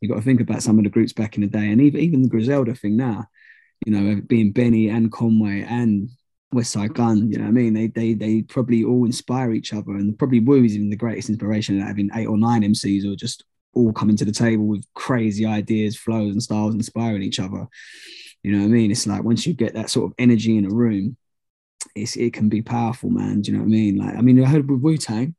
You've 0.00 0.10
got 0.10 0.16
to 0.16 0.24
think 0.24 0.40
about 0.40 0.62
some 0.62 0.78
of 0.78 0.84
the 0.84 0.90
groups 0.90 1.12
back 1.12 1.36
in 1.36 1.42
the 1.42 1.46
day 1.46 1.70
and 1.70 1.80
even, 1.80 2.00
even 2.00 2.22
the 2.22 2.28
Griselda 2.28 2.74
thing 2.74 2.96
now, 2.96 3.26
you 3.84 3.92
know, 3.92 4.20
being 4.26 4.50
Benny 4.50 4.88
and 4.88 5.12
Conway 5.12 5.62
and 5.62 6.10
Westside 6.56 6.94
Gunn, 6.94 7.30
you 7.30 7.38
know 7.38 7.44
what 7.44 7.50
I 7.50 7.52
mean? 7.52 7.74
They 7.74 7.88
they 7.88 8.14
they 8.14 8.42
probably 8.42 8.84
all 8.84 9.04
inspire 9.04 9.52
each 9.52 9.72
other, 9.72 9.92
and 9.92 10.18
probably 10.18 10.40
Wu 10.40 10.64
is 10.64 10.74
even 10.74 10.90
the 10.90 10.96
greatest 10.96 11.28
inspiration 11.28 11.80
having 11.80 12.10
eight 12.14 12.26
or 12.26 12.38
nine 12.38 12.62
MCs 12.62 13.04
or 13.04 13.14
just 13.14 13.44
all 13.74 13.92
coming 13.92 14.16
to 14.16 14.24
the 14.24 14.32
table 14.32 14.64
with 14.66 14.84
crazy 14.94 15.44
ideas, 15.44 15.96
flows, 15.96 16.32
and 16.32 16.42
styles, 16.42 16.74
inspiring 16.74 17.22
each 17.22 17.38
other. 17.38 17.68
You 18.42 18.52
know 18.52 18.58
what 18.58 18.64
I 18.64 18.68
mean? 18.68 18.90
It's 18.90 19.06
like 19.06 19.22
once 19.22 19.46
you 19.46 19.54
get 19.54 19.74
that 19.74 19.90
sort 19.90 20.10
of 20.10 20.14
energy 20.18 20.56
in 20.56 20.64
a 20.64 20.74
room, 20.74 21.16
it's 21.94 22.16
it 22.16 22.32
can 22.32 22.48
be 22.48 22.62
powerful, 22.62 23.10
man. 23.10 23.42
Do 23.42 23.50
you 23.50 23.58
know 23.58 23.62
what 23.62 23.68
I 23.68 23.70
mean? 23.70 23.96
Like, 23.96 24.16
I 24.16 24.20
mean, 24.20 24.42
I 24.42 24.48
heard 24.48 24.68
with 24.70 24.80
Wu 24.80 24.96
Tang, 24.96 25.34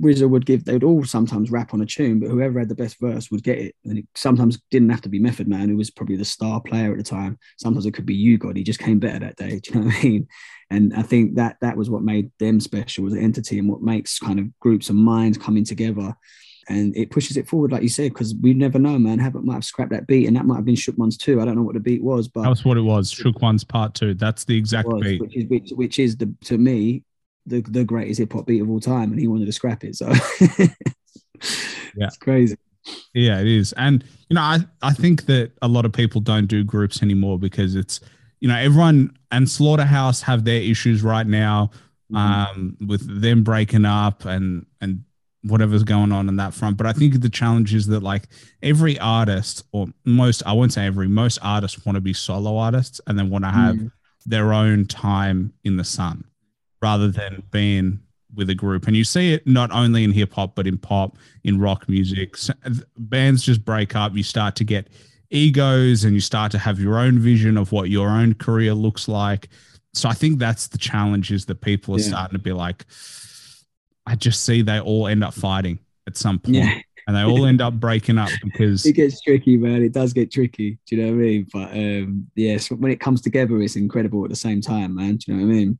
RZA 0.00 0.28
would 0.28 0.46
give, 0.46 0.64
they'd 0.64 0.84
all 0.84 1.04
sometimes 1.04 1.50
rap 1.50 1.74
on 1.74 1.80
a 1.80 1.86
tune, 1.86 2.20
but 2.20 2.30
whoever 2.30 2.58
had 2.58 2.68
the 2.68 2.74
best 2.74 2.98
verse 3.00 3.30
would 3.30 3.42
get 3.42 3.58
it. 3.58 3.74
And 3.84 3.98
it 3.98 4.06
sometimes 4.14 4.60
didn't 4.70 4.90
have 4.90 5.02
to 5.02 5.08
be 5.08 5.18
Method 5.18 5.48
Man, 5.48 5.68
who 5.68 5.76
was 5.76 5.90
probably 5.90 6.16
the 6.16 6.24
star 6.24 6.60
player 6.60 6.92
at 6.92 6.98
the 6.98 7.04
time. 7.04 7.38
Sometimes 7.58 7.86
it 7.86 7.92
could 7.92 8.06
be 8.06 8.14
U-God. 8.14 8.56
He 8.56 8.64
just 8.64 8.80
came 8.80 8.98
better 8.98 9.20
that 9.20 9.36
day. 9.36 9.60
Do 9.62 9.70
you 9.72 9.80
know 9.80 9.86
what 9.86 9.96
I 9.96 10.02
mean? 10.02 10.28
And 10.70 10.94
I 10.94 11.02
think 11.02 11.36
that 11.36 11.56
that 11.60 11.76
was 11.76 11.90
what 11.90 12.02
made 12.02 12.30
them 12.38 12.60
special 12.60 13.06
as 13.06 13.12
an 13.12 13.22
entity 13.22 13.58
and 13.58 13.68
what 13.68 13.82
makes 13.82 14.18
kind 14.18 14.38
of 14.38 14.58
groups 14.58 14.88
of 14.88 14.96
minds 14.96 15.38
coming 15.38 15.64
together. 15.64 16.16
And 16.68 16.96
it 16.96 17.10
pushes 17.10 17.36
it 17.36 17.46
forward, 17.46 17.72
like 17.72 17.82
you 17.82 17.90
said, 17.90 18.14
because 18.14 18.34
we 18.40 18.54
never 18.54 18.78
know, 18.78 18.98
man. 18.98 19.18
Havoc 19.18 19.44
might 19.44 19.54
have 19.54 19.64
scrapped 19.66 19.92
that 19.92 20.06
beat, 20.06 20.26
and 20.26 20.34
that 20.34 20.46
might 20.46 20.56
have 20.56 20.64
been 20.64 20.74
Shook 20.74 20.96
Ones 20.96 21.18
too. 21.18 21.42
I 21.42 21.44
don't 21.44 21.56
know 21.56 21.62
what 21.62 21.74
the 21.74 21.80
beat 21.80 22.02
was, 22.02 22.26
but 22.26 22.44
that's 22.44 22.64
what 22.64 22.78
it 22.78 22.82
was. 22.82 23.10
Shook 23.10 23.42
One's 23.42 23.64
part 23.64 23.92
two. 23.92 24.14
That's 24.14 24.44
the 24.44 24.56
exact 24.56 24.88
was, 24.88 25.02
beat. 25.02 25.20
which 25.20 25.36
is 25.36 25.44
which, 25.44 25.70
which 25.72 25.98
is 25.98 26.16
the 26.16 26.34
to 26.44 26.56
me 26.56 27.02
the 27.46 27.60
the 27.62 27.84
greatest 27.84 28.18
hip 28.20 28.32
hop 28.32 28.46
beat 28.46 28.60
of 28.62 28.70
all 28.70 28.80
time, 28.80 29.10
and 29.12 29.20
he 29.20 29.28
wanted 29.28 29.46
to 29.46 29.52
scrap 29.52 29.84
it. 29.84 29.96
So 29.96 30.08
Yeah. 31.96 32.06
it's 32.06 32.16
crazy. 32.16 32.56
Yeah, 33.14 33.40
it 33.40 33.46
is. 33.46 33.72
And 33.74 34.04
you 34.28 34.34
know, 34.34 34.40
I 34.42 34.58
I 34.82 34.92
think 34.92 35.26
that 35.26 35.52
a 35.62 35.68
lot 35.68 35.84
of 35.84 35.92
people 35.92 36.20
don't 36.20 36.46
do 36.46 36.64
groups 36.64 37.02
anymore 37.02 37.38
because 37.38 37.74
it's 37.76 38.00
you 38.40 38.48
know 38.48 38.56
everyone 38.56 39.16
and 39.30 39.48
Slaughterhouse 39.48 40.20
have 40.22 40.44
their 40.44 40.60
issues 40.60 41.02
right 41.02 41.26
now 41.26 41.70
Mm-hmm. 42.12 42.58
um, 42.60 42.76
with 42.86 43.22
them 43.22 43.42
breaking 43.42 43.86
up 43.86 44.26
and 44.26 44.66
and 44.82 45.02
whatever's 45.42 45.82
going 45.84 46.12
on 46.12 46.28
in 46.28 46.36
that 46.36 46.52
front. 46.52 46.76
But 46.76 46.86
I 46.86 46.92
think 46.92 47.18
the 47.22 47.30
challenge 47.30 47.72
is 47.74 47.86
that 47.86 48.02
like 48.02 48.28
every 48.62 48.98
artist 48.98 49.64
or 49.72 49.86
most 50.04 50.42
I 50.44 50.52
won't 50.52 50.74
say 50.74 50.84
every 50.84 51.08
most 51.08 51.38
artists 51.40 51.84
want 51.86 51.96
to 51.96 52.02
be 52.02 52.12
solo 52.12 52.58
artists 52.58 53.00
and 53.06 53.18
they 53.18 53.22
want 53.22 53.44
to 53.46 53.50
have 53.50 53.76
Mm. 53.76 53.90
their 54.26 54.52
own 54.52 54.84
time 54.86 55.54
in 55.64 55.78
the 55.78 55.84
sun 55.84 56.24
rather 56.84 57.08
than 57.10 57.42
being 57.50 57.98
with 58.34 58.50
a 58.50 58.54
group. 58.54 58.86
And 58.86 58.94
you 58.94 59.04
see 59.04 59.32
it 59.32 59.46
not 59.46 59.70
only 59.70 60.04
in 60.04 60.12
hip 60.12 60.34
hop, 60.34 60.54
but 60.54 60.66
in 60.66 60.76
pop, 60.76 61.16
in 61.44 61.58
rock 61.58 61.88
music. 61.88 62.36
Bands 62.98 63.42
just 63.42 63.64
break 63.64 63.96
up. 63.96 64.14
You 64.14 64.22
start 64.22 64.54
to 64.56 64.64
get 64.64 64.88
egos 65.30 66.04
and 66.04 66.12
you 66.12 66.20
start 66.20 66.52
to 66.52 66.58
have 66.58 66.78
your 66.78 66.98
own 66.98 67.18
vision 67.18 67.56
of 67.56 67.72
what 67.72 67.88
your 67.88 68.08
own 68.10 68.34
career 68.34 68.74
looks 68.74 69.08
like. 69.08 69.48
So 69.94 70.10
I 70.10 70.12
think 70.12 70.38
that's 70.38 70.66
the 70.66 70.76
challenge 70.76 71.32
is 71.32 71.46
that 71.46 71.62
people 71.62 71.94
are 71.96 72.00
Yeah. 72.00 72.08
starting 72.08 72.36
to 72.38 72.42
be 72.42 72.52
like, 72.52 72.84
I 74.06 74.14
just 74.16 74.44
see 74.44 74.60
they 74.60 74.78
all 74.78 75.06
end 75.06 75.24
up 75.24 75.32
fighting 75.32 75.78
at 76.06 76.18
some 76.18 76.38
point 76.38 76.56
Yeah, 76.56 76.78
and 77.06 77.16
they 77.16 77.22
all 77.30 77.46
end 77.46 77.62
up 77.62 77.74
breaking 77.80 78.18
up 78.18 78.28
because 78.42 78.84
it 78.84 78.92
gets 78.92 79.22
tricky, 79.22 79.56
man. 79.56 79.82
It 79.82 79.92
does 79.92 80.12
get 80.12 80.30
tricky. 80.30 80.76
Do 80.86 80.96
you 80.96 81.02
know 81.02 81.08
what 81.12 81.18
I 81.18 81.22
mean? 81.28 81.46
But 81.50 81.70
um, 81.72 82.26
yes, 82.34 82.70
when 82.70 82.92
it 82.92 83.00
comes 83.00 83.22
together, 83.22 83.58
it's 83.62 83.76
incredible 83.76 84.22
at 84.24 84.28
the 84.30 84.36
same 84.36 84.60
time, 84.60 84.94
man. 84.96 85.16
Do 85.16 85.32
you 85.32 85.38
know 85.38 85.46
what 85.46 85.52
I 85.52 85.56
mean? 85.56 85.78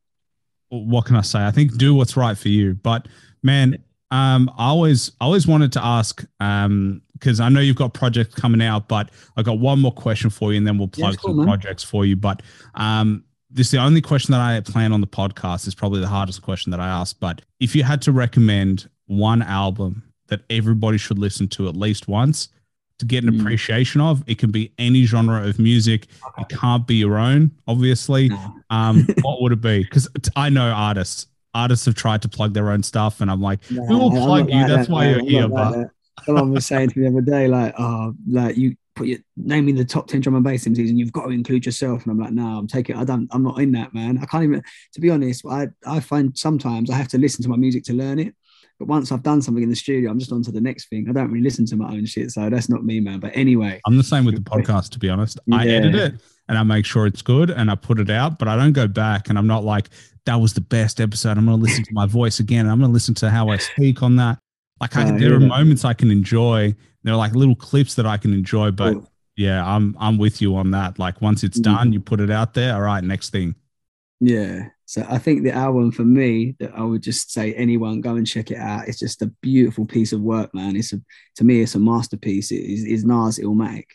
What 0.68 1.06
can 1.06 1.16
I 1.16 1.20
say? 1.22 1.44
I 1.46 1.50
think 1.50 1.76
do 1.78 1.94
what's 1.94 2.16
right 2.16 2.36
for 2.36 2.48
you. 2.48 2.74
But 2.74 3.08
man, 3.42 3.78
um, 4.10 4.50
I 4.56 4.66
always 4.68 5.10
I 5.20 5.24
always 5.24 5.46
wanted 5.46 5.72
to 5.72 5.84
ask 5.84 6.24
um 6.40 7.02
because 7.14 7.40
I 7.40 7.48
know 7.48 7.60
you've 7.60 7.76
got 7.76 7.94
projects 7.94 8.34
coming 8.34 8.60
out, 8.60 8.88
but 8.88 9.10
I 9.36 9.42
got 9.42 9.58
one 9.58 9.80
more 9.80 9.92
question 9.92 10.30
for 10.30 10.52
you, 10.52 10.58
and 10.58 10.66
then 10.66 10.78
we'll 10.78 10.90
Yeah, 10.96 11.06
plug 11.06 11.18
cool, 11.18 11.30
some 11.30 11.36
man. 11.38 11.46
projects 11.46 11.82
for 11.82 12.04
you. 12.04 12.16
But 12.16 12.42
um, 12.74 13.24
this 13.50 13.68
is 13.68 13.70
the 13.70 13.78
only 13.78 14.00
question 14.00 14.32
that 14.32 14.40
I 14.40 14.60
plan 14.60 14.92
on 14.92 15.00
the 15.00 15.06
podcast. 15.06 15.66
is 15.66 15.74
probably 15.74 16.00
the 16.00 16.08
hardest 16.08 16.42
question 16.42 16.70
that 16.72 16.80
I 16.80 16.88
ask. 16.88 17.18
But 17.20 17.42
if 17.60 17.74
you 17.74 17.82
had 17.84 18.02
to 18.02 18.12
recommend 18.12 18.88
one 19.06 19.42
album 19.42 20.02
that 20.28 20.42
everybody 20.50 20.98
should 20.98 21.18
listen 21.18 21.46
to 21.48 21.68
at 21.68 21.76
least 21.76 22.08
once 22.08 22.48
to 22.98 23.06
get 23.06 23.24
an 23.24 23.30
Mm. 23.34 23.40
appreciation 23.40 24.00
of, 24.00 24.22
it 24.26 24.38
can 24.38 24.50
be 24.50 24.72
any 24.78 25.04
genre 25.04 25.46
of 25.46 25.58
music. 25.58 26.06
It 26.38 26.48
can't 26.48 26.86
be 26.86 26.94
your 26.96 27.18
own, 27.18 27.50
obviously 27.66 28.28
No. 28.28 28.54
um, 28.70 29.06
what 29.22 29.42
would 29.42 29.52
it 29.52 29.60
be? 29.60 29.82
Because 29.82 30.08
I 30.36 30.48
know 30.48 30.70
artists. 30.70 31.26
Artists 31.56 31.86
have 31.86 31.94
tried 31.94 32.20
to 32.22 32.28
plug 32.28 32.52
their 32.52 32.70
own 32.70 32.82
stuff, 32.82 33.20
and 33.20 33.30
I'm 33.30 33.40
like, 33.40 33.60
No, 33.70 33.82
we 33.84 33.94
will 33.94 34.10
plug 34.10 34.48
you. 34.50 34.56
like 34.56 34.66
That's 34.68 34.88
that, 34.88 34.92
why 34.92 35.04
man. 35.06 35.14
you're 35.24 35.30
here. 35.42 35.46
like 35.48 35.74
But. 35.74 35.90
Someone 36.24 36.50
was 36.52 36.66
saying 36.66 36.90
to 36.90 36.98
me 36.98 37.08
the 37.08 37.16
other 37.18 37.20
day, 37.20 37.48
like, 37.48 37.74
oh, 37.78 38.14
like 38.28 38.56
you 38.56 38.76
put 38.94 39.08
your 39.08 39.18
name 39.36 39.68
in 39.68 39.74
the 39.74 39.84
top 39.84 40.06
10 40.06 40.20
drum 40.20 40.36
and 40.36 40.44
bass 40.44 40.64
MCs 40.64 40.88
and 40.88 40.96
you've 40.98 41.12
got 41.12 41.24
to 41.26 41.30
include 41.30 41.66
yourself. 41.66 42.04
And 42.04 42.12
I'm 42.12 42.18
like, 42.18 42.32
no, 42.32 42.46
I'm 42.58 42.68
taking, 42.68 42.94
I 42.96 43.02
don't, 43.04 43.26
I'm 43.32 43.42
not 43.42 43.58
in 43.60 43.72
that, 43.72 43.92
man. 43.92 44.18
I 44.22 44.26
can't 44.26 44.44
even, 44.44 44.62
to 44.92 45.00
be 45.00 45.10
honest, 45.10 45.44
I, 45.44 45.66
I 45.86 45.98
find 45.98 46.36
sometimes 46.38 46.90
I 46.90 46.94
have 46.94 47.08
to 47.08 47.18
listen 47.18 47.42
to 47.42 47.48
my 47.48 47.56
music 47.56 47.82
to 47.84 47.92
learn 47.92 48.20
it. 48.20 48.34
But 48.78 48.88
once 48.88 49.12
I've 49.12 49.22
done 49.22 49.40
something 49.40 49.62
in 49.62 49.70
the 49.70 49.76
studio, 49.76 50.10
I'm 50.10 50.18
just 50.18 50.32
on 50.32 50.42
to 50.42 50.50
the 50.52 50.60
next 50.60 50.88
thing. 50.88 51.08
I 51.08 51.12
don't 51.12 51.30
really 51.30 51.44
listen 51.44 51.64
to 51.66 51.76
my 51.76 51.86
own 51.92 52.06
shit. 52.06 52.30
So 52.32 52.50
that's 52.50 52.68
not 52.68 52.84
me, 52.84 53.00
man. 53.00 53.20
But 53.20 53.30
anyway, 53.36 53.80
I'm 53.86 53.96
the 53.96 54.02
same 54.02 54.24
with 54.24 54.34
the 54.34 54.40
podcast. 54.42 54.90
To 54.90 54.98
be 54.98 55.08
honest, 55.08 55.38
I 55.52 55.66
edit 55.68 55.94
it 55.94 56.14
and 56.48 56.58
I 56.58 56.62
make 56.64 56.84
sure 56.84 57.06
it's 57.06 57.22
good 57.22 57.50
and 57.50 57.70
I 57.70 57.76
put 57.76 58.00
it 58.00 58.10
out, 58.10 58.38
but 58.38 58.48
I 58.48 58.56
don't 58.56 58.72
go 58.72 58.86
back 58.88 59.28
and 59.28 59.38
I'm 59.38 59.46
not 59.46 59.64
like 59.64 59.90
that 60.26 60.36
was 60.36 60.54
the 60.54 60.60
best 60.60 61.00
episode. 61.00 61.38
I'm 61.38 61.46
going 61.46 61.58
to 61.58 61.62
listen 61.64 61.84
to 61.84 61.92
my 61.92 62.06
voice 62.06 62.40
again. 62.40 62.60
And 62.66 62.70
I'm 62.70 62.78
going 62.78 62.90
to 62.90 62.94
listen 62.94 63.14
to 63.16 63.30
how 63.30 63.48
I 63.48 63.58
speak 63.58 64.02
on 64.02 64.16
that. 64.16 64.38
Like 64.80 64.96
I 64.96 65.02
I 65.02 65.10
there 65.12 65.18
hear 65.18 65.36
are 65.36 65.40
moments 65.40 65.84
I 65.84 65.94
can 65.94 66.10
enjoy. 66.10 66.74
There 67.04 67.14
are 67.14 67.16
like 67.16 67.34
little 67.34 67.54
clips 67.54 67.94
that 67.94 68.06
I 68.06 68.16
can 68.16 68.32
enjoy, 68.32 68.70
but 68.72 68.94
Cool. 68.94 69.10
yeah, 69.36 69.64
I'm 69.64 69.96
I'm 70.00 70.18
with 70.18 70.42
you 70.42 70.56
on 70.56 70.72
that. 70.72 70.98
Like 70.98 71.20
once 71.22 71.44
it's 71.44 71.58
Mhm. 71.60 71.62
done, 71.62 71.92
you 71.92 72.00
put 72.00 72.18
it 72.20 72.30
out 72.30 72.54
there. 72.54 72.74
All 72.74 72.80
right, 72.80 73.04
next 73.04 73.30
thing. 73.30 73.54
Yeah. 74.20 74.68
So 74.86 75.04
I 75.08 75.18
think 75.18 75.42
the 75.42 75.52
album 75.52 75.90
for 75.90 76.04
me 76.04 76.56
that 76.60 76.72
I 76.74 76.82
would 76.82 77.02
just 77.02 77.32
say 77.32 77.54
anyone 77.54 78.00
go 78.00 78.16
and 78.16 78.26
check 78.26 78.50
it 78.50 78.58
out. 78.58 78.88
It's 78.88 78.98
just 78.98 79.22
a 79.22 79.32
beautiful 79.42 79.86
piece 79.86 80.12
of 80.12 80.20
work, 80.20 80.54
man. 80.54 80.76
It's 80.76 80.92
a 80.92 81.00
to 81.36 81.44
me 81.44 81.60
it's 81.60 81.74
a 81.74 81.78
masterpiece. 81.78 82.50
It 82.50 82.62
is, 82.62 82.84
is 82.84 83.04
Nas 83.04 83.38
Illmatic. 83.38 83.86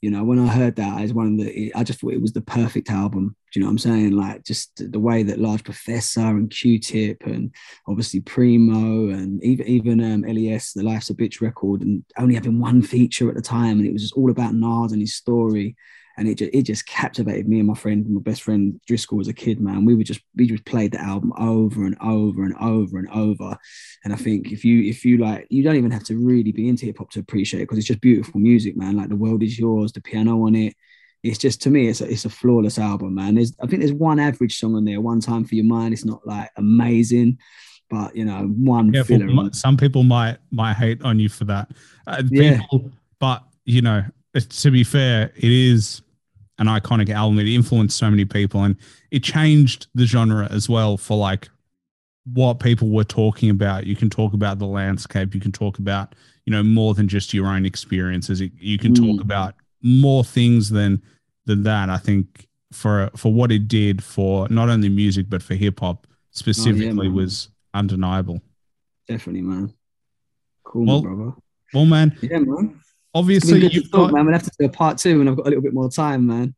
You 0.00 0.10
know, 0.10 0.24
when 0.24 0.40
I 0.40 0.48
heard 0.48 0.74
that, 0.76 1.00
as 1.00 1.14
one 1.14 1.38
of 1.38 1.46
the, 1.46 1.72
I 1.76 1.84
just 1.84 2.00
thought 2.00 2.12
it 2.12 2.20
was 2.20 2.32
the 2.32 2.40
perfect 2.40 2.90
album. 2.90 3.36
Do 3.52 3.60
you 3.60 3.62
know 3.62 3.68
what 3.68 3.72
I'm 3.72 3.78
saying? 3.78 4.10
Like 4.12 4.42
just 4.42 4.90
the 4.90 4.98
way 4.98 5.22
that 5.22 5.38
Large 5.38 5.62
Professor 5.62 6.22
and 6.22 6.50
Q-Tip 6.50 7.24
and 7.24 7.54
obviously 7.86 8.18
Primo 8.18 9.10
and 9.10 9.40
even 9.44 9.66
even 9.68 10.00
um, 10.02 10.22
Les, 10.22 10.72
the 10.72 10.82
Life's 10.82 11.10
a 11.10 11.14
Bitch 11.14 11.40
record, 11.40 11.82
and 11.82 12.02
only 12.18 12.34
having 12.34 12.58
one 12.58 12.82
feature 12.82 13.28
at 13.28 13.36
the 13.36 13.42
time, 13.42 13.78
and 13.78 13.86
it 13.86 13.92
was 13.92 14.02
just 14.02 14.14
all 14.14 14.30
about 14.30 14.54
Nas 14.54 14.90
and 14.90 15.00
his 15.00 15.14
story 15.14 15.76
and 16.16 16.28
it 16.28 16.38
just, 16.38 16.50
it 16.54 16.62
just 16.62 16.86
captivated 16.86 17.48
me 17.48 17.58
and 17.58 17.66
my 17.68 17.74
friend, 17.74 18.06
my 18.08 18.20
best 18.20 18.42
friend 18.42 18.80
Driscoll 18.86 19.20
as 19.20 19.28
a 19.28 19.32
kid, 19.32 19.60
man. 19.60 19.84
We 19.84 19.94
would 19.94 20.06
just 20.06 20.20
we 20.36 20.46
just 20.46 20.64
played 20.64 20.92
the 20.92 21.00
album 21.00 21.32
over 21.38 21.84
and 21.86 21.96
over 22.02 22.44
and 22.44 22.54
over 22.60 22.98
and 22.98 23.08
over. 23.10 23.56
And 24.04 24.12
I 24.12 24.16
think 24.16 24.52
if 24.52 24.64
you 24.64 24.82
if 24.88 25.04
you 25.04 25.18
like, 25.18 25.46
you 25.50 25.62
don't 25.62 25.76
even 25.76 25.90
have 25.90 26.04
to 26.04 26.16
really 26.16 26.52
be 26.52 26.68
into 26.68 26.86
hip 26.86 26.98
hop 26.98 27.10
to 27.12 27.20
appreciate 27.20 27.60
it 27.60 27.64
because 27.64 27.78
it's 27.78 27.86
just 27.86 28.00
beautiful 28.00 28.40
music, 28.40 28.76
man. 28.76 28.96
Like 28.96 29.08
the 29.08 29.16
world 29.16 29.42
is 29.42 29.58
yours, 29.58 29.92
the 29.92 30.00
piano 30.00 30.42
on 30.44 30.54
it. 30.54 30.74
It's 31.22 31.38
just 31.38 31.62
to 31.62 31.70
me, 31.70 31.86
it's 31.88 32.00
a, 32.00 32.10
it's 32.10 32.24
a 32.24 32.30
flawless 32.30 32.78
album, 32.78 33.14
man. 33.14 33.36
There's 33.36 33.54
I 33.62 33.66
think 33.66 33.80
there's 33.80 33.92
one 33.92 34.18
average 34.18 34.58
song 34.58 34.74
on 34.74 34.84
there, 34.84 35.00
one 35.00 35.20
time 35.20 35.44
for 35.44 35.54
your 35.54 35.64
mind. 35.64 35.94
It's 35.94 36.04
not 36.04 36.26
like 36.26 36.50
amazing, 36.56 37.38
but 37.88 38.16
you 38.16 38.24
know, 38.24 38.46
one 38.46 38.92
Careful, 38.92 39.18
filler. 39.18 39.52
some 39.52 39.76
people 39.76 40.02
might 40.02 40.38
might 40.50 40.74
hate 40.74 41.00
on 41.02 41.20
you 41.20 41.28
for 41.28 41.44
that. 41.44 41.70
Uh, 42.06 42.22
Yeah. 42.28 42.60
but 43.20 43.44
you 43.64 43.82
know, 43.82 44.02
to 44.40 44.70
be 44.70 44.84
fair, 44.84 45.32
it 45.36 45.50
is 45.50 46.02
an 46.58 46.66
iconic 46.66 47.10
album. 47.10 47.38
It 47.38 47.48
influenced 47.48 47.96
so 47.98 48.10
many 48.10 48.24
people, 48.24 48.62
and 48.64 48.76
it 49.10 49.22
changed 49.22 49.86
the 49.94 50.06
genre 50.06 50.48
as 50.50 50.68
well 50.68 50.96
for 50.96 51.16
like 51.16 51.48
what 52.32 52.60
people 52.60 52.88
were 52.88 53.04
talking 53.04 53.50
about. 53.50 53.86
You 53.86 53.96
can 53.96 54.08
talk 54.08 54.32
about 54.32 54.58
the 54.58 54.66
landscape. 54.66 55.34
You 55.34 55.40
can 55.40 55.52
talk 55.52 55.78
about 55.78 56.14
you 56.46 56.50
know 56.52 56.62
more 56.62 56.94
than 56.94 57.08
just 57.08 57.34
your 57.34 57.46
own 57.46 57.66
experiences. 57.66 58.40
You 58.40 58.78
can 58.78 58.94
talk 58.94 59.16
Mm. 59.18 59.20
about 59.20 59.54
more 59.82 60.24
things 60.24 60.70
than 60.70 61.02
than 61.46 61.64
that. 61.64 61.90
I 61.90 61.98
think 61.98 62.48
for 62.72 63.10
for 63.16 63.32
what 63.32 63.52
it 63.52 63.68
did 63.68 64.02
for 64.02 64.48
not 64.48 64.68
only 64.70 64.88
music 64.88 65.26
but 65.28 65.42
for 65.42 65.54
hip 65.54 65.80
hop 65.80 66.06
specifically 66.30 67.08
man. 67.08 67.14
was 67.14 67.48
undeniable. 67.74 68.40
Definitely, 69.08 69.42
man. 69.42 69.74
Cool, 70.64 70.86
Well, 70.86 71.02
brother. 71.02 71.32
Well, 71.74 71.84
man, 71.86 72.16
Yeah, 72.22 72.38
man. 72.38 72.80
Obviously 73.14 73.52
been 73.52 73.60
good 73.62 73.68
to 73.70 73.74
you've 73.76 73.90
talk, 73.90 74.10
got 74.10 74.12
man. 74.14 74.24
We'll 74.26 74.34
have 74.34 74.42
to 74.44 74.50
do 74.58 74.64
a 74.66 74.68
part 74.68 74.98
two 74.98 75.18
when 75.18 75.28
I've 75.28 75.36
got 75.36 75.46
a 75.46 75.48
little 75.50 75.62
bit 75.62 75.74
more 75.74 75.90
time, 75.90 76.26
man. 76.26 76.54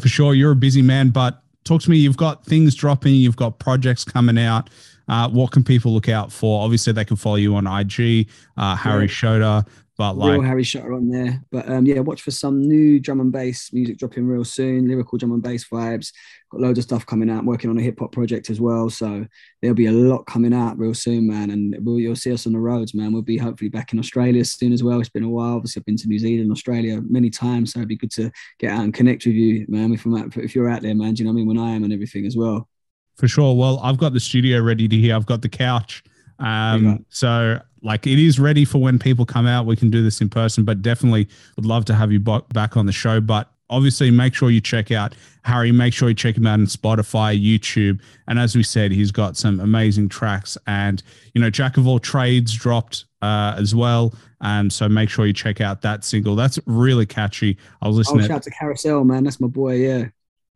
for 0.00 0.08
sure 0.08 0.34
you're 0.34 0.52
a 0.52 0.56
busy 0.56 0.82
man, 0.82 1.10
but 1.10 1.42
talk 1.64 1.82
to 1.82 1.90
me. 1.90 1.98
You've 1.98 2.16
got 2.16 2.44
things 2.44 2.74
dropping, 2.74 3.14
you've 3.14 3.36
got 3.36 3.58
projects 3.58 4.04
coming 4.04 4.38
out. 4.38 4.70
Uh, 5.06 5.28
what 5.28 5.50
can 5.52 5.62
people 5.62 5.92
look 5.92 6.08
out 6.08 6.32
for? 6.32 6.64
Obviously, 6.64 6.92
they 6.92 7.04
can 7.04 7.16
follow 7.16 7.36
you 7.36 7.54
on 7.56 7.66
IG, 7.66 8.26
uh, 8.56 8.74
Harry 8.74 9.04
Yeah. 9.04 9.08
Shotta, 9.08 9.66
but 9.96 10.16
like 10.16 10.32
real 10.32 10.42
Harry 10.42 10.64
Shotta 10.64 10.92
on 10.92 11.08
there. 11.08 11.42
But 11.52 11.68
um, 11.70 11.86
yeah, 11.86 12.00
watch 12.00 12.22
for 12.22 12.32
some 12.32 12.60
new 12.60 12.98
drum 12.98 13.20
and 13.20 13.30
bass 13.30 13.72
music 13.72 13.98
dropping 13.98 14.26
real 14.26 14.44
soon. 14.44 14.88
Lyrical 14.88 15.18
drum 15.18 15.32
and 15.32 15.42
bass 15.42 15.64
vibes. 15.68 16.12
Got 16.50 16.60
loads 16.60 16.78
of 16.78 16.84
stuff 16.84 17.06
coming 17.06 17.30
out. 17.30 17.40
I'm 17.40 17.46
working 17.46 17.70
on 17.70 17.78
a 17.78 17.82
hip 17.82 18.00
hop 18.00 18.10
project 18.10 18.50
as 18.50 18.60
well. 18.60 18.90
So 18.90 19.24
there'll 19.62 19.74
be 19.74 19.86
a 19.86 19.92
lot 19.92 20.26
coming 20.26 20.52
out 20.52 20.78
real 20.78 20.94
soon, 20.94 21.28
man. 21.28 21.50
And 21.50 21.76
we'll, 21.80 22.00
you'll 22.00 22.16
see 22.16 22.32
us 22.32 22.46
on 22.46 22.52
the 22.52 22.58
roads, 22.58 22.94
man. 22.94 23.12
We'll 23.12 23.22
be 23.22 23.38
hopefully 23.38 23.70
back 23.70 23.92
in 23.92 24.00
Australia 24.00 24.44
soon 24.44 24.72
as 24.72 24.82
well. 24.82 25.00
It's 25.00 25.08
been 25.08 25.22
a 25.22 25.28
while. 25.28 25.56
Obviously, 25.56 25.80
I've 25.80 25.86
been 25.86 25.96
to 25.98 26.08
New 26.08 26.18
Zealand, 26.18 26.50
Australia 26.50 27.00
many 27.08 27.30
times. 27.30 27.72
So 27.72 27.78
it'd 27.78 27.88
be 27.88 27.96
good 27.96 28.12
to 28.12 28.32
get 28.58 28.72
out 28.72 28.82
and 28.82 28.92
connect 28.92 29.26
with 29.26 29.34
you, 29.34 29.64
man. 29.68 29.92
If, 29.92 30.06
I'm 30.06 30.16
out, 30.16 30.36
if 30.36 30.56
you're 30.56 30.68
out 30.68 30.82
there, 30.82 30.94
man, 30.94 31.14
do 31.14 31.22
you 31.22 31.24
know 31.26 31.32
what 31.32 31.40
I 31.40 31.44
mean? 31.44 31.48
When 31.48 31.58
I 31.58 31.70
am 31.70 31.84
and 31.84 31.92
everything 31.92 32.26
as 32.26 32.36
well. 32.36 32.68
For 33.16 33.28
sure. 33.28 33.54
Well, 33.54 33.78
I've 33.80 33.98
got 33.98 34.12
the 34.12 34.20
studio 34.20 34.60
ready 34.60 34.88
to 34.88 34.96
hear. 34.96 35.14
I've 35.14 35.26
got 35.26 35.40
the 35.40 35.48
couch. 35.48 36.02
Um, 36.44 37.04
so 37.08 37.58
like 37.82 38.06
it 38.06 38.18
is 38.18 38.38
ready 38.38 38.64
for 38.64 38.78
when 38.78 38.98
people 38.98 39.26
come 39.26 39.46
out. 39.46 39.66
We 39.66 39.76
can 39.76 39.90
do 39.90 40.02
this 40.02 40.20
in 40.20 40.28
person, 40.28 40.64
but 40.64 40.82
definitely 40.82 41.28
would 41.56 41.66
love 41.66 41.84
to 41.86 41.94
have 41.94 42.12
you 42.12 42.20
back 42.20 42.76
on 42.76 42.86
the 42.86 42.92
show. 42.92 43.20
But 43.20 43.50
obviously, 43.70 44.10
make 44.10 44.34
sure 44.34 44.50
you 44.50 44.60
check 44.60 44.90
out 44.90 45.14
Harry. 45.42 45.72
Make 45.72 45.94
sure 45.94 46.08
you 46.08 46.14
check 46.14 46.36
him 46.36 46.46
out 46.46 46.60
on 46.60 46.66
Spotify, 46.66 47.40
YouTube, 47.40 48.00
and 48.28 48.38
as 48.38 48.54
we 48.56 48.62
said, 48.62 48.92
he's 48.92 49.10
got 49.10 49.36
some 49.36 49.60
amazing 49.60 50.08
tracks. 50.08 50.56
And 50.66 51.02
you 51.34 51.40
know, 51.40 51.50
Jack 51.50 51.76
of 51.76 51.86
all 51.86 51.98
trades 51.98 52.52
dropped 52.54 53.04
uh, 53.22 53.54
as 53.58 53.74
well. 53.74 54.14
Um, 54.40 54.68
so 54.68 54.88
make 54.88 55.08
sure 55.08 55.26
you 55.26 55.32
check 55.32 55.60
out 55.60 55.80
that 55.82 56.04
single. 56.04 56.36
That's 56.36 56.58
really 56.66 57.06
catchy. 57.06 57.56
I 57.80 57.88
was 57.88 57.96
listening. 57.96 58.14
Oh, 58.14 58.18
listening. 58.18 58.34
shout 58.34 58.36
out 58.36 58.42
to 58.42 58.50
Carousel, 58.50 59.04
man. 59.04 59.24
That's 59.24 59.40
my 59.40 59.48
boy. 59.48 59.76
Yeah. 59.76 60.06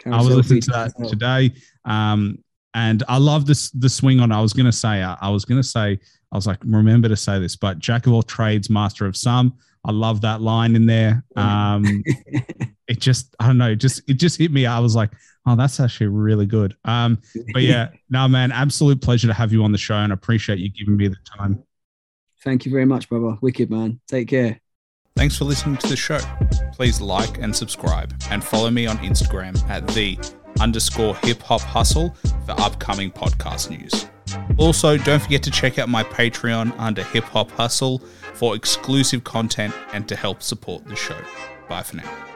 I 0.07 0.17
was 0.19 0.29
listening 0.29 0.61
to 0.63 0.71
that 0.71 0.95
Carousel. 0.97 1.11
today, 1.11 1.53
um, 1.85 2.39
and 2.79 3.03
I 3.09 3.19
love 3.19 3.45
this 3.45 3.71
the 3.71 3.89
swing 3.89 4.21
on. 4.21 4.31
I 4.31 4.41
was 4.41 4.53
gonna 4.53 4.73
say, 4.73 5.03
I, 5.03 5.17
I 5.21 5.31
was 5.31 5.45
gonna 5.45 5.65
say, 5.65 5.99
I 6.31 6.37
was 6.37 6.47
like, 6.47 6.59
remember 6.65 7.09
to 7.09 7.17
say 7.17 7.41
this, 7.41 7.57
but 7.57 7.81
jack 7.81 8.07
of 8.07 8.13
all 8.13 8.23
trades, 8.23 8.71
master 8.71 9.05
of 9.05 9.17
some. 9.17 9.59
I 9.85 9.91
love 9.91 10.21
that 10.21 10.41
line 10.41 10.77
in 10.77 10.87
there. 10.87 11.25
Um, 11.35 12.05
it 12.89 13.01
just, 13.01 13.35
I 13.41 13.49
don't 13.49 13.59
know, 13.59 13.71
it 13.71 13.77
just 13.77 14.09
it 14.09 14.15
just 14.15 14.39
hit 14.39 14.53
me. 14.53 14.65
I 14.65 14.79
was 14.79 14.95
like, 14.95 15.11
oh, 15.45 15.57
that's 15.57 15.81
actually 15.81 16.07
really 16.07 16.47
good. 16.47 16.77
Um, 16.85 17.19
but 17.53 17.63
yeah, 17.63 17.91
no, 18.11 18.29
man, 18.29 18.53
absolute 18.53 19.03
pleasure 19.03 19.27
to 19.27 19.35
have 19.35 19.53
you 19.53 19.65
on 19.65 19.73
the 19.73 19.79
show, 19.79 19.97
and 19.97 20.13
appreciate 20.13 20.61
you 20.61 20.71
giving 20.71 20.97
me 20.97 21.09
the 21.09 21.17
time. 21.37 21.65
Thank 22.45 22.65
you 22.65 22.71
very 22.71 22.87
much, 22.87 23.09
brother. 23.09 23.37
Wicked, 23.41 23.71
man. 23.71 23.99
Take 24.07 24.29
care. 24.29 24.61
Thanks 25.17 25.37
for 25.37 25.47
listening 25.47 25.79
to 25.79 25.89
the 25.89 25.97
show. 25.97 26.21
Please 26.75 27.01
like 27.01 27.39
and 27.39 27.55
subscribe 27.55 28.15
and 28.31 28.45
follow 28.45 28.71
me 28.71 28.87
on 28.87 28.99
Instagram 28.99 29.61
at 29.69 29.85
the 29.89 30.17
underscore 30.61 31.17
hip 31.17 31.43
hop 31.43 31.61
hustle 31.61 32.15
for 32.47 32.53
upcoming 32.61 33.11
podcast 33.11 33.71
news. 33.71 34.07
Also, 34.59 34.97
don't 34.99 35.23
forget 35.23 35.43
to 35.45 35.51
check 35.51 35.79
out 35.79 35.89
my 35.89 36.05
Patreon 36.05 36.75
under 36.79 37.03
Hip 37.05 37.25
Hop 37.25 37.51
Hustle 37.53 38.01
for 38.35 38.55
exclusive 38.55 39.25
content 39.25 39.75
and 39.93 40.09
to 40.09 40.17
help 40.17 40.43
support 40.43 40.85
the 40.85 40.97
show. 40.97 41.19
Bye 41.69 41.83
for 41.83 41.97
now. 41.97 42.28